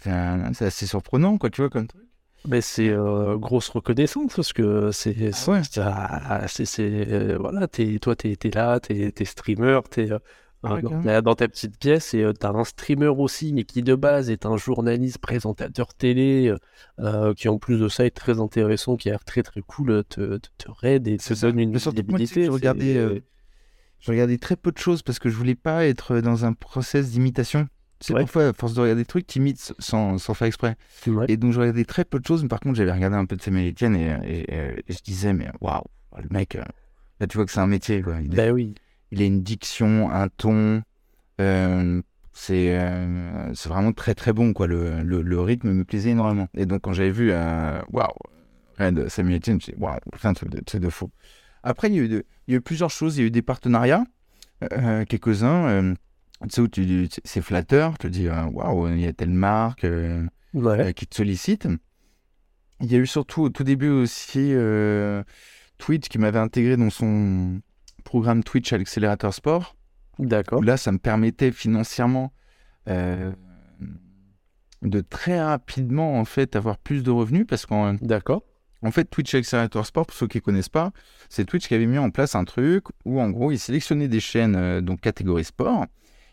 assez 0.03 0.87
surprenant, 0.87 1.39
quoi, 1.39 1.51
tu 1.51 1.61
vois, 1.61 1.71
comme 1.71 1.87
truc. 1.87 2.08
Mais 2.47 2.61
c'est 2.61 2.91
euh, 2.91 3.37
grosse 3.37 3.69
reconnaissance 3.69 4.35
parce 4.35 4.53
que 4.53 4.91
c'est 4.93 5.31
ouais. 5.49 5.61
ah, 5.79 6.47
euh, 6.79 7.37
voilà, 7.39 7.69
toi 7.69 8.17
t'es 8.17 8.37
t'es 8.37 8.51
là, 8.51 8.81
t'es 8.81 9.11
t'es 9.13 9.25
streamer, 9.25 9.81
t'es 9.91 10.13
euh, 10.13 10.19
Ah 10.63 10.75
ouais, 10.75 11.23
dans, 11.23 11.35
ta 11.35 11.49
petite 11.49 11.79
pièce 11.79 12.15
et 12.15 12.25
t'as 12.39 12.51
un 12.51 12.65
streamer 12.65 13.09
aussi, 13.09 13.53
mais 13.53 13.65
qui 13.65 13.83
de 13.83 13.95
base 13.95 14.31
est 14.31 14.47
un 14.47 14.57
journaliste, 14.57 15.19
présentateur 15.19 15.95
télé, 15.95 16.55
qui 17.37 17.49
en 17.49 17.59
plus 17.59 17.79
de 17.79 17.89
ça 17.89 18.07
est 18.07 18.15
très 18.15 18.41
intéressant, 18.41 18.97
qui 18.97 19.09
a 19.09 19.13
l'air 19.13 19.25
très 19.25 19.43
très 19.43 19.61
cool, 19.61 20.05
te, 20.09 20.39
te, 20.39 20.49
te 20.59 20.71
raid 20.71 21.07
et 21.09 21.17
te 21.17 21.41
donne 21.41 21.59
une 21.59 21.73
visibilité. 21.73 22.49
je 24.01 24.13
regardais 24.13 24.39
très 24.39 24.57
peu 24.57 24.71
de 24.71 24.79
choses 24.79 25.03
parce 25.03 25.19
que 25.19 25.29
je 25.29 25.37
voulais 25.37 25.57
pas 25.57 25.87
être 25.87 26.21
dans 26.21 26.45
un 26.45 26.53
process 26.53 27.11
d'imitation. 27.11 27.69
C'est 28.01 28.15
Ouais. 28.15 28.21
parfois, 28.21 28.49
à 28.49 28.53
force 28.53 28.75
de 28.75 28.81
regarder 28.81 29.03
des 29.03 29.07
trucs, 29.07 29.27
t'imites 29.27 29.73
sans, 29.79 30.19
sans 30.19 30.35
faire 30.35 30.47
exprès. 30.47 30.77
Et 31.29 31.37
donc, 31.37 31.53
je 31.53 31.61
regardais 31.61 31.85
très 31.85 32.05
peu 32.05 32.21
de 32.21 32.27
choses, 32.27 32.43
mais 32.43 32.49
par 32.49 32.61
contre, 32.61 32.77
j'avais 32.77 32.93
regardé 32.93 33.17
un 33.17 33.25
peu 33.25 33.37
de 33.37 33.43
Samuel 33.43 33.69
Etienne 33.71 33.97
et, 33.97 34.17
et, 34.25 34.55
et- 34.55 34.85
et 34.87 34.93
je 34.93 35.03
disais, 35.03 35.33
mais 35.33 35.49
waouh, 35.61 35.83
le 36.17 36.29
mec, 36.31 36.55
euh, 36.55 36.63
là, 37.19 37.27
tu 37.27 37.37
vois 37.37 37.45
que 37.47 37.51
c'est 37.53 37.59
un 37.61 37.67
métier, 37.67 38.01
quoi. 38.03 38.21
Il, 38.23 38.33
a, 38.33 38.47
Bah 38.47 38.53
oui, 38.53 38.75
il 39.11 39.21
a 39.21 39.25
une 39.25 39.43
diction, 39.43 40.11
un 40.13 40.29
ton. 40.29 40.83
euh, 41.41 42.01
c'est 42.33 42.79
euh, 42.79 43.53
c'est 43.55 43.69
vraiment 43.69 43.93
très 43.93 44.15
très 44.15 44.33
bon, 44.33 44.53
quoi. 44.53 44.69
Le, 44.69 45.03
le, 45.03 45.23
le 45.23 45.41
rythme 45.41 45.73
me 45.73 45.85
plaisait 45.85 46.11
énormément. 46.11 46.49
Et 46.55 46.67
donc, 46.67 46.83
quand 46.83 46.93
j'avais 46.93 47.11
vu, 47.11 47.31
euh, 47.33 47.81
waouh, 47.91 48.07
Red 48.79 49.09
Samuel 49.09 49.39
Etienne, 49.39 49.55
je 49.55 49.57
me 49.57 49.61
suis 49.61 49.73
dit, 49.73 49.79
waouh, 49.83 49.99
c'est 50.21 50.29
un 50.29 50.35
truc 50.35 50.51
de, 50.51 50.79
de 50.79 50.89
fou. 50.89 51.11
Après, 51.65 51.89
il 51.89 51.97
y, 51.97 51.99
a 51.99 52.03
eu 52.03 52.09
de- 52.09 52.25
il 52.47 52.53
y 52.53 52.55
a 52.55 52.59
eu 52.59 52.61
plusieurs 52.61 52.91
choses. 52.91 53.17
Il 53.17 53.21
y 53.23 53.25
a 53.25 53.27
eu 53.27 53.31
des 53.33 53.43
partenariats, 53.43 54.05
euh, 54.73 55.05
quelques-uns. 55.05 55.69
euh, 55.69 55.95
tu 56.51 56.69
tu, 56.71 57.09
c'est 57.25 57.43
flatteur. 57.43 57.99
Tu 57.99 58.07
te 58.07 58.13
dis, 58.13 58.29
euh, 58.29 58.45
waouh, 58.45 58.89
il 58.89 59.01
y 59.01 59.07
a 59.07 59.13
telle 59.13 59.31
marque. 59.31 59.85
euh, 59.85 60.25
ouais, 60.55 60.89
euh, 60.89 60.93
qui 60.93 61.07
te 61.07 61.15
sollicitent. 61.17 61.69
Il 62.81 62.93
y 62.93 62.95
a 62.95 62.99
eu 62.99 63.07
surtout 63.07 63.43
au 63.43 63.49
tout 63.49 63.65
début 63.65 63.89
aussi 63.89 64.53
euh, 64.55 65.23
Twitch 65.79 66.09
qui 66.09 66.19
m'avait 66.19 66.39
intégré 66.39 66.77
dans 66.77 66.91
son 66.91 67.61
programme 68.05 68.45
Twitch 68.45 68.73
Accelerator 68.73 69.35
Sport. 69.35 69.75
d'accord, 70.19 70.63
là, 70.63 70.77
ça 70.77 70.93
me 70.93 70.99
permettait 70.99 71.51
financièrement 71.51 72.33
euh, 72.89 73.33
de 74.83 75.01
très 75.01 75.43
rapidement 75.43 76.19
en 76.21 76.25
fait 76.25 76.55
avoir 76.55 76.79
plus 76.79 77.03
de 77.03 77.11
revenus 77.11 77.47
parce 77.49 77.67
qu'en 77.67 77.95
d'accord, 77.95 78.45
en 78.83 78.93
fait 78.93 79.05
Twitch 79.07 79.35
Accelerator 79.35 79.85
Sport, 79.85 80.07
pour 80.07 80.17
ceux 80.17 80.29
qui 80.29 80.39
ne 80.39 80.43
connaissent 80.43 80.69
pas, 80.69 80.93
c'est 81.29 81.45
Twitch 81.45 81.67
qui 81.67 81.75
avait 81.75 81.87
mis 81.87 81.99
en 81.99 82.11
place 82.11 82.37
un 82.37 82.45
truc 82.45 82.85
où 83.05 83.21
en 83.21 83.29
gros 83.31 83.51
ils 83.51 83.59
sélectionnaient 83.59 84.07
des 84.09 84.21
chaînes 84.21 84.55
euh, 84.55 84.81
donc 84.81 85.01
catégorie 85.01 85.45
sport 85.45 85.87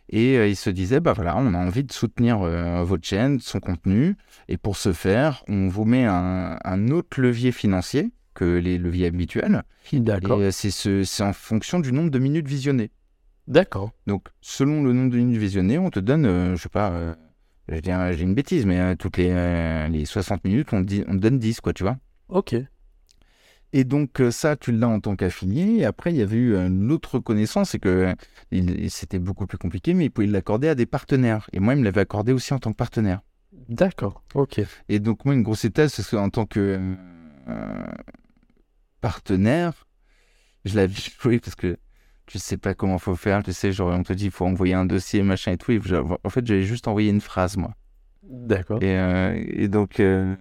Et 0.09 0.37
euh, 0.37 0.47
ils 0.47 0.55
se 0.55 0.69
disaient, 0.69 0.99
bah 0.99 1.13
voilà, 1.13 1.35
on 1.37 1.53
a 1.53 1.57
envie 1.57 1.83
de 1.83 1.91
soutenir 1.91 2.41
euh, 2.41 2.83
votre 2.83 3.05
chaîne, 3.07 3.39
son 3.39 3.59
contenu. 3.59 4.15
Et 4.47 4.57
pour 4.57 4.77
ce 4.77 4.93
faire, 4.93 5.43
on 5.47 5.67
vous 5.67 5.85
met 5.85 6.05
un, 6.05 6.57
un 6.63 6.87
autre 6.89 7.19
levier 7.21 7.51
financier 7.51 8.11
que 8.35 8.45
les 8.45 8.77
leviers 8.77 9.07
habituels. 9.07 9.63
D'accord. 9.93 10.39
euh, 10.39 10.51
c'est 10.51 10.71
ce- 10.71 11.03
c'est 11.03 11.23
en 11.23 11.33
fonction 11.33 11.79
du 11.79 11.91
nombre 11.91 12.11
de 12.11 12.19
minutes 12.19 12.47
visionnées. 12.47 12.91
D'accord. 13.47 13.91
Donc, 14.07 14.27
selon 14.41 14.83
le 14.83 14.93
nombre 14.93 15.11
de 15.11 15.17
minutes 15.17 15.37
visionnées, 15.39 15.77
on 15.77 15.89
te 15.89 15.99
donne, 15.99 16.25
euh, 16.25 16.55
je 16.55 16.61
sais 16.63 16.69
pas, 16.69 16.91
euh, 16.91 17.15
j'ai 17.69 18.21
une 18.23 18.35
bêtise, 18.35 18.65
mais 18.65 18.79
euh, 18.79 18.95
toutes 18.95 19.17
les, 19.17 19.87
les 19.89 20.05
60 20.05 20.43
minutes, 20.45 20.71
on 20.73 20.81
te, 20.81 20.87
dit, 20.87 21.03
on 21.07 21.13
te 21.13 21.17
donne 21.17 21.39
10, 21.39 21.61
quoi, 21.61 21.73
tu 21.73 21.83
vois. 21.83 21.97
Ok. 22.29 22.55
Et 23.73 23.83
donc, 23.83 24.21
euh, 24.21 24.31
ça, 24.31 24.55
tu 24.55 24.71
l'as 24.71 24.87
en 24.87 24.99
tant 24.99 25.15
qu'affilié. 25.15 25.79
Et 25.79 25.85
après, 25.85 26.11
il 26.13 26.17
y 26.17 26.21
avait 26.21 26.37
eu 26.37 26.55
une 26.55 26.91
autre 26.91 27.15
reconnaissance, 27.15 27.71
c'est 27.71 27.79
que 27.79 28.13
euh, 28.53 28.87
c'était 28.89 29.19
beaucoup 29.19 29.47
plus 29.47 29.57
compliqué, 29.57 29.93
mais 29.93 30.05
il 30.05 30.09
pouvait 30.09 30.27
l'accorder 30.27 30.69
à 30.69 30.75
des 30.75 30.85
partenaires. 30.85 31.49
Et 31.53 31.59
moi, 31.59 31.73
il 31.73 31.79
me 31.79 31.83
l'avait 31.83 32.01
accordé 32.01 32.31
aussi 32.31 32.53
en 32.53 32.59
tant 32.59 32.71
que 32.71 32.77
partenaire. 32.77 33.21
D'accord. 33.67 34.23
Ok. 34.33 34.61
Et 34.89 34.99
donc, 34.99 35.25
moi, 35.25 35.33
une 35.33 35.43
grosse 35.43 35.65
étape, 35.65 35.89
c'est 35.89 36.07
qu'en 36.09 36.29
tant 36.29 36.45
que 36.45 36.79
euh, 37.49 37.85
partenaire, 39.01 39.87
je 40.63 40.75
l'avais 40.75 40.93
joué 41.21 41.39
parce 41.39 41.55
que 41.55 41.77
tu 42.27 42.39
sais 42.39 42.57
pas 42.57 42.73
comment 42.73 42.97
faut 42.97 43.15
faire. 43.15 43.43
Tu 43.43 43.53
sais, 43.53 43.71
genre, 43.71 43.93
on 43.93 44.03
te 44.03 44.13
dit, 44.13 44.25
il 44.25 44.31
faut 44.31 44.45
envoyer 44.45 44.73
un 44.73 44.85
dossier, 44.85 45.21
machin 45.21 45.51
et 45.51 45.57
tout. 45.57 45.71
Et 45.71 45.79
en 46.23 46.29
fait, 46.29 46.45
j'avais 46.45 46.63
juste 46.63 46.87
envoyé 46.87 47.09
une 47.11 47.21
phrase, 47.21 47.57
moi. 47.57 47.73
D'accord. 48.23 48.81
Et, 48.81 48.97
euh, 48.97 49.43
et 49.47 49.67
donc, 49.67 49.99
euh, 49.99 50.35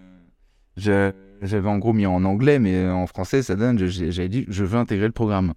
je- 0.77 1.11
j'avais 1.41 1.69
en 1.69 1.77
gros 1.77 1.93
mis 1.93 2.05
en 2.05 2.23
anglais, 2.23 2.59
mais 2.59 2.87
en 2.89 3.07
français, 3.07 3.43
ça 3.43 3.55
donne, 3.55 3.77
j'avais 3.87 4.29
dit, 4.29 4.45
je 4.47 4.63
veux 4.63 4.77
intégrer 4.77 5.07
le 5.07 5.13
programme. 5.13 5.53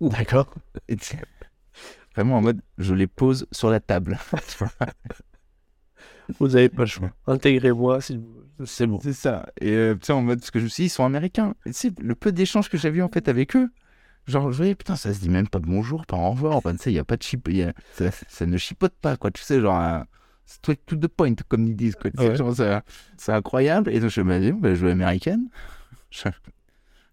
D'accord. 0.00 0.52
Vraiment 2.14 2.38
en 2.38 2.42
mode, 2.42 2.60
je 2.78 2.94
les 2.94 3.06
pose 3.06 3.46
sur 3.52 3.70
la 3.70 3.80
table. 3.80 4.18
Vous 6.38 6.56
avez 6.56 6.68
pas 6.68 6.82
le 6.82 6.86
choix. 6.88 7.10
Intégrez-moi, 7.26 8.00
s'il 8.00 8.18
vous- 8.18 8.66
c'est 8.66 8.86
bon. 8.86 8.98
C'est 9.02 9.12
ça. 9.12 9.46
Et 9.60 9.72
euh, 9.72 9.94
tu 9.94 10.06
sais, 10.06 10.12
en 10.12 10.22
mode, 10.22 10.38
parce 10.40 10.50
que 10.50 10.58
je 10.60 10.64
me 10.64 10.68
suis 10.68 10.82
dit, 10.82 10.86
ils 10.86 10.90
sont 10.90 11.04
américains. 11.04 11.54
Et 11.66 11.70
tu 11.70 11.76
sais, 11.78 11.92
le 12.00 12.14
peu 12.14 12.32
d'échanges 12.32 12.68
que 12.68 12.78
j'avais 12.78 12.98
eu 12.98 13.02
en 13.02 13.08
fait 13.08 13.28
avec 13.28 13.56
eux, 13.56 13.70
genre, 14.26 14.50
je 14.52 14.56
voyais, 14.56 14.74
putain, 14.74 14.96
ça 14.96 15.12
se 15.12 15.20
dit 15.20 15.28
même 15.28 15.48
pas 15.48 15.58
bonjour, 15.58 16.06
pas 16.06 16.16
au 16.16 16.30
revoir. 16.30 16.56
Enfin, 16.56 16.72
tu 16.72 16.78
sais, 16.82 16.90
il 16.90 16.94
n'y 16.94 17.00
a 17.00 17.04
pas 17.04 17.16
de 17.16 17.22
chip, 17.22 17.48
il 17.48 17.56
y 17.56 17.62
a- 17.62 17.72
ça, 17.94 18.10
ça 18.28 18.46
ne 18.46 18.56
chipote 18.56 18.94
pas, 19.00 19.16
quoi. 19.16 19.30
Tu 19.30 19.42
sais, 19.42 19.60
genre, 19.60 19.78
euh, 19.80 20.00
straight 20.44 20.84
to 20.86 20.96
the 20.96 21.08
point, 21.08 21.34
comme 21.48 21.66
ils 21.66 21.76
disent, 21.76 21.96
sais, 22.18 22.26
Ouais. 22.28 22.36
c'est 23.16 23.32
incroyable. 23.32 23.90
Et 23.90 24.00
donc, 24.00 24.10
je 24.10 24.20
me 24.20 24.38
dis, 24.40 24.52
bah, 24.52 24.74
je 24.74 24.84
vais 24.86 24.92
américaine. 24.92 25.48
Je, 26.10 26.28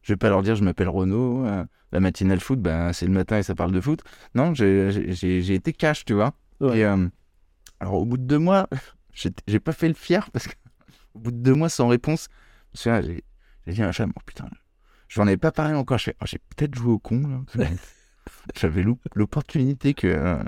je 0.02 0.12
vais 0.14 0.18
pas 0.18 0.28
leur 0.30 0.44
dire, 0.44 0.56
je 0.56 0.64
m'appelle 0.64 0.90
Renaud. 0.90 1.46
euh, 1.46 1.64
la 1.94 2.00
matinale 2.02 2.40
foot, 2.42 2.60
bah, 2.62 2.92
c'est 2.94 3.06
le 3.06 3.12
matin 3.14 3.38
et 3.38 3.44
ça 3.44 3.56
parle 3.56 3.72
de 3.72 3.80
foot. 3.82 4.02
Non, 4.36 4.54
j'ai- 4.54 4.92
été 5.56 5.72
cash, 5.74 6.04
tu 6.06 6.14
vois. 6.14 6.34
Ouais. 6.60 6.80
Et 6.80 6.86
euh, 6.86 7.08
alors, 7.80 7.94
au 7.96 8.06
bout 8.06 8.18
de 8.18 8.24
deux 8.24 8.38
mois, 8.40 8.68
j'ai 9.48 9.60
pas 9.60 9.72
fait 9.72 9.88
le 9.88 9.94
fier 9.94 10.30
parce 10.32 10.48
que 10.48 10.54
au 11.16 11.20
bout 11.20 11.32
de 11.32 11.38
deux 11.38 11.54
mois 11.54 11.70
sans 11.70 11.88
réponse, 11.88 12.28
souviens, 12.74 13.02
j'ai 13.02 13.24
dit 13.74 13.82
à 13.82 13.88
oh 14.16 14.20
putain, 14.26 14.50
j'en 15.08 15.26
ai 15.28 15.38
pas 15.38 15.52
parlé 15.54 15.74
encore. 15.76 15.98
Oh, 16.22 16.26
j'ai 16.26 16.40
peut-être 16.56 16.76
joué 16.76 16.92
au 16.92 17.00
con. 17.00 17.46
J'avais 18.56 18.84
l'op- 18.84 19.00
l'opportunité 19.16 19.94
que 19.94 20.08
euh, 20.08 20.44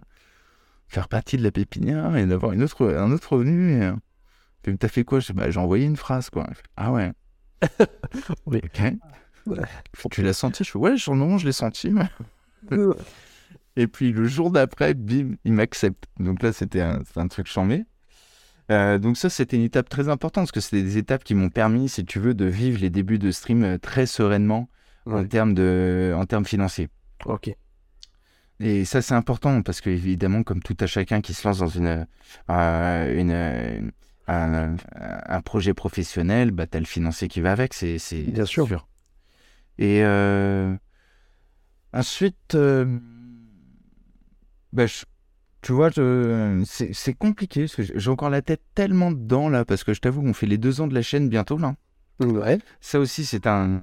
faire 0.92 1.08
partie 1.08 1.38
de 1.38 1.44
la 1.44 1.52
pépinière 1.52 2.18
et 2.18 2.26
d'avoir 2.26 2.52
une 2.52 2.64
autre, 2.64 2.86
un 2.86 3.12
autre 3.12 3.34
revenu. 3.34 3.78
Et, 3.78 3.84
euh, 3.84 3.94
puis, 4.62 4.78
t'as 4.78 4.90
fait 4.90 5.06
quoi? 5.06 5.20
Bah, 5.34 5.50
J'ai 5.50 5.60
envoyé 5.60 5.86
une 5.86 5.96
phrase, 5.96 6.30
quoi. 6.30 6.48
Ah 6.76 6.92
ouais. 6.92 7.12
Oui. 8.46 8.60
Ok. 8.64 8.82
Ouais. 9.48 9.60
Tu 10.12 10.22
l'as 10.22 10.34
senti 10.34 10.64
Je 10.64 10.72
fais, 10.72 10.78
ouais, 10.78 10.98
sur 10.98 11.14
le 11.14 11.20
moment, 11.20 11.38
je 11.38 11.46
l'ai 11.46 11.54
senti. 11.54 11.94
ouais. 11.94 12.90
Et 13.78 13.88
puis 13.88 14.12
le 14.12 14.26
jour 14.26 14.52
d'après, 14.52 14.94
bim, 14.94 15.36
il 15.46 15.54
m'accepte. 15.54 16.06
Donc 16.20 16.44
là, 16.44 16.52
c'était 16.52 16.82
un, 16.82 17.28
truc 17.28 17.48
chambé. 17.48 17.86
Euh, 18.70 19.00
donc 19.00 19.18
ça, 19.18 19.30
c'était 19.30 19.56
une 19.56 19.64
étape 19.64 19.88
très 19.88 20.10
importante 20.10 20.44
parce 20.44 20.52
que 20.52 20.60
c'était 20.60 20.84
des 20.84 20.98
étapes 20.98 21.24
qui 21.24 21.34
m'ont 21.34 21.50
permis, 21.50 21.88
si 21.88 22.04
tu 22.04 22.20
veux, 22.20 22.34
de 22.34 22.46
vivre 22.46 22.80
les 22.82 22.90
débuts 22.90 23.18
de 23.18 23.32
stream 23.32 23.64
euh, 23.64 23.78
très 23.78 24.06
sereinement 24.06 24.70
en 25.06 25.24
termes 25.26 25.54
de, 25.54 26.14
en 26.16 26.26
termes 26.26 26.46
financiers. 26.46 26.90
Ok. 27.26 27.56
Et 28.62 28.86
ça, 28.86 29.02
c'est 29.02 29.14
important 29.16 29.62
parce 29.64 29.82
que 29.82 29.90
évidemment, 29.90 30.44
comme 30.44 30.62
tout 30.62 30.78
à 30.80 30.88
chacun 30.88 31.22
qui 31.22 31.34
se 31.34 31.48
lance 31.48 31.60
dans 31.60 31.68
une, 31.68 32.06
euh, 32.50 33.20
une, 33.20 33.32
euh, 33.32 33.82
un, 34.28 34.76
un 34.96 35.42
projet 35.42 35.74
professionnel, 35.74 36.52
bah, 36.52 36.68
t'as 36.68 36.80
le 36.80 36.86
financier 36.86 37.28
qui 37.28 37.42
va 37.42 37.52
avec, 37.52 37.74
c'est 37.74 37.98
Bien 38.28 38.46
sûr. 38.46 38.88
Et 39.78 40.04
euh, 40.04 40.76
ensuite, 41.94 42.56
euh, 42.56 43.00
bah, 44.74 44.86
je- 44.86 45.06
tu 45.62 45.74
vois, 45.74 45.92
c'est 46.66 46.94
c'est 46.94 47.14
compliqué 47.14 47.62
parce 47.62 47.76
que 47.76 47.84
j'ai 47.84 48.10
encore 48.10 48.30
la 48.30 48.42
tête 48.42 48.62
tellement 48.74 49.12
dedans 49.12 49.48
là 49.50 49.64
parce 49.64 49.84
que 49.84 49.94
je 49.94 50.02
t'avoue, 50.02 50.22
on 50.26 50.34
fait 50.34 50.48
les 50.48 50.58
deux 50.58 50.82
ans 50.82 50.88
de 50.88 50.94
la 50.96 51.04
chaîne 51.04 51.30
bientôt 51.30 51.58
là. 51.58 51.76
Ouais. 52.20 52.60
Ça 52.80 53.00
aussi, 53.00 53.26
c'est 53.26 53.46
un- 53.48 53.82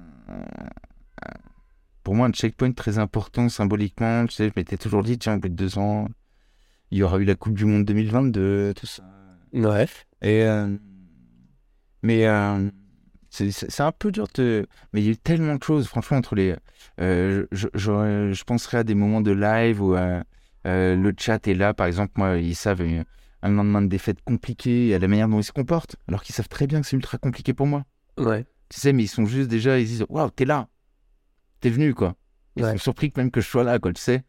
pour 2.03 2.15
moi 2.15 2.27
un 2.27 2.31
checkpoint 2.31 2.71
très 2.71 2.97
important 2.97 3.49
symboliquement. 3.49 4.25
Tu 4.25 4.33
sais, 4.35 4.47
je 4.47 4.53
m'étais 4.55 4.77
toujours 4.77 5.03
dit, 5.03 5.17
tiens, 5.17 5.35
au 5.35 5.39
bout 5.39 5.49
de 5.49 5.53
deux 5.53 5.77
ans, 5.77 6.07
il 6.91 6.97
y 6.97 7.03
aura 7.03 7.19
eu 7.19 7.25
la 7.25 7.35
Coupe 7.35 7.53
du 7.55 7.65
Monde 7.65 7.85
2022, 7.85 8.73
tout 8.75 8.85
ça. 8.85 9.03
Ouais. 9.53 9.87
Et 10.21 10.43
euh, 10.43 10.75
mais 12.01 12.27
euh, 12.27 12.69
c'est 13.29 13.81
un 13.81 13.91
peu 13.91 14.11
dur 14.11 14.27
de. 14.35 14.67
Mais 14.93 15.01
il 15.01 15.05
y 15.05 15.09
a 15.09 15.11
eu 15.11 15.17
tellement 15.17 15.55
de 15.55 15.63
choses, 15.63 15.87
franchement, 15.87 16.17
entre 16.17 16.35
les. 16.35 16.55
euh, 16.99 17.45
je, 17.51 17.67
je, 17.73 18.31
je 18.33 18.43
penserai 18.43 18.77
à 18.79 18.83
des 18.83 18.95
moments 18.95 19.21
de 19.21 19.31
live 19.31 19.81
où 19.81 19.95
euh, 19.95 20.23
le 20.63 21.13
chat 21.17 21.47
est 21.47 21.53
là, 21.53 21.73
par 21.73 21.87
exemple, 21.87 22.13
moi, 22.15 22.37
ils 22.37 22.55
savent 22.55 22.81
un 23.41 23.49
lendemain 23.49 23.81
de 23.81 23.87
défaite 23.87 24.21
compliqué 24.23 24.93
à 24.93 24.99
la 24.99 25.07
manière 25.07 25.27
dont 25.27 25.39
ils 25.39 25.43
se 25.43 25.51
comportent, 25.51 25.95
alors 26.07 26.23
qu'ils 26.23 26.35
savent 26.35 26.49
très 26.49 26.67
bien 26.67 26.81
que 26.81 26.87
c'est 26.87 26.95
ultra 26.95 27.17
compliqué 27.17 27.53
pour 27.53 27.67
moi. 27.67 27.83
Ouais. 28.17 28.45
Tu 28.69 28.79
sais, 28.79 28.93
mais 28.93 29.03
ils 29.03 29.07
sont 29.07 29.25
juste 29.25 29.49
déjà, 29.49 29.79
ils 29.79 29.85
disent 29.85 30.05
Waouh, 30.09 30.29
t'es 30.29 30.45
là, 30.45 30.67
t'es 31.59 31.69
venu, 31.69 31.93
quoi. 31.93 32.15
Ils 32.55 32.63
Ouais. 32.63 32.71
sont 32.73 32.77
surpris 32.77 33.11
que 33.11 33.19
même 33.19 33.31
que 33.31 33.41
je 33.41 33.47
sois 33.47 33.63
là, 33.63 33.79
quoi, 33.79 33.93
tu 33.93 34.01
sais. 34.01 34.23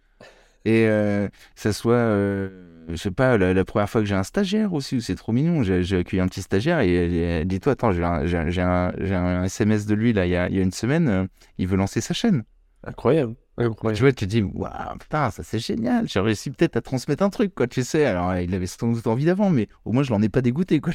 Et 0.66 0.86
euh, 0.88 1.28
ça 1.54 1.72
soit, 1.72 1.94
euh, 1.94 2.84
je 2.88 2.96
sais 2.96 3.10
pas, 3.10 3.38
la, 3.38 3.54
la 3.54 3.64
première 3.64 3.88
fois 3.88 4.02
que 4.02 4.06
j'ai 4.06 4.14
un 4.14 4.22
stagiaire 4.22 4.74
aussi, 4.74 5.00
c'est 5.00 5.14
trop 5.14 5.32
mignon. 5.32 5.62
J'ai 5.62 5.96
accueilli 5.98 6.20
un 6.20 6.28
petit 6.28 6.42
stagiaire 6.42 6.80
et 6.80 6.92
elle- 6.94 7.14
elle 7.14 7.48
dit 7.48 7.60
Toi, 7.60 7.72
attends, 7.72 7.92
j'ai 7.92 8.02
un, 8.04 9.44
SMS 9.44 9.86
de 9.86 9.94
lui, 9.94 10.12
là, 10.12 10.26
il 10.26 10.30
y 10.30 10.36
a, 10.36 10.48
il 10.50 10.56
y 10.56 10.58
a 10.60 10.62
une 10.62 10.72
semaine, 10.72 11.08
euh, 11.08 11.26
il 11.58 11.66
veut 11.66 11.76
lancer 11.76 12.00
sa 12.00 12.12
chaîne. 12.14 12.44
Incroyable. 12.84 13.34
Incroyable. 13.56 13.96
Tu 13.96 14.02
vois, 14.02 14.12
tu 14.12 14.26
te 14.26 14.30
dis 14.30 14.42
Waouh, 14.42 14.98
putain, 14.98 15.30
ça 15.30 15.42
c'est 15.42 15.58
génial, 15.58 16.08
j'ai 16.08 16.20
réussi 16.20 16.50
peut-être 16.50 16.76
à 16.76 16.80
transmettre 16.82 17.22
un 17.22 17.30
truc, 17.30 17.54
quoi, 17.54 17.66
tu 17.66 17.82
sais. 17.82 18.04
Alors, 18.04 18.34
il 18.36 18.54
avait 18.54 18.66
sans 18.66 18.92
doute 18.92 19.06
envie 19.06 19.24
d'avant, 19.24 19.50
mais 19.50 19.68
au 19.84 19.92
moins, 19.92 20.02
je 20.02 20.10
l'en 20.10 20.20
ai 20.22 20.28
pas 20.28 20.40
dégoûté, 20.42 20.80
quoi. 20.80 20.92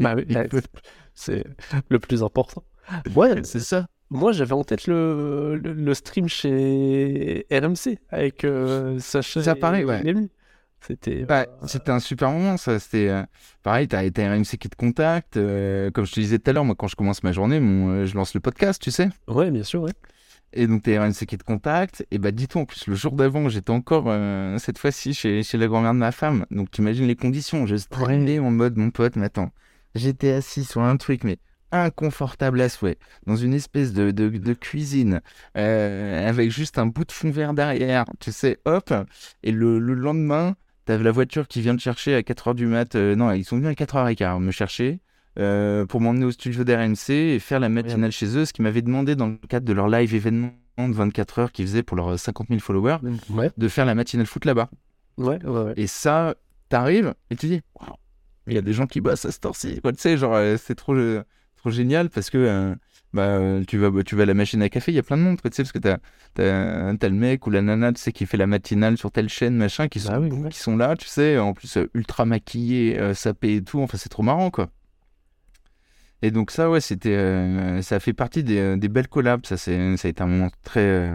Bah 0.00 0.14
oui, 0.16 0.24
peut- 0.50 0.60
c'est 1.14 1.44
le 1.88 1.98
plus 2.00 2.22
important. 2.22 2.64
Ouais, 3.14 3.42
C'est 3.44 3.60
ça. 3.60 3.86
Moi 4.14 4.32
j'avais 4.32 4.52
en 4.52 4.64
tête 4.64 4.86
le, 4.86 5.56
le, 5.62 5.72
le 5.72 5.94
stream 5.94 6.28
chez 6.28 7.46
RMC 7.50 7.98
avec 8.10 8.44
euh, 8.44 8.98
Sacha. 8.98 9.42
Ça 9.42 9.54
paraît, 9.54 9.84
ouais. 9.84 10.02
Lémi. 10.02 10.30
C'était. 10.86 11.24
Bah, 11.24 11.46
euh, 11.48 11.66
c'était 11.66 11.90
un 11.92 11.98
super 11.98 12.30
moment, 12.30 12.56
ça. 12.58 12.78
C'était 12.78 13.08
euh, 13.08 13.22
pareil, 13.62 13.88
t'as 13.88 14.00
RMC 14.02 14.44
qui 14.58 14.68
te 14.68 14.76
contacte. 14.76 15.36
euh, 15.38 15.90
comme 15.90 16.04
je 16.04 16.12
te 16.12 16.20
disais 16.20 16.38
tout 16.38 16.50
à 16.50 16.52
l'heure, 16.52 16.64
moi, 16.64 16.74
quand 16.78 16.88
je 16.88 16.96
commence 16.96 17.22
ma 17.22 17.32
journée, 17.32 17.58
mon, 17.58 17.88
euh, 17.90 18.04
je 18.06 18.14
lance 18.14 18.34
le 18.34 18.40
podcast, 18.40 18.82
tu 18.82 18.90
sais. 18.90 19.08
Ouais, 19.26 19.50
bien 19.50 19.62
sûr, 19.62 19.80
ouais. 19.82 19.92
Et 20.52 20.66
donc, 20.66 20.82
t'as 20.82 21.00
RMC 21.02 21.26
qui 21.26 21.38
te 21.38 21.42
contacte. 21.44 22.06
Et 22.10 22.18
bah, 22.18 22.30
dis-toi, 22.32 22.62
en 22.62 22.64
plus, 22.66 22.86
le 22.86 22.94
jour 22.94 23.12
d'avant, 23.12 23.48
j'étais 23.48 23.70
encore 23.70 24.04
euh, 24.08 24.58
cette 24.58 24.76
fois-ci 24.78 25.14
chez, 25.14 25.42
chez 25.42 25.56
la 25.58 25.66
grand-mère 25.68 25.94
de 25.94 25.98
ma 25.98 26.12
femme. 26.12 26.44
Donc, 26.50 26.70
t'imagines 26.70 27.06
les 27.06 27.16
conditions. 27.16 27.64
Je 27.66 27.76
streamais 27.76 28.38
en 28.38 28.50
mode, 28.50 28.76
mon 28.76 28.90
pote, 28.90 29.16
mais 29.16 29.24
attends, 29.24 29.50
j'étais 29.94 30.32
assis 30.32 30.64
sur 30.64 30.82
un 30.82 30.96
truc, 30.98 31.24
mais 31.24 31.38
inconfortable 31.82 32.60
à 32.60 32.68
souhait, 32.68 32.98
dans 33.26 33.36
une 33.36 33.54
espèce 33.54 33.92
de, 33.92 34.10
de, 34.10 34.28
de 34.28 34.52
cuisine, 34.54 35.20
euh, 35.56 36.28
avec 36.28 36.50
juste 36.50 36.78
un 36.78 36.86
bout 36.86 37.04
de 37.04 37.12
fond 37.12 37.30
vert 37.30 37.54
derrière, 37.54 38.04
tu 38.20 38.32
sais, 38.32 38.58
hop. 38.64 38.92
Et 39.42 39.52
le, 39.52 39.78
le 39.78 39.94
lendemain, 39.94 40.56
T'as 40.86 40.98
la 40.98 41.12
voiture 41.12 41.48
qui 41.48 41.62
vient 41.62 41.74
te 41.74 41.80
chercher 41.80 42.14
à 42.14 42.20
4h 42.20 42.54
du 42.54 42.66
mat. 42.66 42.94
euh, 42.94 43.14
non, 43.16 43.32
ils 43.32 43.42
sont 43.42 43.56
venus 43.56 43.70
à 43.70 43.72
4h15 43.72 44.38
me 44.40 44.50
chercher 44.50 45.00
euh, 45.38 45.86
pour 45.86 46.02
m'emmener 46.02 46.26
au 46.26 46.30
studio 46.30 46.62
d'RMC 46.62 47.08
et 47.08 47.38
faire 47.38 47.58
la 47.58 47.70
matinale 47.70 48.12
chez 48.12 48.36
eux, 48.36 48.44
ce 48.44 48.52
qu'ils 48.52 48.64
m'avaient 48.64 48.82
demandé 48.82 49.16
dans 49.16 49.28
le 49.28 49.36
cadre 49.48 49.64
de 49.64 49.72
leur 49.72 49.88
live 49.88 50.14
événement 50.14 50.50
de 50.76 50.92
24 50.92 51.38
heures 51.38 51.52
qu'ils 51.52 51.66
faisaient 51.66 51.82
pour 51.82 51.96
leurs 51.96 52.18
50 52.18 52.48
000 52.48 52.60
followers, 52.60 52.98
Ouais, 53.30 53.50
de 53.56 53.68
faire 53.68 53.86
la 53.86 53.94
matinale 53.94 54.26
foot 54.26 54.44
là-bas. 54.44 54.68
ouais. 55.16 55.38
Et 55.76 55.86
ça, 55.86 56.34
t'arrives 56.68 57.14
et 57.30 57.36
tu 57.36 57.46
dis, 57.46 57.62
waouh, 57.80 57.94
il 58.46 58.52
y 58.52 58.58
a 58.58 58.60
des 58.60 58.74
gens 58.74 58.86
qui 58.86 59.00
bossent 59.00 59.24
à 59.24 59.32
cette 59.32 59.46
heure-ci. 59.46 59.80
quoi. 59.80 59.92
Tu 59.94 60.00
sais, 60.00 60.18
genre, 60.18 60.38
c'est 60.58 60.74
trop, 60.74 60.94
trop 61.64 61.70
génial 61.70 62.10
parce 62.10 62.28
que 62.28 62.36
euh, 62.36 62.74
bah, 63.14 63.22
euh, 63.22 63.64
tu, 63.66 63.78
vas, 63.78 63.90
tu 64.02 64.16
vas 64.16 64.24
à 64.24 64.26
la 64.26 64.34
machine 64.34 64.60
à 64.60 64.68
café, 64.68 64.92
il 64.92 64.96
y 64.96 64.98
a 64.98 65.02
plein 65.02 65.16
de 65.16 65.22
monde, 65.22 65.38
tu 65.42 65.48
sais, 65.50 65.62
parce 65.62 65.72
que 65.72 65.78
t'as, 65.78 65.96
t'as, 66.34 66.94
t'as 66.96 67.08
le 67.08 67.14
mec 67.14 67.46
ou 67.46 67.50
la 67.50 67.62
nana, 67.62 67.90
tu 67.92 68.00
sais, 68.02 68.12
qui 68.12 68.26
fait 68.26 68.36
la 68.36 68.46
matinale 68.46 68.98
sur 68.98 69.10
telle 69.10 69.30
chaîne, 69.30 69.56
machin, 69.56 69.88
qui 69.88 69.98
sont, 69.98 70.12
Bah 70.12 70.20
oui, 70.20 70.30
ouais. 70.30 70.50
qui 70.50 70.58
sont 70.58 70.76
là, 70.76 70.94
tu 70.94 71.06
sais, 71.06 71.38
en 71.38 71.54
plus 71.54 71.78
euh, 71.78 71.88
ultra 71.94 72.26
maquillés, 72.26 72.98
euh, 72.98 73.14
sapés 73.14 73.56
et 73.56 73.62
tout. 73.62 73.80
Enfin, 73.80 73.96
c'est 73.96 74.10
trop 74.10 74.22
marrant, 74.22 74.50
quoi. 74.50 74.68
Et 76.20 76.30
donc 76.30 76.50
ça, 76.50 76.70
ouais, 76.70 76.82
c'était, 76.82 77.16
euh, 77.16 77.80
ça 77.80 77.98
fait 77.98 78.12
partie 78.12 78.44
des, 78.44 78.76
des 78.76 78.88
belles 78.88 79.08
collabs. 79.08 79.46
Ça, 79.46 79.56
ça 79.56 79.70
a 79.70 80.08
été 80.08 80.22
un 80.22 80.26
moment 80.26 80.50
très, 80.62 81.10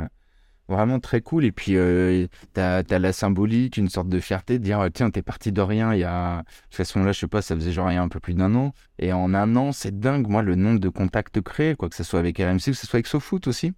vraiment 0.69 0.99
très 0.99 1.21
cool. 1.21 1.45
Et 1.45 1.51
puis, 1.51 1.75
euh, 1.75 2.27
tu 2.53 2.59
as, 2.61 2.83
la 2.99 3.13
symbolique, 3.13 3.77
une 3.77 3.89
sorte 3.89 4.07
de 4.09 4.19
fierté 4.19 4.59
de 4.59 4.63
dire, 4.63 4.87
tiens, 4.93 5.09
t'es 5.09 5.21
parti 5.21 5.51
de 5.51 5.61
rien 5.61 5.93
il 5.93 5.99
y 5.99 6.03
a. 6.03 6.37
De 6.37 6.43
toute 6.43 6.75
façon, 6.75 7.03
là, 7.03 7.11
je 7.11 7.19
sais 7.19 7.27
pas, 7.27 7.41
ça 7.41 7.55
faisait 7.55 7.71
genre 7.71 7.87
rien 7.87 8.03
un 8.03 8.09
peu 8.09 8.19
plus 8.19 8.33
d'un 8.33 8.53
an. 8.55 8.73
Et 8.99 9.11
en 9.11 9.33
un 9.33 9.55
an, 9.55 9.71
c'est 9.71 9.99
dingue, 9.99 10.27
moi, 10.27 10.41
le 10.41 10.55
nombre 10.55 10.79
de 10.79 10.89
contacts 10.89 11.41
créés, 11.41 11.75
quoi 11.75 11.89
que 11.89 11.95
ce 11.95 12.03
soit 12.03 12.19
avec 12.19 12.37
RMC, 12.37 12.57
que 12.57 12.73
ce 12.73 12.87
soit 12.87 12.97
avec 12.97 13.07
SoFoot 13.07 13.47
aussi. 13.47 13.73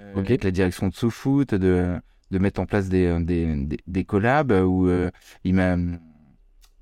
Euh, 0.00 0.16
Avec 0.16 0.42
la 0.42 0.50
direction 0.50 0.88
de 0.88 0.94
SoFoot, 0.94 1.54
de, 1.54 1.96
de 2.30 2.38
mettre 2.38 2.60
en 2.60 2.66
place 2.66 2.88
des, 2.88 3.16
des, 3.20 3.78
des, 3.86 4.04
collabs 4.04 4.50
où 4.52 4.90
il 5.44 5.54
m'a. 5.54 5.76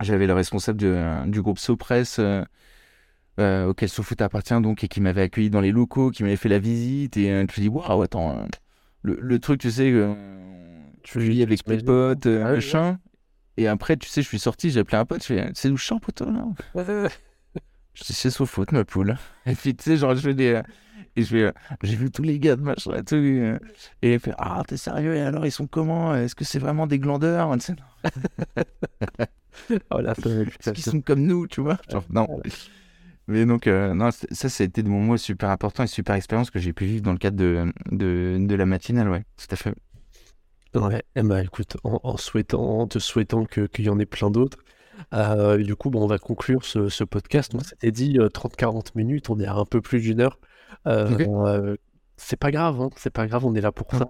J'avais 0.01 0.27
le 0.27 0.33
responsable 0.33 0.79
du 1.31 1.43
groupe 1.43 1.59
SoPress. 1.59 2.21
auquel 3.39 3.89
SoFoot 3.89 4.23
appartient 4.23 4.61
donc 4.63 4.83
et 4.83 4.89
qui 4.89 5.03
m'avait 5.03 5.23
accueilli 5.23 5.51
dans 5.51 5.61
les 5.61 5.73
locaux, 5.73 6.11
qui 6.11 6.23
m'avait 6.23 6.37
fait 6.37 6.49
la 6.49 6.59
visite 6.59 7.19
et 7.19 7.27
je 7.29 7.43
me 7.43 7.61
dis 7.61 7.69
waouh 7.69 8.03
attends 8.03 8.47
le, 9.03 9.39
truc, 9.39 9.61
tu 9.61 9.71
sais, 9.71 9.91
euh, 9.91 10.15
tu 11.03 11.19
vis 11.21 11.43
avec 11.43 11.67
mes 11.67 11.79
potes, 11.79 12.27
euh, 12.27 12.45
ah 12.47 12.53
machin. 12.53 12.99
Et 13.57 13.69
après, 13.69 13.97
tu 13.97 14.09
sais, 14.09 14.23
je 14.23 14.29
suis 14.29 14.39
sorti, 14.39 14.71
j'ai 14.71 14.81
appelé 14.81 14.97
un 14.97 15.05
pote, 15.05 15.23
je 15.23 15.27
fais, 15.27 15.51
c'est 15.55 15.69
où 15.71 15.77
je 15.77 15.95
poteau, 15.95 16.31
là 16.31 16.45
Je 17.95 18.05
dis, 18.05 18.13
c'est 18.13 18.31
sous 18.31 18.47
faute, 18.47 18.73
ma 18.73 18.85
poule. 18.85 19.17
Et 19.47 19.55
puis, 19.55 19.75
tu 19.75 19.85
sais, 19.85 19.97
genre, 19.97 20.15
je 20.15 20.21
fais 20.21 20.35
des. 20.35 20.55
Euh, 20.55 20.63
et 21.15 21.25
je 21.25 21.37
fais, 21.37 21.53
j'ai 21.83 21.97
vu 21.97 22.11
tous 22.11 22.23
les 22.23 22.39
gars 22.39 22.57
de 22.57 22.63
machin 22.63 22.95
et 22.95 23.05
tout. 23.05 23.17
Et 23.17 23.59
il 24.15 24.19
fait, 24.19 24.33
ah, 24.39 24.63
t'es 24.67 24.79
sérieux, 24.79 25.15
et 25.15 25.21
alors, 25.21 25.45
ils 25.45 25.53
sont 25.53 25.67
comment? 25.67 26.15
Est-ce 26.15 26.35
que 26.35 26.45
c'est 26.45 26.59
vraiment 26.59 26.87
des 26.87 26.99
glandeurs? 26.99 27.55
Oh 29.91 30.01
là, 30.01 30.15
Ils 30.67 30.83
sont 30.83 31.03
comme 31.03 31.23
nous, 31.23 31.47
tu 31.47 31.61
vois 31.61 31.79
genre, 31.91 32.05
Non. 32.11 32.41
Mais 33.33 33.47
donc, 33.47 33.67
euh, 33.67 33.95
non, 33.95 34.11
ça, 34.11 34.51
ça 34.51 34.63
a 34.63 34.67
été 34.67 34.83
de 34.83 34.91
mon 34.91 35.01
mot 35.01 35.17
super 35.17 35.49
important 35.49 35.85
et 35.85 35.87
super 35.87 36.15
expérience 36.15 36.51
que 36.51 36.59
j'ai 36.59 36.75
pu 36.75 36.85
vivre 36.85 37.03
dans 37.03 37.13
le 37.13 37.19
cadre 37.19 37.39
de, 37.39 37.65
de, 37.91 38.37
de 38.39 38.55
la 38.55 38.67
matinale, 38.67 39.09
ouais, 39.09 39.25
tout 39.39 39.47
à 39.51 39.57
fait. 39.57 39.75
Ouais, 40.75 41.03
eh 41.17 41.23
ben, 41.23 41.39
écoute, 41.39 41.79
en, 41.83 42.19
souhaitant, 42.19 42.81
en 42.81 42.87
te 42.87 42.99
souhaitant 42.99 43.47
qu'il 43.47 43.87
y 43.87 43.89
en 43.89 43.99
ait 43.99 44.07
plein 44.07 44.31
d'autres, 44.31 44.59
euh, 45.15 45.57
du 45.57 45.75
coup, 45.77 45.89
bon, 45.89 46.03
on 46.03 46.07
va 46.07 46.19
conclure 46.19 46.63
ce, 46.65 46.91
ce 46.91 47.05
podcast. 47.05 47.53
On 47.55 47.61
s'était 47.61 47.91
dit 47.91 48.19
30-40 48.19 48.77
euh, 48.77 48.81
minutes, 48.97 49.31
on 49.31 49.41
est 49.41 49.47
à 49.47 49.55
un 49.55 49.65
peu 49.65 49.81
plus 49.81 50.01
d'une 50.01 50.21
heure. 50.21 50.39
c'est 52.19 52.37
pas 52.37 52.51
grave, 52.51 52.83
hein, 52.83 52.91
c'est 52.97 53.09
pas 53.11 53.27
grave, 53.27 53.47
on 53.47 53.55
est 53.55 53.63
là 53.63 53.73
pour 53.73 53.87
ça. 53.91 54.07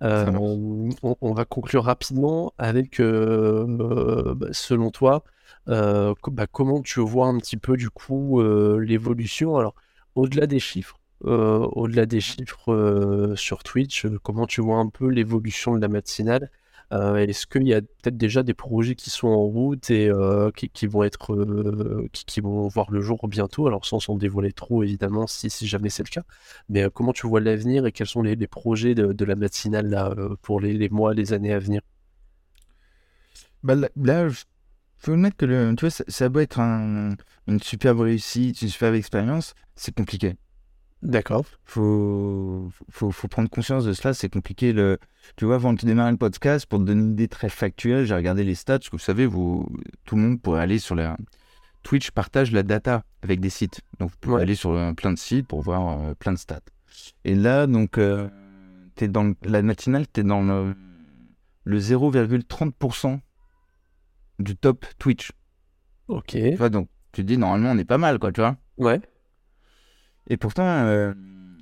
on, 0.00 0.88
on, 1.02 1.34
va 1.34 1.44
conclure 1.44 1.84
rapidement 1.84 2.54
avec, 2.56 2.96
selon 2.96 4.90
toi, 4.90 5.24
euh, 5.68 6.14
bah, 6.28 6.46
comment 6.46 6.82
tu 6.82 7.00
vois 7.00 7.26
un 7.26 7.38
petit 7.38 7.56
peu 7.56 7.76
du 7.76 7.90
coup 7.90 8.40
euh, 8.40 8.78
l'évolution? 8.78 9.56
Alors, 9.56 9.74
au-delà 10.14 10.46
des 10.46 10.58
chiffres, 10.58 10.98
euh, 11.24 11.58
au-delà 11.72 12.06
des 12.06 12.20
chiffres 12.20 13.34
sur 13.36 13.62
Twitch, 13.62 14.06
comment 14.22 14.46
tu 14.46 14.60
vois 14.60 14.78
un 14.78 14.88
peu 14.88 15.08
l'évolution 15.08 15.74
de 15.76 15.80
la 15.80 15.88
matinale? 15.88 16.50
Est-ce 16.92 17.46
qu'il 17.46 17.66
y 17.66 17.72
a 17.72 17.80
peut-être 17.80 18.18
déjà 18.18 18.42
des 18.42 18.52
projets 18.52 18.94
qui 18.94 19.08
sont 19.08 19.28
en 19.28 19.44
route 19.44 19.88
et 19.90 20.10
qui, 20.74 20.86
vont 20.86 21.04
être, 21.04 21.34
qui, 22.12 22.40
vont 22.42 22.68
voir 22.68 22.90
le 22.90 23.00
jour 23.00 23.26
bientôt? 23.28 23.66
Alors 23.66 23.86
sans 23.86 23.98
s'en 23.98 24.14
dévoiler 24.16 24.52
trop 24.52 24.82
évidemment, 24.82 25.26
si, 25.26 25.48
si 25.48 25.66
jamais 25.66 25.88
c'est 25.88 26.02
le 26.02 26.10
cas. 26.10 26.22
Mais 26.68 26.84
comment 26.92 27.14
tu 27.14 27.26
vois 27.26 27.40
l'avenir 27.40 27.86
et 27.86 27.92
quels 27.92 28.06
sont 28.06 28.20
les, 28.20 28.36
projets 28.46 28.94
de, 28.94 29.24
la 29.24 29.36
matinale 29.36 29.88
là, 29.88 30.14
pour 30.42 30.60
les, 30.60 30.74
les, 30.74 30.90
mois, 30.90 31.14
les 31.14 31.32
années 31.32 31.54
à 31.54 31.58
venir? 31.58 31.80
Bah, 33.62 33.74
là, 33.96 34.28
je 34.28 34.42
faut 35.02 35.12
admettre 35.12 35.36
que 35.36 35.46
le, 35.46 35.74
tu 35.76 35.82
vois, 35.82 35.90
ça, 35.90 36.04
ça 36.08 36.28
doit 36.28 36.42
être 36.42 36.60
une 36.60 37.16
superbe 37.60 38.00
réussite, 38.00 38.62
une 38.62 38.68
superbe 38.68 38.94
expérience, 38.94 39.54
c'est 39.74 39.94
compliqué. 39.94 40.36
D'accord. 41.02 41.44
Faut, 41.64 42.70
faut, 42.88 43.10
faut, 43.10 43.26
prendre 43.26 43.50
conscience 43.50 43.84
de 43.84 43.92
cela, 43.92 44.14
c'est 44.14 44.28
compliqué. 44.28 44.72
Le, 44.72 44.98
tu 45.36 45.44
vois, 45.44 45.56
avant 45.56 45.72
de 45.72 45.84
démarrer 45.84 46.12
le 46.12 46.16
podcast, 46.16 46.66
pour 46.66 46.78
te 46.78 46.84
donner 46.84 47.02
une 47.02 47.12
idée 47.12 47.26
très 47.26 47.48
factuelle, 47.48 48.06
j'ai 48.06 48.14
regardé 48.14 48.44
les 48.44 48.54
stats, 48.54 48.78
que 48.78 48.92
vous 48.92 48.98
savez, 48.98 49.26
vous, 49.26 49.68
tout 50.04 50.14
le 50.14 50.22
monde 50.22 50.40
pourrait 50.40 50.60
aller 50.60 50.78
sur 50.78 50.94
la... 50.94 51.16
Twitch 51.82 52.12
partage 52.12 52.52
la 52.52 52.62
data 52.62 53.02
avec 53.22 53.40
des 53.40 53.50
sites. 53.50 53.80
Donc, 53.98 54.10
vous 54.10 54.16
pouvez 54.20 54.42
aller 54.42 54.54
sur 54.54 54.70
euh, 54.70 54.92
plein 54.92 55.12
de 55.12 55.18
sites 55.18 55.48
pour 55.48 55.62
voir 55.62 55.98
euh, 55.98 56.14
plein 56.14 56.32
de 56.32 56.38
stats. 56.38 56.60
Et 57.24 57.34
là, 57.34 57.66
donc, 57.66 57.98
euh, 57.98 58.28
es 59.00 59.08
dans 59.08 59.32
la 59.42 59.62
matinale, 59.62 60.06
tu 60.12 60.20
es 60.20 60.22
dans 60.22 60.42
le, 60.42 60.76
le 61.64 61.78
0,30% 61.80 63.18
du 64.38 64.56
top 64.56 64.86
Twitch. 64.98 65.32
Ok. 66.08 66.30
Tu 66.32 66.54
vois, 66.56 66.68
donc 66.68 66.88
tu 67.12 67.22
te 67.22 67.26
dis 67.26 67.38
normalement 67.38 67.70
on 67.70 67.78
est 67.78 67.84
pas 67.84 67.98
mal, 67.98 68.18
quoi, 68.18 68.32
tu 68.32 68.40
vois. 68.40 68.56
Ouais. 68.78 69.00
Et 70.28 70.36
pourtant, 70.36 70.64
euh, 70.64 71.12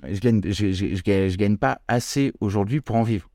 je, 0.07 0.19
gagne, 0.19 0.41
je, 0.43 0.71
je, 0.71 0.95
je, 0.95 1.37
gagne, 1.37 1.57
pas 1.57 1.81
assez 1.87 2.31
aujourd'hui 2.39 2.81
pour 2.81 2.95
en 2.95 3.03
vivre. 3.03 3.29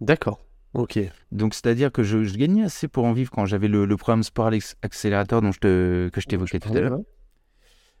D'accord. 0.00 0.40
Ok. 0.74 0.98
Donc 1.32 1.54
c'est-à-dire 1.54 1.90
que 1.90 2.02
je, 2.02 2.18
gagnais 2.36 2.64
assez 2.64 2.88
pour 2.88 3.04
en 3.04 3.12
vivre 3.12 3.30
quand 3.30 3.46
j'avais 3.46 3.68
le, 3.68 3.86
le, 3.86 3.96
programme 3.96 4.22
Sport 4.22 4.50
Accélérateur 4.82 5.40
dont 5.40 5.52
je 5.52 5.58
te, 5.58 6.08
que 6.08 6.20
je 6.20 6.26
t'évoquais 6.26 6.58
tout 6.58 6.70
à 6.70 6.80
l'heure. 6.80 6.98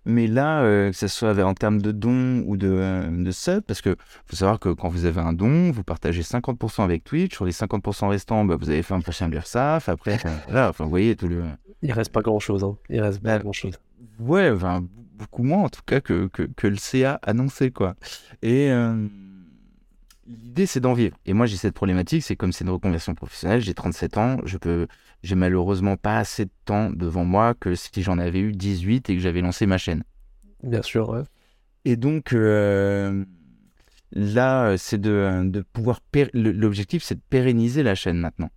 Mais 0.08 0.28
là, 0.28 0.62
euh, 0.62 0.90
que 0.90 0.96
ce 0.96 1.08
soit 1.08 1.36
en 1.44 1.52
termes 1.52 1.82
de 1.82 1.90
dons 1.90 2.44
ou 2.46 2.56
de, 2.56 2.68
euh, 2.70 3.24
de 3.24 3.30
sub, 3.32 3.62
parce 3.62 3.82
que 3.82 3.96
faut 4.26 4.36
savoir 4.36 4.60
que 4.60 4.68
quand 4.68 4.88
vous 4.88 5.04
avez 5.04 5.20
un 5.20 5.32
don, 5.32 5.72
vous 5.72 5.82
partagez 5.82 6.22
50% 6.22 6.84
avec 6.84 7.02
Twitch. 7.02 7.34
Sur 7.34 7.44
les 7.44 7.50
50% 7.50 8.08
restants, 8.08 8.44
bah, 8.44 8.56
vous 8.56 8.70
avez 8.70 8.84
fait 8.84 8.94
un 8.94 9.00
prochain 9.00 9.28
l'URSAF. 9.28 9.88
Après, 9.88 10.18
voilà, 10.46 10.70
enfin, 10.70 10.84
vous 10.84 10.90
voyez 10.90 11.16
tout 11.16 11.26
le. 11.26 11.42
Il 11.82 11.92
reste 11.92 12.12
pas 12.12 12.22
grand 12.22 12.38
chose. 12.38 12.62
Hein. 12.62 12.76
Il 12.88 13.00
reste 13.00 13.20
pas 13.20 13.36
bah, 13.36 13.42
grand 13.42 13.52
chose. 13.52 13.74
Ouais, 14.20 14.48
enfin, 14.50 14.84
beaucoup 15.18 15.42
moins 15.42 15.64
en 15.64 15.68
tout 15.68 15.82
cas 15.84 16.00
que, 16.00 16.28
que, 16.28 16.44
que 16.44 16.68
le 16.68 16.76
CA 16.76 17.18
annoncé, 17.22 17.72
quoi. 17.72 17.96
Et. 18.42 18.70
Euh, 18.70 19.08
l'idée, 20.28 20.66
c'est 20.66 20.80
d'en 20.80 20.92
vivre. 20.92 21.16
Et 21.26 21.32
moi, 21.32 21.46
j'ai 21.46 21.56
cette 21.56 21.74
problématique, 21.74 22.22
c'est 22.22 22.36
comme 22.36 22.52
c'est 22.52 22.64
une 22.64 22.70
reconversion 22.70 23.14
professionnelle, 23.14 23.60
j'ai 23.60 23.74
37 23.74 24.18
ans, 24.18 24.36
je 24.44 24.58
peux, 24.58 24.86
j'ai 25.22 25.34
malheureusement 25.34 25.96
pas 25.96 26.18
assez 26.18 26.44
de 26.44 26.50
temps 26.64 26.90
devant 26.90 27.24
moi 27.24 27.54
que 27.54 27.74
si 27.74 28.02
j'en 28.02 28.18
avais 28.18 28.40
eu 28.40 28.52
18 28.52 29.10
et 29.10 29.16
que 29.16 29.20
j'avais 29.20 29.40
lancé 29.40 29.66
ma 29.66 29.78
chaîne. 29.78 30.04
Bien 30.62 30.82
sûr, 30.82 31.08
ouais. 31.08 31.22
Et 31.84 31.96
donc, 31.96 32.32
euh, 32.32 33.24
là, 34.12 34.76
c'est 34.76 35.00
de, 35.00 35.42
de 35.44 35.60
pouvoir. 35.60 36.00
L'objectif, 36.32 37.02
c'est 37.02 37.14
de 37.14 37.22
pérenniser 37.30 37.82
la 37.82 37.94
chaîne 37.94 38.18
maintenant. 38.18 38.50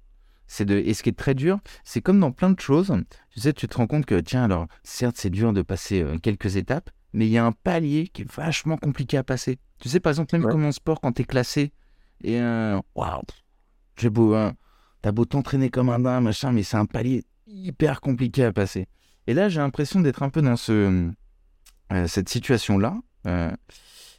C'est 0.47 0.65
de... 0.65 0.77
Et 0.77 0.95
ce 0.95 1.03
qui 1.03 1.09
est 1.09 1.17
très 1.17 1.35
dur, 1.35 1.59
c'est 1.83 2.01
comme 2.01 2.19
dans 2.19 2.31
plein 2.31 2.49
de 2.49 2.59
choses. 2.59 2.91
Tu 3.29 3.39
sais, 3.39 3.53
tu 3.53 3.67
te 3.67 3.77
rends 3.77 3.85
compte 3.85 4.07
que, 4.07 4.19
tiens, 4.19 4.45
alors, 4.45 4.65
certes, 4.83 5.17
c'est 5.19 5.29
dur 5.29 5.53
de 5.53 5.61
passer 5.61 6.01
euh, 6.01 6.17
quelques 6.17 6.55
étapes, 6.55 6.89
mais 7.13 7.25
il 7.25 7.31
y 7.31 7.37
a 7.37 7.45
un 7.45 7.51
palier 7.51 8.07
qui 8.07 8.21
est 8.23 8.31
vachement 8.31 8.77
compliqué 8.77 9.17
à 9.17 9.23
passer. 9.23 9.57
Tu 9.79 9.89
sais, 9.89 9.99
par 9.99 10.11
exemple, 10.11 10.37
même 10.37 10.49
comme 10.49 10.65
en 10.65 10.71
sport, 10.71 11.01
quand 11.01 11.13
tu 11.13 11.21
es 11.21 11.25
classé, 11.25 11.71
et 12.23 12.39
euh, 12.39 12.79
waouh, 12.95 13.21
j'ai 13.97 14.09
beau, 14.09 14.35
hein, 14.35 14.53
t'as 15.01 15.11
beau 15.11 15.25
t'entraîner 15.25 15.69
comme 15.69 15.89
un 15.89 15.99
dingue, 15.99 16.23
machin, 16.23 16.51
mais 16.51 16.63
c'est 16.63 16.77
un 16.77 16.85
palier 16.85 17.23
hyper 17.47 18.01
compliqué 18.01 18.45
à 18.45 18.51
passer. 18.51 18.87
Et 19.27 19.33
là, 19.33 19.49
j'ai 19.49 19.59
l'impression 19.59 20.01
d'être 20.01 20.23
un 20.23 20.29
peu 20.29 20.41
dans 20.41 20.55
ce, 20.55 21.11
euh, 21.93 22.07
cette 22.07 22.29
situation-là. 22.29 22.97
Euh, 23.27 23.51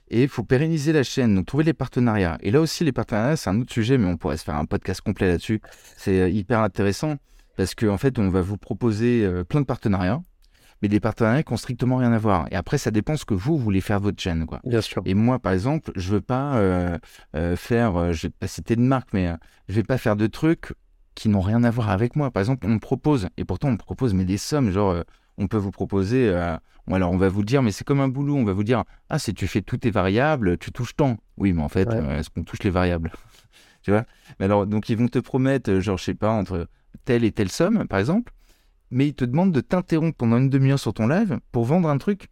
et 0.09 0.25
il 0.25 0.29
faut 0.29 0.43
pérenniser 0.43 0.93
la 0.93 1.03
chaîne, 1.03 1.35
donc 1.37 1.47
trouver 1.47 1.65
les 1.65 1.73
partenariats. 1.73 2.39
Et 2.41 2.51
là 2.51 2.61
aussi, 2.61 2.85
les 2.85 2.93
partenariats, 2.93 3.37
c'est 3.37 3.51
un 3.51 3.61
autre 3.61 3.73
sujet, 3.73 3.97
mais 3.97 4.07
on 4.07 4.17
pourrait 4.17 4.37
se 4.37 4.45
faire 4.45 4.57
un 4.57 4.65
podcast 4.65 5.01
complet 5.01 5.29
là-dessus. 5.29 5.61
C'est 5.97 6.33
hyper 6.33 6.61
intéressant 6.61 7.17
parce 7.57 7.75
qu'en 7.77 7.95
en 7.95 7.99
fait, 7.99 8.19
on 8.19 8.29
va 8.29 8.41
vous 8.41 8.57
proposer 8.57 9.29
plein 9.49 9.61
de 9.61 9.67
partenariats 9.67 10.21
mais 10.83 10.89
des 10.89 11.01
partenariats 11.01 11.43
qui 11.43 11.53
ont 11.53 11.57
strictement 11.57 11.97
rien 11.97 12.13
à 12.13 12.19
voir. 12.19 12.47
Et 12.51 12.57
après, 12.57 12.79
ça 12.79 12.91
dépend 12.91 13.17
ce 13.17 13.25
que 13.25 13.35
vous 13.35 13.59
voulez 13.59 13.81
faire 13.81 14.01
votre 14.01 14.21
chaîne. 14.21 14.47
Quoi. 14.47 14.61
Bien 14.65 14.81
sûr. 14.81 15.03
Et 15.05 15.15
moi, 15.15 15.39
par 15.39 15.53
exemple, 15.53 15.93
je 15.95 16.11
veux 16.11 16.21
pas 16.21 16.57
euh, 16.57 16.99
euh, 17.37 17.57
faire, 17.57 17.97
euh, 17.97 18.13
je 18.13 18.27
vais 18.27 18.33
pas 18.39 18.47
citer 18.47 18.77
de 18.77 18.81
marque, 18.81 19.13
mais 19.13 19.33
je 19.69 19.75
vais 19.75 19.83
pas 19.83 19.99
faire 19.99 20.17
de 20.17 20.27
trucs 20.27 20.73
qui 21.15 21.29
n'ont 21.29 21.41
rien 21.41 21.65
à 21.65 21.71
voir 21.71 21.91
avec 21.91 22.17
moi. 22.17 22.31
Par 22.31 22.41
exemple, 22.41 22.67
on 22.67 22.71
me 22.71 22.79
propose, 22.79 23.29
et 23.37 23.45
pourtant 23.45 23.69
on 23.69 23.73
me 23.73 23.77
propose, 23.77 24.15
mais 24.15 24.25
des 24.25 24.39
sommes, 24.39 24.71
genre, 24.71 24.97
on 25.37 25.49
peut 25.49 25.59
vous 25.59 25.71
proposer, 25.71 26.33
alors 26.91 27.13
on 27.13 27.19
va 27.19 27.29
vous 27.29 27.45
dire, 27.45 27.63
mais 27.63 27.73
c'est 27.73 27.85
comme 27.85 28.01
un 28.01 28.09
boulot, 28.09 28.37
on 28.37 28.45
va 28.45 28.53
vous 28.53 28.65
dire, 28.65 28.85
ah, 29.11 29.19
si 29.19 29.35
tu 29.35 29.47
fais 29.47 29.61
toutes 29.61 29.81
tes 29.81 29.91
variables, 29.91 30.57
tu 30.57 30.73
touches 30.73 30.97
tant. 30.97 31.19
Oui, 31.37 31.53
mais 31.53 31.63
en 31.63 31.69
fait, 31.69 31.89
est-ce 31.91 32.31
qu'on 32.31 32.45
touche 32.45 32.63
les 32.63 32.71
variables? 32.71 33.13
Tu 33.83 33.93
vois? 33.93 34.05
Mais 34.39 34.45
alors, 34.45 34.67
donc 34.67 34.91
ils 34.91 34.97
vont 34.99 35.09
te 35.09 35.19
promettre, 35.19 35.81
genre, 35.81 35.97
je 35.97 36.05
sais 36.05 36.15
pas, 36.15 36.29
entre 36.29 36.69
telle 37.07 37.25
et 37.25 37.33
telle 37.33 37.51
somme, 37.51 37.89
par 37.89 37.99
exemple 37.99 38.31
mais 38.91 39.09
il 39.09 39.15
te 39.15 39.25
demande 39.25 39.53
de 39.53 39.61
t'interrompre 39.61 40.17
pendant 40.17 40.39
une 40.39 40.51
demi-heure 40.51 40.79
sur 40.79 40.93
ton 40.93 41.07
live 41.07 41.39
pour 41.53 41.65
vendre 41.65 41.89
un 41.89 41.99
truc 41.99 42.29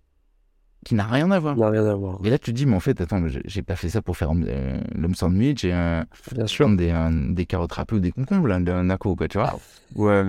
qui 0.84 0.94
n'a 0.94 1.04
rien 1.06 1.30
à 1.30 1.38
voir. 1.38 1.56
N'a 1.56 1.70
rien 1.70 1.86
à 1.86 1.94
voir. 1.94 2.18
Et 2.24 2.30
là, 2.30 2.38
tu 2.38 2.52
te 2.52 2.56
dis, 2.56 2.64
mais 2.66 2.76
en 2.76 2.80
fait, 2.80 3.00
attends, 3.00 3.22
j'ai 3.44 3.62
pas 3.62 3.76
fait 3.76 3.88
ça 3.88 4.00
pour 4.00 4.16
faire 4.16 4.30
euh, 4.32 4.80
l'homme 4.94 5.14
sandwich 5.14 5.64
et 5.64 5.72
euh, 5.72 6.02
Bien 6.32 6.46
sûr. 6.46 6.68
des, 6.76 6.94
des 7.30 7.46
carottes 7.46 7.72
râpées 7.72 7.96
ou 7.96 8.00
des 8.00 8.12
concombres, 8.12 8.50
un 8.50 8.60
d'un 8.60 8.96
quoi, 8.96 9.28
tu 9.28 9.38
vois. 9.38 9.58
Ouais. 9.96 10.24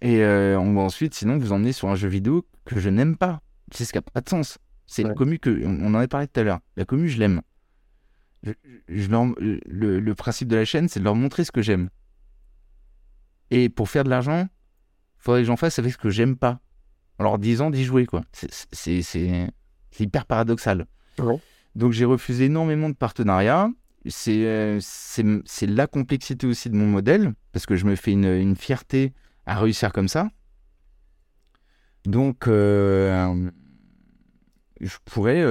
Et 0.00 0.22
euh, 0.22 0.58
on 0.58 0.72
va 0.74 0.80
ensuite, 0.82 1.14
sinon, 1.14 1.36
vous 1.38 1.52
emmener 1.52 1.72
sur 1.72 1.88
un 1.88 1.94
jeu 1.94 2.08
vidéo 2.08 2.46
que 2.64 2.78
je 2.80 2.88
n'aime 2.90 3.16
pas. 3.16 3.40
C'est 3.72 3.84
ce 3.84 3.92
qui 3.92 3.98
n'a 3.98 4.02
pas 4.02 4.20
de 4.20 4.28
sens? 4.28 4.58
C'est 4.86 5.02
une 5.02 5.14
commu 5.14 5.38
que, 5.38 5.64
on 5.64 5.94
en 5.94 5.94
a 5.94 6.06
parlé 6.08 6.26
tout 6.26 6.40
à 6.40 6.42
l'heure. 6.42 6.60
La 6.76 6.84
commu, 6.84 7.08
je 7.08 7.18
l'aime. 7.18 7.40
Je, 8.44 8.52
le, 8.88 10.00
le 10.00 10.14
principe 10.14 10.48
de 10.48 10.56
la 10.56 10.64
chaîne, 10.64 10.88
c'est 10.88 11.00
de 11.00 11.04
leur 11.04 11.14
montrer 11.14 11.44
ce 11.44 11.52
que 11.52 11.62
j'aime. 11.62 11.88
Et 13.50 13.68
pour 13.68 13.88
faire 13.88 14.04
de 14.04 14.10
l'argent, 14.10 14.48
faudrait 15.22 15.40
que 15.40 15.46
j'en 15.46 15.56
fasse 15.56 15.78
avec 15.78 15.92
ce 15.92 15.98
que 15.98 16.10
j'aime 16.10 16.36
pas. 16.36 16.60
En 17.18 17.24
leur 17.24 17.38
disant 17.38 17.70
d'y 17.70 17.84
jouer, 17.84 18.06
quoi. 18.06 18.22
C'est 18.72 19.02
hyper 19.98 20.26
paradoxal. 20.26 20.86
Donc 21.74 21.92
j'ai 21.92 22.04
refusé 22.04 22.46
énormément 22.46 22.88
de 22.90 22.94
partenariats. 22.94 23.70
c'est 24.06 24.80
la 25.62 25.86
complexité 25.86 26.46
aussi 26.46 26.68
de 26.70 26.74
mon 26.74 26.86
modèle, 26.86 27.34
parce 27.52 27.66
que 27.66 27.76
je 27.76 27.86
me 27.86 27.94
fais 27.94 28.12
une, 28.12 28.24
une 28.26 28.56
fierté 28.56 29.12
à 29.46 29.58
réussir 29.58 29.92
comme 29.92 30.08
ça. 30.08 30.30
Donc, 32.04 32.46
je 32.46 33.38
pourrais 35.04 35.42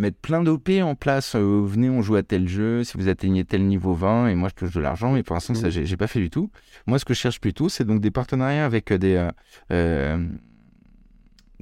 mettre 0.00 0.18
plein 0.18 0.42
d'OP 0.42 0.70
en 0.82 0.94
place. 0.94 1.36
venez, 1.36 1.90
on 1.90 2.02
joue 2.02 2.16
à 2.16 2.22
tel 2.22 2.48
jeu, 2.48 2.84
si 2.84 2.96
vous 2.96 3.08
atteignez 3.08 3.44
tel 3.44 3.66
niveau 3.66 3.94
20, 3.94 4.28
et 4.28 4.34
moi 4.34 4.48
je 4.48 4.54
touche 4.54 4.74
de 4.74 4.80
l'argent, 4.80 5.12
mais 5.12 5.22
pour 5.22 5.34
l'instant, 5.34 5.54
ça, 5.54 5.68
mmh. 5.68 5.84
j'ai 5.84 5.96
pas 5.96 6.06
fait 6.06 6.20
du 6.20 6.30
tout. 6.30 6.50
Moi, 6.86 6.98
ce 6.98 7.04
que 7.04 7.14
je 7.14 7.20
cherche 7.20 7.40
plutôt, 7.40 7.68
c'est 7.68 7.84
donc 7.84 8.00
des 8.00 8.10
partenariats 8.10 8.64
avec 8.64 8.92
des, 8.92 9.28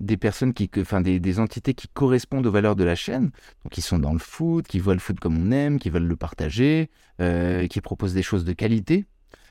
des 0.00 0.16
personnes 0.16 0.54
qui, 0.54 0.70
enfin 0.78 1.00
des, 1.00 1.20
des, 1.20 1.40
entités 1.40 1.74
qui 1.74 1.88
correspondent 1.88 2.46
aux 2.46 2.50
valeurs 2.50 2.76
de 2.76 2.84
la 2.84 2.94
chaîne, 2.94 3.30
donc 3.64 3.72
qui 3.72 3.82
sont 3.82 3.98
dans 3.98 4.12
le 4.12 4.18
foot, 4.18 4.66
qui 4.66 4.78
voient 4.78 4.94
le 4.94 5.00
foot 5.00 5.18
comme 5.18 5.36
on 5.38 5.50
aime, 5.50 5.78
qui 5.78 5.90
veulent 5.90 6.06
le 6.06 6.16
partager, 6.16 6.90
euh, 7.20 7.66
qui 7.66 7.80
proposent 7.80 8.14
des 8.14 8.22
choses 8.22 8.44
de 8.44 8.52
qualité. 8.52 9.06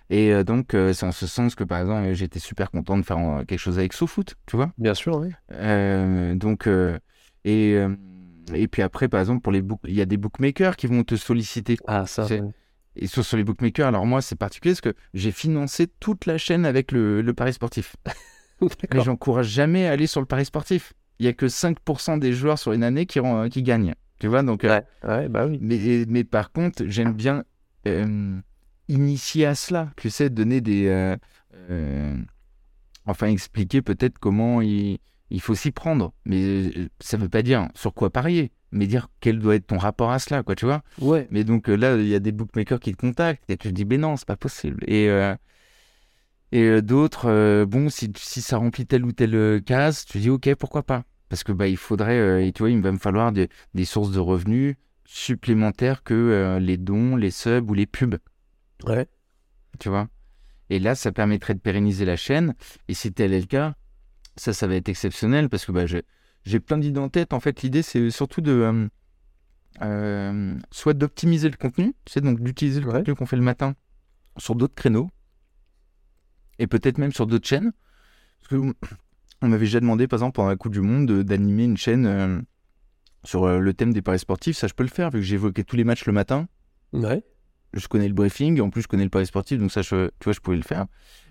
Et 0.09 0.31
euh, 0.31 0.43
donc 0.43 0.73
euh, 0.73 0.93
c'est 0.93 1.05
en 1.05 1.11
ce 1.11 1.27
sens 1.27 1.55
que 1.55 1.65
par 1.65 1.81
exemple 1.81 2.13
j'étais 2.13 2.39
super 2.39 2.71
content 2.71 2.97
de 2.97 3.03
faire 3.03 3.17
quelque 3.47 3.59
chose 3.59 3.77
avec 3.77 3.93
SoFoot, 3.93 4.35
tu 4.45 4.55
vois. 4.55 4.71
Bien 4.77 4.93
sûr, 4.93 5.17
oui. 5.17 5.31
donc 6.37 6.69
et 7.43 7.85
et 8.53 8.67
puis 8.67 8.81
après 8.81 9.07
par 9.07 9.19
exemple 9.19 9.41
pour 9.41 9.51
les 9.51 9.63
il 9.85 9.93
y 9.93 10.01
a 10.01 10.05
des 10.05 10.17
bookmakers 10.17 10.75
qui 10.75 10.87
vont 10.87 11.03
te 11.03 11.15
solliciter. 11.15 11.77
Ah 11.87 12.05
ça. 12.05 12.27
Et 12.99 13.05
sur, 13.05 13.23
sur 13.23 13.37
les 13.37 13.43
bookmakers, 13.43 13.87
alors 13.87 14.05
moi 14.05 14.21
c'est 14.21 14.35
particulier 14.35 14.73
parce 14.73 14.81
que 14.81 14.95
j'ai 15.13 15.31
financé 15.31 15.87
toute 15.99 16.25
la 16.25 16.37
chaîne 16.37 16.65
avec 16.65 16.91
le, 16.91 17.21
le 17.21 17.33
pari 17.33 17.53
sportif. 17.53 17.95
Mais 18.61 19.01
j'encourage 19.03 19.47
jamais 19.47 19.87
à 19.87 19.91
aller 19.91 20.07
sur 20.07 20.19
le 20.19 20.25
pari 20.25 20.45
sportif. 20.45 20.93
Il 21.19 21.25
y 21.25 21.29
a 21.29 21.33
que 21.33 21.45
5% 21.45 22.19
des 22.19 22.33
joueurs 22.33 22.59
sur 22.59 22.73
une 22.73 22.83
année 22.83 23.05
qui, 23.05 23.19
qui 23.51 23.63
gagnent. 23.63 23.93
Tu 24.19 24.27
vois, 24.27 24.43
donc. 24.43 24.63
Euh, 24.63 24.81
ouais, 25.03 25.29
bah 25.29 25.45
oui. 25.45 25.59
Mais, 25.61 26.05
mais 26.07 26.23
par 26.23 26.51
contre, 26.51 26.85
j'aime 26.87 27.13
bien 27.13 27.43
euh, 27.87 28.39
initier 28.87 29.45
à 29.45 29.55
cela. 29.55 29.91
Tu 29.95 30.09
sais, 30.09 30.29
donner 30.29 30.61
des. 30.61 30.87
Euh, 31.69 32.17
enfin, 33.05 33.27
expliquer 33.27 33.81
peut-être 33.81 34.17
comment 34.19 34.61
il, 34.61 34.99
il 35.29 35.41
faut 35.41 35.55
s'y 35.55 35.71
prendre. 35.71 36.13
Mais 36.25 36.71
ça 36.99 37.17
ne 37.17 37.23
veut 37.23 37.29
pas 37.29 37.41
dire 37.41 37.67
sur 37.75 37.93
quoi 37.93 38.09
parier, 38.09 38.51
mais 38.71 38.87
dire 38.87 39.09
quel 39.19 39.39
doit 39.39 39.55
être 39.55 39.67
ton 39.67 39.77
rapport 39.77 40.11
à 40.11 40.19
cela, 40.19 40.43
quoi, 40.43 40.55
tu 40.55 40.65
vois. 40.65 40.83
Ouais. 40.99 41.27
Mais 41.31 41.43
donc 41.43 41.67
là, 41.67 41.95
il 41.95 42.07
y 42.07 42.15
a 42.15 42.19
des 42.19 42.31
bookmakers 42.31 42.79
qui 42.79 42.91
te 42.91 42.97
contactent 42.97 43.43
et 43.49 43.57
tu 43.57 43.69
te 43.69 43.73
dis, 43.73 43.85
mais 43.85 43.97
non, 43.97 44.15
c'est 44.17 44.27
pas 44.27 44.37
possible. 44.37 44.83
Et. 44.87 45.09
Et 46.51 46.63
euh, 46.63 46.81
d'autres, 46.81 47.29
euh, 47.29 47.65
bon, 47.65 47.89
si, 47.89 48.11
si, 48.15 48.41
ça 48.41 48.57
remplit 48.57 48.85
telle 48.85 49.03
ou 49.05 49.11
telle 49.11 49.35
euh, 49.35 49.59
case, 49.59 50.05
tu 50.05 50.19
dis 50.19 50.29
ok, 50.29 50.55
pourquoi 50.55 50.83
pas 50.83 51.03
Parce 51.29 51.43
que 51.43 51.51
bah, 51.51 51.67
il 51.67 51.77
faudrait, 51.77 52.47
et 52.47 52.53
tu 52.53 52.63
vois, 52.63 52.69
il 52.69 52.81
va 52.81 52.91
me 52.91 52.97
falloir 52.97 53.31
des, 53.31 53.49
des 53.73 53.85
sources 53.85 54.11
de 54.11 54.19
revenus 54.19 54.75
supplémentaires 55.05 56.03
que 56.03 56.57
les 56.59 56.77
dons, 56.77 57.15
les 57.15 57.31
subs 57.31 57.69
ou 57.69 57.73
les 57.73 57.85
pubs. 57.85 58.17
Ouais. 58.85 59.07
Tu 59.79 59.89
vois 59.89 60.07
Et 60.69 60.79
là, 60.79 60.95
ça 60.95 61.11
permettrait 61.11 61.53
de 61.53 61.59
pérenniser 61.59 62.03
la 62.05 62.17
chaîne. 62.17 62.55
Et 62.87 62.93
si 62.93 63.13
tel 63.13 63.33
est 63.33 63.39
le 63.39 63.45
cas, 63.45 63.75
ça, 64.37 64.53
ça 64.53 64.67
va 64.67 64.75
être 64.75 64.89
exceptionnel 64.89 65.49
parce 65.49 65.65
que 65.65 65.71
bah, 65.71 65.85
j'ai 65.85 66.59
plein 66.59 66.77
d'idées 66.77 66.99
en 66.99 67.09
tête. 67.09 67.33
En 67.33 67.39
fait, 67.39 67.61
l'idée, 67.61 67.81
c'est 67.81 68.09
surtout 68.11 68.41
de. 68.41 68.89
soit 70.71 70.93
d'optimiser 70.93 71.49
le 71.49 71.57
contenu, 71.57 71.93
c'est 72.07 72.21
donc 72.21 72.39
d'utiliser 72.39 72.81
le 72.81 72.91
contenu 72.91 73.15
qu'on 73.15 73.25
fait 73.25 73.35
le 73.35 73.43
matin 73.43 73.75
sur 74.37 74.55
d'autres 74.55 74.75
créneaux 74.75 75.09
et 76.59 76.67
peut-être 76.67 76.97
même 76.97 77.11
sur 77.11 77.27
d'autres 77.27 77.47
chaînes. 77.47 77.71
Parce 78.41 78.49
que 78.49 78.73
on 79.41 79.47
m'avait 79.47 79.65
déjà 79.65 79.79
demandé, 79.79 80.07
par 80.07 80.17
exemple, 80.17 80.35
pendant 80.35 80.49
la 80.49 80.55
Coupe 80.55 80.73
du 80.73 80.81
Monde, 80.81 81.23
d'animer 81.23 81.65
une 81.65 81.77
chaîne 81.77 82.05
euh, 82.05 82.41
sur 83.23 83.45
euh, 83.45 83.59
le 83.59 83.73
thème 83.73 83.93
des 83.93 84.01
paris 84.01 84.19
sportifs. 84.19 84.57
Ça, 84.57 84.67
je 84.67 84.73
peux 84.73 84.83
le 84.83 84.89
faire, 84.89 85.09
vu 85.09 85.19
que 85.19 85.25
j'évoquais 85.25 85.63
tous 85.63 85.75
les 85.75 85.83
matchs 85.83 86.05
le 86.05 86.13
matin. 86.13 86.47
Ouais. 86.93 87.23
Je 87.73 87.87
connais 87.87 88.07
le 88.07 88.13
briefing, 88.13 88.59
en 88.61 88.69
plus, 88.69 88.83
je 88.83 88.87
connais 88.87 89.03
le 89.03 89.09
pari 89.09 89.25
sportif, 89.25 89.59
donc 89.59 89.71
ça, 89.71 89.81
je, 89.81 90.07
tu 90.19 90.23
vois, 90.23 90.33
je 90.33 90.39
pouvais 90.39 90.57
le 90.57 90.63
faire. 90.63 90.85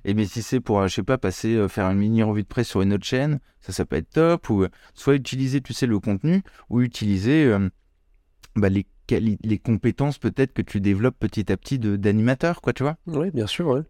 Et 0.08 0.14
mais 0.14 0.24
si 0.24 0.40
c'est 0.40 0.60
pour, 0.60 0.80
euh, 0.80 0.88
je 0.88 0.94
sais 0.94 1.02
pas, 1.02 1.18
passer, 1.18 1.68
faire 1.68 1.90
une 1.90 1.98
mini 1.98 2.22
revue 2.22 2.42
de 2.42 2.48
presse 2.48 2.68
sur 2.68 2.80
une 2.80 2.94
autre 2.94 3.04
chaîne, 3.04 3.40
ça, 3.60 3.72
ça 3.72 3.84
peut 3.84 3.96
être 3.96 4.10
top. 4.10 4.48
Ou 4.48 4.66
soit 4.94 5.14
utiliser, 5.14 5.60
tu 5.60 5.74
sais, 5.74 5.86
le 5.86 6.00
contenu, 6.00 6.42
ou 6.70 6.80
utiliser 6.80 7.54
bah, 8.54 8.68
les, 8.68 8.86
les 9.10 9.58
compétences 9.58 10.18
peut-être 10.18 10.52
que 10.52 10.62
tu 10.62 10.80
développes 10.80 11.18
petit 11.18 11.52
à 11.52 11.56
petit 11.56 11.78
d'animateur, 11.78 12.60
quoi, 12.62 12.72
tu 12.72 12.84
vois. 12.84 12.96
Oui, 13.06 13.30
bien 13.30 13.46
sûr, 13.46 13.66
ouais. 13.66 13.82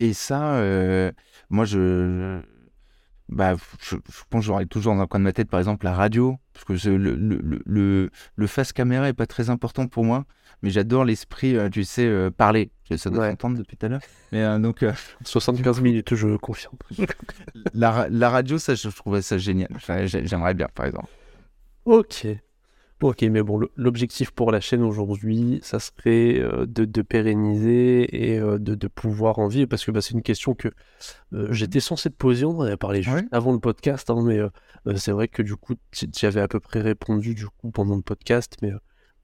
Et 0.00 0.12
ça, 0.12 0.54
euh, 0.56 1.10
moi, 1.50 1.64
je, 1.64 2.40
bah, 3.28 3.56
je, 3.80 3.96
pense 4.30 4.42
que 4.42 4.46
j'aurais 4.46 4.66
toujours 4.66 4.94
dans 4.94 5.00
un 5.00 5.06
coin 5.06 5.20
de 5.20 5.24
ma 5.24 5.32
tête, 5.32 5.50
par 5.50 5.58
exemple, 5.58 5.84
la 5.84 5.92
radio, 5.92 6.36
parce 6.52 6.64
que 6.64 6.88
le, 6.88 7.16
le, 7.16 7.62
le, 7.66 8.10
le, 8.36 8.46
face 8.46 8.72
caméra 8.72 9.08
est 9.08 9.14
pas 9.14 9.26
très 9.26 9.50
important 9.50 9.88
pour 9.88 10.04
moi, 10.04 10.24
mais 10.62 10.70
j'adore 10.70 11.04
l'esprit, 11.04 11.56
euh, 11.56 11.68
tu 11.68 11.84
sais, 11.84 12.06
euh, 12.06 12.30
parler. 12.30 12.70
Ça 12.96 13.10
doit 13.10 13.30
s'entendre 13.30 13.58
depuis 13.58 13.76
tout 13.76 13.86
à 13.86 13.88
l'heure. 13.88 14.00
Mais 14.32 14.58
donc. 14.58 14.84
75 15.24 15.80
minutes, 15.80 16.14
je 16.14 16.36
confirme. 16.36 16.76
la, 17.74 18.08
la 18.10 18.30
radio, 18.30 18.58
ça, 18.58 18.74
je 18.74 18.88
trouvais 18.88 19.22
ça 19.22 19.38
génial. 19.38 19.70
J'aimerais 20.06 20.54
bien, 20.54 20.68
par 20.74 20.86
exemple. 20.86 21.08
Ok. 21.84 22.26
Ok, 23.00 23.22
mais 23.22 23.44
bon, 23.44 23.60
l'objectif 23.76 24.32
pour 24.32 24.50
la 24.50 24.60
chaîne 24.60 24.82
aujourd'hui, 24.82 25.60
ça 25.62 25.78
serait 25.78 26.40
euh, 26.40 26.66
de, 26.66 27.02
pérenniser 27.02 28.32
et 28.32 28.40
euh, 28.40 28.58
de, 28.58 28.88
pouvoir 28.88 29.38
en 29.38 29.46
vivre, 29.46 29.68
parce 29.68 29.84
que 29.84 29.92
bah, 29.92 30.00
c'est 30.00 30.14
une 30.14 30.22
question 30.22 30.54
que 30.54 30.68
euh, 31.32 31.46
j'étais 31.52 31.78
censé 31.78 32.10
te 32.10 32.16
poser, 32.16 32.44
on 32.44 32.58
en 32.58 32.62
avait 32.62 32.76
parlé 32.76 33.04
juste 33.04 33.26
avant 33.30 33.52
le 33.52 33.60
podcast, 33.60 34.10
hein, 34.10 34.20
mais 34.24 34.40
c'est 34.96 35.12
vrai 35.12 35.28
que 35.28 35.42
du 35.42 35.54
coup, 35.54 35.74
tu 35.92 36.26
avais 36.26 36.40
à 36.40 36.48
peu 36.48 36.58
près 36.58 36.80
répondu 36.80 37.36
du 37.36 37.46
coup 37.46 37.70
pendant 37.70 37.94
le 37.94 38.02
podcast, 38.02 38.56
mais 38.62 38.72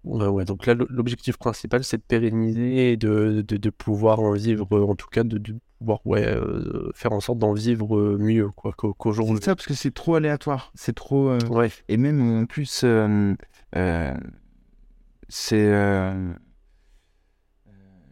ouais, 0.04 0.44
donc 0.44 0.66
là, 0.66 0.74
l'objectif 0.74 1.36
principal, 1.36 1.82
c'est 1.84 1.96
de 1.98 2.02
pérenniser 2.02 2.92
et 2.92 2.96
de, 2.96 3.70
pouvoir 3.70 4.20
en 4.20 4.32
vivre, 4.32 4.66
en 4.70 4.94
tout 4.94 5.08
cas, 5.08 5.24
de, 5.24 5.40
pouvoir 5.78 6.00
ouais, 6.06 6.26
faire 6.94 7.12
en 7.12 7.20
sorte 7.20 7.38
d'en 7.38 7.52
vivre 7.52 8.16
mieux 8.18 8.48
quoi 8.48 8.72
qu'aujourd'hui. 8.76 9.36
c'est 9.38 9.44
ça, 9.46 9.56
parce 9.56 9.66
que 9.66 9.74
c'est 9.74 9.94
trop 9.94 10.14
aléatoire, 10.14 10.72
c'est 10.74 10.94
trop... 10.94 11.36
Ouais. 11.50 11.70
Et 11.88 11.96
même 11.96 12.42
en 12.42 12.46
plus... 12.46 12.84
Euh, 13.76 14.14
c'est. 15.28 15.66
Euh, 15.66 16.32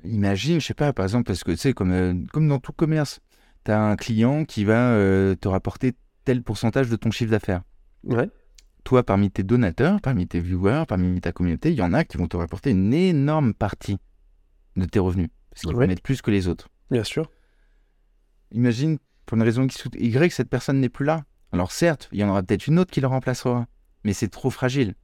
imagine, 0.04 0.60
je 0.60 0.66
sais 0.66 0.74
pas, 0.74 0.92
par 0.92 1.04
exemple, 1.04 1.24
parce 1.24 1.44
que 1.44 1.52
tu 1.52 1.58
sais, 1.58 1.72
comme, 1.72 1.92
euh, 1.92 2.14
comme 2.32 2.48
dans 2.48 2.58
tout 2.58 2.72
commerce, 2.72 3.20
tu 3.64 3.70
as 3.70 3.80
un 3.80 3.96
client 3.96 4.44
qui 4.44 4.64
va 4.64 4.96
te 5.36 5.48
rapporter 5.48 5.92
tel 6.24 6.42
pourcentage 6.42 6.88
de 6.88 6.96
ton 6.96 7.10
chiffre 7.10 7.30
d'affaires. 7.30 7.62
Ouais. 8.04 8.28
Toi, 8.84 9.04
parmi 9.04 9.30
tes 9.30 9.42
donateurs, 9.42 10.00
parmi 10.00 10.26
tes 10.26 10.40
viewers, 10.40 10.84
parmi 10.88 11.20
ta 11.20 11.32
communauté, 11.32 11.70
il 11.70 11.76
y 11.76 11.82
en 11.82 11.92
a 11.92 12.04
qui 12.04 12.16
vont 12.16 12.26
te 12.26 12.36
rapporter 12.36 12.70
une 12.70 12.92
énorme 12.92 13.54
partie 13.54 13.98
de 14.76 14.84
tes 14.84 14.98
revenus. 14.98 15.28
Parce 15.50 15.62
qu'ils 15.62 15.74
vont 15.74 15.86
mettre 15.86 16.02
plus 16.02 16.22
que 16.22 16.30
les 16.30 16.48
autres. 16.48 16.68
Bien 16.90 17.04
sûr. 17.04 17.30
Imagine, 18.50 18.98
pour 19.26 19.36
une 19.36 19.42
raison 19.44 19.62
X 19.64 19.84
ou 19.84 19.90
Y, 19.94 20.32
cette 20.32 20.48
personne 20.48 20.80
n'est 20.80 20.88
plus 20.88 21.04
là. 21.04 21.24
Alors 21.52 21.70
certes, 21.70 22.08
il 22.12 22.18
y 22.18 22.24
en 22.24 22.28
aura 22.28 22.42
peut-être 22.42 22.66
une 22.66 22.78
autre 22.78 22.90
qui 22.90 23.00
le 23.00 23.06
remplacera. 23.06 23.66
Mais 24.04 24.14
c'est 24.14 24.28
trop 24.28 24.50
fragile. 24.50 24.94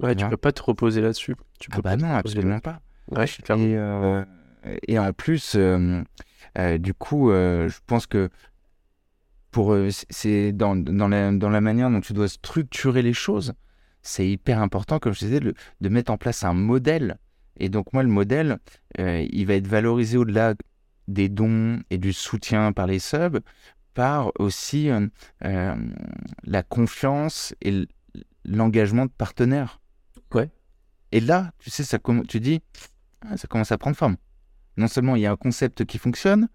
Ouais, 0.00 0.14
tu 0.14 0.26
peux 0.28 0.36
pas 0.36 0.52
te 0.52 0.62
reposer 0.62 1.00
là-dessus. 1.00 1.36
Tu 1.58 1.68
ah 1.72 1.76
peux 1.76 1.82
bah 1.82 1.96
non, 1.96 2.12
absolument 2.12 2.60
pas. 2.60 2.80
Ouais, 3.10 3.26
je. 3.26 3.40
Et, 3.52 3.76
euh, 3.76 4.24
et 4.86 4.98
en 4.98 5.12
plus, 5.12 5.54
euh, 5.56 6.02
euh, 6.58 6.78
du 6.78 6.94
coup, 6.94 7.30
je 7.30 7.78
pense 7.86 8.06
que 8.06 8.30
pour 9.50 9.76
c'est 10.10 10.52
dans, 10.52 10.76
dans, 10.76 11.08
la, 11.08 11.32
dans 11.32 11.50
la 11.50 11.60
manière 11.60 11.90
dont 11.90 12.00
tu 12.00 12.12
dois 12.12 12.28
structurer 12.28 13.02
les 13.02 13.12
choses, 13.12 13.52
c'est 14.02 14.28
hyper 14.28 14.60
important, 14.60 14.98
comme 14.98 15.12
je 15.12 15.20
disais, 15.20 15.40
de 15.40 15.88
mettre 15.88 16.12
en 16.12 16.16
place 16.16 16.44
un 16.44 16.54
modèle. 16.54 17.18
Et 17.58 17.68
donc 17.68 17.92
moi, 17.92 18.02
le 18.02 18.08
modèle, 18.08 18.58
il 18.98 19.44
va 19.46 19.54
être 19.54 19.66
valorisé 19.66 20.16
au-delà 20.16 20.54
des 21.08 21.28
dons 21.28 21.82
et 21.90 21.98
du 21.98 22.12
soutien 22.12 22.72
par 22.72 22.86
les 22.86 22.98
subs, 22.98 23.40
par 23.92 24.32
aussi 24.38 24.88
la 25.40 26.62
confiance 26.62 27.54
et 27.60 27.86
l'engagement 28.44 29.06
de 29.06 29.10
partenaires. 29.10 29.80
Ouais. 30.32 30.50
Et 31.12 31.20
là, 31.20 31.52
tu 31.58 31.70
sais, 31.70 31.84
ça 31.84 31.98
tu 32.28 32.40
dis, 32.40 32.60
ah, 33.28 33.36
ça 33.36 33.48
commence 33.48 33.72
à 33.72 33.78
prendre 33.78 33.96
forme. 33.96 34.16
Non 34.76 34.88
seulement 34.88 35.16
il 35.16 35.22
y 35.22 35.26
a 35.26 35.32
un 35.32 35.36
concept 35.36 35.84
qui 35.84 35.98
fonctionne 35.98 36.48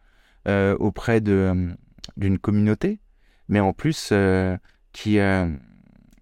euh, 0.48 0.76
auprès 0.80 1.22
de, 1.22 1.32
euh, 1.32 1.74
d'une 2.18 2.40
communauté, 2.40 3.00
mais 3.48 3.60
en 3.60 3.74
plus 3.74 4.10
euh, 4.12 4.58
qui, 4.92 5.18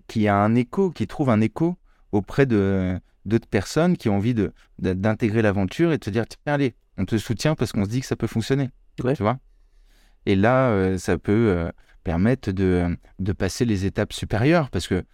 qui 0.08 0.28
a 0.28 0.38
un 0.38 0.56
écho, 0.56 0.92
qui 0.92 1.08
trouve 1.08 1.30
un 1.30 1.42
écho 1.42 1.78
auprès 2.12 2.46
de 2.46 3.00
d'autres 3.26 3.48
personnes 3.48 3.96
qui 3.96 4.10
ont 4.10 4.18
envie 4.18 4.34
de, 4.34 4.52
d'intégrer 4.80 5.42
l'aventure 5.42 5.94
et 5.94 5.98
de 5.98 6.04
se 6.04 6.10
dire, 6.10 6.26
tiens, 6.28 6.54
allez, 6.54 6.76
on 6.98 7.06
te 7.06 7.18
soutient 7.18 7.56
parce 7.56 7.72
qu'on 7.72 7.86
se 7.86 7.90
dit 7.90 8.02
que 8.02 8.06
ça 8.06 8.18
peut 8.18 8.28
fonctionner. 8.28 8.70
Tu 8.98 9.04
vois 9.24 9.40
Et 10.26 10.36
là, 10.36 10.98
ça 10.98 11.18
peut 11.18 11.72
permettre 12.04 12.52
de, 12.52 12.98
de 13.20 13.32
passer 13.32 13.64
les 13.64 13.86
étapes 13.86 14.12
supérieures 14.12 14.70
parce 14.70 14.88
que 14.88 15.06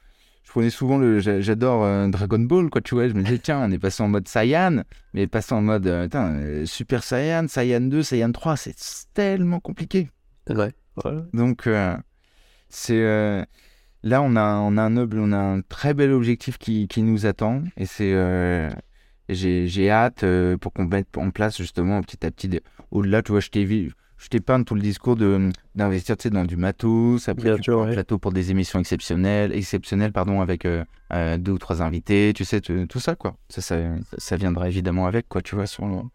je 0.49 0.53
prenais 0.53 0.71
souvent 0.71 0.97
le. 0.97 1.19
J'adore 1.19 1.83
euh, 1.83 2.07
Dragon 2.07 2.39
Ball, 2.39 2.71
quoi, 2.71 2.81
tu 2.81 2.95
vois. 2.95 3.07
Je 3.07 3.13
me 3.13 3.21
disais, 3.21 3.37
tiens, 3.37 3.61
on 3.61 3.69
est 3.69 3.77
passé 3.77 4.01
en 4.01 4.07
mode 4.07 4.27
Saiyan, 4.27 4.83
mais 5.13 5.27
passé 5.27 5.53
en 5.53 5.61
mode 5.61 5.85
euh, 5.85 6.07
euh, 6.15 6.65
Super 6.65 7.03
Saiyan, 7.03 7.47
Saiyan 7.47 7.81
2, 7.81 8.01
Saiyan 8.01 8.31
3, 8.31 8.57
c'est 8.57 8.75
tellement 9.13 9.59
compliqué. 9.59 10.09
Ouais. 10.49 10.71
Donc, 11.33 11.69
c'est. 12.69 13.45
là, 14.03 14.21
on 14.21 14.35
a, 14.35 14.55
on 14.55 14.77
a 14.77 14.81
un 14.81 14.89
noble, 14.89 15.19
on 15.19 15.31
a 15.31 15.37
un 15.37 15.61
très 15.61 15.93
bel 15.93 16.11
objectif 16.11 16.57
qui, 16.57 16.87
qui 16.87 17.01
nous 17.01 17.25
attend. 17.25 17.63
Et 17.77 17.85
c'est, 17.85 18.13
euh, 18.13 18.69
j'ai 19.29 19.89
hâte 19.89 20.23
euh, 20.23 20.57
pour 20.57 20.73
qu'on 20.73 20.85
mette 20.85 21.17
en 21.17 21.31
place 21.31 21.57
justement 21.57 22.01
petit 22.01 22.25
à 22.25 22.31
petit. 22.31 22.49
Au-delà, 22.91 23.21
tu 23.21 23.31
vois, 23.31 23.41
je 23.41 23.49
t'ai 23.49 23.63
vu, 23.63 23.91
je 24.17 24.27
t'épargne 24.27 24.63
tout 24.63 24.75
le 24.75 24.81
discours 24.81 25.15
de 25.15 25.49
d'investir 25.75 26.17
tu 26.17 26.23
sais, 26.23 26.29
dans 26.29 26.45
du 26.45 26.57
matos, 26.57 27.29
après 27.29 27.59
tu 27.59 27.71
un 27.71 27.91
plateau 27.91 28.17
pour 28.17 28.31
des 28.31 28.51
émissions 28.51 28.79
exceptionnelles, 28.79 29.53
exceptionnelles 29.53 30.11
pardon, 30.11 30.41
avec 30.41 30.65
euh, 30.65 30.83
euh, 31.13 31.37
deux 31.37 31.53
ou 31.53 31.57
trois 31.59 31.81
invités, 31.81 32.33
tu 32.35 32.43
sais, 32.43 32.59
tout 32.61 32.99
ça 32.99 33.15
quoi. 33.15 33.37
Ça, 33.49 33.61
ça, 33.61 33.77
ça, 34.17 34.35
viendra 34.35 34.67
évidemment 34.67 35.05
avec 35.05 35.29
quoi, 35.29 35.41
tu 35.41 35.55
vois, 35.55 35.67
sur, 35.67 36.09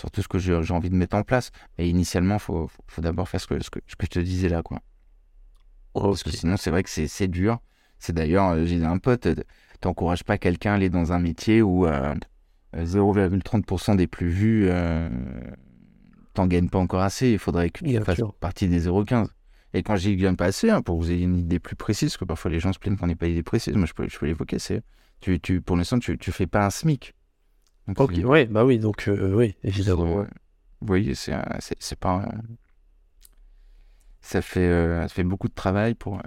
sur 0.00 0.10
tout 0.10 0.22
ce 0.22 0.28
que 0.28 0.38
j'ai 0.38 0.54
envie 0.72 0.90
de 0.90 0.96
mettre 0.96 1.16
en 1.16 1.22
place. 1.22 1.50
Et 1.78 1.88
initialement, 1.88 2.36
il 2.36 2.40
faut, 2.40 2.70
faut, 2.86 3.02
d'abord 3.02 3.28
faire 3.28 3.40
ce 3.40 3.46
que, 3.46 3.62
ce, 3.62 3.70
que, 3.70 3.80
je 3.86 4.06
te 4.06 4.18
disais 4.18 4.48
là 4.48 4.62
quoi. 4.62 4.80
Parce 5.94 6.22
que 6.22 6.30
sinon, 6.30 6.56
c'est 6.56 6.70
vrai 6.70 6.82
que 6.82 6.90
c'est 6.90 7.28
dur. 7.28 7.58
C'est 7.98 8.14
d'ailleurs, 8.14 8.50
euh, 8.50 8.64
j'ai 8.64 8.82
un 8.82 8.98
pote, 8.98 9.28
t'encourages 9.80 10.24
pas 10.24 10.38
quelqu'un 10.38 10.72
à 10.72 10.74
aller 10.76 10.88
dans 10.88 11.12
un 11.12 11.18
métier 11.18 11.60
où 11.62 11.86
0,30% 12.74 13.96
des 13.96 14.06
plus 14.06 14.28
vus 14.28 14.70
t'en 16.32 16.46
gagnes 16.46 16.68
pas 16.68 16.78
encore 16.78 17.02
assez. 17.02 17.32
Il 17.32 17.38
faudrait 17.38 17.70
que 17.70 17.84
tu 17.84 18.00
fasses 18.00 18.20
partie 18.40 18.68
des 18.68 18.86
0,15. 18.86 19.28
Et 19.72 19.82
quand 19.82 19.96
j'y 19.96 20.16
gagne 20.16 20.36
pas 20.36 20.46
assez, 20.46 20.70
hein, 20.70 20.82
pour 20.82 20.98
que 20.98 21.04
vous 21.04 21.10
ayez 21.12 21.24
une 21.24 21.38
idée 21.38 21.60
plus 21.60 21.76
précise, 21.76 22.10
parce 22.10 22.16
que 22.16 22.24
parfois 22.24 22.50
les 22.50 22.58
gens 22.58 22.72
se 22.72 22.78
plaignent 22.78 22.96
qu'on 22.96 23.06
n'ait 23.06 23.14
pas 23.14 23.26
d'idée 23.26 23.44
précise, 23.44 23.74
moi 23.76 23.86
je 23.86 23.92
peux, 23.92 24.08
je 24.08 24.18
peux 24.18 24.26
l'évoquer, 24.26 24.58
c'est 24.58 24.82
tu, 25.20 25.38
tu, 25.38 25.60
pour 25.60 25.76
l'instant, 25.76 25.98
tu, 25.98 26.18
tu 26.18 26.32
fais 26.32 26.46
pas 26.46 26.64
un 26.64 26.70
SMIC. 26.70 27.14
Ok, 27.96 28.20
ouais, 28.24 28.46
bah 28.46 28.64
oui, 28.64 28.78
donc 28.78 29.08
euh, 29.08 29.34
oui, 29.34 29.54
évidemment. 29.64 30.26
Vous 30.80 30.86
voyez, 30.86 31.14
c'est, 31.14 31.32
pas. 31.98 32.26
ça, 34.22 34.40
fait, 34.40 34.60
euh, 34.60 35.02
ça 35.02 35.08
fait 35.08 35.24
beaucoup 35.24 35.48
de 35.48 35.54
travail 35.54 35.94
pour. 35.94 36.20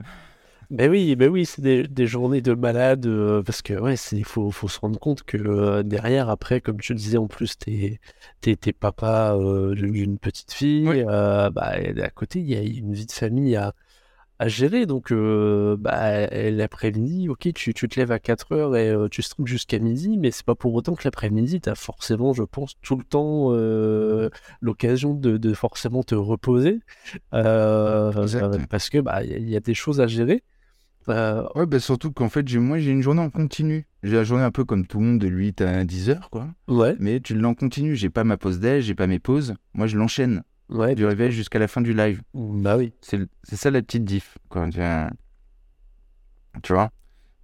Ben 0.70 0.90
oui, 0.90 1.16
ben 1.16 1.30
oui, 1.30 1.46
c'est 1.46 1.62
des, 1.62 2.08
journées 2.08 2.42
de 2.42 2.54
malade 2.54 3.06
euh, 3.06 3.44
parce 3.44 3.62
que 3.62 3.74
ouais, 3.74 3.96
il 4.12 4.26
faut, 4.26 4.50
faut, 4.50 4.68
se 4.68 4.80
rendre 4.80 5.00
compte 5.00 5.24
que 5.24 5.38
euh, 5.38 5.84
derrière, 5.84 6.30
après, 6.30 6.62
comme 6.62 6.80
tu 6.80 6.94
le 6.94 6.98
disais, 6.98 7.18
en 7.18 7.28
plus, 7.28 7.58
t'es 7.58 8.00
es, 8.46 8.74
papa 8.74 9.36
euh, 9.36 9.76
d'une 9.76 10.18
petite 10.18 10.52
fille. 10.52 11.04
bah, 11.06 11.52
à 11.54 12.10
côté, 12.10 12.40
il 12.40 12.46
y 12.46 12.56
a 12.56 12.62
une 12.62 12.94
vie 12.94 13.06
de 13.06 13.12
famille 13.12 13.56
à, 13.56 13.74
à 14.40 14.48
gérer. 14.48 14.86
Donc, 14.86 15.14
bah, 15.14 16.28
l'après-midi, 16.28 17.30
ok, 17.30 17.54
tu, 17.54 17.74
tu, 17.74 17.88
te 17.88 18.00
lèves 18.00 18.12
à 18.12 18.20
4 18.20 18.52
heures 18.54 18.76
et 18.76 18.94
tu 19.10 19.22
streams 19.22 19.48
jusqu'à 19.48 19.80
midi, 19.80 20.18
mais 20.18 20.32
c'est 20.32 20.46
pas 20.46 20.56
pour 20.56 20.74
autant 20.74 20.96
que 20.96 21.04
l'après-midi, 21.06 21.62
tu 21.62 21.70
as 21.70 21.76
forcément, 21.76 22.34
je 22.34 22.44
pense, 22.44 22.74
tout 22.82 22.96
le 22.96 23.04
temps 23.04 23.52
l'occasion 24.62 25.14
de, 25.14 25.38
de, 25.38 25.54
forcément 25.54 26.04
te 26.04 26.16
reposer 26.16 26.80
parce 27.32 28.90
que 28.90 29.00
bah, 29.00 29.24
il 29.24 29.50
y 29.50 29.56
a 29.56 29.60
des 29.60 29.74
choses 29.74 30.02
à 30.02 30.08
gérer. 30.08 30.44
Euh, 31.10 31.48
ouais, 31.56 31.66
bah 31.66 31.80
surtout 31.80 32.12
qu'en 32.12 32.30
fait, 32.30 32.52
moi, 32.56 32.80
j'ai 32.80 32.92
une 32.92 33.02
journée 33.02 33.22
en 33.22 33.30
continu. 33.30 33.86
J'ai 34.04 34.16
la 34.16 34.24
journée 34.24 34.44
un 34.44 34.52
peu 34.52 34.64
comme 34.64 34.86
tout 34.86 35.00
le 35.00 35.06
monde 35.06 35.20
de 35.20 35.28
8 35.28 35.62
à 35.62 35.84
10 35.84 36.10
heures, 36.10 36.30
quoi. 36.30 36.48
Ouais. 36.68 36.96
Mais 37.00 37.20
tu 37.20 37.36
l'en 37.36 37.54
continu. 37.54 37.96
J'ai 37.96 38.10
pas 38.10 38.24
ma 38.24 38.38
pause 38.38 38.60
déj, 38.60 38.86
j'ai 38.86 38.96
pas 38.96 39.08
mes 39.08 39.20
pauses. 39.20 39.56
Moi, 39.74 39.88
je 39.88 39.98
l'enchaîne. 39.98 40.44
Ouais. 40.74 40.96
Du 40.96 41.06
réveil 41.06 41.32
jusqu'à 41.32 41.60
la 41.60 41.68
fin 41.68 41.82
du 41.82 41.94
live. 41.94 42.22
Bah 42.34 42.78
oui. 42.78 42.94
C'est 43.02 43.28
ça 43.56 43.72
la 43.72 43.82
petite 43.82 44.04
diff, 44.04 44.38
quoi. 44.50 44.68
Tu 46.62 46.74
vois 46.74 46.90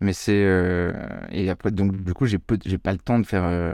Mais 0.01 0.13
c'est. 0.13 0.43
Euh, 0.45 0.91
et 1.31 1.49
après, 1.49 1.71
donc, 1.71 2.03
du 2.03 2.13
coup, 2.13 2.25
j'ai 2.25 2.37
pas 2.37 2.91
le 2.91 2.99
temps 2.99 3.19
de 3.19 3.25
faire. 3.25 3.43
Euh, 3.45 3.73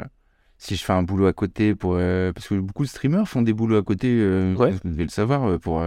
si 0.57 0.75
je 0.75 0.83
fais 0.83 0.93
un 0.93 1.03
boulot 1.03 1.25
à 1.25 1.33
côté 1.33 1.75
pour. 1.75 1.93
Parce 1.95 2.47
que 2.47 2.55
beaucoup 2.55 2.83
de 2.83 2.89
streamers 2.89 3.27
font 3.27 3.41
des 3.41 3.53
boulots 3.53 3.77
à 3.77 3.83
côté. 3.83 4.15
Ouais. 4.55 4.71
Vous 4.71 4.79
devez 4.83 5.03
le 5.03 5.09
savoir. 5.09 5.59
Pour 5.59 5.81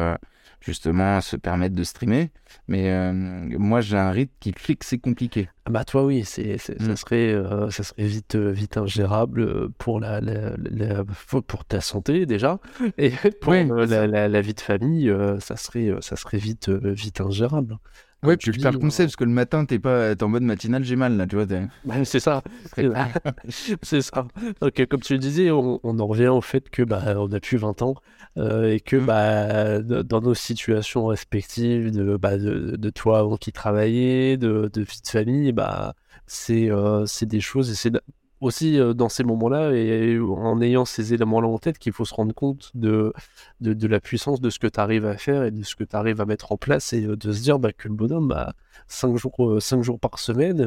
justement 0.61 1.21
se 1.21 1.37
permettre 1.37 1.75
de 1.75 1.85
streamer. 1.85 2.31
Mais 2.67 2.91
euh, 2.91 3.13
moi, 3.13 3.81
j'ai 3.81 3.97
un 3.97 4.11
rythme 4.11 4.33
qui 4.41 4.53
fait 4.57 4.77
que 4.77 4.85
c'est 4.85 4.99
compliqué. 4.99 5.49
Ah 5.65 5.71
bah 5.71 5.85
toi, 5.85 6.05
oui, 6.05 6.25
c'est, 6.25 6.59
ça, 6.59 6.73
mm. 6.79 6.97
serait, 6.97 7.33
euh, 7.33 7.71
ça 7.71 7.83
serait 7.83 8.05
vite, 8.05 8.35
euh, 8.35 8.51
vite 8.51 8.77
ingérable 8.77 9.71
pour, 9.73 10.01
la, 10.01 10.21
la, 10.21 11.05
pour 11.47 11.65
ta 11.65 11.81
santé 11.81 12.27
déjà. 12.27 12.59
Et 12.97 13.11
pour 13.41 13.53
la, 13.53 14.41
vie 14.41 14.55
de 14.55 14.61
famille, 14.61 15.13
ça, 15.41 15.57
serait, 15.57 15.93
ça 16.01 16.17
serait 16.17 16.39
vite, 16.39 16.69
vite 16.69 17.21
ingérable. 17.21 17.79
Ouais, 18.25 18.37
puis 18.37 18.53
je 18.53 18.61
perds 18.61 18.73
le 18.73 18.79
concept, 18.79 19.11
parce 19.11 19.17
que 19.17 19.25
le 19.25 19.31
matin, 19.31 19.65
t'es 19.65 19.79
pas 19.79 20.15
en 20.21 20.29
mode 20.29 20.43
matinal, 20.43 20.83
j'ai 20.83 20.97
mal, 20.97 21.17
là, 21.17 21.27
tu 21.27 21.37
vois. 21.37 21.47
Bah, 21.85 22.05
c'est 22.05 22.21
ça. 22.21 22.43
c'est 23.83 24.03
ça. 24.03 24.27
Donc, 24.61 24.87
comme 24.87 25.01
tu 25.01 25.13
le 25.13 25.19
disais, 25.21 25.51
on, 25.51 25.79
en 25.85 26.07
revient 26.07 26.29
au 26.29 26.41
fait 26.41 26.69
que 26.69 26.83
bah, 26.83 27.15
on 27.17 27.31
a 27.33 27.41
plus 27.41 27.59
20 27.59 27.83
ans 27.83 27.95
euh, 28.37 28.73
et 28.73 28.81
que 28.81 28.97
mmh. 28.97 29.07
bah, 29.07 29.79
dans 29.81 30.21
nos 30.21 30.35
situations 30.35 31.07
respectives, 31.07 31.93
de, 31.93 32.17
bah, 32.17 32.39
de, 32.39 32.77
de 32.77 32.91
toi 32.91 33.21
avant 33.21 33.37
qui 33.37 33.53
travaillait, 33.53 34.37
de, 34.37 34.69
de 34.73 34.81
vie 34.81 35.01
de 35.03 35.09
famille, 35.09 35.53
bah, 35.53 35.95
c'est 36.27 36.71
euh, 36.71 37.07
des 37.23 37.41
choses, 37.41 37.71
et 37.71 37.75
c'est 37.75 37.93
aussi 38.41 38.79
euh, 38.79 38.95
dans 38.95 39.09
ces 39.09 39.25
moments-là 39.25 39.73
et 39.73 40.19
en 40.19 40.61
ayant 40.61 40.85
ces 40.85 41.15
éléments-là 41.15 41.49
en 41.49 41.59
tête 41.59 41.79
qu'il 41.79 41.93
faut 41.93 42.05
se 42.05 42.15
rendre 42.15 42.35
compte 42.35 42.71
de, 42.75 43.13
de, 43.61 43.87
la 43.87 44.01
puissance 44.01 44.41
de 44.41 44.51
ce 44.51 44.59
que 44.59 44.67
tu 44.67 44.81
arrives 44.81 45.07
à 45.07 45.17
faire 45.17 45.45
et 45.45 45.51
de 45.51 45.63
ce 45.63 45.75
que 45.75 45.85
tu 45.85 45.97
arrives 45.97 46.21
à 46.21 46.27
mettre 46.27 46.53
en 46.53 46.57
place 46.57 46.93
et 46.93 47.05
euh, 47.05 47.17
de 47.17 47.33
se 47.33 47.43
dire 47.43 47.59
bah, 47.59 47.73
que 47.73 47.89
le 47.89 47.95
bonhomme, 47.95 48.29
bah, 48.29 48.55
5, 48.87 49.17
jours, 49.17 49.57
5 49.61 49.83
jours 49.83 49.99
par 49.99 50.19
semaine, 50.19 50.61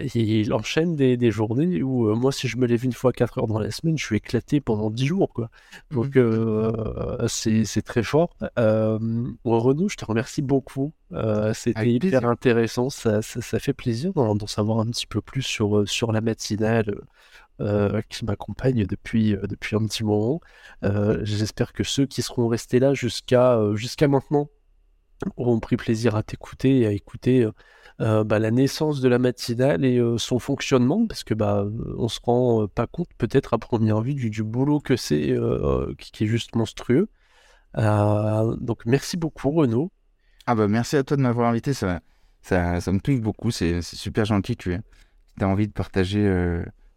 euh, 0.00 0.06
il 0.14 0.52
enchaîne 0.52 0.96
des, 0.96 1.16
des 1.16 1.30
journées 1.30 1.82
où 1.82 2.08
euh, 2.08 2.14
moi, 2.14 2.32
si 2.32 2.48
je 2.48 2.56
me 2.56 2.66
lève 2.66 2.84
une 2.84 2.92
fois 2.92 3.12
4 3.12 3.38
heures 3.38 3.46
dans 3.46 3.58
la 3.58 3.70
semaine, 3.70 3.98
je 3.98 4.04
suis 4.04 4.16
éclaté 4.16 4.60
pendant 4.60 4.90
10 4.90 5.06
jours. 5.06 5.32
Quoi. 5.32 5.50
Donc, 5.90 6.16
mmh. 6.16 6.18
euh, 6.18 7.28
c'est 7.28 7.82
très 7.82 8.02
fort. 8.02 8.36
Euh, 8.58 8.98
Renaud, 9.44 9.88
je 9.88 9.96
te 9.96 10.04
remercie 10.04 10.42
beaucoup. 10.42 10.92
C'était 11.54 11.88
hyper 11.88 12.24
intéressant. 12.24 12.90
Ça, 12.90 13.22
ça, 13.22 13.58
fait 13.58 13.74
plaisir 13.74 14.12
d'en 14.14 14.46
savoir 14.46 14.80
un 14.80 14.86
petit 14.86 15.06
peu 15.06 15.20
plus 15.20 15.42
sur, 15.42 15.86
sur 15.88 16.12
la 16.12 16.20
matinale. 16.20 16.94
qui 18.08 18.24
m'accompagne 18.24 18.86
depuis, 18.86 19.36
depuis 19.42 19.76
un 19.76 19.86
petit 19.86 20.04
moment. 20.04 20.40
J'espère 21.22 21.72
que 21.72 21.84
ceux 21.84 22.06
qui 22.06 22.22
seront 22.22 22.48
restés 22.48 22.80
là 22.80 22.94
jusqu'à 22.94 23.60
jusqu'à 23.74 24.08
maintenant 24.08 24.48
auront 25.36 25.60
pris 25.60 25.76
plaisir 25.76 26.16
à 26.16 26.22
t'écouter 26.22 26.80
et 26.80 26.86
à 26.86 26.92
écouter 26.92 27.46
euh, 28.00 28.24
bah, 28.24 28.38
la 28.38 28.50
naissance 28.50 29.00
de 29.00 29.08
la 29.08 29.18
matinale 29.18 29.84
et 29.84 29.98
euh, 29.98 30.16
son 30.16 30.38
fonctionnement, 30.38 31.06
parce 31.06 31.24
que 31.24 31.34
bah, 31.34 31.66
on 31.98 32.08
se 32.08 32.20
rend 32.22 32.62
euh, 32.62 32.66
pas 32.66 32.86
compte 32.86 33.08
peut-être 33.18 33.54
à 33.54 33.58
première 33.58 34.00
vue 34.00 34.14
du, 34.14 34.42
boulot 34.42 34.80
que 34.80 34.96
c'est, 34.96 35.36
qui, 35.98 36.24
est 36.24 36.26
juste 36.26 36.56
monstrueux. 36.56 37.08
donc 37.76 38.86
merci 38.86 39.16
beaucoup 39.16 39.50
Renaud. 39.50 39.90
Ah 40.46 40.54
bah 40.56 40.66
merci 40.66 40.96
à 40.96 41.04
toi 41.04 41.16
de 41.16 41.22
m'avoir 41.22 41.48
invité, 41.48 41.72
ça, 41.72 42.00
ça, 42.40 42.80
ça 42.80 42.92
me 42.92 42.98
touche 42.98 43.20
beaucoup, 43.20 43.50
c'est 43.50 43.82
super 43.82 44.24
gentil 44.24 44.56
que 44.56 44.70
tu 44.70 45.44
as 45.44 45.48
envie 45.48 45.68
de 45.68 45.72
partager 45.72 46.26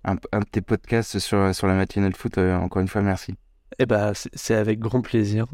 un, 0.04 0.16
un, 0.32 0.40
de 0.40 0.46
tes 0.46 0.62
podcasts 0.62 1.20
sur, 1.20 1.54
sur 1.54 1.68
la 1.68 1.76
matinale 1.76 2.16
foot. 2.16 2.38
encore 2.38 2.82
une 2.82 2.88
fois, 2.88 3.02
merci. 3.02 3.36
Eh 3.78 3.86
bah, 3.86 4.14
c'est 4.16 4.56
avec 4.56 4.80
grand 4.80 5.02
plaisir. 5.02 5.46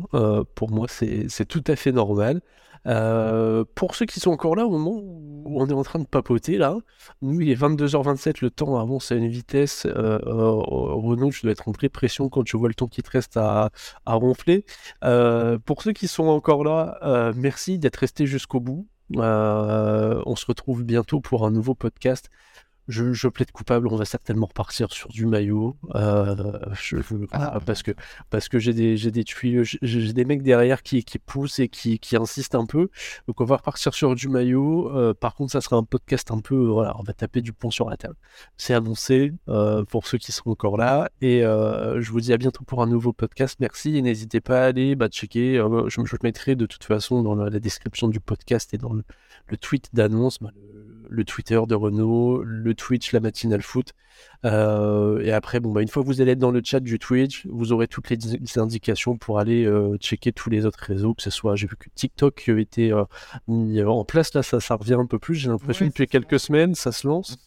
pour 0.56 0.72
moi, 0.72 0.88
c'est 0.88 1.46
tout 1.46 1.64
à 1.68 1.76
fait 1.76 1.92
normal. 1.92 2.42
Euh, 2.88 3.64
pour 3.76 3.96
ceux 3.96 4.06
qui 4.06 4.20
sont 4.20 4.32
encore 4.32 4.56
là 4.56 4.66
au 4.66 4.72
moment 4.72 4.92
où 4.96 5.62
on 5.62 5.68
est 5.68 5.74
en 5.74 5.84
train 5.84 6.00
de 6.00 6.08
papoter 6.08 6.58
là, 6.58 6.78
nous 7.22 7.42
il 7.42 7.50
est 7.50 7.60
22h27, 7.60 8.38
le 8.42 8.50
temps 8.50 8.80
avance 8.80 9.12
à 9.12 9.16
une 9.16 9.28
vitesse. 9.28 9.86
Euh, 9.86 10.20
euh, 10.26 10.52
Renaud, 10.64 11.32
tu 11.32 11.42
dois 11.44 11.52
être 11.52 11.68
en 11.68 11.74
pression 11.74 12.30
quand 12.30 12.44
tu 12.44 12.58
vois 12.58 12.68
le 12.68 12.74
temps 12.74 12.88
qui 12.88 13.02
te 13.02 13.10
reste 13.10 13.38
à, 13.38 13.72
ronfler. 14.06 14.66
Euh, 15.04 15.58
pour 15.60 15.82
ceux 15.82 15.94
qui 15.94 16.08
sont 16.08 16.28
encore 16.28 16.64
là, 16.64 16.98
euh, 17.04 17.34
merci 17.36 17.80
d'être 17.80 17.98
resté 17.98 18.26
jusqu'au 18.26 18.60
bout. 18.60 18.88
on 19.16 20.36
se 20.36 20.46
retrouve 20.46 20.84
bientôt 20.84 21.22
pour 21.22 21.46
un 21.46 21.52
nouveau 21.52 21.76
podcast 21.76 22.30
je, 22.88 23.14
je, 23.14 23.28
plaide 23.28 23.52
coupable, 23.52 23.88
on 23.88 23.96
va 23.96 24.06
certainement 24.06 24.48
repartir 24.48 24.92
sur 24.92 25.10
du 25.10 25.26
maillot. 25.26 25.78
Euh, 25.96 26.60
ah. 27.32 27.60
Parce 27.66 27.84
que, 27.84 27.92
parce 28.30 28.50
que 28.50 28.60
j'ai 28.60 28.74
des, 28.74 28.98
j'ai 28.98 29.12
des 29.12 29.24
tuyaux, 29.24 29.64
j'ai 29.64 30.14
des 30.14 30.26
mecs 30.26 30.44
derrière 30.44 30.84
qui, 30.84 31.04
qui 31.04 31.20
poussent 31.20 31.60
et 31.60 31.70
qui, 31.70 32.00
qui, 32.00 32.16
insistent 32.16 32.56
un 32.56 32.66
peu. 32.66 32.90
Donc 33.28 33.42
on 33.42 33.46
va 33.46 33.58
repartir 33.58 33.94
sur 33.94 34.16
du 34.16 34.28
maillot. 34.30 34.96
Euh, 34.96 35.14
par 35.14 35.36
contre, 35.36 35.52
ça 35.52 35.62
sera 35.62 35.78
un 35.78 35.84
podcast 35.84 36.32
un 36.32 36.40
peu, 36.40 36.56
voilà, 36.56 36.96
on 37.00 37.04
va 37.04 37.14
taper 37.14 37.42
du 37.42 37.54
pont 37.54 37.72
sur 37.72 37.90
la 37.90 37.98
table. 37.98 38.16
C'est 38.58 38.74
annoncé 38.74 39.34
euh, 39.48 39.84
pour 39.86 40.08
ceux 40.08 40.18
qui 40.18 40.32
seront 40.32 40.52
encore 40.52 40.78
là. 40.78 41.10
Et 41.22 41.42
je 41.42 42.12
vous 42.12 42.22
dis 42.22 42.34
à 42.34 42.38
bientôt 42.38 42.64
pour 42.64 42.82
un 42.82 42.88
nouveau 42.88 43.14
podcast. 43.14 43.58
Merci 43.60 43.98
et 43.98 44.02
n'hésitez 44.02 44.42
pas 44.42 44.64
à 44.64 44.66
aller 44.68 44.96
bah, 44.96 45.08
checker. 45.08 45.56
Je, 45.88 45.90
je, 45.90 46.02
le 46.02 46.20
mettrai 46.24 46.56
de 46.56 46.66
toute 46.66 46.84
façon 46.84 47.22
dans 47.22 47.36
la, 47.36 47.60
description 47.60 48.08
du 48.08 48.20
podcast 48.20 48.74
et 48.74 48.78
dans 48.78 48.94
le, 48.94 49.04
le 49.48 49.58
tweet 49.58 49.90
d'annonce. 49.94 50.40
Bah, 50.40 50.50
le 50.56 50.91
Twitter 51.24 51.60
de 51.68 51.76
Renault, 51.76 52.42
le 52.44 52.74
Twitch, 52.74 53.12
la 53.12 53.20
matinale 53.20 53.62
foot. 53.62 53.94
Euh, 54.44 55.20
et 55.22 55.32
après, 55.32 55.60
bon, 55.60 55.72
bah, 55.72 55.82
une 55.82 55.88
fois 55.88 56.02
que 56.02 56.08
vous 56.08 56.22
allez 56.22 56.32
être 56.32 56.40
dans 56.40 56.52
le 56.52 56.62
chat 56.64 56.80
du 56.80 57.00
Twitch, 57.00 57.46
vous 57.48 57.72
aurez 57.72 57.88
toutes 57.88 58.10
les, 58.10 58.18
indications 58.58 59.18
pour 59.18 59.40
aller 59.40 59.66
euh, 59.66 59.98
checker 59.98 60.32
tous 60.32 60.50
les 60.50 60.66
autres 60.66 60.84
réseaux, 60.84 61.14
que 61.14 61.22
ce 61.22 61.30
soit, 61.30 61.56
j'ai 61.56 61.68
vu 61.68 61.76
que 61.76 61.90
TikTok 61.94 62.50
était 62.50 62.92
euh, 62.92 63.04
mis 63.48 63.82
en 63.84 64.04
place, 64.04 64.34
là, 64.34 64.44
ça, 64.44 64.60
ça 64.60 64.76
revient 64.76 64.96
un 64.96 65.06
peu 65.06 65.20
plus, 65.20 65.36
j'ai 65.36 65.50
l'impression, 65.50 65.86
depuis 65.86 66.08
quelques 66.08 66.40
semaines, 66.40 66.76
ça 66.76 66.92
se 66.92 67.08
lance. 67.08 67.38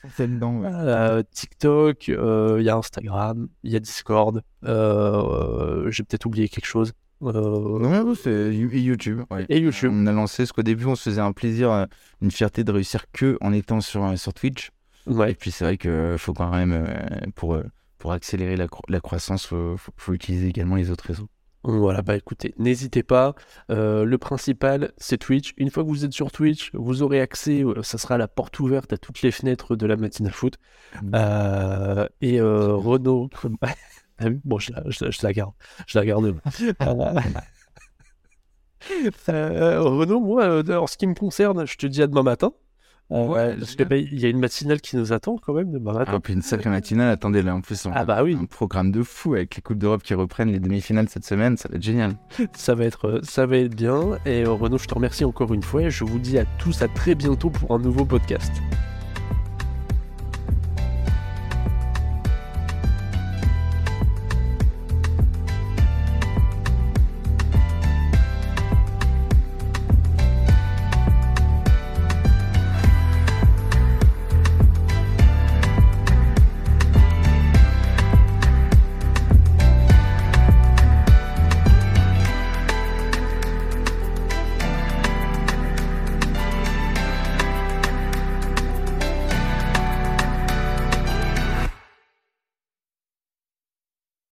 TikTok, 1.32 2.08
il 2.08 2.62
y 2.62 2.68
a 2.68 2.76
Instagram, 2.76 3.48
il 3.64 3.72
y 3.72 3.76
a 3.76 3.80
Discord, 3.80 4.42
j'ai 4.62 6.02
peut-être 6.04 6.26
oublié 6.26 6.48
quelque 6.48 6.66
chose. 6.66 6.92
Euh, 7.22 7.78
Non, 7.78 8.14
c'est 8.14 8.54
YouTube. 8.54 9.22
ouais. 9.30 9.46
Et 9.48 9.58
YouTube. 9.58 9.90
On 9.94 10.06
a 10.06 10.12
lancé, 10.12 10.42
parce 10.42 10.52
qu'au 10.52 10.62
début, 10.62 10.86
on 10.86 10.94
se 10.94 11.08
faisait 11.10 11.20
un 11.20 11.32
plaisir, 11.32 11.70
euh, 11.70 11.86
une 12.20 12.30
fierté 12.30 12.64
de 12.64 12.72
réussir 12.72 13.10
que 13.12 13.38
en 13.40 13.52
étant 13.52 13.80
sur, 13.80 14.04
euh, 14.04 14.16
sur 14.16 14.34
Twitch. 14.34 14.70
Et 15.28 15.34
puis 15.34 15.50
c'est 15.50 15.64
vrai 15.64 15.76
qu'il 15.76 16.16
faut 16.16 16.32
quand 16.32 16.50
même, 16.50 16.86
pour, 17.34 17.58
pour 17.98 18.12
accélérer 18.12 18.56
la, 18.56 18.68
la 18.88 19.00
croissance, 19.00 19.44
faut, 19.46 19.76
faut, 19.76 19.92
faut 19.98 20.12
utiliser 20.14 20.48
également 20.48 20.76
les 20.76 20.90
autres 20.90 21.04
réseaux. 21.06 21.28
Voilà, 21.66 22.02
bah 22.02 22.14
écoutez, 22.14 22.54
n'hésitez 22.58 23.02
pas. 23.02 23.34
Euh, 23.70 24.04
le 24.04 24.18
principal, 24.18 24.92
c'est 24.98 25.16
Twitch. 25.16 25.54
Une 25.56 25.70
fois 25.70 25.82
que 25.82 25.88
vous 25.88 26.04
êtes 26.04 26.12
sur 26.12 26.30
Twitch, 26.30 26.70
vous 26.74 27.02
aurez 27.02 27.22
accès, 27.22 27.64
ça 27.82 27.96
sera 27.96 28.18
la 28.18 28.28
porte 28.28 28.60
ouverte 28.60 28.92
à 28.92 28.98
toutes 28.98 29.22
les 29.22 29.30
fenêtres 29.30 29.74
de 29.74 29.86
la 29.86 29.96
matinale 29.96 30.32
foot. 30.34 30.56
Euh, 31.14 32.06
et 32.20 32.38
euh, 32.38 32.74
Renaud, 32.74 33.30
Ah 34.24 34.28
bon, 34.44 34.58
je 34.58 34.72
la, 34.72 34.82
je 34.88 35.04
la- 35.04 35.10
je 35.10 35.18
la 35.22 35.32
garde, 35.32 35.52
je 35.86 35.98
la 35.98 36.04
garde. 36.06 36.24
Euh, 36.26 36.32
euh, 39.28 39.80
Renaud, 39.80 40.20
moi, 40.20 40.44
euh, 40.44 40.76
en 40.76 40.86
ce 40.86 40.96
qui 40.96 41.06
me 41.06 41.14
concerne, 41.14 41.66
je 41.66 41.76
te 41.76 41.86
dis 41.86 42.02
à 42.02 42.06
demain 42.06 42.22
matin. 42.22 42.52
Euh, 43.12 43.26
Ouais, 43.26 43.56
bah, 43.84 43.96
il 43.96 44.18
y 44.18 44.24
a 44.24 44.30
une 44.30 44.38
matinale 44.38 44.80
qui 44.80 44.96
nous 44.96 45.12
attend 45.12 45.36
quand 45.36 45.52
même 45.52 45.70
demain 45.70 45.92
matin. 45.92 46.12
Ah, 46.16 46.20
puis 46.20 46.32
une 46.32 46.40
sacrée 46.40 46.70
matinale, 46.70 47.10
attendez 47.10 47.42
là, 47.42 47.54
en 47.54 47.60
plus, 47.60 47.84
on 47.84 47.92
Ah 47.92 48.00
a 48.00 48.04
bah 48.06 48.22
oui. 48.24 48.34
un 48.40 48.46
programme 48.46 48.90
de 48.92 49.02
fou 49.02 49.34
avec 49.34 49.56
les 49.56 49.62
Coupes 49.62 49.76
d'Europe 49.76 50.02
qui 50.02 50.14
reprennent 50.14 50.50
les 50.50 50.58
demi-finales 50.58 51.08
cette 51.10 51.26
semaine, 51.26 51.58
ça 51.58 51.68
va 51.68 51.76
être 51.76 51.82
génial. 51.82 52.16
Ça 52.54 52.74
va 52.74 52.84
être, 52.86 53.20
ça 53.22 53.44
va 53.44 53.58
être 53.58 53.74
bien. 53.76 54.18
Et 54.24 54.44
euh, 54.44 54.52
Renaud, 54.52 54.78
je 54.78 54.86
te 54.86 54.94
remercie 54.94 55.24
encore 55.26 55.52
une 55.52 55.62
fois. 55.62 55.82
Et 55.82 55.90
je 55.90 56.02
vous 56.02 56.18
dis 56.18 56.38
à 56.38 56.46
tous 56.58 56.80
à 56.80 56.88
très 56.88 57.14
bientôt 57.14 57.50
pour 57.50 57.72
un 57.72 57.78
nouveau 57.78 58.06
podcast. 58.06 58.52